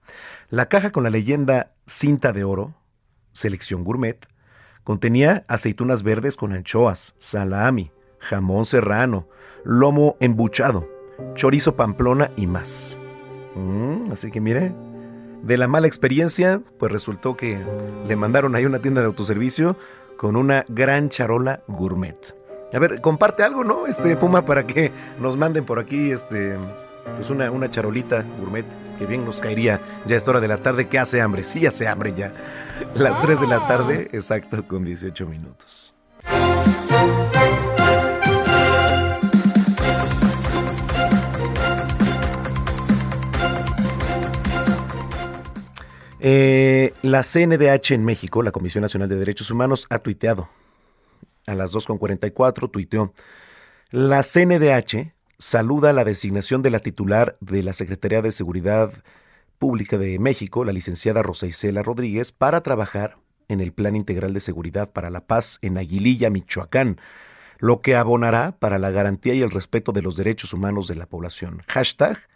La 0.49 0.69
caja 0.69 0.91
con 0.91 1.03
la 1.03 1.09
leyenda 1.09 1.73
cinta 1.87 2.31
de 2.31 2.43
oro, 2.43 2.75
selección 3.31 3.83
gourmet, 3.83 4.27
contenía 4.83 5.45
aceitunas 5.47 6.03
verdes 6.03 6.35
con 6.37 6.53
anchoas, 6.53 7.15
salami, 7.17 7.91
jamón 8.19 8.65
serrano, 8.65 9.27
lomo 9.65 10.15
embuchado, 10.19 10.87
chorizo 11.33 11.75
pamplona 11.75 12.31
y 12.37 12.45
más. 12.45 12.98
Mm, 13.55 14.11
así 14.11 14.31
que 14.31 14.41
mire, 14.41 14.73
de 15.43 15.57
la 15.57 15.67
mala 15.67 15.87
experiencia, 15.87 16.61
pues 16.77 16.91
resultó 16.91 17.35
que 17.35 17.59
le 18.07 18.15
mandaron 18.15 18.55
ahí 18.55 18.65
una 18.65 18.79
tienda 18.79 19.01
de 19.01 19.07
autoservicio 19.07 19.75
con 20.17 20.35
una 20.35 20.65
gran 20.67 21.09
charola 21.09 21.61
gourmet. 21.67 22.35
A 22.73 22.79
ver, 22.79 23.01
comparte 23.01 23.43
algo, 23.43 23.63
¿no? 23.63 23.87
Este 23.87 24.15
Puma 24.15 24.45
para 24.45 24.67
que 24.67 24.91
nos 25.19 25.37
manden 25.37 25.65
por 25.65 25.79
aquí 25.79 26.11
este 26.11 26.55
pues 27.15 27.29
una, 27.29 27.49
una 27.49 27.71
charolita 27.71 28.23
gourmet 28.39 28.65
que 28.97 29.05
bien 29.05 29.25
nos 29.25 29.39
caería 29.39 29.81
ya 30.05 30.15
a 30.15 30.17
esta 30.17 30.31
hora 30.31 30.41
de 30.41 30.47
la 30.47 30.57
tarde 30.57 30.87
que 30.87 30.99
hace 30.99 31.21
hambre, 31.21 31.43
sí 31.43 31.65
hace 31.65 31.87
hambre 31.87 32.13
ya. 32.13 32.33
Las 32.93 33.19
3 33.21 33.41
de 33.41 33.47
la 33.47 33.65
tarde, 33.67 34.09
exacto, 34.11 34.67
con 34.67 34.83
18 34.83 35.25
minutos. 35.25 35.95
Eh, 46.21 46.93
la 47.01 47.23
CNDH 47.23 47.91
en 47.93 48.03
México, 48.03 48.43
la 48.43 48.51
Comisión 48.51 48.81
Nacional 48.81 49.07
de 49.07 49.15
Derechos 49.15 49.51
Humanos, 49.51 49.87
ha 49.89 49.99
tuiteado. 49.99 50.49
A 51.47 51.55
las 51.55 51.73
2.44 51.73 52.69
tuiteó. 52.69 53.13
La 53.91 54.21
CNDH 54.21 55.13
saluda 55.37 55.93
la 55.93 56.03
designación 56.03 56.61
de 56.61 56.69
la 56.69 56.79
titular 56.79 57.37
de 57.39 57.63
la 57.63 57.73
Secretaría 57.73 58.21
de 58.21 58.31
Seguridad 58.31 58.91
Pública 59.57 59.97
de 59.97 60.19
México, 60.19 60.65
la 60.65 60.73
licenciada 60.73 61.23
Rosa 61.23 61.47
Isela 61.47 61.83
Rodríguez, 61.83 62.31
para 62.31 62.61
trabajar 62.61 63.17
en 63.47 63.61
el 63.61 63.71
Plan 63.71 63.95
Integral 63.95 64.33
de 64.33 64.39
Seguridad 64.41 64.91
para 64.91 65.09
la 65.09 65.21
Paz 65.21 65.57
en 65.61 65.77
Aguililla, 65.77 66.29
Michoacán, 66.29 66.99
lo 67.57 67.81
que 67.81 67.95
abonará 67.95 68.53
para 68.59 68.77
la 68.77 68.91
garantía 68.91 69.33
y 69.33 69.41
el 69.41 69.51
respeto 69.51 69.91
de 69.91 70.01
los 70.01 70.15
derechos 70.15 70.53
humanos 70.53 70.87
de 70.87 70.95
la 70.95 71.07
población. 71.07 71.63
Hashtag 71.67 72.28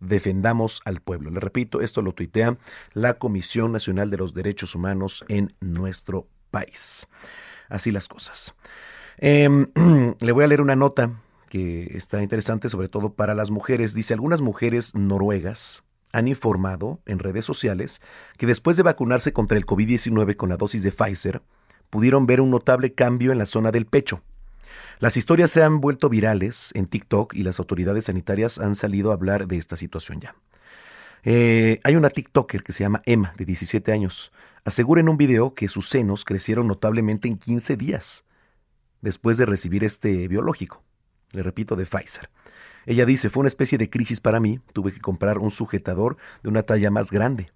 Defendamos 0.00 0.80
al 0.84 1.00
pueblo. 1.00 1.30
Le 1.30 1.40
repito, 1.40 1.80
esto 1.80 2.02
lo 2.02 2.12
tuitea 2.12 2.56
la 2.92 3.14
Comisión 3.14 3.72
Nacional 3.72 4.10
de 4.10 4.16
los 4.16 4.34
Derechos 4.34 4.74
Humanos 4.74 5.24
en 5.28 5.54
nuestro 5.60 6.26
país. 6.50 7.06
Así 7.68 7.90
las 7.90 8.08
cosas. 8.08 8.54
Em, 9.18 9.68
le 10.20 10.32
voy 10.32 10.44
a 10.44 10.46
leer 10.48 10.60
una 10.60 10.76
nota 10.76 11.12
que 11.48 11.96
está 11.96 12.22
interesante 12.22 12.68
sobre 12.68 12.88
todo 12.88 13.12
para 13.14 13.34
las 13.34 13.50
mujeres. 13.50 13.94
Dice, 13.94 14.14
algunas 14.14 14.40
mujeres 14.40 14.94
noruegas 14.94 15.82
han 16.12 16.28
informado 16.28 17.00
en 17.06 17.18
redes 17.18 17.44
sociales 17.44 18.00
que 18.36 18.46
después 18.46 18.76
de 18.76 18.82
vacunarse 18.82 19.32
contra 19.32 19.58
el 19.58 19.66
COVID-19 19.66 20.36
con 20.36 20.48
la 20.48 20.56
dosis 20.56 20.82
de 20.82 20.92
Pfizer, 20.92 21.42
pudieron 21.90 22.26
ver 22.26 22.40
un 22.40 22.50
notable 22.50 22.94
cambio 22.94 23.32
en 23.32 23.38
la 23.38 23.46
zona 23.46 23.70
del 23.70 23.86
pecho. 23.86 24.22
Las 24.98 25.16
historias 25.16 25.50
se 25.50 25.62
han 25.62 25.80
vuelto 25.80 26.08
virales 26.08 26.70
en 26.74 26.86
TikTok 26.86 27.34
y 27.34 27.42
las 27.42 27.58
autoridades 27.58 28.04
sanitarias 28.04 28.58
han 28.58 28.74
salido 28.74 29.10
a 29.10 29.14
hablar 29.14 29.46
de 29.46 29.56
esta 29.56 29.76
situación 29.76 30.20
ya. 30.20 30.34
Eh, 31.22 31.80
hay 31.84 31.96
una 31.96 32.10
TikToker 32.10 32.62
que 32.62 32.72
se 32.72 32.84
llama 32.84 33.02
Emma, 33.04 33.34
de 33.36 33.44
17 33.44 33.92
años. 33.92 34.32
Asegura 34.64 35.00
en 35.00 35.08
un 35.08 35.16
video 35.16 35.54
que 35.54 35.68
sus 35.68 35.88
senos 35.88 36.24
crecieron 36.24 36.66
notablemente 36.66 37.28
en 37.28 37.38
15 37.38 37.76
días 37.76 38.24
después 39.00 39.36
de 39.38 39.46
recibir 39.46 39.84
este 39.84 40.28
biológico. 40.28 40.82
Le 41.32 41.42
repito, 41.42 41.76
de 41.76 41.86
Pfizer. 41.86 42.28
Ella 42.86 43.06
dice, 43.06 43.30
fue 43.30 43.40
una 43.40 43.48
especie 43.48 43.78
de 43.78 43.90
crisis 43.90 44.20
para 44.20 44.40
mí, 44.40 44.60
tuve 44.72 44.92
que 44.92 45.00
comprar 45.00 45.38
un 45.38 45.50
sujetador 45.50 46.16
de 46.42 46.48
una 46.48 46.62
talla 46.62 46.90
más 46.90 47.10
grande. 47.10 47.48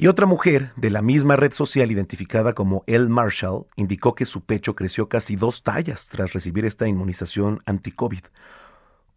Y 0.00 0.06
otra 0.06 0.26
mujer 0.26 0.70
de 0.76 0.90
la 0.90 1.02
misma 1.02 1.34
red 1.34 1.52
social 1.52 1.90
identificada 1.90 2.52
como 2.52 2.84
Elle 2.86 3.08
Marshall 3.08 3.66
indicó 3.74 4.14
que 4.14 4.26
su 4.26 4.44
pecho 4.44 4.76
creció 4.76 5.08
casi 5.08 5.34
dos 5.34 5.64
tallas 5.64 6.06
tras 6.06 6.32
recibir 6.34 6.64
esta 6.64 6.86
inmunización 6.86 7.58
anti-COVID. 7.66 8.22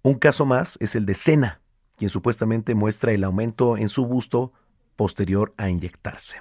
Un 0.01 0.15
caso 0.15 0.47
más 0.47 0.79
es 0.81 0.95
el 0.95 1.05
de 1.05 1.13
Sena, 1.13 1.61
quien 1.97 2.09
supuestamente 2.09 2.73
muestra 2.73 3.11
el 3.11 3.23
aumento 3.23 3.77
en 3.77 3.89
su 3.89 4.07
busto 4.07 4.53
posterior 4.95 5.53
a 5.55 5.69
inyectarse. 5.69 6.37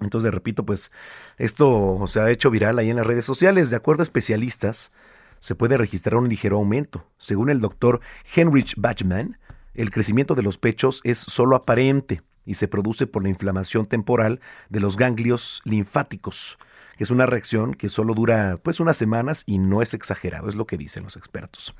Entonces, 0.00 0.32
repito, 0.32 0.64
pues 0.64 0.92
esto 1.36 2.04
se 2.06 2.20
ha 2.20 2.30
hecho 2.30 2.52
viral 2.52 2.78
ahí 2.78 2.90
en 2.90 2.98
las 2.98 3.06
redes 3.06 3.24
sociales. 3.24 3.68
De 3.70 3.76
acuerdo 3.76 4.02
a 4.02 4.04
especialistas, 4.04 4.92
se 5.40 5.56
puede 5.56 5.76
registrar 5.76 6.14
un 6.14 6.28
ligero 6.28 6.58
aumento. 6.58 7.10
Según 7.18 7.50
el 7.50 7.60
doctor 7.60 8.00
Heinrich 8.32 8.74
Bachmann, 8.76 9.38
el 9.74 9.90
crecimiento 9.90 10.36
de 10.36 10.44
los 10.44 10.56
pechos 10.56 11.00
es 11.02 11.18
solo 11.18 11.56
aparente 11.56 12.22
y 12.46 12.54
se 12.54 12.68
produce 12.68 13.06
por 13.06 13.22
la 13.22 13.28
inflamación 13.28 13.86
temporal 13.86 14.40
de 14.70 14.80
los 14.80 14.96
ganglios 14.96 15.60
linfáticos, 15.64 16.58
que 16.96 17.04
es 17.04 17.10
una 17.10 17.26
reacción 17.26 17.74
que 17.74 17.88
solo 17.88 18.14
dura 18.14 18.56
pues 18.62 18.80
unas 18.80 18.96
semanas 18.96 19.42
y 19.44 19.58
no 19.58 19.82
es 19.82 19.92
exagerado, 19.92 20.48
es 20.48 20.54
lo 20.54 20.66
que 20.66 20.78
dicen 20.78 21.04
los 21.04 21.16
expertos. 21.16 21.74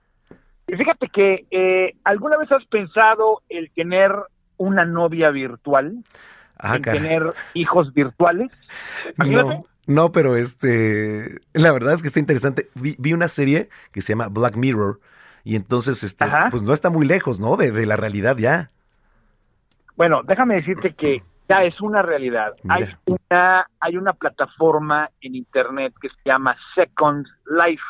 Y 0.67 0.75
fíjate 0.75 1.07
que, 1.07 1.45
eh, 1.49 1.95
¿alguna 2.03 2.37
vez 2.37 2.51
has 2.51 2.65
pensado 2.65 3.41
el 3.47 3.71
tener 3.71 4.11
una 4.57 4.85
novia 4.85 5.29
virtual? 5.31 6.03
Ah, 6.59 6.79
tener 6.79 7.33
hijos 7.53 7.93
virtuales? 7.93 8.51
No, 9.17 9.63
no, 9.85 10.11
pero 10.11 10.35
este, 10.35 11.39
la 11.53 11.71
verdad 11.71 11.93
es 11.93 12.01
que 12.01 12.07
está 12.07 12.19
interesante. 12.19 12.69
vi 12.75 13.13
una 13.13 13.27
serie 13.27 13.69
que 13.91 14.01
se 14.01 14.13
llama 14.13 14.27
Black 14.27 14.55
Mirror 14.55 14.99
y 15.47 15.55
entonces, 15.55 16.03
este, 16.03 16.25
pues 16.51 16.61
no 16.61 16.73
está 16.73 16.89
muy 16.89 17.07
lejos, 17.07 17.39
¿no? 17.39 17.55
De, 17.55 17.85
la 17.85 17.95
realidad 17.95 18.35
ya. 18.35 18.69
Bueno, 19.95 20.21
déjame 20.23 20.55
decirte 20.55 20.93
que 20.93 21.23
ya 21.47 21.63
es 21.63 21.79
una 21.79 22.01
realidad. 22.01 22.53
Hay 22.67 22.93
una, 23.05 23.65
hay 23.79 23.95
una 23.95 24.11
plataforma 24.11 25.09
en 25.21 25.35
internet 25.35 25.93
que 26.01 26.09
se 26.09 26.15
llama 26.25 26.57
Second 26.75 27.25
Life. 27.45 27.81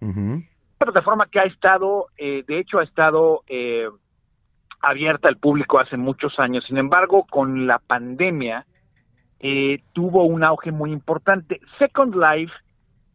Una 0.00 0.42
plataforma 0.78 1.26
que 1.30 1.40
ha 1.40 1.44
estado, 1.44 2.06
eh, 2.16 2.44
de 2.48 2.58
hecho, 2.58 2.78
ha 2.78 2.84
estado 2.84 3.42
eh, 3.46 3.90
abierta 4.82 5.28
al 5.28 5.36
público 5.36 5.80
hace 5.80 5.96
muchos 5.96 6.38
años. 6.38 6.64
Sin 6.66 6.78
embargo, 6.78 7.24
con 7.30 7.66
la 7.66 7.78
pandemia 7.78 8.66
eh, 9.40 9.80
tuvo 9.92 10.24
un 10.24 10.44
auge 10.44 10.72
muy 10.72 10.92
importante. 10.92 11.60
Second 11.78 12.14
Life 12.14 12.52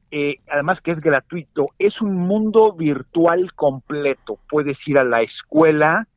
eh, 0.10 0.38
además 0.49 0.80
que 0.81 0.91
es 0.91 1.02
gratuito, 1.02 1.72
es 1.80 2.02
un 2.02 2.15
mundo 2.15 2.72
virtual 2.73 3.52
completo. 3.53 4.39
Puedes 4.49 4.77
ir 4.88 4.98
a 4.98 5.03
la 5.03 5.22
escuela, 5.22 6.07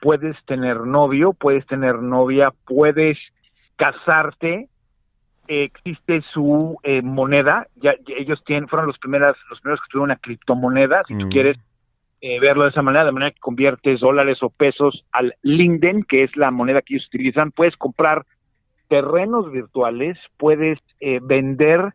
puedes 0.00 0.36
tener 0.46 0.80
novio, 0.80 1.32
puedes 1.32 1.66
tener 1.66 1.96
novia, 1.96 2.52
puedes 2.66 3.18
casarte, 3.76 4.68
existe 5.48 6.22
su 6.32 6.78
eh, 6.84 7.02
moneda, 7.02 7.66
ya, 7.74 7.94
ellos 8.16 8.40
tienen, 8.46 8.68
fueron 8.68 8.86
los 8.86 8.98
primeros, 8.98 9.36
los 9.50 9.60
primeros 9.60 9.80
que 9.80 9.90
tuvieron 9.90 10.10
una 10.10 10.16
criptomoneda, 10.16 11.02
si 11.08 11.18
tú 11.18 11.26
mm. 11.26 11.30
quieres 11.30 11.56
eh, 12.22 12.40
verlo 12.40 12.64
de 12.64 12.70
esa 12.70 12.80
manera, 12.80 13.04
de 13.04 13.12
manera 13.12 13.32
que 13.32 13.40
conviertes 13.40 14.00
dólares 14.00 14.38
o 14.42 14.48
pesos 14.48 15.04
al 15.12 15.34
Linden, 15.42 16.04
que 16.04 16.22
es 16.22 16.34
la 16.36 16.50
moneda 16.50 16.80
que 16.80 16.94
ellos 16.94 17.08
utilizan, 17.08 17.50
puedes 17.50 17.76
comprar 17.76 18.24
terrenos 18.88 19.52
virtuales, 19.52 20.16
puedes 20.38 20.78
vender 21.22 21.92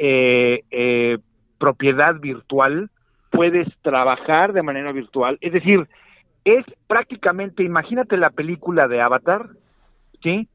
eh, 0.00 0.62
eh, 0.70 1.18
propiedad 1.58 2.14
virtual, 2.20 2.88
puedes 3.30 3.66
trabajar 3.82 4.52
de 4.52 4.62
manera 4.62 4.92
virtual, 4.92 5.38
es 5.40 5.52
decir, 5.52 5.88
es 6.44 6.64
prácticamente, 6.86 7.64
imagínate 7.64 8.16
la 8.16 8.30
película 8.30 8.86
de 8.86 9.00
Avatar, 9.00 9.48
¿sí? 10.22 10.46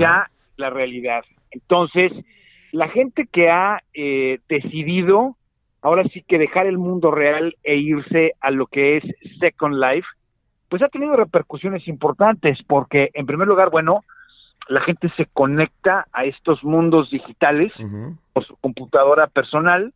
Ya 0.00 0.28
la 0.56 0.70
realidad. 0.70 1.22
Entonces, 1.52 2.10
la 2.72 2.88
gente 2.88 3.28
que 3.30 3.48
ha 3.48 3.84
eh, 3.94 4.40
decidido 4.48 5.36
ahora 5.82 6.04
sí 6.12 6.22
que 6.22 6.38
dejar 6.38 6.66
el 6.66 6.78
mundo 6.78 7.10
real 7.10 7.56
e 7.62 7.76
irse 7.76 8.32
a 8.40 8.50
lo 8.50 8.66
que 8.66 8.98
es 8.98 9.04
Second 9.38 9.76
Life, 9.76 10.06
pues 10.68 10.82
ha 10.82 10.88
tenido 10.88 11.16
repercusiones 11.16 11.88
importantes, 11.88 12.58
porque 12.66 13.10
en 13.14 13.26
primer 13.26 13.48
lugar, 13.48 13.70
bueno, 13.70 14.04
la 14.68 14.80
gente 14.82 15.10
se 15.16 15.26
conecta 15.26 16.06
a 16.12 16.24
estos 16.24 16.62
mundos 16.62 17.10
digitales 17.10 17.72
por 18.32 18.44
su 18.44 18.56
computadora 18.56 19.26
personal 19.26 19.94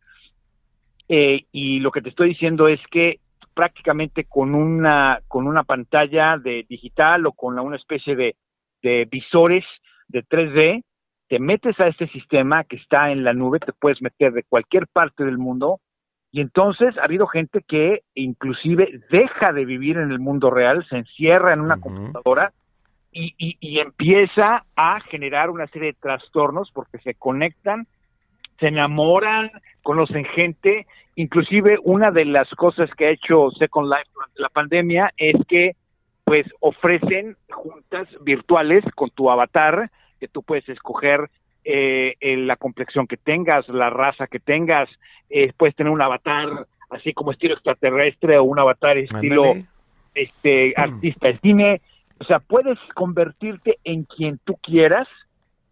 eh, 1.09 1.45
y 1.51 1.79
lo 1.79 1.91
que 1.91 2.01
te 2.01 2.09
estoy 2.09 2.29
diciendo 2.29 2.67
es 2.67 2.79
que 2.89 3.19
prácticamente 3.53 4.23
con 4.23 4.55
una 4.55 5.19
con 5.27 5.45
una 5.45 5.63
pantalla 5.63 6.37
de 6.37 6.65
digital 6.67 7.27
o 7.27 7.33
con 7.33 7.59
una 7.59 7.75
especie 7.75 8.15
de, 8.15 8.35
de 8.81 9.07
visores 9.11 9.63
de 10.07 10.23
3D 10.23 10.83
te 11.27 11.39
metes 11.39 11.79
a 11.79 11.87
este 11.87 12.07
sistema 12.09 12.63
que 12.63 12.75
está 12.75 13.11
en 13.11 13.23
la 13.23 13.33
nube 13.33 13.59
te 13.59 13.73
puedes 13.73 14.01
meter 14.01 14.33
de 14.33 14.43
cualquier 14.43 14.87
parte 14.87 15.23
del 15.23 15.37
mundo 15.37 15.79
y 16.31 16.41
entonces 16.41 16.97
ha 16.97 17.03
habido 17.03 17.27
gente 17.27 17.63
que 17.67 18.01
inclusive 18.15 19.01
deja 19.11 19.53
de 19.53 19.65
vivir 19.65 19.97
en 19.97 20.11
el 20.11 20.19
mundo 20.19 20.49
real 20.49 20.85
se 20.89 20.97
encierra 20.97 21.53
en 21.53 21.61
una 21.61 21.79
computadora 21.79 22.53
y, 23.13 23.79
empieza 23.79 24.65
a 24.75 24.99
generar 25.01 25.49
una 25.49 25.67
serie 25.67 25.91
de 25.91 25.97
trastornos 25.99 26.71
porque 26.73 26.97
se 26.99 27.13
conectan, 27.13 27.87
se 28.59 28.67
enamoran, 28.67 29.51
conocen 29.83 30.25
gente. 30.25 30.87
Inclusive 31.15 31.77
una 31.83 32.11
de 32.11 32.25
las 32.25 32.49
cosas 32.51 32.89
que 32.97 33.05
ha 33.05 33.11
hecho 33.11 33.51
Second 33.51 33.87
Life 33.89 34.09
durante 34.13 34.41
la 34.41 34.49
pandemia 34.49 35.13
es 35.17 35.35
que 35.47 35.75
pues 36.23 36.47
ofrecen 36.61 37.35
juntas 37.49 38.07
virtuales 38.21 38.83
con 38.95 39.09
tu 39.11 39.29
avatar 39.29 39.91
que 40.23 40.29
tú 40.29 40.41
puedes 40.41 40.67
escoger 40.69 41.29
eh, 41.65 42.15
la 42.21 42.55
complexión 42.55 43.07
que 43.07 43.17
tengas, 43.17 43.67
la 43.67 43.89
raza 43.89 44.27
que 44.27 44.39
tengas, 44.39 44.89
eh, 45.29 45.51
puedes 45.57 45.75
tener 45.75 45.91
un 45.91 46.01
avatar 46.01 46.65
así 46.91 47.11
como 47.11 47.33
estilo 47.33 47.55
extraterrestre 47.55 48.37
o 48.37 48.45
un 48.45 48.57
avatar 48.57 48.97
estilo 48.97 49.53
este 50.15 50.73
artista 50.77 51.27
de 51.27 51.39
cine. 51.39 51.81
O 52.21 52.23
sea, 52.23 52.39
puedes 52.39 52.79
convertirte 52.95 53.79
en 53.83 54.05
quien 54.05 54.39
tú 54.45 54.55
quieras 54.63 55.09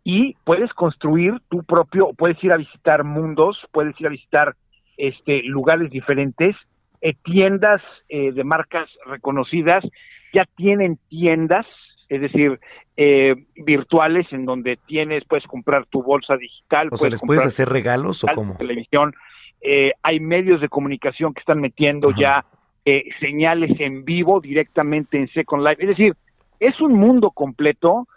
y 0.03 0.35
puedes 0.43 0.73
construir 0.73 1.35
tu 1.49 1.63
propio, 1.63 2.09
puedes 2.17 2.43
ir 2.43 2.51
a 2.51 2.57
visitar 2.57 3.05
mundos, 3.05 3.57
puedes 3.71 3.97
ir 4.01 4.07
a 4.07 4.09
visitar 4.09 4.55
este 4.97 5.43
lugares 5.43 5.89
diferentes, 5.91 6.57
eh, 6.99 7.13
tiendas 7.23 7.81
eh, 8.09 8.33
de 8.33 8.43
marcas 8.43 8.89
reconocidas 9.05 9.85
ya 10.33 10.45
tienen 10.57 10.99
tiendas 11.07 11.65
es 12.11 12.19
decir, 12.19 12.59
eh, 12.97 13.35
virtuales 13.55 14.27
en 14.31 14.43
donde 14.43 14.77
tienes, 14.85 15.23
puedes 15.23 15.45
comprar 15.45 15.85
tu 15.85 16.03
bolsa 16.03 16.35
digital. 16.35 16.89
O 16.91 16.97
sea, 16.97 17.09
¿les 17.09 17.21
puedes 17.21 17.45
hacer 17.45 17.69
regalos 17.69 18.25
o 18.25 18.27
cómo? 18.35 18.57
Televisión. 18.57 19.13
Eh, 19.61 19.93
hay 20.03 20.19
medios 20.19 20.59
de 20.59 20.67
comunicación 20.67 21.33
que 21.33 21.39
están 21.39 21.61
metiendo 21.61 22.11
ya 22.11 22.43
eh, 22.83 23.05
señales 23.21 23.79
en 23.79 24.03
vivo 24.03 24.41
directamente 24.41 25.17
en 25.17 25.29
Second 25.29 25.65
Life. 25.65 25.81
Es 25.81 25.87
decir, 25.87 26.13
es 26.59 26.81
un 26.81 26.95
mundo 26.95 27.31
completo 27.31 28.09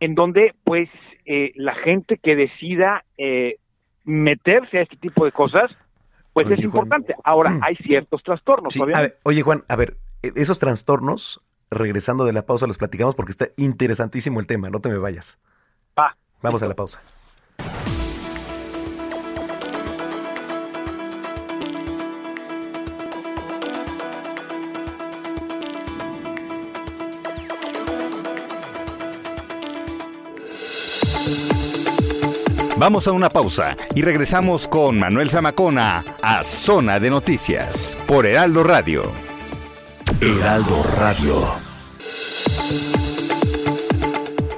en 0.00 0.16
donde, 0.16 0.52
pues, 0.64 0.88
eh, 1.24 1.52
la 1.54 1.76
gente 1.76 2.18
que 2.20 2.34
decida 2.34 3.04
meterse 4.04 4.78
a 4.78 4.82
este 4.82 4.96
tipo 4.96 5.24
de 5.24 5.30
cosas, 5.30 5.70
pues 6.32 6.50
es 6.50 6.58
importante. 6.58 7.14
Ahora, 7.22 7.56
hay 7.62 7.76
ciertos 7.76 8.20
trastornos. 8.24 8.74
Sí, 8.74 8.80
a 8.82 9.00
ver, 9.00 9.18
oye, 9.22 9.42
Juan, 9.42 9.62
a 9.68 9.76
ver, 9.76 9.96
e-, 10.24 10.32
esos 10.34 10.58
trastornos 10.58 11.40
regresando 11.70 12.24
de 12.24 12.32
la 12.32 12.46
pausa 12.46 12.66
los 12.66 12.78
platicamos 12.78 13.14
porque 13.14 13.32
está 13.32 13.48
interesantísimo 13.56 14.40
el 14.40 14.46
tema, 14.46 14.70
no 14.70 14.80
te 14.80 14.88
me 14.88 14.98
vayas. 14.98 15.38
Va. 15.98 16.16
Vamos 16.42 16.62
a 16.62 16.68
la 16.68 16.74
pausa. 16.74 17.00
Vamos 32.78 33.08
a 33.08 33.12
una 33.12 33.28
pausa 33.28 33.76
y 33.92 34.02
regresamos 34.02 34.68
con 34.68 35.00
Manuel 35.00 35.30
Zamacona 35.30 36.04
a 36.22 36.44
Zona 36.44 37.00
de 37.00 37.10
Noticias 37.10 37.98
por 38.06 38.24
Heraldo 38.24 38.62
Radio. 38.62 39.27
Heraldo 40.20 40.82
Radio. 40.96 41.46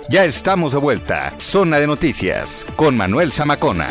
Ya 0.09 0.25
estamos 0.25 0.73
de 0.73 0.79
vuelta. 0.79 1.35
Zona 1.37 1.79
de 1.79 1.87
noticias 1.87 2.65
con 2.77 2.97
Manuel 2.97 3.31
Zamacona. 3.31 3.91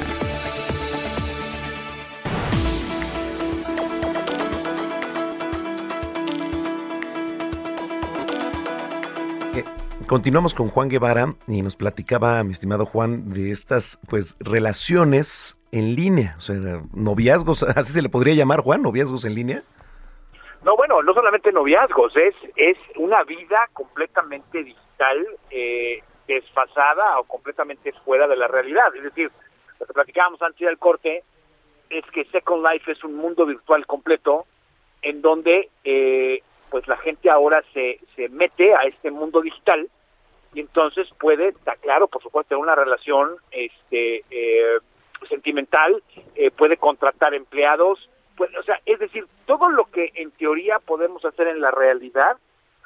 Eh, 9.54 9.64
continuamos 10.08 10.56
con 10.56 10.70
Juan 10.70 10.90
Guevara 10.90 11.36
y 11.48 11.62
nos 11.62 11.76
platicaba, 11.76 12.44
mi 12.44 12.54
estimado 12.54 12.88
Juan, 12.88 13.30
de 13.30 13.52
estas 13.52 14.00
pues 14.08 14.38
relaciones 14.40 15.56
en 15.72 15.94
línea, 15.94 16.34
o 16.40 16.41
sea, 16.41 16.82
noviazgos, 16.94 17.62
así 17.76 17.94
se 17.94 18.02
le 18.02 18.10
podría 18.10 18.34
llamar, 18.34 18.62
Juan, 18.62 18.82
noviazgos 18.82 19.24
en 19.26 19.36
línea. 19.36 19.64
No, 20.64 20.76
bueno, 20.76 21.02
no 21.02 21.14
solamente 21.14 21.52
noviazgos, 21.52 22.15
es, 22.18 22.36
es 22.56 22.77
una 22.98 23.23
vida 23.23 23.69
completamente 23.73 24.64
digital, 24.64 25.27
eh, 25.49 26.03
desfasada 26.27 27.19
o 27.19 27.23
completamente 27.23 27.91
fuera 27.94 28.27
de 28.27 28.36
la 28.36 28.48
realidad. 28.48 28.94
Es 28.95 29.03
decir, 29.03 29.31
lo 29.80 29.86
que 29.86 29.94
platicábamos 29.94 30.41
antes 30.41 30.68
del 30.68 30.77
corte 30.77 31.23
es 31.90 32.06
que 32.11 32.26
Second 32.26 32.65
Life 32.65 32.91
es 32.91 33.03
un 33.03 33.15
mundo 33.15 33.45
virtual 33.45 33.86
completo 33.86 34.45
en 35.02 35.22
donde 35.22 35.69
eh, 35.84 36.44
pues 36.69 36.88
la 36.88 36.98
gente 36.98 37.30
ahora 37.30 37.64
se, 37.73 37.99
se 38.15 38.30
mete 38.30 38.76
a 38.76 38.81
este 38.81 39.11
mundo 39.11 39.41
digital 39.41 39.90
y 40.53 40.61
entonces 40.61 41.07
puede, 41.19 41.49
está 41.49 41.76
claro, 41.76 42.07
por 42.07 42.22
supuesto, 42.22 42.49
tener 42.49 42.64
una 42.64 42.76
relación 42.76 43.36
este, 43.52 44.23
eh, 44.30 44.77
sentimental, 45.27 46.02
eh, 46.36 46.52
puede 46.52 46.77
contratar 46.77 47.34
empleados, 47.34 48.10
pues, 48.40 48.56
o 48.57 48.64
sea, 48.64 48.80
es 48.86 48.98
decir, 48.99 49.28
todo 49.45 49.68
lo 49.68 49.91
que 49.91 50.14
en 50.16 50.32
teoría 50.32 50.80
podemos 50.80 51.26
hacer 51.26 51.49
en 51.49 51.60
la 51.60 51.72
realidad, 51.72 52.38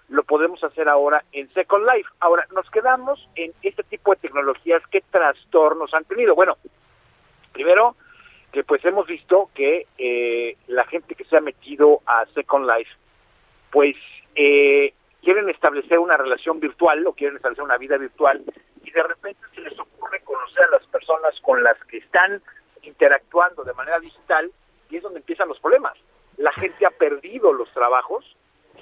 lo 0.10 0.24
podemos 0.24 0.64
hacer 0.64 0.90
ahora 0.90 1.24
en 1.32 1.48
Second 1.54 1.88
Life. 1.94 2.10
Ahora, 2.22 2.48
nos 2.56 2.68
quedamos 2.72 3.30
en 3.36 3.54
este 3.62 3.84
tipo 3.84 4.16
de 4.16 4.22
tecnologías, 4.22 4.82
¿qué 4.88 5.04
trastornos 5.12 5.94
han 5.94 6.06
tenido? 6.06 6.34
Bueno, 6.34 6.58
primero, 7.52 7.96
que 8.52 8.64
pues 8.64 8.84
hemos 8.84 9.06
visto 9.06 9.52
que 9.54 9.86
eh, 10.00 10.58
la 10.66 10.86
gente 10.86 11.14
que 11.14 11.24
se 11.26 11.38
ha 11.38 11.42
metido 11.42 12.02
a 12.08 12.26
Second 12.34 12.68
Life, 12.68 12.90
pues 13.70 13.96
eh, 14.34 14.92
quieren 15.22 15.52
establecer 15.52 16.00
una 16.00 16.18
relación 16.18 16.60
virtual 16.62 17.06
o 17.06 17.14
quieren 17.14 17.36
establecer 17.36 17.64
una 17.64 17.78
vida 17.78 17.98
virtual 17.98 18.44
y 18.84 18.90
de 18.90 19.04
repente 19.04 19.40
se 19.54 19.62
les 19.62 19.80
ocurre 19.80 20.20
conocer 20.22 20.64
a 20.64 20.80
las 20.80 20.88
personas 20.88 21.40
con 21.42 21.64
las 21.64 21.78
que 21.84 21.98
están 21.98 22.42
interactuando 22.82 23.64
de 23.64 23.74
manera 23.74 24.00
digital 24.00 24.52
y 24.94 24.98
es 24.98 25.04
donde 25.04 25.20
empiezan 25.20 25.48
los 25.48 25.60
problemas. 25.60 25.94
La 26.38 26.54
gente 26.54 26.86
ha 26.86 26.92
perdido 26.92 27.52
los 27.52 27.70
trabajos, 27.74 28.24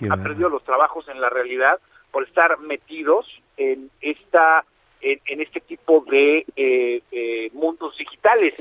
ha 0.09 0.17
perdido 0.17 0.49
los 0.49 0.63
trabajos 0.63 1.07
en 1.07 1.21
la 1.21 1.29
realidad 1.29 1.79
por 2.11 2.27
estar 2.27 2.59
metidos 2.59 3.25
en 3.57 3.89
esta 4.01 4.65
en, 5.03 5.41
este 5.41 5.61
tipo 5.61 6.05
de 6.11 6.45
eh, 6.55 7.01
eh, 7.11 7.49
mundos 7.53 7.97
digitales. 7.97 8.53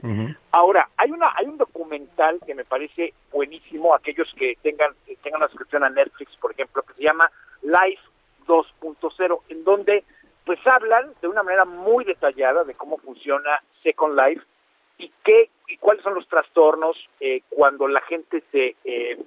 Ahora 0.52 0.88
hay 0.96 1.10
una 1.10 1.32
hay 1.36 1.46
un 1.46 1.58
documental 1.58 2.38
que 2.46 2.54
me 2.54 2.64
parece 2.64 3.12
buenísimo 3.32 3.94
aquellos 3.94 4.32
que 4.36 4.56
tengan 4.62 4.94
tengan 5.22 5.40
una 5.40 5.48
suscripción 5.48 5.84
a 5.84 5.90
Netflix 5.90 6.34
por 6.36 6.52
ejemplo 6.52 6.82
que 6.82 6.94
se 6.94 7.02
llama 7.02 7.30
Life 7.62 8.02
2.0 8.46 9.40
en 9.50 9.64
donde 9.64 10.04
pues 10.46 10.58
hablan 10.66 11.12
de 11.20 11.28
una 11.28 11.42
manera 11.42 11.64
muy 11.64 12.04
detallada 12.04 12.64
de 12.64 12.74
cómo 12.74 12.96
funciona 12.98 13.60
Second 13.82 14.18
Life 14.18 14.42
y 15.00 15.10
qué 15.24 15.48
y 15.68 15.76
cuáles 15.78 16.02
son 16.02 16.14
los 16.14 16.28
trastornos 16.28 16.96
eh, 17.20 17.42
cuando 17.48 17.88
la 17.88 18.00
gente 18.02 18.42
se 18.52 18.76
eh, 18.84 19.18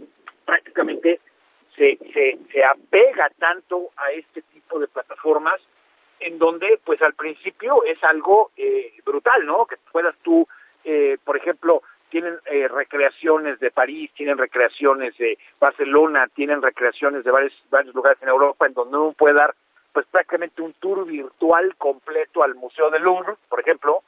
prácticamente 0.46 1.20
se, 1.76 1.98
se, 2.14 2.38
se 2.52 2.64
apega 2.64 3.32
tanto 3.40 3.90
a 3.98 4.12
este 4.12 4.44
tipo 4.44 4.78
de 4.78 4.88
plataformas 4.88 5.60
en 6.20 6.38
donde 6.38 6.80
pues 6.86 7.02
al 7.02 7.16
principio 7.16 7.84
es 7.86 8.02
algo 8.04 8.52
eh, 8.56 8.94
brutal, 9.04 9.46
¿no? 9.46 9.66
Que 9.66 9.78
puedas 9.92 10.16
tú, 10.22 10.48
por 11.24 11.38
ejemplo, 11.38 11.82
tienen 12.10 12.38
recreaciones 12.46 13.60
de 13.60 13.72
París, 13.72 14.12
tienen 14.16 14.38
recreaciones 14.38 15.18
de 15.18 15.38
Barcelona, 15.60 16.28
tienen 16.36 16.62
recreaciones 16.62 17.24
de 17.24 17.32
varios, 17.32 17.54
varios 17.72 17.96
lugares 17.96 18.22
en 18.22 18.30
Europa 18.30 18.68
en 18.68 18.74
donde 18.74 18.98
uno 18.98 19.14
puede 19.14 19.34
dar 19.34 19.56
pues 19.94 20.06
prácticamente 20.08 20.62
un 20.62 20.74
tour 20.74 21.06
virtual 21.06 21.76
completo 21.78 22.44
al 22.44 22.56
Museo 22.56 22.90
del 22.90 23.04
Louvre, 23.04 23.34
por 23.50 23.60
ejemplo, 23.60 24.04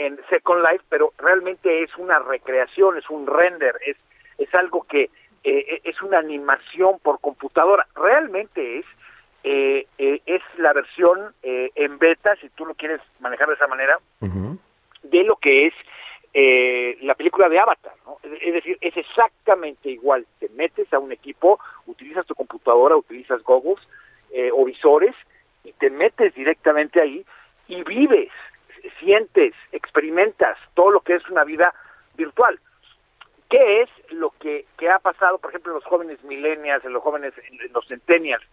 en 0.00 0.18
Second 0.30 0.64
Life, 0.64 0.82
pero 0.88 1.12
realmente 1.18 1.82
es 1.82 1.94
una 1.98 2.18
recreación, 2.20 2.96
es 2.96 3.08
un 3.10 3.26
render, 3.26 3.76
es, 3.84 3.98
es 4.38 4.52
algo 4.54 4.82
que 4.84 5.10
eh, 5.44 5.80
es 5.84 6.00
una 6.00 6.18
animación 6.18 6.98
por 7.00 7.20
computadora. 7.20 7.86
Realmente 7.94 8.78
es, 8.78 8.86
eh, 9.44 9.86
eh, 9.98 10.22
es 10.24 10.40
la 10.56 10.72
versión 10.72 11.34
en 11.42 11.98
beta, 11.98 12.34
si 12.36 12.48
tú 12.48 12.64
lo 12.64 12.74
quieres 12.74 13.00
manejar 13.20 13.48
de 13.48 13.54
esa 13.54 13.66
manera, 13.66 13.98
de 15.02 15.24
lo 15.24 15.36
que 15.36 15.66
es 15.66 15.74
la 17.02 17.14
película 17.14 17.50
de 17.50 17.58
Avatar. 17.58 17.92
¿no? 18.06 18.16
Es 18.22 18.54
decir, 18.54 18.78
es 18.80 18.96
exactamente 18.96 19.90
igual. 19.90 20.26
Te 20.38 20.48
metes 20.50 20.90
a 20.94 20.98
un 20.98 21.12
equipo, 21.12 21.60
utilizas 21.86 22.24
tu 22.24 22.34
computadora, 22.34 22.96
utilizas 22.96 23.42
goggles 23.42 23.86
o 24.54 24.64
visores 24.64 25.14
y 25.62 25.72
te 25.72 25.90
metes 25.90 26.34
directamente 26.34 27.02
ahí 27.02 27.26
y 27.68 27.82
vives 27.82 28.30
sientes, 28.98 29.54
experimentas 29.72 30.56
todo 30.74 30.90
lo 30.90 31.00
que 31.00 31.14
es 31.14 31.28
una 31.28 31.44
vida 31.44 31.74
virtual. 32.14 32.58
¿Qué 33.48 33.82
es 33.82 33.90
lo 34.10 34.30
que, 34.38 34.66
ha 34.88 34.98
pasado, 35.00 35.38
por 35.38 35.50
ejemplo, 35.50 35.72
en 35.72 35.76
los 35.76 35.84
jóvenes 35.84 36.22
millennials, 36.22 36.84
en 36.84 36.92
los 36.92 37.02
jóvenes, 37.02 37.34
en 37.38 37.72
los 37.72 37.86
centennials? 37.88 38.44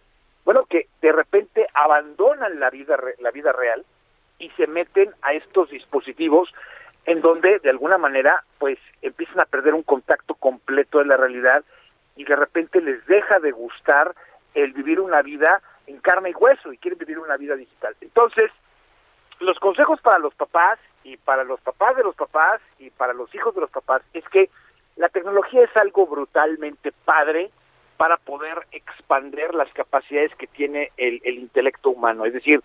Bueno, 0.44 0.64
que 0.64 0.88
de 1.00 1.12
repente 1.12 1.66
abandonan 1.74 2.58
la 2.58 2.70
vida, 2.70 2.98
la 3.20 3.30
vida 3.30 3.52
real 3.52 3.84
y 4.38 4.50
se 4.50 4.66
meten 4.66 5.10
a 5.22 5.34
estos 5.34 5.70
dispositivos 5.70 6.52
en 7.04 7.20
donde 7.20 7.58
de 7.60 7.70
alguna 7.70 7.98
manera 7.98 8.44
pues 8.58 8.78
empiezan 9.02 9.40
a 9.40 9.46
perder 9.46 9.74
un 9.74 9.82
contacto 9.82 10.34
completo 10.34 10.98
de 10.98 11.06
la 11.06 11.16
realidad 11.16 11.64
y 12.16 12.24
de 12.24 12.36
repente 12.36 12.80
les 12.80 13.04
deja 13.06 13.38
de 13.40 13.50
gustar 13.50 14.14
el 14.54 14.72
vivir 14.72 15.00
una 15.00 15.22
vida 15.22 15.62
en 15.86 15.98
carne 16.00 16.30
y 16.30 16.34
hueso 16.34 16.72
y 16.72 16.78
quieren 16.78 16.98
vivir 16.98 17.18
una 17.18 17.36
vida 17.36 17.54
digital. 17.54 17.94
Entonces, 18.00 18.50
los 19.40 19.58
consejos 19.58 20.00
para 20.00 20.18
los 20.18 20.34
papás 20.34 20.78
y 21.04 21.16
para 21.16 21.44
los 21.44 21.60
papás 21.60 21.96
de 21.96 22.02
los 22.02 22.14
papás 22.14 22.60
y 22.78 22.90
para 22.90 23.12
los 23.12 23.32
hijos 23.34 23.54
de 23.54 23.60
los 23.60 23.70
papás 23.70 24.02
es 24.12 24.24
que 24.28 24.50
la 24.96 25.08
tecnología 25.08 25.62
es 25.62 25.76
algo 25.76 26.06
brutalmente 26.06 26.92
padre 27.04 27.50
para 27.96 28.16
poder 28.16 28.66
expander 28.72 29.54
las 29.54 29.72
capacidades 29.72 30.34
que 30.36 30.46
tiene 30.46 30.92
el, 30.96 31.20
intelecto 31.24 31.90
humano. 31.90 32.24
Es 32.24 32.32
decir, 32.32 32.62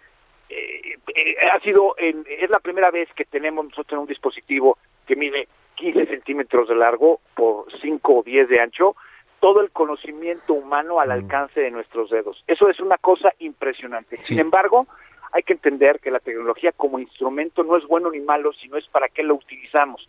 eh, 0.49 0.97
eh, 1.15 1.35
ha 1.51 1.59
sido, 1.59 1.95
es 1.97 2.49
la 2.49 2.59
primera 2.59 2.91
vez 2.91 3.09
que 3.15 3.25
tenemos 3.25 3.65
nosotros 3.65 4.01
un 4.01 4.07
dispositivo 4.07 4.77
que 5.07 5.15
mide 5.15 5.47
15 5.75 6.05
centímetros 6.07 6.67
de 6.69 6.75
largo 6.75 7.19
por 7.35 7.65
5 7.81 8.13
o 8.13 8.23
10 8.23 8.49
de 8.49 8.61
ancho, 8.61 8.95
todo 9.39 9.61
el 9.61 9.71
conocimiento 9.71 10.53
humano 10.53 10.99
al 10.99 11.11
alcance 11.11 11.59
de 11.59 11.71
nuestros 11.71 12.09
dedos. 12.09 12.43
Eso 12.47 12.69
es 12.69 12.79
una 12.79 12.97
cosa 12.97 13.33
impresionante. 13.39 14.17
Sin 14.23 14.39
embargo, 14.39 14.87
hay 15.33 15.43
que 15.43 15.53
entender 15.53 15.99
que 15.99 16.11
la 16.11 16.19
tecnología 16.19 16.71
como 16.71 16.99
instrumento 16.99 17.63
no 17.63 17.75
es 17.75 17.85
bueno 17.87 18.11
ni 18.11 18.19
malo, 18.19 18.53
sino 18.53 18.77
es 18.77 18.87
para 18.87 19.09
qué 19.09 19.23
lo 19.23 19.35
utilizamos. 19.35 20.07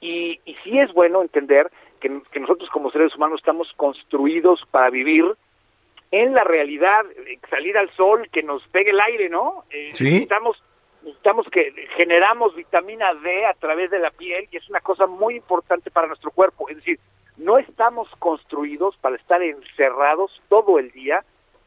Y, 0.00 0.38
y 0.44 0.54
sí 0.62 0.78
es 0.78 0.92
bueno 0.92 1.22
entender 1.22 1.70
que, 1.98 2.08
nosotros 2.40 2.68
como 2.70 2.90
seres 2.90 3.14
humanos 3.16 3.40
estamos 3.40 3.72
construidos 3.76 4.60
para 4.70 4.90
vivir 4.90 5.24
en 6.10 6.34
la 6.34 6.44
realidad, 6.44 7.06
eh, 7.26 7.38
salir 7.48 7.78
al 7.78 7.90
sol, 7.94 8.28
que 8.30 8.42
nos 8.42 8.66
pegue 8.68 8.90
el 8.90 9.00
aire, 9.00 9.28
¿no? 9.28 9.64
Eh, 9.70 9.90
Sí. 9.94 10.04
Necesitamos, 10.04 10.62
necesitamos 11.02 11.46
que 11.50 11.72
generamos 11.96 12.54
vitamina 12.54 13.14
D 13.14 13.46
a 13.46 13.54
través 13.54 13.90
de 13.90 13.98
la 13.98 14.10
piel 14.10 14.46
y 14.50 14.58
es 14.58 14.68
una 14.68 14.80
cosa 14.80 15.06
muy 15.06 15.36
importante 15.36 15.90
para 15.90 16.06
nuestro 16.06 16.30
cuerpo. 16.32 16.68
Es 16.68 16.76
decir, 16.76 16.98
no 17.38 17.56
estamos 17.58 18.08
construidos 18.18 18.96
para 18.98 19.16
estar 19.16 19.42
encerrados 19.42 20.42
todo 20.48 20.78
el 20.78 20.90
día 20.90 21.24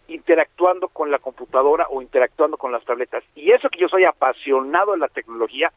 interactuando 0.08 0.90
con 0.90 1.12
la 1.12 1.20
computadora 1.20 1.88
o 1.90 2.02
interactuando 2.02 2.58
con 2.58 2.72
las 2.72 2.84
tabletas. 2.84 3.24
Y 3.36 3.52
eso 3.52 3.70
que 3.70 3.80
yo 3.80 3.88
soy 3.88 4.06
apasionado 4.06 4.92
de 4.94 4.98
la 5.00 5.08
tecnología, 5.08 5.72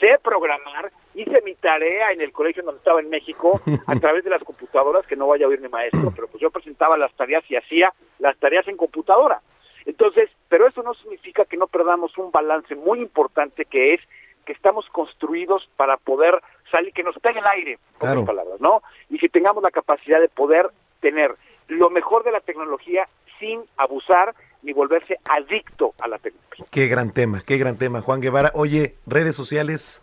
sé 0.00 0.18
programar, 0.22 0.90
hice 1.14 1.42
mi 1.42 1.54
tarea 1.54 2.12
en 2.12 2.20
el 2.20 2.32
colegio 2.32 2.62
donde 2.62 2.78
estaba 2.78 3.00
en 3.00 3.10
México 3.10 3.60
a 3.86 3.94
través 3.96 4.24
de 4.24 4.30
las 4.30 4.42
computadoras, 4.44 5.06
que 5.06 5.16
no 5.16 5.26
vaya 5.26 5.46
a 5.46 5.48
oír 5.48 5.60
mi 5.60 5.68
maestro, 5.68 6.12
pero 6.14 6.28
pues 6.28 6.40
yo 6.40 6.50
presentaba 6.50 6.96
las 6.96 7.12
tareas 7.14 7.44
y 7.48 7.56
hacía 7.56 7.92
las 8.18 8.36
tareas 8.38 8.66
en 8.68 8.76
computadora. 8.76 9.40
Entonces, 9.84 10.30
pero 10.48 10.68
eso 10.68 10.82
no 10.82 10.94
significa 10.94 11.44
que 11.44 11.56
no 11.56 11.66
perdamos 11.66 12.16
un 12.16 12.30
balance 12.30 12.74
muy 12.76 13.00
importante 13.00 13.64
que 13.64 13.94
es 13.94 14.00
que 14.46 14.52
estamos 14.52 14.86
construidos 14.90 15.68
para 15.76 15.96
poder 15.96 16.40
salir, 16.70 16.92
que 16.92 17.02
nos 17.02 17.16
pegue 17.18 17.40
el 17.40 17.46
aire, 17.46 17.78
por 17.98 18.08
Claro. 18.08 18.24
palabras, 18.24 18.60
¿no? 18.60 18.82
Y 19.08 19.18
que 19.18 19.28
tengamos 19.28 19.62
la 19.62 19.70
capacidad 19.70 20.20
de 20.20 20.28
poder 20.28 20.70
tener 21.00 21.34
lo 21.68 21.90
mejor 21.90 22.24
de 22.24 22.32
la 22.32 22.40
tecnología 22.40 23.08
sin 23.42 23.64
abusar 23.76 24.34
ni 24.62 24.72
volverse 24.72 25.18
adicto 25.24 25.94
a 26.00 26.06
la 26.06 26.18
tecnología. 26.18 26.64
Qué 26.70 26.86
gran 26.86 27.12
tema, 27.12 27.42
qué 27.44 27.58
gran 27.58 27.76
tema, 27.76 28.00
Juan 28.00 28.20
Guevara. 28.20 28.52
Oye, 28.54 28.94
redes 29.04 29.34
sociales. 29.34 30.00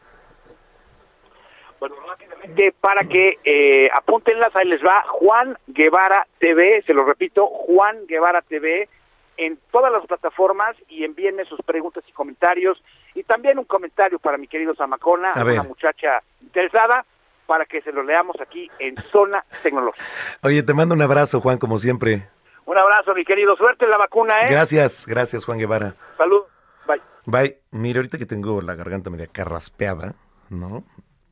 Que 2.57 2.74
para 2.74 3.07
que 3.07 3.38
eh, 3.45 3.90
apúntenlas, 3.95 4.53
ahí 4.56 4.68
les 4.68 4.82
va 4.82 5.03
Juan 5.07 5.57
Guevara 5.68 6.28
TV, 6.40 6.84
se 6.86 6.94
lo 6.94 7.06
repito, 7.06 7.48
Juan 7.48 8.06
Guevara 8.07 8.41
TV, 8.41 8.90
en 9.38 9.57
todas 9.72 9.91
las 9.91 10.06
plataformas 10.06 10.76
y 10.90 11.06
envíenme 11.06 11.45
sus 11.45 11.61
preguntas 11.61 12.03
y 12.07 12.11
comentarios. 12.11 12.84
Y 13.16 13.24
también 13.24 13.60
un 13.60 13.66
comentario 13.66 14.20
para 14.20 14.38
mi 14.38 14.48
querido 14.48 14.76
Zamacona, 14.76 15.32
A 15.32 15.44
una 15.44 15.64
muchacha 15.64 16.22
interesada, 16.41 17.06
para 17.45 17.66
que 17.66 17.82
se 17.82 17.94
lo 17.94 18.03
leamos 18.03 18.36
aquí 18.41 18.70
en 18.80 18.95
Zona 19.11 19.45
Tecnológica. 19.64 20.06
Oye, 20.44 20.61
te 20.64 20.74
mando 20.74 20.95
un 20.95 21.02
abrazo, 21.02 21.40
Juan, 21.40 21.57
como 21.57 21.78
siempre. 21.78 22.28
Un 22.70 22.78
abrazo, 22.78 23.16
mi 23.16 23.26
querido. 23.26 23.56
Suerte 23.56 23.86
en 23.86 23.90
la 23.90 23.98
vacuna, 23.98 24.41
¿eh? 24.41 24.52
Gracias, 24.52 25.08
gracias, 25.08 25.44
Juan 25.44 25.58
Guevara. 25.58 25.96
Salud. 26.20 26.44
Bye. 26.86 27.02
Bye. 27.26 27.58
Mira, 27.72 27.98
ahorita 27.98 28.20
que 28.20 28.28
tengo 28.28 28.62
la 28.62 28.76
garganta 28.76 29.10
media 29.10 29.26
carraspeada, 29.26 30.14
¿no? 30.52 30.84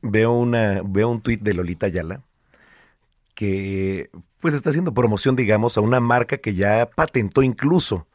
Veo 0.02 0.32
una, 0.32 0.80
veo 0.84 1.08
un 1.08 1.22
tuit 1.22 1.40
de 1.40 1.54
Lolita 1.54 1.86
Ayala 1.86 2.22
que 3.36 4.10
pues 4.40 4.52
está 4.52 4.70
haciendo 4.70 4.92
promoción, 4.94 5.36
digamos, 5.36 5.78
a 5.78 5.80
una 5.80 6.00
marca 6.00 6.38
que 6.38 6.54
ya 6.54 6.90
patentó 6.92 7.44
incluso, 7.44 8.08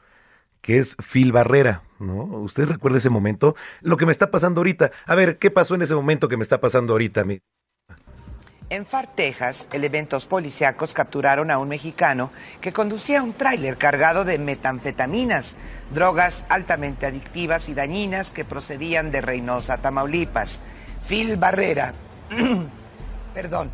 que 0.59 0.77
es 0.77 0.97
Phil 0.97 1.31
Barrera, 1.31 1.83
¿no? 1.99 2.25
¿Usted 2.25 2.67
recuerda 2.67 2.97
ese 2.97 3.09
momento? 3.09 3.55
Lo 3.79 3.95
que 3.95 4.05
me 4.05 4.11
está 4.11 4.31
pasando 4.31 4.59
ahorita. 4.59 4.91
A 5.05 5.15
ver, 5.15 5.37
¿qué 5.37 5.49
pasó 5.49 5.75
en 5.75 5.83
ese 5.83 5.95
momento 5.95 6.27
que 6.27 6.35
me 6.35 6.43
está 6.43 6.59
pasando 6.59 6.91
ahorita? 6.91 7.23
En 8.69 8.85
Far, 8.85 9.07
Texas, 9.15 9.67
elementos 9.71 10.25
policíacos 10.25 10.93
capturaron 10.93 11.51
a 11.51 11.57
un 11.57 11.69
mexicano 11.69 12.31
que 12.61 12.73
conducía 12.73 13.21
un 13.21 13.33
tráiler 13.33 13.77
cargado 13.77 14.25
de 14.25 14.37
metanfetaminas, 14.39 15.55
drogas 15.93 16.43
altamente 16.49 17.05
adictivas 17.05 17.69
y 17.69 17.73
dañinas 17.73 18.31
que 18.31 18.45
procedían 18.45 19.11
de 19.11 19.21
Reynosa, 19.21 19.77
Tamaulipas. 19.77 20.61
Phil 21.07 21.37
Barrera, 21.37 21.93
perdón. 23.33 23.69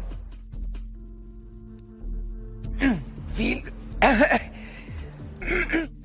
Phil, 3.35 3.71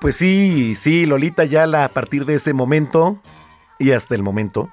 Pues 0.00 0.16
sí, 0.16 0.74
sí, 0.76 1.04
Lolita 1.04 1.42
Ayala 1.42 1.84
a 1.84 1.88
partir 1.88 2.24
de 2.24 2.36
ese 2.36 2.54
momento 2.54 3.20
y 3.80 3.90
hasta 3.92 4.14
el 4.14 4.22
momento 4.22 4.70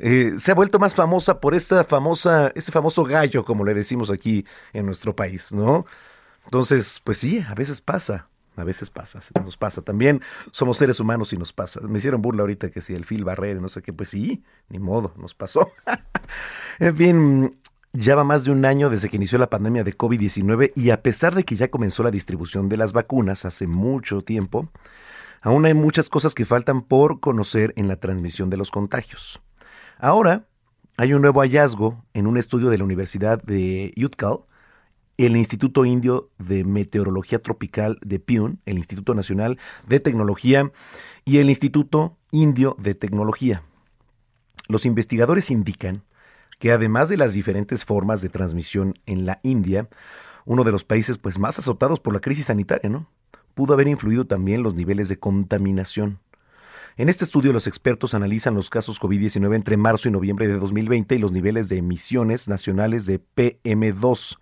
eh, 0.00 0.34
se 0.36 0.50
ha 0.50 0.54
vuelto 0.54 0.80
más 0.80 0.94
famosa 0.94 1.38
por 1.38 1.54
esta 1.54 1.84
famosa, 1.84 2.50
ese 2.56 2.72
famoso 2.72 3.04
gallo, 3.04 3.44
como 3.44 3.64
le 3.64 3.74
decimos 3.74 4.10
aquí 4.10 4.44
en 4.72 4.86
nuestro 4.86 5.14
país, 5.14 5.52
¿no? 5.52 5.86
Entonces, 6.44 7.00
pues 7.04 7.18
sí, 7.18 7.44
a 7.46 7.54
veces 7.54 7.80
pasa, 7.80 8.28
a 8.56 8.64
veces 8.64 8.90
pasa, 8.90 9.20
nos 9.44 9.56
pasa. 9.56 9.82
También 9.82 10.20
somos 10.50 10.78
seres 10.78 10.98
humanos 10.98 11.32
y 11.32 11.36
nos 11.36 11.52
pasa. 11.52 11.80
Me 11.82 11.98
hicieron 11.98 12.20
burla 12.20 12.40
ahorita 12.40 12.70
que 12.70 12.80
si 12.80 12.94
el 12.94 13.04
Phil 13.04 13.22
Barrera, 13.22 13.60
no 13.60 13.68
sé 13.68 13.80
qué, 13.80 13.92
pues 13.92 14.08
sí, 14.08 14.42
ni 14.68 14.80
modo, 14.80 15.14
nos 15.16 15.34
pasó. 15.34 15.70
en 16.80 16.96
fin, 16.96 17.56
ya 17.92 18.16
va 18.16 18.24
más 18.24 18.44
de 18.44 18.50
un 18.50 18.64
año 18.64 18.90
desde 18.90 19.08
que 19.08 19.16
inició 19.16 19.38
la 19.38 19.50
pandemia 19.50 19.84
de 19.84 19.96
COVID-19 19.96 20.72
y 20.74 20.90
a 20.90 21.02
pesar 21.02 21.34
de 21.34 21.44
que 21.44 21.54
ya 21.54 21.68
comenzó 21.68 22.02
la 22.02 22.10
distribución 22.10 22.68
de 22.68 22.78
las 22.78 22.92
vacunas 22.92 23.44
hace 23.44 23.68
mucho 23.68 24.22
tiempo, 24.22 24.68
aún 25.42 25.66
hay 25.66 25.74
muchas 25.74 26.08
cosas 26.08 26.34
que 26.34 26.44
faltan 26.44 26.80
por 26.82 27.20
conocer 27.20 27.74
en 27.76 27.88
la 27.88 27.96
transmisión 27.96 28.48
de 28.48 28.56
los 28.56 28.70
contagios. 28.70 29.40
Ahora 29.98 30.46
hay 30.96 31.12
un 31.12 31.22
nuevo 31.22 31.40
hallazgo 31.40 32.04
en 32.14 32.26
un 32.26 32.38
estudio 32.38 32.70
de 32.70 32.78
la 32.78 32.84
Universidad 32.84 33.42
de 33.42 33.92
UTCAL, 33.96 34.40
el 35.18 35.36
Instituto 35.36 35.84
Indio 35.84 36.30
de 36.38 36.64
Meteorología 36.64 37.40
Tropical 37.40 37.98
de 38.02 38.18
Pune, 38.18 38.56
el 38.66 38.78
Instituto 38.78 39.14
Nacional 39.14 39.58
de 39.86 40.00
Tecnología 40.00 40.72
y 41.24 41.38
el 41.38 41.50
Instituto 41.50 42.16
Indio 42.30 42.76
de 42.78 42.94
Tecnología. 42.94 43.62
Los 44.68 44.86
investigadores 44.86 45.50
indican 45.50 46.02
que 46.58 46.72
además 46.72 47.08
de 47.08 47.16
las 47.16 47.34
diferentes 47.34 47.84
formas 47.84 48.22
de 48.22 48.28
transmisión 48.28 48.98
en 49.06 49.26
la 49.26 49.40
India, 49.42 49.88
uno 50.44 50.64
de 50.64 50.72
los 50.72 50.84
países 50.84 51.18
pues 51.18 51.38
más 51.38 51.58
azotados 51.58 52.00
por 52.00 52.14
la 52.14 52.20
crisis 52.20 52.46
sanitaria, 52.46 52.88
¿no? 52.88 53.08
Pudo 53.54 53.74
haber 53.74 53.88
influido 53.88 54.26
también 54.26 54.62
los 54.62 54.74
niveles 54.74 55.08
de 55.08 55.18
contaminación. 55.18 56.18
En 56.96 57.08
este 57.08 57.24
estudio 57.24 57.52
los 57.52 57.66
expertos 57.66 58.14
analizan 58.14 58.54
los 58.54 58.68
casos 58.68 59.00
COVID-19 59.00 59.54
entre 59.54 59.76
marzo 59.76 60.08
y 60.08 60.12
noviembre 60.12 60.46
de 60.46 60.58
2020 60.58 61.14
y 61.14 61.18
los 61.18 61.32
niveles 61.32 61.68
de 61.68 61.78
emisiones 61.78 62.48
nacionales 62.48 63.06
de 63.06 63.20
PM2, 63.20 64.38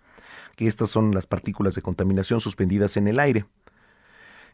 que 0.55 0.67
estas 0.67 0.89
son 0.89 1.11
las 1.13 1.27
partículas 1.27 1.75
de 1.75 1.81
contaminación 1.81 2.41
suspendidas 2.41 2.97
en 2.97 3.07
el 3.07 3.19
aire. 3.19 3.45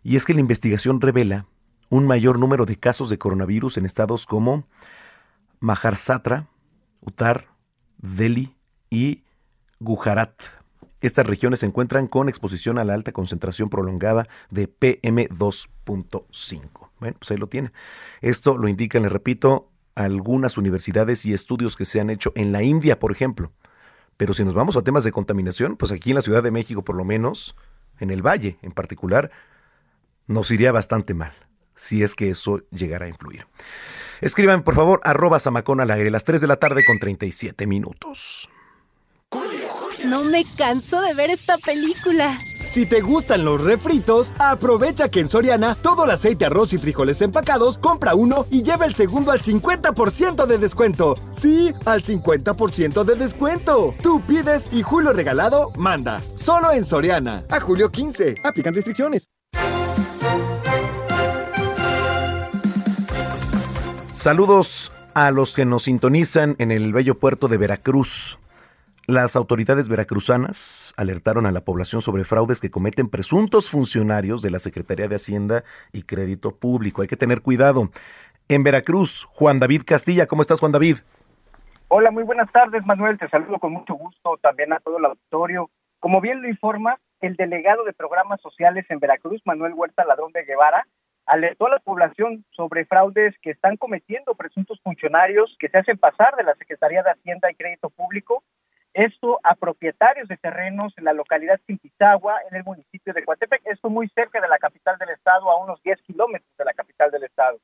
Y 0.03 0.15
es 0.15 0.25
que 0.25 0.33
la 0.33 0.41
investigación 0.41 1.01
revela 1.01 1.47
un 1.89 2.05
mayor 2.05 2.37
número 2.37 2.65
de 2.65 2.77
casos 2.77 3.09
de 3.09 3.17
coronavirus 3.17 3.77
en 3.77 3.85
estados 3.85 4.25
como 4.25 4.67
Maharashtra, 5.59 6.47
Uttar, 7.01 7.47
Delhi 7.97 8.53
y 8.89 9.23
Gujarat. 9.79 10.56
Estas 11.01 11.27
regiones 11.27 11.59
se 11.59 11.67
encuentran 11.67 12.07
con 12.07 12.27
exposición 12.27 12.79
a 12.79 12.83
la 12.83 12.95
alta 12.95 13.11
concentración 13.11 13.69
prolongada 13.69 14.27
de 14.49 14.67
PM2.5. 14.67 16.89
Bueno, 16.99 17.17
pues 17.19 17.29
ahí 17.29 17.37
lo 17.37 17.47
tiene. 17.47 17.71
Esto 18.21 18.57
lo 18.57 18.67
indican, 18.67 19.03
le 19.03 19.09
repito, 19.09 19.69
algunas 19.93 20.57
universidades 20.57 21.25
y 21.25 21.33
estudios 21.33 21.75
que 21.75 21.85
se 21.85 21.99
han 21.99 22.09
hecho 22.09 22.31
en 22.35 22.51
la 22.51 22.63
India, 22.63 22.97
por 22.97 23.11
ejemplo. 23.11 23.51
Pero 24.17 24.33
si 24.33 24.43
nos 24.43 24.55
vamos 24.55 24.75
a 24.75 24.81
temas 24.81 25.03
de 25.03 25.11
contaminación, 25.11 25.77
pues 25.77 25.91
aquí 25.91 26.09
en 26.09 26.15
la 26.15 26.21
Ciudad 26.21 26.41
de 26.41 26.49
México, 26.49 26.83
por 26.83 26.95
lo 26.95 27.05
menos, 27.05 27.55
en 27.99 28.09
el 28.09 28.25
Valle 28.25 28.57
en 28.63 28.71
particular, 28.71 29.29
nos 30.25 30.49
iría 30.49 30.71
bastante 30.71 31.13
mal, 31.13 31.33
si 31.75 32.01
es 32.01 32.15
que 32.15 32.31
eso 32.31 32.63
llegara 32.71 33.05
a 33.05 33.09
influir. 33.09 33.45
Escriban, 34.19 34.63
por 34.63 34.73
favor, 34.73 34.99
arroba 35.03 35.37
Samacón 35.37 35.79
al 35.79 35.91
aire, 35.91 36.09
las 36.09 36.23
3 36.23 36.41
de 36.41 36.47
la 36.47 36.55
tarde 36.55 36.83
con 36.83 36.97
37 36.97 37.67
minutos. 37.67 38.49
No 40.03 40.23
me 40.23 40.45
canso 40.55 41.01
de 41.01 41.13
ver 41.13 41.31
esta 41.31 41.57
película. 41.57 42.37
Si 42.65 42.85
te 42.85 43.01
gustan 43.01 43.45
los 43.45 43.63
refritos, 43.63 44.33
aprovecha 44.37 45.09
que 45.09 45.21
en 45.21 45.27
Soriana 45.27 45.75
todo 45.75 46.05
el 46.05 46.11
aceite, 46.11 46.45
arroz 46.45 46.73
y 46.73 46.77
frijoles 46.77 47.21
empacados, 47.21 47.77
compra 47.77 48.13
uno 48.13 48.45
y 48.51 48.61
lleva 48.61 48.85
el 48.85 48.93
segundo 48.93 49.31
al 49.31 49.39
50% 49.39 50.45
de 50.45 50.57
descuento. 50.57 51.15
Sí, 51.31 51.71
al 51.85 52.03
50% 52.03 53.03
de 53.05 53.15
descuento. 53.15 53.93
Tú 54.03 54.21
pides 54.21 54.69
y 54.71 54.81
Julio 54.81 55.13
Regalado 55.13 55.71
manda. 55.77 56.21
Solo 56.35 56.71
en 56.71 56.83
Soriana. 56.83 57.45
A 57.49 57.59
julio 57.59 57.89
15. 57.89 58.35
Aplican 58.43 58.73
restricciones. 58.73 59.29
Saludos 64.11 64.91
a 65.13 65.31
los 65.31 65.53
que 65.53 65.65
nos 65.65 65.83
sintonizan 65.83 66.55
en 66.59 66.71
el 66.71 66.91
bello 66.91 67.17
puerto 67.17 67.47
de 67.47 67.57
Veracruz. 67.57 68.37
Las 69.09 69.37
autoridades 69.37 69.87
veracruzanas 69.87 70.93
alertaron 70.97 71.45
a 71.45 71.53
la 71.53 71.61
población 71.61 72.01
sobre 72.01 72.25
fraudes 72.25 72.59
que 72.59 72.69
cometen 72.69 73.07
presuntos 73.07 73.71
funcionarios 73.71 74.41
de 74.41 74.49
la 74.49 74.59
Secretaría 74.59 75.07
de 75.07 75.15
Hacienda 75.15 75.63
y 75.93 76.03
Crédito 76.03 76.59
Público. 76.59 77.01
Hay 77.01 77.07
que 77.07 77.15
tener 77.15 77.41
cuidado. 77.41 77.89
En 78.49 78.65
Veracruz, 78.65 79.23
Juan 79.31 79.59
David 79.59 79.83
Castilla, 79.85 80.27
¿cómo 80.27 80.41
estás 80.41 80.59
Juan 80.59 80.73
David? 80.73 80.97
Hola, 81.87 82.11
muy 82.11 82.23
buenas 82.23 82.51
tardes, 82.51 82.85
Manuel. 82.85 83.17
Te 83.17 83.29
saludo 83.29 83.59
con 83.59 83.71
mucho 83.71 83.93
gusto 83.93 84.35
también 84.41 84.73
a 84.73 84.81
todo 84.81 84.97
el 84.97 85.05
auditorio. 85.05 85.69
Como 86.01 86.19
bien 86.19 86.41
lo 86.41 86.49
informa, 86.49 86.99
el 87.21 87.37
delegado 87.37 87.85
de 87.85 87.93
programas 87.93 88.41
sociales 88.41 88.85
en 88.89 88.99
Veracruz, 88.99 89.41
Manuel 89.45 89.73
Huerta 89.73 90.03
Ladrón 90.03 90.33
de 90.33 90.43
Guevara, 90.43 90.85
alertó 91.25 91.67
a 91.67 91.71
la 91.71 91.79
población 91.79 92.43
sobre 92.51 92.83
fraudes 92.83 93.35
que 93.41 93.51
están 93.51 93.77
cometiendo 93.77 94.35
presuntos 94.35 94.81
funcionarios 94.83 95.55
que 95.59 95.69
se 95.69 95.77
hacen 95.77 95.97
pasar 95.97 96.35
de 96.35 96.43
la 96.43 96.55
Secretaría 96.55 97.03
de 97.03 97.11
Hacienda 97.11 97.49
y 97.49 97.55
Crédito 97.55 97.89
Público 97.89 98.43
esto 98.97 99.39
a 99.43 99.53
propietarios 99.53 100.27
de 100.27 100.37
terrenos 100.37 100.91
en 100.97 101.03
la 101.03 101.13
localidad 101.13 101.59
Simpizagua, 101.67 102.39
en 102.49 102.57
el 102.57 102.63
municipio 102.63 103.13
de 103.13 103.23
Coatepec, 103.23 103.61
esto 103.65 103.91
muy 103.91 104.09
cerca 104.09 104.41
de 104.41 104.47
la 104.47 104.57
capital 104.57 104.97
del 104.97 105.09
estado, 105.09 105.51
a 105.51 105.63
unos 105.63 105.81
10 105.83 106.01
kilómetros 106.01 106.49
de 106.57 106.65
la 106.65 106.73
capital 106.73 107.11
del 107.11 107.23
estado. 107.23 107.59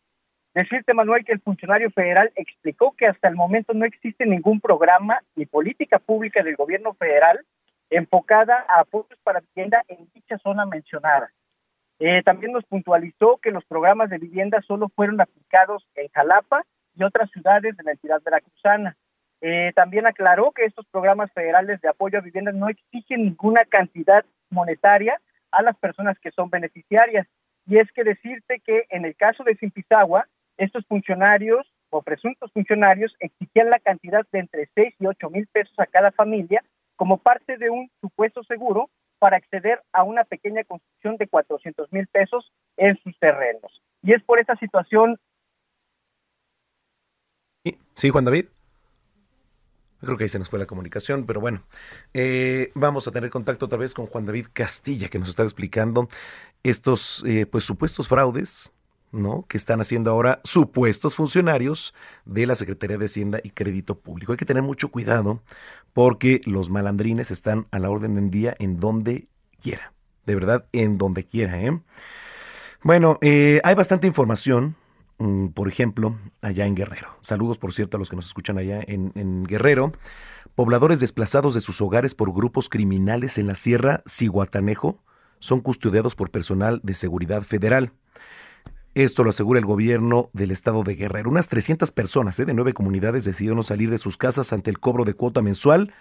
Decirte, 0.54 0.94
Manuel, 0.94 1.26
que 1.26 1.32
el 1.32 1.42
funcionario 1.42 1.90
federal 1.90 2.32
explicó 2.36 2.96
que 2.96 3.08
hasta 3.08 3.28
el 3.30 3.36
momento 3.36 3.74
no 3.74 3.86
existe 3.86 4.28
ningún 4.28 4.62
programa 4.62 5.22
ni 5.36 5.48
política 5.48 5.98
pública 5.98 6.44
del 6.44 6.56
gobierno 6.56 6.94
federal 6.94 7.44
enfocada 7.90 8.64
a 8.70 8.82
apoyos 8.82 9.18
para 9.24 9.40
vivienda 9.40 9.84
en 9.88 10.08
dicha 10.14 10.38
zona 10.38 10.68
mencionada. 10.68 11.32
Eh, 11.98 12.22
también 12.22 12.52
nos 12.52 12.66
puntualizó 12.66 13.38
que 13.38 13.50
los 13.50 13.66
programas 13.66 14.12
de 14.12 14.20
vivienda 14.20 14.62
solo 14.68 14.90
fueron 14.90 15.20
aplicados 15.20 15.84
en 15.96 16.10
Jalapa 16.10 16.64
y 16.96 17.04
otras 17.04 17.32
ciudades 17.32 17.76
de 17.76 17.84
la 17.84 17.92
entidad 17.92 18.22
veracruzana. 18.22 18.96
Eh, 19.46 19.74
también 19.76 20.08
aclaró 20.08 20.54
que 20.54 20.64
estos 20.64 20.86
programas 20.88 21.30
federales 21.34 21.82
de 21.82 21.90
apoyo 21.90 22.18
a 22.18 22.22
viviendas 22.22 22.56
no 22.56 22.70
exigen 22.70 23.24
ninguna 23.24 23.66
cantidad 23.66 24.24
monetaria 24.50 25.20
a 25.52 25.62
las 25.62 25.76
personas 25.76 26.18
que 26.20 26.32
son 26.32 26.50
beneficiarias. 26.50 27.28
Y 27.66 27.76
es 27.76 27.92
que 27.92 28.06
decirte 28.06 28.62
que 28.66 28.86
en 28.90 29.04
el 29.04 29.18
caso 29.18 29.44
de 29.44 29.58
Simpizagua, 29.58 30.30
estos 30.56 30.86
funcionarios 30.88 31.70
o 31.90 32.02
presuntos 32.02 32.54
funcionarios 32.54 33.14
exigían 33.20 33.70
la 33.70 33.80
cantidad 33.80 34.26
de 34.32 34.40
entre 34.40 34.70
6 34.76 34.96
y 34.98 35.08
8 35.08 35.30
mil 35.30 35.46
pesos 35.48 35.78
a 35.78 35.88
cada 35.88 36.14
familia 36.14 36.64
como 36.96 37.18
parte 37.18 37.58
de 37.58 37.70
un 37.70 37.92
supuesto 38.00 38.46
seguro 38.46 38.90
para 39.20 39.36
acceder 39.36 39.82
a 39.92 40.04
una 40.04 40.24
pequeña 40.24 40.64
construcción 40.64 41.18
de 41.18 41.28
400 41.28 41.92
mil 41.92 42.08
pesos 42.08 42.50
en 42.78 42.98
sus 43.04 43.20
terrenos. 43.20 43.82
Y 44.02 44.16
es 44.16 44.24
por 44.24 44.40
esta 44.40 44.56
situación. 44.56 45.20
Sí, 47.94 48.10
Juan 48.10 48.24
David. 48.24 48.46
Creo 50.04 50.18
que 50.18 50.26
ahí 50.26 50.30
se 50.30 50.40
nos 50.40 50.50
fue 50.50 50.60
la 50.60 50.66
comunicación, 50.66 51.26
pero 51.26 51.42
bueno, 51.42 51.64
eh, 52.14 52.72
vamos 52.76 53.08
a 53.08 53.12
tener 53.12 53.30
contacto 53.30 53.66
otra 53.66 53.78
vez 53.78 53.94
con 53.94 54.06
Juan 54.06 54.26
David 54.26 54.48
Castilla, 54.54 55.08
que 55.08 55.20
nos 55.20 55.30
está 55.30 55.44
explicando 55.44 56.08
estos 56.64 57.24
eh, 57.26 57.46
pues 57.46 57.64
supuestos 57.64 58.08
fraudes 58.08 58.72
¿no? 59.14 59.46
que 59.48 59.58
están 59.58 59.80
haciendo 59.80 60.12
ahora 60.12 60.42
supuestos 60.44 61.16
funcionarios 61.16 61.94
de 62.26 62.46
la 62.48 62.56
Secretaría 62.56 62.98
de 62.98 63.06
Hacienda 63.06 63.40
y 63.42 63.52
Crédito 63.52 64.00
Público. 64.00 64.34
Hay 64.34 64.38
que 64.38 64.46
tener 64.46 64.64
mucho 64.64 64.90
cuidado 64.90 65.42
porque 65.94 66.42
los 66.46 66.70
malandrines 66.70 67.32
están 67.32 67.68
a 67.72 67.80
la 67.80 67.90
orden 67.90 68.16
del 68.16 68.30
día 68.32 68.56
en 68.60 68.76
donde 68.76 69.28
quiera. 69.62 69.94
De 70.26 70.36
verdad, 70.36 70.66
en 70.72 70.98
donde 70.98 71.26
quiera. 71.26 71.62
¿eh? 71.62 71.80
Bueno, 72.82 73.20
eh, 73.22 73.62
hay 73.64 73.76
bastante 73.76 74.08
información. 74.08 74.76
Mm, 75.24 75.54
por 75.54 75.70
ejemplo, 75.70 76.18
allá 76.42 76.66
en 76.66 76.76
Guerrero. 76.76 77.08
Saludos, 77.22 77.58
por 77.58 77.72
cierto, 77.72 77.96
a 77.96 78.00
los 78.00 78.10
que 78.10 78.18
nos 78.18 78.28
escuchan 78.28 78.58
allá 78.58 78.82
en, 78.86 79.46
Guerrero. 79.46 79.94
Pobladores 80.54 81.00
desplazados 81.00 81.54
de 81.54 81.62
sus 81.62 81.80
hogares 81.80 82.14
por 82.14 82.34
grupos 82.34 82.68
criminales 82.68 83.38
en 83.38 83.48
la 83.48 83.56
Sierra 83.56 84.04
Ciguatanejo 84.06 85.02
son 85.40 85.62
custodiados 85.62 86.16
por 86.16 86.30
personal 86.30 86.82
de 86.84 86.94
seguridad 86.94 87.44
federal. 87.44 87.94
Esto 88.96 89.24
lo 89.24 89.30
asegura 89.30 89.60
el 89.60 89.66
gobierno 89.66 90.30
del 90.34 90.52
estado 90.52 90.84
de 90.84 90.96
Guerrero. 90.96 91.30
Unas 91.30 91.48
300 91.48 91.92
personas 91.92 92.38
¿eh? 92.42 92.46
de 92.46 92.54
nueve 92.54 92.74
comunidades 92.74 93.24
decidieron 93.24 93.64
salir 93.64 93.90
de 93.90 94.00
sus 94.00 94.18
casas 94.18 94.52
ante 94.52 94.72
el 94.72 94.80
cobro 94.80 95.06
de 95.06 95.14
cuota 95.14 95.42
mensual 95.42 95.94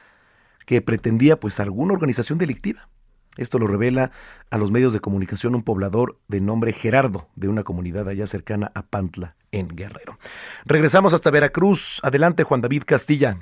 que 0.66 0.82
pretendía 0.82 1.39
pues 1.39 1.61
alguna 1.61 1.94
organización 1.94 2.39
delictiva. 2.39 2.89
Esto 3.37 3.59
lo 3.59 3.67
revela 3.67 4.11
a 4.51 4.59
los 4.59 4.71
medios 4.71 4.93
de 4.93 5.01
comunicación 5.01 5.55
un 5.55 5.63
poblador 5.63 6.19
de 6.29 6.41
nombre 6.41 6.73
Gerardo, 6.73 7.29
de 7.35 7.49
una 7.49 7.65
comunidad 7.65 8.09
allá 8.09 8.27
cercana 8.27 8.71
a 8.75 8.83
Pantla, 8.83 9.37
en 9.53 9.69
Guerrero. 9.69 10.19
Regresamos 10.67 11.15
hasta 11.15 11.31
Veracruz. 11.31 12.01
Adelante, 12.03 12.45
Juan 12.45 12.61
David 12.61 12.83
Castilla. 12.87 13.39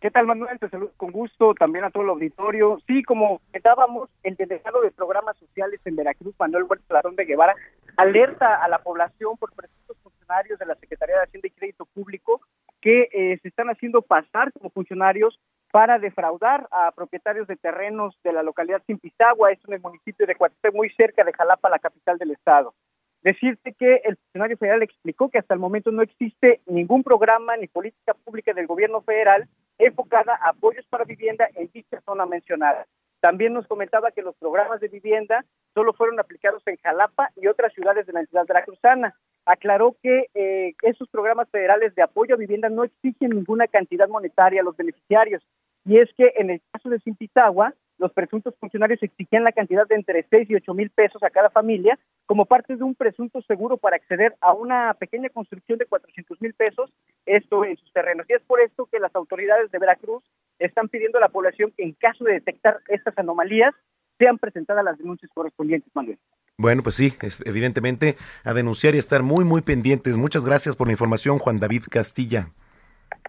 ¿Qué 0.00 0.10
tal, 0.10 0.26
Manuel? 0.26 0.58
Te 0.58 0.68
saludo 0.68 0.92
con 0.98 1.12
gusto, 1.12 1.54
también 1.54 1.86
a 1.86 1.90
todo 1.90 2.02
el 2.02 2.10
auditorio. 2.10 2.78
Sí, 2.86 3.02
como 3.04 3.38
comentábamos, 3.38 4.10
el 4.22 4.36
delegado 4.36 4.82
de 4.82 4.90
programas 4.90 5.34
sociales 5.38 5.80
en 5.86 5.96
Veracruz, 5.96 6.34
Manuel 6.38 6.64
Huerta 6.68 6.92
Larón 6.92 7.16
de 7.16 7.24
Guevara, 7.24 7.54
alerta 7.96 8.62
a 8.62 8.68
la 8.68 8.82
población 8.82 9.38
por 9.38 9.50
presuntos 9.52 9.96
funcionarios 10.02 10.58
de 10.58 10.66
la 10.66 10.74
Secretaría 10.74 11.16
de 11.16 11.22
Hacienda 11.22 11.48
y 11.48 11.52
Crédito 11.52 11.86
Público 11.86 12.42
que 12.84 13.08
eh, 13.12 13.38
se 13.40 13.48
están 13.48 13.70
haciendo 13.70 14.02
pasar 14.02 14.52
como 14.52 14.68
funcionarios 14.68 15.40
para 15.72 15.98
defraudar 15.98 16.68
a 16.70 16.92
propietarios 16.92 17.48
de 17.48 17.56
terrenos 17.56 18.14
de 18.22 18.34
la 18.34 18.42
localidad 18.42 18.82
Simpizagua, 18.86 19.52
es 19.52 19.58
en 19.66 19.72
el 19.72 19.80
municipio 19.80 20.26
de 20.26 20.34
Coatepec, 20.34 20.74
muy 20.74 20.90
cerca 20.90 21.24
de 21.24 21.32
Jalapa, 21.32 21.70
la 21.70 21.78
capital 21.78 22.18
del 22.18 22.32
estado. 22.32 22.74
Decirte 23.22 23.72
que 23.72 24.02
el 24.04 24.18
funcionario 24.18 24.58
federal 24.58 24.82
explicó 24.82 25.30
que 25.30 25.38
hasta 25.38 25.54
el 25.54 25.60
momento 25.60 25.90
no 25.92 26.02
existe 26.02 26.60
ningún 26.66 27.02
programa 27.02 27.56
ni 27.56 27.68
política 27.68 28.12
pública 28.12 28.52
del 28.52 28.66
gobierno 28.66 29.00
federal 29.00 29.48
enfocada 29.78 30.38
a 30.42 30.50
apoyos 30.50 30.84
para 30.90 31.04
vivienda 31.04 31.48
en 31.54 31.70
dicha 31.72 32.02
zona 32.02 32.26
mencionada. 32.26 32.86
También 33.24 33.54
nos 33.54 33.66
comentaba 33.66 34.10
que 34.10 34.20
los 34.20 34.36
programas 34.36 34.80
de 34.80 34.88
vivienda 34.88 35.46
solo 35.72 35.94
fueron 35.94 36.20
aplicados 36.20 36.62
en 36.66 36.76
Jalapa 36.76 37.30
y 37.36 37.46
otras 37.46 37.72
ciudades 37.72 38.06
de 38.06 38.12
la 38.12 38.20
entidad 38.20 38.44
veracruzana. 38.46 39.14
Aclaró 39.46 39.96
que 40.02 40.26
eh, 40.34 40.74
esos 40.82 41.08
programas 41.08 41.48
federales 41.48 41.94
de 41.94 42.02
apoyo 42.02 42.34
a 42.34 42.36
vivienda 42.36 42.68
no 42.68 42.84
exigen 42.84 43.30
ninguna 43.30 43.66
cantidad 43.66 44.10
monetaria 44.10 44.60
a 44.60 44.64
los 44.64 44.76
beneficiarios. 44.76 45.42
Y 45.86 46.00
es 46.00 46.10
que 46.18 46.34
en 46.36 46.50
el 46.50 46.60
caso 46.70 46.90
de 46.90 46.98
Simpitagua, 46.98 47.72
los 48.04 48.12
presuntos 48.12 48.54
funcionarios 48.60 49.02
exigían 49.02 49.44
la 49.44 49.52
cantidad 49.52 49.88
de 49.88 49.94
entre 49.94 50.26
6 50.28 50.50
y 50.50 50.56
8 50.56 50.74
mil 50.74 50.90
pesos 50.90 51.22
a 51.22 51.30
cada 51.30 51.48
familia 51.48 51.98
como 52.26 52.44
parte 52.44 52.76
de 52.76 52.84
un 52.84 52.94
presunto 52.94 53.40
seguro 53.40 53.78
para 53.78 53.96
acceder 53.96 54.34
a 54.42 54.52
una 54.52 54.92
pequeña 54.92 55.30
construcción 55.30 55.78
de 55.78 55.86
400 55.86 56.38
mil 56.42 56.52
pesos, 56.52 56.92
esto 57.24 57.64
en 57.64 57.78
sus 57.78 57.90
terrenos. 57.94 58.26
Y 58.28 58.34
es 58.34 58.42
por 58.42 58.60
esto 58.60 58.86
que 58.92 59.00
las 59.00 59.14
autoridades 59.16 59.70
de 59.70 59.78
Veracruz 59.78 60.22
están 60.58 60.90
pidiendo 60.90 61.16
a 61.16 61.22
la 61.22 61.30
población 61.30 61.72
que 61.74 61.82
en 61.82 61.94
caso 61.94 62.24
de 62.24 62.34
detectar 62.34 62.80
estas 62.88 63.16
anomalías 63.16 63.74
sean 64.18 64.36
presentadas 64.36 64.84
las 64.84 64.98
denuncias 64.98 65.30
correspondientes, 65.32 65.90
Manuel. 65.94 66.18
Bueno, 66.58 66.82
pues 66.82 66.96
sí, 66.96 67.14
evidentemente 67.46 68.16
a 68.44 68.52
denunciar 68.52 68.94
y 68.94 68.98
estar 68.98 69.22
muy, 69.22 69.46
muy 69.46 69.62
pendientes. 69.62 70.18
Muchas 70.18 70.44
gracias 70.44 70.76
por 70.76 70.88
la 70.88 70.92
información, 70.92 71.38
Juan 71.38 71.58
David 71.58 71.84
Castilla. 71.90 72.50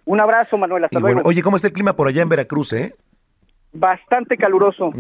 Un 0.04 0.22
abrazo, 0.22 0.58
Manuel. 0.58 0.84
Hasta 0.84 1.00
luego. 1.00 1.22
oye, 1.24 1.42
¿cómo 1.42 1.56
está 1.56 1.70
el 1.70 1.74
clima 1.74 1.96
por 1.96 2.08
allá 2.08 2.22
en 2.22 2.30
Veracruz, 2.30 2.74
eh? 2.74 2.94
Bastante 3.76 4.38
caluroso. 4.38 4.92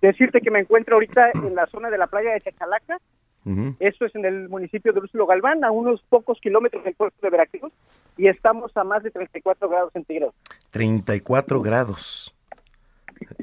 Decirte 0.00 0.40
que 0.40 0.50
me 0.50 0.60
encuentro 0.60 0.94
ahorita 0.94 1.30
en 1.34 1.54
la 1.54 1.66
zona 1.66 1.90
de 1.90 1.98
la 1.98 2.06
playa 2.06 2.32
de 2.32 2.40
Chachalaca. 2.40 2.98
Esto 3.80 4.04
es 4.04 4.14
en 4.14 4.24
el 4.24 4.48
municipio 4.48 4.92
de 4.92 5.00
Lúcio 5.00 5.26
Galván, 5.26 5.64
a 5.64 5.70
unos 5.70 6.02
pocos 6.08 6.38
kilómetros 6.40 6.84
del 6.84 6.94
puerto 6.94 7.16
de 7.22 7.30
Veracruz, 7.30 7.72
y 8.16 8.28
estamos 8.28 8.76
a 8.76 8.84
más 8.84 9.02
de 9.02 9.10
34 9.10 9.68
grados 9.68 9.92
centígrados. 9.92 10.34
34 10.70 11.60
grados. 11.62 12.36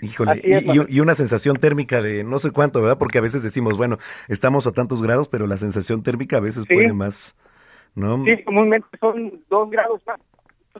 Híjole, 0.01 0.41
y, 0.43 0.99
una 0.99 1.13
sensación 1.13 1.57
térmica 1.57 2.01
de 2.01 2.23
no 2.23 2.39
sé 2.39 2.51
cuánto, 2.51 2.81
¿verdad? 2.81 2.97
Porque 2.97 3.17
a 3.17 3.21
veces 3.21 3.43
decimos, 3.43 3.77
bueno, 3.77 3.97
estamos 4.27 4.65
a 4.65 4.71
tantos 4.71 5.01
grados, 5.01 5.27
pero 5.27 5.45
la 5.45 5.57
sensación 5.57 6.03
térmica 6.03 6.37
a 6.37 6.41
veces 6.41 6.65
puede 6.67 6.93
más, 6.93 7.35
¿no? 7.93 8.23
Sí, 8.23 8.43
comúnmente 8.43 8.87
son 8.99 9.43
dos 9.49 9.69
grados 9.69 10.01
más, 10.07 10.19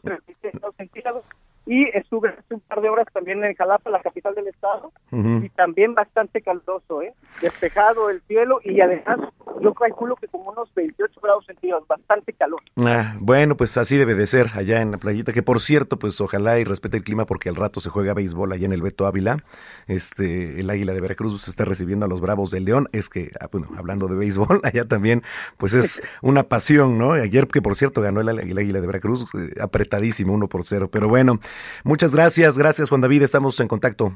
36 0.02 0.53
grados 0.53 0.76
centígrados 0.78 1.24
y 1.68 1.85
estuve 1.95 2.30
hace 2.30 2.56
un 2.56 2.61
par 2.61 2.81
de 2.81 2.89
horas 2.89 3.06
también 3.14 3.44
en 3.44 3.53
Jalapa, 3.53 3.89
la 3.89 4.02
capital 4.02 4.34
del 4.34 4.48
estado, 4.48 4.91
y 5.11 5.49
también 5.49 5.94
bastante 5.94 6.41
caldoso, 6.41 7.02
¿eh? 7.02 7.14
despejado 7.41 8.10
el 8.10 8.22
cielo 8.22 8.60
y 8.64 8.80
además 8.80 9.19
yo 9.61 9.73
calculo 9.73 10.15
que 10.15 10.27
como 10.27 10.52
unos 10.52 10.73
28 10.73 11.19
grados 11.22 11.45
centígrados, 11.45 11.88
bastante 11.88 12.34
calor. 12.34 12.61
Ah, 12.77 13.15
bueno, 13.19 13.57
pues 13.57 13.77
así 13.77 13.98
debe 13.98 14.15
de 14.15 14.27
ser 14.27 14.48
allá 14.56 14.81
en 14.81 14.91
la 14.91 14.98
playita, 14.98 15.34
que 15.34 15.44
por 15.44 15.60
cierto, 15.60 15.98
pues 15.98 16.19
ojalá 16.22 16.60
y 16.60 16.64
respete 16.64 16.98
el 16.98 17.03
clima 17.03 17.26
porque 17.26 17.49
al 17.49 17.56
rato 17.56 17.80
se 17.80 17.89
juega 17.89 18.14
béisbol 18.14 18.52
allá 18.52 18.65
en 18.65 18.73
el 18.73 18.81
Beto 18.81 19.06
Ávila. 19.06 19.44
Este, 19.88 20.60
el 20.60 20.69
Águila 20.69 20.94
de 20.94 21.02
Veracruz 21.02 21.48
está 21.48 21.65
recibiendo 21.65 22.06
a 22.06 22.10
los 22.10 22.22
Bravos 22.22 22.52
de 22.52 22.61
León. 22.61 22.88
Es 22.91 23.10
que, 23.10 23.31
ah, 23.39 23.48
bueno, 23.52 23.68
hablando 23.77 24.07
de 24.07 24.15
béisbol, 24.15 24.61
allá 24.64 24.85
también, 24.85 25.23
pues 25.57 25.73
es 25.73 26.02
una 26.22 26.44
pasión, 26.44 26.98
¿no? 26.98 27.14
Ayer, 27.14 27.48
que 27.48 27.61
por 27.61 27.76
cierto 27.76 28.02
ganó 28.02 28.22
el, 28.22 28.30
Águila 28.30 28.80
de 28.80 28.88
Veracruz, 28.88 29.26
eh, 29.35 29.56
apretadísimo, 29.61 30.34
uno 30.34 30.48
por 30.48 30.64
cero. 30.64 30.89
Pero 30.91 31.07
bueno, 31.07 31.39
muchas 31.84 32.13
gracias, 32.13 32.57
gracias 32.57 32.89
Juan 32.89 33.01
David, 33.01 33.23
estamos 33.23 33.59
en 33.59 33.67
contacto. 33.67 34.15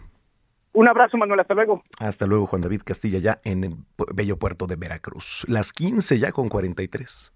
Un 0.73 0.87
abrazo, 0.87 1.17
Manuel. 1.17 1.41
Hasta 1.41 1.53
luego. 1.53 1.83
Hasta 1.99 2.25
luego, 2.25 2.47
Juan 2.47 2.61
David 2.61 2.81
Castilla, 2.85 3.19
ya 3.19 3.39
en 3.43 3.63
el 3.65 3.75
bello 4.13 4.37
puerto 4.37 4.67
de 4.67 4.77
Veracruz. 4.77 5.43
Las 5.47 5.73
15 5.73 6.17
ya 6.17 6.31
con 6.31 6.47
43. 6.47 7.33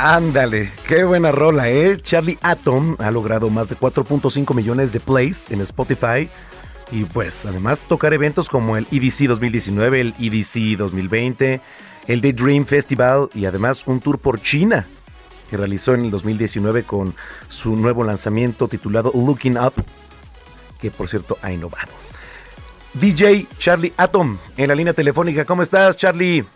Ándale, 0.00 0.70
qué 0.86 1.02
buena 1.02 1.32
rola, 1.32 1.68
¿eh? 1.70 2.00
Charlie 2.00 2.38
Atom 2.42 2.94
ha 3.00 3.10
logrado 3.10 3.50
más 3.50 3.68
de 3.68 3.76
4.5 3.76 4.54
millones 4.54 4.92
de 4.92 5.00
plays 5.00 5.50
en 5.50 5.60
Spotify. 5.62 6.28
Y 6.92 7.02
pues 7.02 7.44
además 7.44 7.84
tocar 7.84 8.14
eventos 8.14 8.48
como 8.48 8.76
el 8.76 8.86
EDC 8.92 9.26
2019, 9.26 10.00
el 10.00 10.14
EDC 10.20 10.78
2020, 10.78 11.60
el 12.06 12.20
The 12.20 12.32
Dream 12.32 12.64
Festival 12.64 13.28
y 13.34 13.46
además 13.46 13.88
un 13.88 13.98
tour 13.98 14.20
por 14.20 14.40
China 14.40 14.86
que 15.50 15.56
realizó 15.56 15.94
en 15.94 16.04
el 16.04 16.12
2019 16.12 16.84
con 16.84 17.12
su 17.48 17.74
nuevo 17.74 18.04
lanzamiento 18.04 18.68
titulado 18.68 19.10
Looking 19.12 19.58
Up, 19.58 19.74
que 20.80 20.92
por 20.92 21.08
cierto 21.08 21.38
ha 21.42 21.50
innovado. 21.50 21.90
DJ 22.94 23.48
Charlie 23.58 23.94
Atom 23.96 24.38
en 24.56 24.68
la 24.68 24.76
línea 24.76 24.92
telefónica. 24.92 25.44
¿Cómo 25.44 25.62
estás, 25.62 25.96
Charlie? 25.96 26.46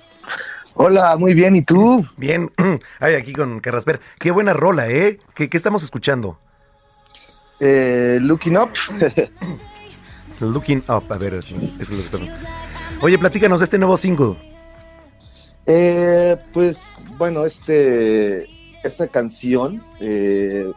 Hola, 0.74 1.16
muy 1.18 1.34
bien, 1.34 1.54
¿y 1.54 1.62
tú? 1.62 2.06
Bien, 2.16 2.50
ay, 3.00 3.14
aquí 3.14 3.32
con 3.32 3.60
Carrasper. 3.60 4.00
Qué 4.18 4.30
buena 4.30 4.52
rola, 4.52 4.88
¿eh? 4.88 5.18
¿Qué, 5.34 5.50
qué 5.50 5.56
estamos 5.56 5.82
escuchando? 5.82 6.38
Eh, 7.60 8.18
looking 8.20 8.56
Up. 8.56 8.70
looking 10.40 10.82
Up, 10.88 11.04
a 11.10 11.18
ver, 11.18 11.34
eso 11.34 11.56
es 11.78 11.90
lo 11.90 11.96
que 11.98 12.02
estamos. 12.02 12.30
Oye, 13.00 13.18
platícanos 13.18 13.60
de 13.60 13.64
este 13.64 13.78
nuevo 13.78 13.96
single. 13.96 14.36
Eh, 15.66 16.36
pues, 16.52 17.04
bueno, 17.18 17.44
este, 17.44 18.48
esta 18.82 19.06
canción 19.08 19.84
eh, 20.00 20.72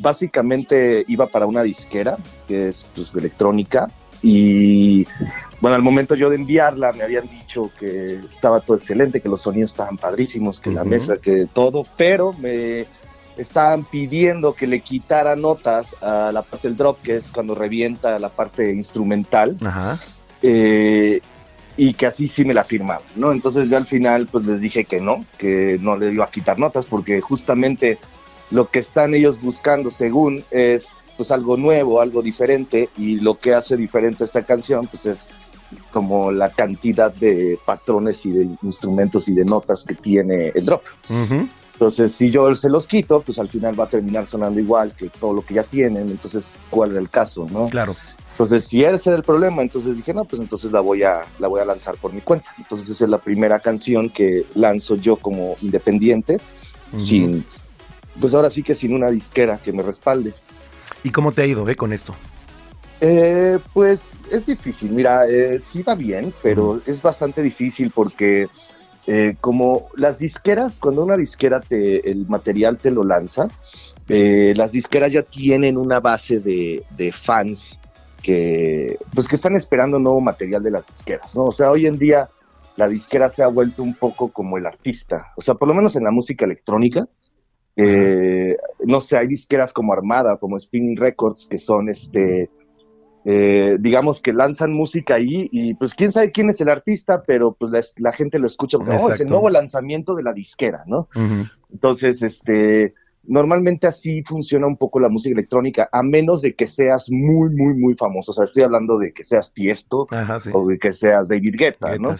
básicamente 0.00 1.04
iba 1.06 1.26
para 1.28 1.46
una 1.46 1.62
disquera, 1.62 2.18
que 2.48 2.68
es 2.68 2.84
pues, 2.94 3.12
de 3.12 3.20
electrónica, 3.20 3.88
y 4.22 5.06
bueno, 5.60 5.76
al 5.76 5.82
momento 5.82 6.14
yo 6.14 6.30
de 6.30 6.36
enviarla 6.36 6.92
me 6.92 7.04
habían 7.04 7.28
dicho 7.28 7.70
que 7.78 8.14
estaba 8.14 8.60
todo 8.60 8.76
excelente, 8.76 9.20
que 9.20 9.28
los 9.28 9.42
sonidos 9.42 9.72
estaban 9.72 9.96
padrísimos, 9.96 10.60
que 10.60 10.70
la 10.70 10.84
mesa, 10.84 11.16
que 11.18 11.46
todo, 11.52 11.84
pero 11.96 12.32
me 12.34 12.86
estaban 13.36 13.84
pidiendo 13.84 14.54
que 14.54 14.66
le 14.66 14.80
quitara 14.80 15.36
notas 15.36 15.94
a 16.02 16.30
la 16.32 16.42
parte 16.42 16.68
del 16.68 16.76
drop, 16.76 17.00
que 17.02 17.16
es 17.16 17.30
cuando 17.30 17.54
revienta 17.54 18.18
la 18.18 18.28
parte 18.28 18.72
instrumental. 18.72 19.56
Eh, 20.42 21.20
y 21.76 21.94
que 21.94 22.06
así 22.06 22.28
sí 22.28 22.44
me 22.44 22.52
la 22.52 22.64
firmaban, 22.64 23.02
¿no? 23.16 23.32
Entonces 23.32 23.70
yo 23.70 23.76
al 23.76 23.86
final 23.86 24.26
pues 24.26 24.46
les 24.46 24.60
dije 24.60 24.84
que 24.84 25.00
no, 25.00 25.24
que 25.38 25.78
no 25.80 25.96
le 25.96 26.12
iba 26.12 26.24
a 26.24 26.30
quitar 26.30 26.58
notas 26.58 26.84
porque 26.84 27.20
justamente 27.22 27.98
lo 28.50 28.68
que 28.68 28.80
están 28.80 29.14
ellos 29.14 29.40
buscando 29.40 29.90
según 29.90 30.44
es 30.50 30.88
pues 31.20 31.32
algo 31.32 31.58
nuevo, 31.58 32.00
algo 32.00 32.22
diferente 32.22 32.88
y 32.96 33.20
lo 33.20 33.38
que 33.38 33.52
hace 33.52 33.76
diferente 33.76 34.24
esta 34.24 34.42
canción 34.42 34.86
pues 34.86 35.04
es 35.04 35.28
como 35.92 36.32
la 36.32 36.48
cantidad 36.48 37.12
de 37.12 37.58
patrones 37.66 38.24
y 38.24 38.30
de 38.30 38.48
instrumentos 38.62 39.28
y 39.28 39.34
de 39.34 39.44
notas 39.44 39.84
que 39.84 39.96
tiene 39.96 40.50
el 40.54 40.64
drop. 40.64 40.82
Entonces, 41.74 42.12
si 42.12 42.30
yo 42.30 42.54
se 42.54 42.70
los 42.70 42.86
quito, 42.86 43.20
pues 43.20 43.38
al 43.38 43.50
final 43.50 43.78
va 43.78 43.84
a 43.84 43.88
terminar 43.90 44.26
sonando 44.26 44.60
igual 44.60 44.94
que 44.96 45.10
todo 45.10 45.34
lo 45.34 45.42
que 45.42 45.52
ya 45.52 45.62
tienen. 45.62 46.08
Entonces, 46.08 46.50
¿cuál 46.70 46.92
era 46.92 47.00
el 47.00 47.10
caso, 47.10 47.46
no? 47.50 47.68
Claro. 47.68 47.94
Entonces, 48.30 48.64
si 48.64 48.82
ese 48.82 49.10
era 49.10 49.18
el 49.18 49.22
problema, 49.22 49.60
entonces 49.60 49.98
dije, 49.98 50.14
no, 50.14 50.24
pues 50.24 50.40
entonces 50.40 50.72
la 50.72 50.80
voy 50.80 51.02
a, 51.02 51.20
la 51.38 51.48
voy 51.48 51.60
a 51.60 51.66
lanzar 51.66 51.96
por 51.96 52.14
mi 52.14 52.22
cuenta. 52.22 52.48
Entonces, 52.56 52.88
esa 52.88 53.04
es 53.04 53.10
la 53.10 53.18
primera 53.18 53.60
canción 53.60 54.08
que 54.08 54.46
lanzo 54.54 54.96
yo 54.96 55.16
como 55.16 55.58
independiente, 55.60 56.40
sin, 56.96 57.44
pues 58.18 58.32
ahora 58.32 58.48
sí 58.48 58.62
que 58.62 58.74
sin 58.74 58.94
una 58.94 59.10
disquera 59.10 59.58
que 59.58 59.74
me 59.74 59.82
respalde. 59.82 60.32
¿Y 61.02 61.10
cómo 61.10 61.32
te 61.32 61.42
ha 61.42 61.46
ido, 61.46 61.64
ve, 61.64 61.76
con 61.76 61.92
esto? 61.92 62.14
Eh, 63.00 63.58
pues 63.72 64.18
es 64.30 64.46
difícil, 64.46 64.90
mira, 64.90 65.26
eh, 65.26 65.60
sí 65.62 65.82
va 65.82 65.94
bien, 65.94 66.34
pero 66.42 66.80
es 66.86 67.00
bastante 67.00 67.42
difícil 67.42 67.90
porque 67.90 68.48
eh, 69.06 69.36
como 69.40 69.88
las 69.96 70.18
disqueras, 70.18 70.78
cuando 70.78 71.02
una 71.02 71.16
disquera 71.16 71.60
te, 71.60 72.10
el 72.10 72.26
material 72.28 72.76
te 72.76 72.90
lo 72.90 73.02
lanza, 73.02 73.48
eh, 74.08 74.52
las 74.54 74.72
disqueras 74.72 75.12
ya 75.12 75.22
tienen 75.22 75.78
una 75.78 76.00
base 76.00 76.40
de, 76.40 76.84
de, 76.96 77.10
fans 77.10 77.80
que, 78.22 78.98
pues 79.14 79.26
que 79.26 79.36
están 79.36 79.56
esperando 79.56 79.98
nuevo 79.98 80.20
material 80.20 80.62
de 80.62 80.70
las 80.70 80.86
disqueras, 80.86 81.34
¿no? 81.34 81.44
O 81.46 81.52
sea, 81.52 81.70
hoy 81.70 81.86
en 81.86 81.98
día 81.98 82.28
la 82.76 82.86
disquera 82.86 83.30
se 83.30 83.42
ha 83.42 83.46
vuelto 83.46 83.82
un 83.82 83.94
poco 83.94 84.30
como 84.30 84.58
el 84.58 84.66
artista, 84.66 85.32
o 85.36 85.42
sea, 85.42 85.54
por 85.54 85.68
lo 85.68 85.74
menos 85.74 85.96
en 85.96 86.04
la 86.04 86.10
música 86.10 86.44
electrónica, 86.44 87.08
eh, 87.76 88.49
no 88.90 89.00
sé, 89.00 89.16
hay 89.16 89.28
disqueras 89.28 89.72
como 89.72 89.92
Armada, 89.92 90.36
como 90.38 90.58
Spinning 90.58 90.96
Records, 90.96 91.46
que 91.48 91.58
son 91.58 91.88
este, 91.88 92.50
eh, 93.24 93.76
digamos 93.78 94.20
que 94.20 94.32
lanzan 94.32 94.72
música 94.72 95.16
ahí 95.16 95.48
y 95.52 95.74
pues 95.74 95.94
quién 95.94 96.10
sabe 96.10 96.32
quién 96.32 96.48
es 96.48 96.60
el 96.60 96.68
artista, 96.68 97.22
pero 97.26 97.52
pues 97.58 97.72
la, 97.72 97.80
la 97.98 98.12
gente 98.12 98.38
lo 98.38 98.46
escucha. 98.46 98.78
Porque 98.78 98.96
oh, 99.00 99.10
es 99.10 99.20
el 99.20 99.28
nuevo 99.28 99.50
lanzamiento 99.50 100.14
de 100.14 100.22
la 100.22 100.32
disquera, 100.32 100.84
¿no? 100.86 101.08
Entonces, 101.70 102.22
este, 102.22 102.94
normalmente 103.24 103.86
así 103.86 104.22
funciona 104.24 104.66
un 104.66 104.76
poco 104.76 104.98
la 105.00 105.08
música 105.08 105.34
electrónica, 105.34 105.88
a 105.92 106.02
menos 106.02 106.42
de 106.42 106.54
que 106.54 106.66
seas 106.66 107.10
muy, 107.10 107.54
muy, 107.54 107.74
muy 107.74 107.94
famoso. 107.94 108.32
O 108.32 108.34
sea, 108.34 108.44
estoy 108.44 108.62
hablando 108.62 108.98
de 108.98 109.12
que 109.12 109.24
seas 109.24 109.52
Tiesto 109.52 110.06
o 110.52 110.66
de 110.66 110.78
que 110.78 110.92
seas 110.92 111.28
David 111.28 111.54
Guetta, 111.58 111.96
¿no? 111.98 112.14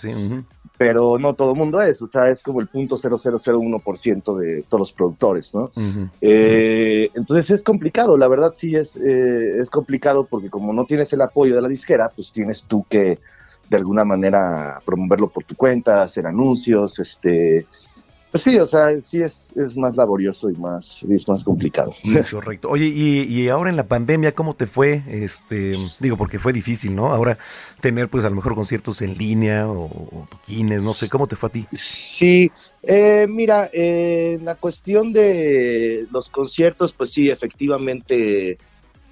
Pero 0.77 1.19
no 1.19 1.35
todo 1.35 1.53
el 1.53 1.59
mundo 1.59 1.83
es, 1.83 2.01
o 2.01 2.07
sea, 2.07 2.29
es 2.29 2.43
como 2.43 2.63
el 2.63 2.69
punto 2.69 2.97
0001% 2.97 4.39
de 4.39 4.63
todos 4.63 4.81
los 4.81 4.93
productores, 4.95 5.55
¿no? 5.55 5.71
eh, 6.23 7.11
entonces 7.15 7.51
es 7.51 7.65
complicado, 7.65 8.17
la 8.17 8.29
verdad 8.29 8.53
sí 8.55 8.75
es, 8.75 8.97
eh, 8.97 9.59
es 9.59 9.69
complicado 9.69 10.25
porque 10.25 10.49
como 10.49 10.73
no 10.73 10.87
tienes 10.87 11.13
el 11.13 11.21
apoyo 11.21 11.55
de 11.55 11.61
la 11.61 11.69
disquera, 11.69 12.11
pues 12.15 12.33
tienes 12.33 12.65
tú 12.65 12.87
que 12.89 13.19
de 13.69 13.77
alguna 13.77 14.05
manera 14.05 14.81
promoverlo 14.85 15.29
por 15.29 15.45
tu 15.45 15.55
cuenta, 15.55 16.03
hacer 16.03 16.27
anuncios, 16.27 16.99
este, 16.99 17.67
pues 18.31 18.45
sí, 18.45 18.59
o 18.59 18.67
sea, 18.67 19.01
sí 19.01 19.21
es, 19.21 19.53
es 19.57 19.77
más 19.77 19.97
laborioso 19.97 20.51
y 20.51 20.55
más, 20.55 21.03
es 21.03 21.29
más 21.29 21.43
complicado. 21.43 21.93
Correcto. 22.31 22.69
Oye, 22.69 22.87
y, 22.87 23.23
y, 23.23 23.49
ahora 23.49 23.71
en 23.71 23.77
la 23.77 23.89
pandemia, 23.89 24.35
¿cómo 24.35 24.55
te 24.55 24.67
fue? 24.67 25.03
Este, 25.09 25.73
digo, 25.99 26.17
porque 26.17 26.39
fue 26.39 26.53
difícil, 26.53 26.95
¿no? 26.95 27.13
Ahora 27.13 27.39
tener, 27.81 28.09
pues, 28.09 28.25
a 28.25 28.31
lo 28.31 28.37
mejor 28.37 28.55
conciertos 28.55 29.03
en 29.03 29.19
línea 29.19 29.69
o, 29.69 29.85
o 29.85 30.29
toquines, 30.31 30.83
no 30.83 30.95
sé, 30.95 31.09
¿cómo 31.09 31.27
te 31.27 31.37
fue 31.37 31.49
a 31.49 31.53
ti? 31.53 31.67
Sí, 31.73 32.51
eh, 32.83 33.27
mira, 33.29 33.69
eh, 33.73 34.39
la 34.43 34.55
cuestión 34.55 35.13
de 35.13 36.07
los 36.11 36.29
conciertos, 36.29 36.93
pues 36.93 37.11
sí, 37.11 37.29
efectivamente, 37.29 38.57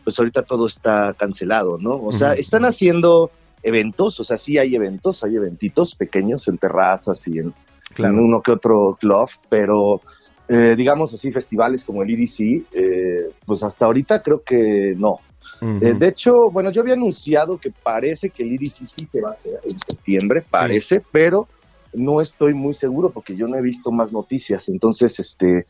pues 0.04 0.18
ahorita 0.18 0.42
todo 0.42 0.66
está 0.66 1.14
cancelado, 1.18 1.76
¿no? 1.78 2.02
O 2.02 2.12
sea, 2.12 2.32
están 2.32 2.64
haciendo 2.64 3.30
eventos, 3.62 4.18
o 4.20 4.24
sea, 4.24 4.38
sí 4.38 4.56
hay 4.56 4.74
eventos, 4.74 5.22
hay 5.22 5.36
eventitos 5.36 5.94
pequeños 5.94 6.48
en 6.48 6.56
terrazas 6.56 7.26
y 7.28 7.38
en 7.38 7.52
en 7.96 8.18
uno 8.18 8.40
que 8.40 8.52
otro 8.52 8.96
club, 9.00 9.28
pero 9.48 10.00
eh, 10.48 10.74
digamos 10.76 11.12
así, 11.12 11.32
festivales 11.32 11.84
como 11.84 12.02
el 12.02 12.10
EDC, 12.10 12.66
eh, 12.72 13.30
pues 13.44 13.62
hasta 13.62 13.86
ahorita 13.86 14.22
creo 14.22 14.42
que 14.42 14.94
no. 14.96 15.20
eh, 15.60 15.94
de 15.98 16.08
hecho, 16.08 16.50
bueno, 16.50 16.70
yo 16.70 16.82
había 16.82 16.94
anunciado 16.94 17.58
que 17.58 17.70
parece 17.70 18.30
que 18.30 18.44
el 18.44 18.54
EDC 18.54 18.86
sí 18.86 19.06
se 19.06 19.20
va 19.20 19.30
a 19.30 19.32
hacer 19.32 19.58
en 19.64 19.78
septiembre, 19.78 20.44
parece, 20.48 21.00
sí. 21.00 21.06
pero 21.10 21.48
no 21.92 22.20
estoy 22.20 22.54
muy 22.54 22.74
seguro 22.74 23.10
porque 23.10 23.36
yo 23.36 23.46
no 23.46 23.56
he 23.56 23.62
visto 23.62 23.90
más 23.90 24.12
noticias. 24.12 24.68
Entonces, 24.68 25.18
este, 25.18 25.66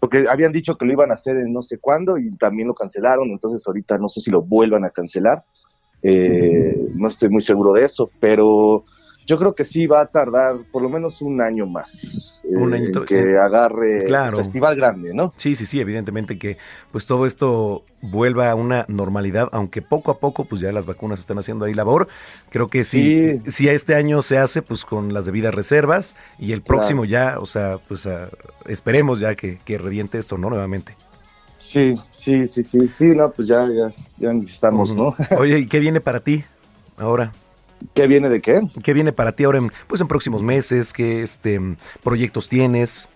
porque 0.00 0.26
habían 0.28 0.52
dicho 0.52 0.76
que 0.76 0.84
lo 0.84 0.92
iban 0.92 1.10
a 1.10 1.14
hacer 1.14 1.36
en 1.36 1.52
no 1.52 1.62
sé 1.62 1.78
cuándo 1.78 2.18
y 2.18 2.30
también 2.36 2.68
lo 2.68 2.74
cancelaron, 2.74 3.30
entonces 3.30 3.66
ahorita 3.66 3.98
no 3.98 4.08
sé 4.08 4.20
si 4.20 4.30
lo 4.30 4.42
vuelvan 4.42 4.84
a 4.84 4.90
cancelar. 4.90 5.44
Eh, 6.02 6.76
no 6.94 7.08
estoy 7.08 7.30
muy 7.30 7.40
seguro 7.40 7.72
de 7.72 7.84
eso, 7.84 8.10
pero 8.20 8.84
yo 9.26 9.38
creo 9.38 9.54
que 9.54 9.64
sí 9.64 9.86
va 9.86 10.02
a 10.02 10.06
tardar 10.06 10.56
por 10.70 10.82
lo 10.82 10.88
menos 10.88 11.22
un 11.22 11.40
año 11.40 11.66
más 11.66 12.40
eh, 12.44 12.56
un 12.56 12.74
año 12.74 12.86
en 12.86 13.04
que 13.04 13.38
agarre 13.38 14.04
claro. 14.04 14.38
el 14.38 14.44
festival 14.44 14.76
grande, 14.76 15.14
¿no? 15.14 15.32
Sí, 15.36 15.56
sí, 15.56 15.66
sí, 15.66 15.80
evidentemente 15.80 16.38
que 16.38 16.58
pues 16.92 17.06
todo 17.06 17.26
esto 17.26 17.84
vuelva 18.02 18.50
a 18.50 18.54
una 18.54 18.84
normalidad, 18.88 19.48
aunque 19.52 19.82
poco 19.82 20.10
a 20.10 20.18
poco 20.18 20.44
pues 20.44 20.60
ya 20.60 20.72
las 20.72 20.86
vacunas 20.86 21.20
están 21.20 21.38
haciendo 21.38 21.64
ahí 21.64 21.74
labor. 21.74 22.08
Creo 22.50 22.68
que 22.68 22.84
sí, 22.84 23.40
sí. 23.44 23.50
si 23.50 23.68
este 23.68 23.94
año 23.94 24.22
se 24.22 24.38
hace 24.38 24.62
pues 24.62 24.84
con 24.84 25.14
las 25.14 25.26
debidas 25.26 25.54
reservas 25.54 26.16
y 26.38 26.52
el 26.52 26.62
próximo 26.62 27.02
claro. 27.04 27.34
ya, 27.34 27.40
o 27.40 27.46
sea, 27.46 27.78
pues 27.88 28.08
esperemos 28.66 29.20
ya 29.20 29.34
que, 29.34 29.58
que 29.64 29.78
reviente 29.78 30.18
esto, 30.18 30.36
¿no? 30.36 30.50
Nuevamente. 30.50 30.96
Sí, 31.56 31.94
sí, 32.10 32.46
sí, 32.46 32.62
sí, 32.62 32.88
sí, 32.88 33.06
no, 33.16 33.30
pues 33.30 33.48
ya, 33.48 33.66
ya, 33.68 33.88
ya 34.18 34.32
estamos, 34.42 34.90
uh 34.90 34.94
-huh. 34.94 35.16
¿no? 35.30 35.36
Oye, 35.38 35.60
¿y 35.60 35.66
qué 35.66 35.78
viene 35.78 36.00
para 36.00 36.20
ti 36.20 36.44
ahora? 36.98 37.32
¿Qué 37.92 38.06
viene 38.06 38.28
de 38.28 38.40
qué? 38.40 38.60
¿Qué 38.82 38.92
viene 38.94 39.12
para 39.12 39.32
ti 39.32 39.44
ahora 39.44 39.58
en, 39.58 39.72
pues 39.86 40.00
en 40.00 40.08
próximos 40.08 40.42
meses? 40.42 40.92
¿Qué 40.92 41.22
este, 41.22 41.60
proyectos 42.02 42.48
tienes? 42.48 43.08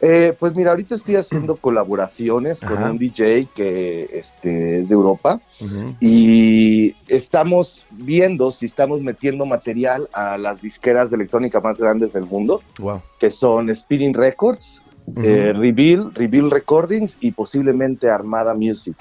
Eh, 0.00 0.36
pues 0.38 0.54
mira, 0.54 0.70
ahorita 0.70 0.94
estoy 0.94 1.16
haciendo 1.16 1.56
colaboraciones 1.56 2.62
Ajá. 2.62 2.74
con 2.74 2.90
un 2.92 2.98
DJ 2.98 3.48
que 3.54 4.08
este, 4.12 4.80
es 4.80 4.88
de 4.88 4.94
Europa 4.94 5.40
uh 5.60 5.64
-huh. 5.64 5.96
y 6.00 6.94
estamos 7.08 7.84
viendo 7.90 8.52
si 8.52 8.66
estamos 8.66 9.02
metiendo 9.02 9.44
material 9.46 10.08
a 10.12 10.38
las 10.38 10.62
disqueras 10.62 11.10
de 11.10 11.16
electrónica 11.16 11.60
más 11.60 11.80
grandes 11.80 12.12
del 12.12 12.26
mundo, 12.26 12.62
wow. 12.78 13.02
que 13.18 13.30
son 13.30 13.74
Spinning 13.74 14.14
Records, 14.14 14.82
uh 15.06 15.14
-huh. 15.14 15.24
eh, 15.24 15.52
Reveal, 15.52 16.14
Reveal 16.14 16.50
Recordings 16.50 17.18
y 17.20 17.32
posiblemente 17.32 18.08
Armada 18.08 18.54
Music. 18.54 18.96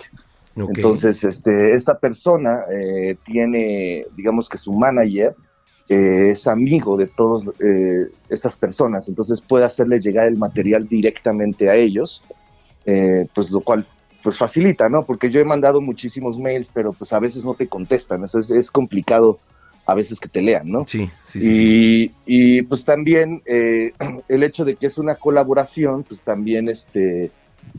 Okay. 0.63 0.75
Entonces, 0.75 1.23
este, 1.23 1.73
esta 1.73 1.99
persona 1.99 2.61
eh, 2.71 3.15
tiene, 3.23 4.05
digamos 4.15 4.49
que 4.49 4.57
su 4.57 4.73
manager 4.73 5.35
eh, 5.87 6.29
es 6.31 6.47
amigo 6.47 6.97
de 6.97 7.07
todas 7.07 7.47
eh, 7.59 8.11
estas 8.29 8.57
personas, 8.57 9.07
entonces 9.07 9.41
puede 9.41 9.65
hacerle 9.65 9.99
llegar 9.99 10.27
el 10.27 10.37
material 10.37 10.87
directamente 10.87 11.69
a 11.69 11.75
ellos, 11.75 12.23
pues 13.33 13.51
lo 13.51 13.59
cual 13.59 13.85
pues 14.23 14.37
facilita, 14.37 14.89
¿no? 14.89 15.03
Porque 15.03 15.29
yo 15.29 15.39
he 15.39 15.45
mandado 15.45 15.81
muchísimos 15.81 16.39
mails, 16.39 16.69
pero 16.73 16.93
pues 16.93 17.13
a 17.13 17.19
veces 17.19 17.45
no 17.45 17.53
te 17.53 17.67
contestan, 17.67 18.23
eso 18.23 18.39
es, 18.39 18.49
es 18.51 18.71
complicado 18.71 19.39
a 19.85 19.93
veces 19.93 20.19
que 20.19 20.27
te 20.27 20.41
lean, 20.41 20.69
¿no? 20.69 20.85
Sí, 20.85 21.09
sí, 21.23 21.39
sí. 21.39 22.11
Y, 22.25 22.57
y 22.57 22.61
pues 22.63 22.83
también 22.83 23.41
eh, 23.45 23.93
el 24.27 24.43
hecho 24.43 24.65
de 24.65 24.75
que 24.75 24.87
es 24.87 24.97
una 24.97 25.15
colaboración, 25.15 26.03
pues 26.03 26.23
también 26.23 26.67
este 26.67 27.31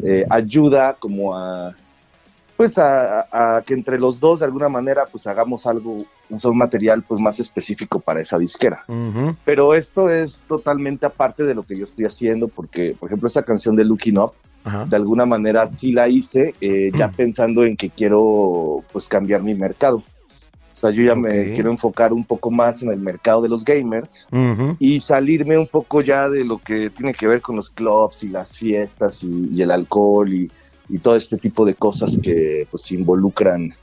eh, 0.02 0.24
ayuda 0.30 0.94
como 0.94 1.36
a 1.36 1.76
pues 2.58 2.76
a, 2.76 3.28
a 3.30 3.62
que 3.62 3.72
entre 3.72 4.00
los 4.00 4.18
dos 4.18 4.40
de 4.40 4.46
alguna 4.46 4.68
manera 4.68 5.04
pues 5.06 5.28
hagamos 5.28 5.64
algo, 5.64 5.98
un 6.28 6.58
material 6.58 7.04
pues 7.06 7.20
más 7.20 7.38
específico 7.38 8.00
para 8.00 8.20
esa 8.20 8.36
disquera. 8.36 8.84
Pero 9.44 9.74
esto 9.74 10.10
es 10.10 10.42
totalmente 10.48 11.06
aparte 11.06 11.44
de 11.44 11.54
lo 11.54 11.62
que 11.62 11.78
yo 11.78 11.84
estoy 11.84 12.06
haciendo, 12.06 12.48
porque 12.48 12.96
por 12.98 13.08
ejemplo 13.08 13.28
esta 13.28 13.44
canción 13.44 13.76
de 13.76 13.84
Looking 13.84 14.18
Up, 14.18 14.32
de 14.88 14.96
alguna 14.96 15.24
manera 15.24 15.68
sí 15.68 15.92
la 15.92 16.08
hice 16.08 16.56
eh, 16.60 16.90
ya 16.92 17.12
pensando 17.12 17.64
en 17.64 17.76
que 17.76 17.90
quiero 17.90 18.82
pues 18.90 19.06
cambiar 19.06 19.40
mi 19.44 19.54
mercado. 19.54 19.98
O 19.98 20.80
sea, 20.80 20.90
yo 20.90 21.04
ya 21.04 21.14
me 21.14 21.52
quiero 21.52 21.70
enfocar 21.70 22.12
un 22.12 22.24
poco 22.24 22.50
más 22.50 22.82
en 22.82 22.90
el 22.90 22.98
mercado 22.98 23.40
de 23.40 23.48
los 23.48 23.64
gamers 23.64 24.26
y 24.80 24.98
salirme 24.98 25.56
un 25.56 25.68
poco 25.68 26.00
ya 26.00 26.28
de 26.28 26.44
lo 26.44 26.58
que 26.58 26.90
tiene 26.90 27.14
que 27.14 27.28
ver 27.28 27.40
con 27.40 27.54
los 27.54 27.70
clubs 27.70 28.24
y 28.24 28.30
las 28.30 28.56
fiestas 28.56 29.22
y, 29.22 29.48
y 29.52 29.62
el 29.62 29.70
alcohol 29.70 30.32
y, 30.32 30.50
y 30.88 30.98
todo 30.98 31.16
este 31.16 31.36
tipo 31.36 31.64
de 31.64 31.74
cosas 31.74 32.16
que 32.22 32.66
pues 32.70 32.90
involucran 32.92 33.74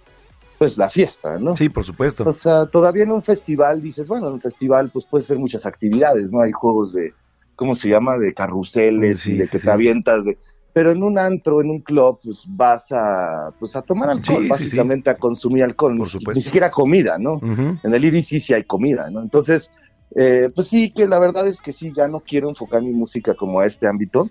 pues 0.57 0.77
la 0.77 0.90
fiesta, 0.90 1.38
¿no? 1.38 1.56
Sí, 1.56 1.69
por 1.69 1.84
supuesto. 1.84 2.23
O 2.27 2.34
sea, 2.34 2.65
todavía 2.65 3.03
en 3.03 3.11
un 3.11 3.22
festival 3.22 3.82
dices, 3.82 4.07
bueno, 4.07 4.27
en 4.27 4.34
un 4.34 4.41
festival 4.41 4.90
pues 4.91 5.06
puede 5.06 5.23
ser 5.23 5.38
muchas 5.38 5.65
actividades, 5.65 6.32
¿no? 6.32 6.41
Hay 6.41 6.52
juegos 6.52 6.94
de, 6.94 7.14
¿cómo 7.56 7.76
se 7.76 7.90
llama? 7.90 8.18
De 8.18 8.34
carruseles 8.34 9.27
y 9.27 9.34
de 9.38 9.48
que 9.48 9.60
te 9.60 9.69
avientas 9.69 10.26
de... 10.26 10.38
Pero 10.73 10.91
en 10.91 11.03
un 11.03 11.18
antro, 11.18 11.61
en 11.61 11.69
un 11.69 11.80
club, 11.80 12.19
pues 12.22 12.45
vas 12.49 12.91
a, 12.91 13.49
pues 13.60 13.77
a 13.77 13.82
tomar 13.82 14.10
alcohol, 14.10 14.45
básicamente 14.49 15.10
a 15.10 15.15
consumir 15.15 15.64
alcohol, 15.64 15.95
Por 15.98 16.06
ni, 16.07 16.11
supuesto. 16.11 16.40
ni 16.40 16.44
siquiera 16.44 16.69
comida, 16.69 17.18
¿no? 17.18 17.40
En 17.41 17.94
el 17.94 18.03
EDC 18.03 18.41
sí 18.41 18.53
hay 18.53 18.65
comida, 18.65 19.10
¿no? 19.10 19.22
Entonces, 19.22 19.72
eh, 20.15 20.48
pues 20.53 20.68
sí, 20.68 20.91
que 20.91 21.07
la 21.07 21.19
verdad 21.19 21.48
es 21.48 21.61
que 21.61 21.73
sí, 21.73 21.91
ya 21.95 22.07
no 22.07 22.19
quiero 22.19 22.49
enfocar 22.49 22.82
mi 22.82 22.91
música 22.94 23.34
como 23.34 23.60
a 23.60 23.65
este 23.65 23.88
ámbito. 23.88 24.30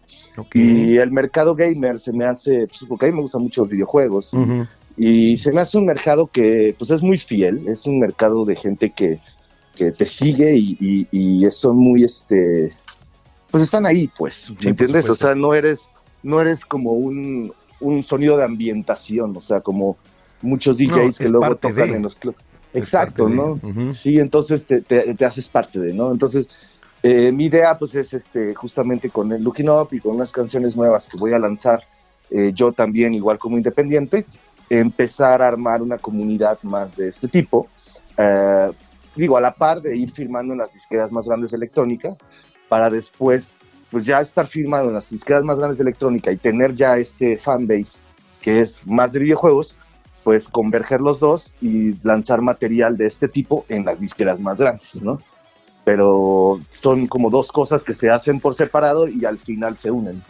Y 0.54 0.96
el 0.98 1.10
mercado 1.10 1.54
gamer 1.54 1.98
se 1.98 2.12
me 2.12 2.24
hace, 2.26 2.66
pues, 2.68 2.84
porque 2.88 3.06
a 3.06 3.08
mí 3.10 3.16
me 3.16 3.22
gustan 3.22 3.42
mucho 3.42 3.62
los 3.62 3.70
videojuegos. 3.70 4.32
y- 4.96 5.36
se 5.38 5.52
me 5.52 5.60
hace 5.60 5.76
un 5.78 5.86
mercado 5.86 6.28
que 6.28 6.74
pues 6.78 6.90
es 6.90 7.02
muy 7.02 7.18
fiel, 7.18 7.66
es 7.66 7.86
un 7.86 7.98
mercado 7.98 8.44
de 8.44 8.54
gente 8.54 8.90
que, 8.90 9.18
que 9.74 9.90
te 9.90 10.04
sigue 10.04 10.54
y, 10.56 10.76
y, 10.80 11.08
y 11.10 11.50
son 11.50 11.76
muy, 11.76 12.04
este, 12.04 12.72
pues 13.50 13.64
están 13.64 13.86
ahí, 13.86 14.08
pues, 14.16 14.50
¿me 14.50 14.56
por 14.56 14.66
entiendes? 14.68 15.10
O 15.10 15.16
sea, 15.16 15.34
no 15.34 15.52
eres, 15.54 15.88
no 16.22 16.40
eres 16.40 16.64
como 16.64 16.92
un, 16.92 17.52
un 17.80 18.02
sonido 18.02 18.36
de 18.36 18.44
ambientación, 18.44 19.36
o 19.36 19.40
sea, 19.40 19.60
como 19.60 19.96
muchos 20.42 20.80
No, 20.80 20.86
DJs 20.96 21.18
que 21.18 21.28
luego 21.28 21.56
tocan 21.56 21.90
de. 21.90 21.96
en 21.96 22.02
los 22.02 22.14
clubs. 22.14 22.38
Exacto. 22.74 23.28
¿no? 23.28 23.58
Sí, 23.92 24.18
entonces 24.18 24.66
te, 24.66 24.82
te, 24.82 25.14
te 25.14 25.24
haces 25.24 25.48
parte 25.48 25.78
de, 25.78 25.94
¿no? 25.94 26.10
Entonces, 26.10 26.48
eh, 27.02 27.32
mi 27.32 27.46
idea 27.46 27.78
pues 27.78 27.94
es 27.94 28.12
este 28.14 28.54
justamente 28.54 29.10
con 29.10 29.32
el 29.32 29.42
Looking 29.42 29.68
Up 29.68 29.88
y 29.92 30.00
con 30.00 30.16
unas 30.16 30.32
canciones 30.32 30.76
nuevas 30.76 31.08
que 31.08 31.16
voy 31.16 31.32
a 31.32 31.38
lanzar 31.38 31.84
eh, 32.30 32.52
yo 32.54 32.72
también 32.72 33.14
igual 33.14 33.38
como 33.38 33.56
independiente, 33.56 34.26
empezar 34.70 35.42
a 35.42 35.48
armar 35.48 35.82
una 35.82 35.98
comunidad 35.98 36.58
más 36.62 36.96
de 36.96 37.08
este 37.08 37.28
tipo. 37.28 37.68
Eh, 38.16 38.70
digo, 39.14 39.36
a 39.36 39.40
la 39.40 39.54
par 39.54 39.82
de 39.82 39.96
ir 39.96 40.10
firmando 40.10 40.54
en 40.54 40.58
las 40.58 40.72
disqueras 40.72 41.12
más 41.12 41.26
grandes 41.26 41.50
de 41.50 41.58
electrónica, 41.58 42.16
para 42.68 42.90
después 42.90 43.56
pues 43.90 44.04
ya 44.06 44.20
estar 44.20 44.48
firmado 44.48 44.88
en 44.88 44.94
las 44.94 45.10
disqueras 45.10 45.44
más 45.44 45.58
grandes 45.58 45.78
de 45.78 45.82
electrónica 45.82 46.32
y 46.32 46.36
tener 46.36 46.74
ya 46.74 46.96
este 46.96 47.36
fanbase 47.36 47.98
que 48.40 48.60
es 48.60 48.86
más 48.86 49.12
de 49.12 49.20
videojuegos, 49.20 49.76
pues 50.24 50.48
converger 50.48 51.00
los 51.00 51.20
dos 51.20 51.54
y 51.60 51.94
lanzar 52.02 52.40
material 52.40 52.96
de 52.96 53.06
este 53.06 53.28
tipo 53.28 53.64
en 53.68 53.84
las 53.84 54.00
disqueras 54.00 54.40
más 54.40 54.58
grandes, 54.58 55.02
¿no? 55.02 55.20
Pero 55.84 56.58
son 56.70 57.06
como 57.06 57.28
dos 57.30 57.52
cosas 57.52 57.84
que 57.84 57.92
se 57.92 58.10
hacen 58.10 58.40
por 58.40 58.54
separado 58.54 59.06
y 59.06 59.24
al 59.26 59.38
final 59.38 59.76
se 59.76 59.90
unen. 59.90 60.22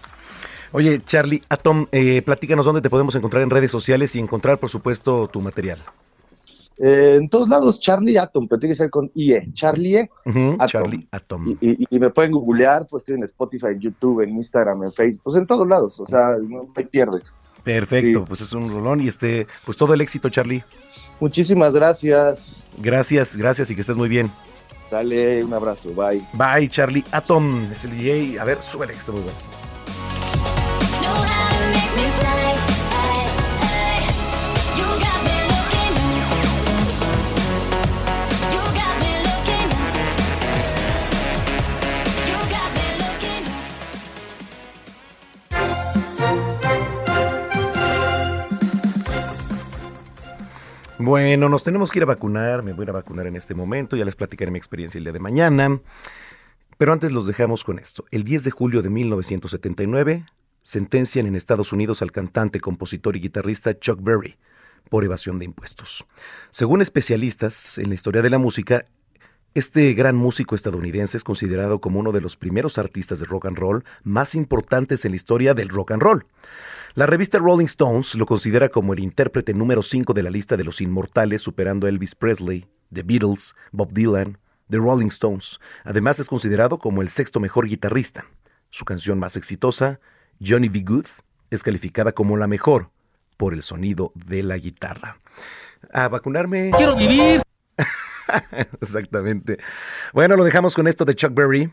Oye, 0.72 1.00
Charlie, 1.06 1.40
Atom, 1.48 1.86
eh, 1.92 2.20
platícanos 2.22 2.66
dónde 2.66 2.80
te 2.80 2.90
podemos 2.90 3.14
encontrar 3.14 3.44
en 3.44 3.50
redes 3.50 3.70
sociales 3.70 4.16
y 4.16 4.18
encontrar, 4.18 4.58
por 4.58 4.68
supuesto, 4.68 5.28
tu 5.28 5.40
material. 5.40 5.78
Eh, 6.76 7.14
en 7.20 7.28
todos 7.28 7.48
lados, 7.48 7.78
Charlie 7.78 8.18
Atom, 8.18 8.48
pero 8.48 8.58
tiene 8.58 8.72
que 8.72 8.78
ser 8.78 8.90
con 8.90 9.08
IE, 9.14 9.48
Charlie 9.52 9.96
E. 9.98 10.10
Ujú, 10.26 10.54
Atom. 10.58 10.66
Charlie 10.66 11.06
Atom. 11.12 11.48
Y, 11.60 11.70
y- 11.70 11.86
y 11.88 11.98
me 12.00 12.10
pueden 12.10 12.32
googlear, 12.32 12.88
pues 12.88 13.02
estoy 13.02 13.14
en 13.14 13.22
Spotify, 13.22 13.66
en 13.68 13.78
YouTube, 13.80 14.22
en 14.22 14.30
Instagram, 14.30 14.82
en 14.82 14.92
Facebook, 14.92 15.20
pues 15.22 15.36
en 15.36 15.46
todos 15.46 15.68
lados, 15.68 16.00
o 16.00 16.06
sea, 16.06 16.36
no 16.42 16.66
hay 16.74 16.84
pierde. 16.86 17.20
Perfecto, 17.64 18.20
Sí. 18.20 18.24
pues 18.28 18.40
es 18.42 18.52
un 18.52 18.70
rolón 18.70 19.00
y 19.00 19.08
este, 19.08 19.46
pues 19.64 19.76
todo 19.76 19.94
el 19.94 20.00
éxito, 20.02 20.28
Charlie. 20.28 20.62
Muchísimas 21.18 21.72
gracias. 21.72 22.56
Gracias, 22.78 23.34
gracias 23.36 23.70
y 23.70 23.74
que 23.74 23.80
estés 23.80 23.96
muy 23.96 24.08
bien. 24.08 24.30
Sale, 24.90 25.42
un 25.42 25.54
abrazo, 25.54 25.90
bye. 25.94 26.22
Bye, 26.34 26.68
Charlie 26.68 27.04
Atom, 27.10 27.64
es 27.72 27.84
el 27.84 27.96
DJ. 27.96 28.38
A 28.38 28.44
ver, 28.44 28.60
súbele 28.60 28.92
que 28.92 28.98
está 28.98 29.12
muy 29.12 29.22
bueno. 29.22 29.38
Bueno, 51.04 51.50
nos 51.50 51.62
tenemos 51.62 51.90
que 51.90 51.98
ir 51.98 52.04
a 52.04 52.06
vacunar, 52.06 52.62
me 52.62 52.72
voy 52.72 52.88
a 52.88 52.92
vacunar 52.92 53.26
en 53.26 53.36
este 53.36 53.54
momento, 53.54 53.94
ya 53.94 54.06
les 54.06 54.16
platicaré 54.16 54.50
mi 54.50 54.56
experiencia 54.56 54.96
el 54.96 55.04
día 55.04 55.12
de 55.12 55.18
mañana. 55.18 55.78
Pero 56.78 56.94
antes 56.94 57.12
los 57.12 57.26
dejamos 57.26 57.62
con 57.62 57.78
esto. 57.78 58.06
El 58.10 58.24
10 58.24 58.44
de 58.44 58.50
julio 58.50 58.80
de 58.80 58.88
1979 58.88 60.24
sentencian 60.62 61.26
en 61.26 61.36
Estados 61.36 61.74
Unidos 61.74 62.00
al 62.00 62.10
cantante, 62.10 62.58
compositor 62.58 63.16
y 63.16 63.20
guitarrista 63.20 63.78
Chuck 63.78 64.02
Berry 64.02 64.38
por 64.88 65.04
evasión 65.04 65.38
de 65.38 65.44
impuestos. 65.44 66.06
Según 66.50 66.80
especialistas 66.80 67.76
en 67.76 67.90
la 67.90 67.96
historia 67.96 68.22
de 68.22 68.30
la 68.30 68.38
música, 68.38 68.86
este 69.54 69.94
gran 69.94 70.16
músico 70.16 70.56
estadounidense 70.56 71.16
es 71.16 71.22
considerado 71.22 71.80
como 71.80 72.00
uno 72.00 72.10
de 72.10 72.20
los 72.20 72.36
primeros 72.36 72.76
artistas 72.76 73.20
de 73.20 73.24
rock 73.24 73.46
and 73.46 73.56
roll 73.56 73.84
más 74.02 74.34
importantes 74.34 75.04
en 75.04 75.12
la 75.12 75.16
historia 75.16 75.54
del 75.54 75.68
rock 75.68 75.92
and 75.92 76.02
roll. 76.02 76.26
La 76.94 77.06
revista 77.06 77.38
Rolling 77.38 77.66
Stones 77.66 78.16
lo 78.16 78.26
considera 78.26 78.68
como 78.68 78.92
el 78.92 78.98
intérprete 78.98 79.54
número 79.54 79.82
5 79.82 80.12
de 80.12 80.22
la 80.24 80.30
lista 80.30 80.56
de 80.56 80.64
los 80.64 80.80
inmortales, 80.80 81.40
superando 81.40 81.86
a 81.86 81.90
Elvis 81.90 82.16
Presley, 82.16 82.66
The 82.92 83.04
Beatles, 83.04 83.54
Bob 83.70 83.92
Dylan, 83.92 84.38
The 84.70 84.78
Rolling 84.78 85.08
Stones. 85.08 85.60
Además 85.84 86.18
es 86.18 86.28
considerado 86.28 86.78
como 86.78 87.02
el 87.02 87.08
sexto 87.08 87.38
mejor 87.38 87.68
guitarrista. 87.68 88.26
Su 88.70 88.84
canción 88.84 89.20
más 89.20 89.36
exitosa, 89.36 90.00
Johnny 90.44 90.68
B. 90.68 90.82
Good, 90.84 91.06
es 91.50 91.62
calificada 91.62 92.10
como 92.10 92.36
la 92.36 92.48
mejor 92.48 92.90
por 93.36 93.54
el 93.54 93.62
sonido 93.62 94.12
de 94.14 94.42
la 94.42 94.56
guitarra. 94.56 95.18
A 95.92 96.08
vacunarme. 96.08 96.72
¡Quiero 96.76 96.96
vivir! 96.96 97.42
Exactamente. 98.80 99.58
Bueno, 100.12 100.36
lo 100.36 100.44
dejamos 100.44 100.74
con 100.74 100.88
esto 100.88 101.04
de 101.04 101.14
Chuck 101.14 101.34
Berry, 101.34 101.72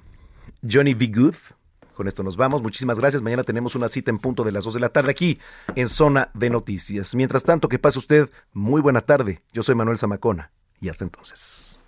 Johnny 0.70 0.94
B. 0.94 1.08
Good. 1.08 1.36
Con 1.96 2.08
esto 2.08 2.24
nos 2.24 2.38
vamos. 2.38 2.64
Muchísimas 2.64 3.00
gracias. 3.00 3.22
Mañana 3.22 3.44
tenemos 3.44 3.76
una 3.76 3.90
cita 3.90 4.12
en 4.12 4.18
punto 4.18 4.44
de 4.44 4.52
las 4.52 4.64
2 4.64 4.76
de 4.76 4.80
la 4.80 4.90
tarde 4.90 5.12
aquí 5.12 5.40
en 5.76 5.88
Zona 5.88 6.30
de 6.34 6.50
Noticias. 6.50 7.14
Mientras 7.16 7.44
tanto, 7.44 7.68
que 7.68 7.80
pase 7.80 8.00
usted 8.00 8.30
muy 8.54 8.82
buena 8.82 9.02
tarde. 9.02 9.44
Yo 9.54 9.62
soy 9.62 9.76
Manuel 9.76 9.98
Zamacona 9.98 10.52
y 10.80 10.90
hasta 10.90 11.04
entonces. 11.04 11.80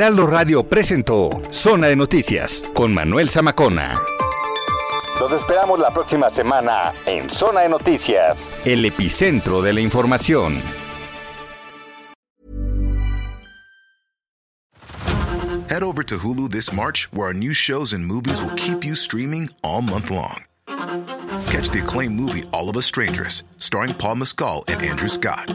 Heraldo 0.00 0.26
Radio 0.26 0.62
presentó 0.62 1.42
Zona 1.50 1.88
de 1.88 1.94
Noticias 1.94 2.64
con 2.72 2.94
Manuel 2.94 3.28
Zamacona. 3.28 4.00
Los 5.20 5.30
esperamos 5.30 5.78
la 5.78 5.92
próxima 5.92 6.30
semana 6.30 6.94
en 7.04 7.28
Zona 7.28 7.60
de 7.60 7.68
Noticias, 7.68 8.50
el 8.64 8.86
epicentro 8.86 9.60
de 9.60 9.74
la 9.74 9.80
información. 9.82 10.62
Head 15.68 15.82
over 15.82 16.02
to 16.02 16.16
Hulu 16.16 16.48
this 16.48 16.72
March, 16.72 17.06
where 17.12 17.26
our 17.26 17.34
new 17.34 17.52
shows 17.52 17.92
and 17.92 18.02
movies 18.06 18.40
will 18.40 18.54
keep 18.56 18.82
you 18.82 18.94
streaming 18.94 19.50
all 19.62 19.82
month 19.82 20.10
long. 20.10 20.44
Catch 21.50 21.72
the 21.72 21.80
acclaimed 21.82 22.18
movie 22.18 22.44
All 22.54 22.70
of 22.70 22.76
Us 22.78 22.86
Strangers, 22.86 23.44
starring 23.58 23.92
Paul 23.92 24.14
Mescal 24.14 24.64
and 24.66 24.80
Andrew 24.80 25.08
Scott. 25.08 25.54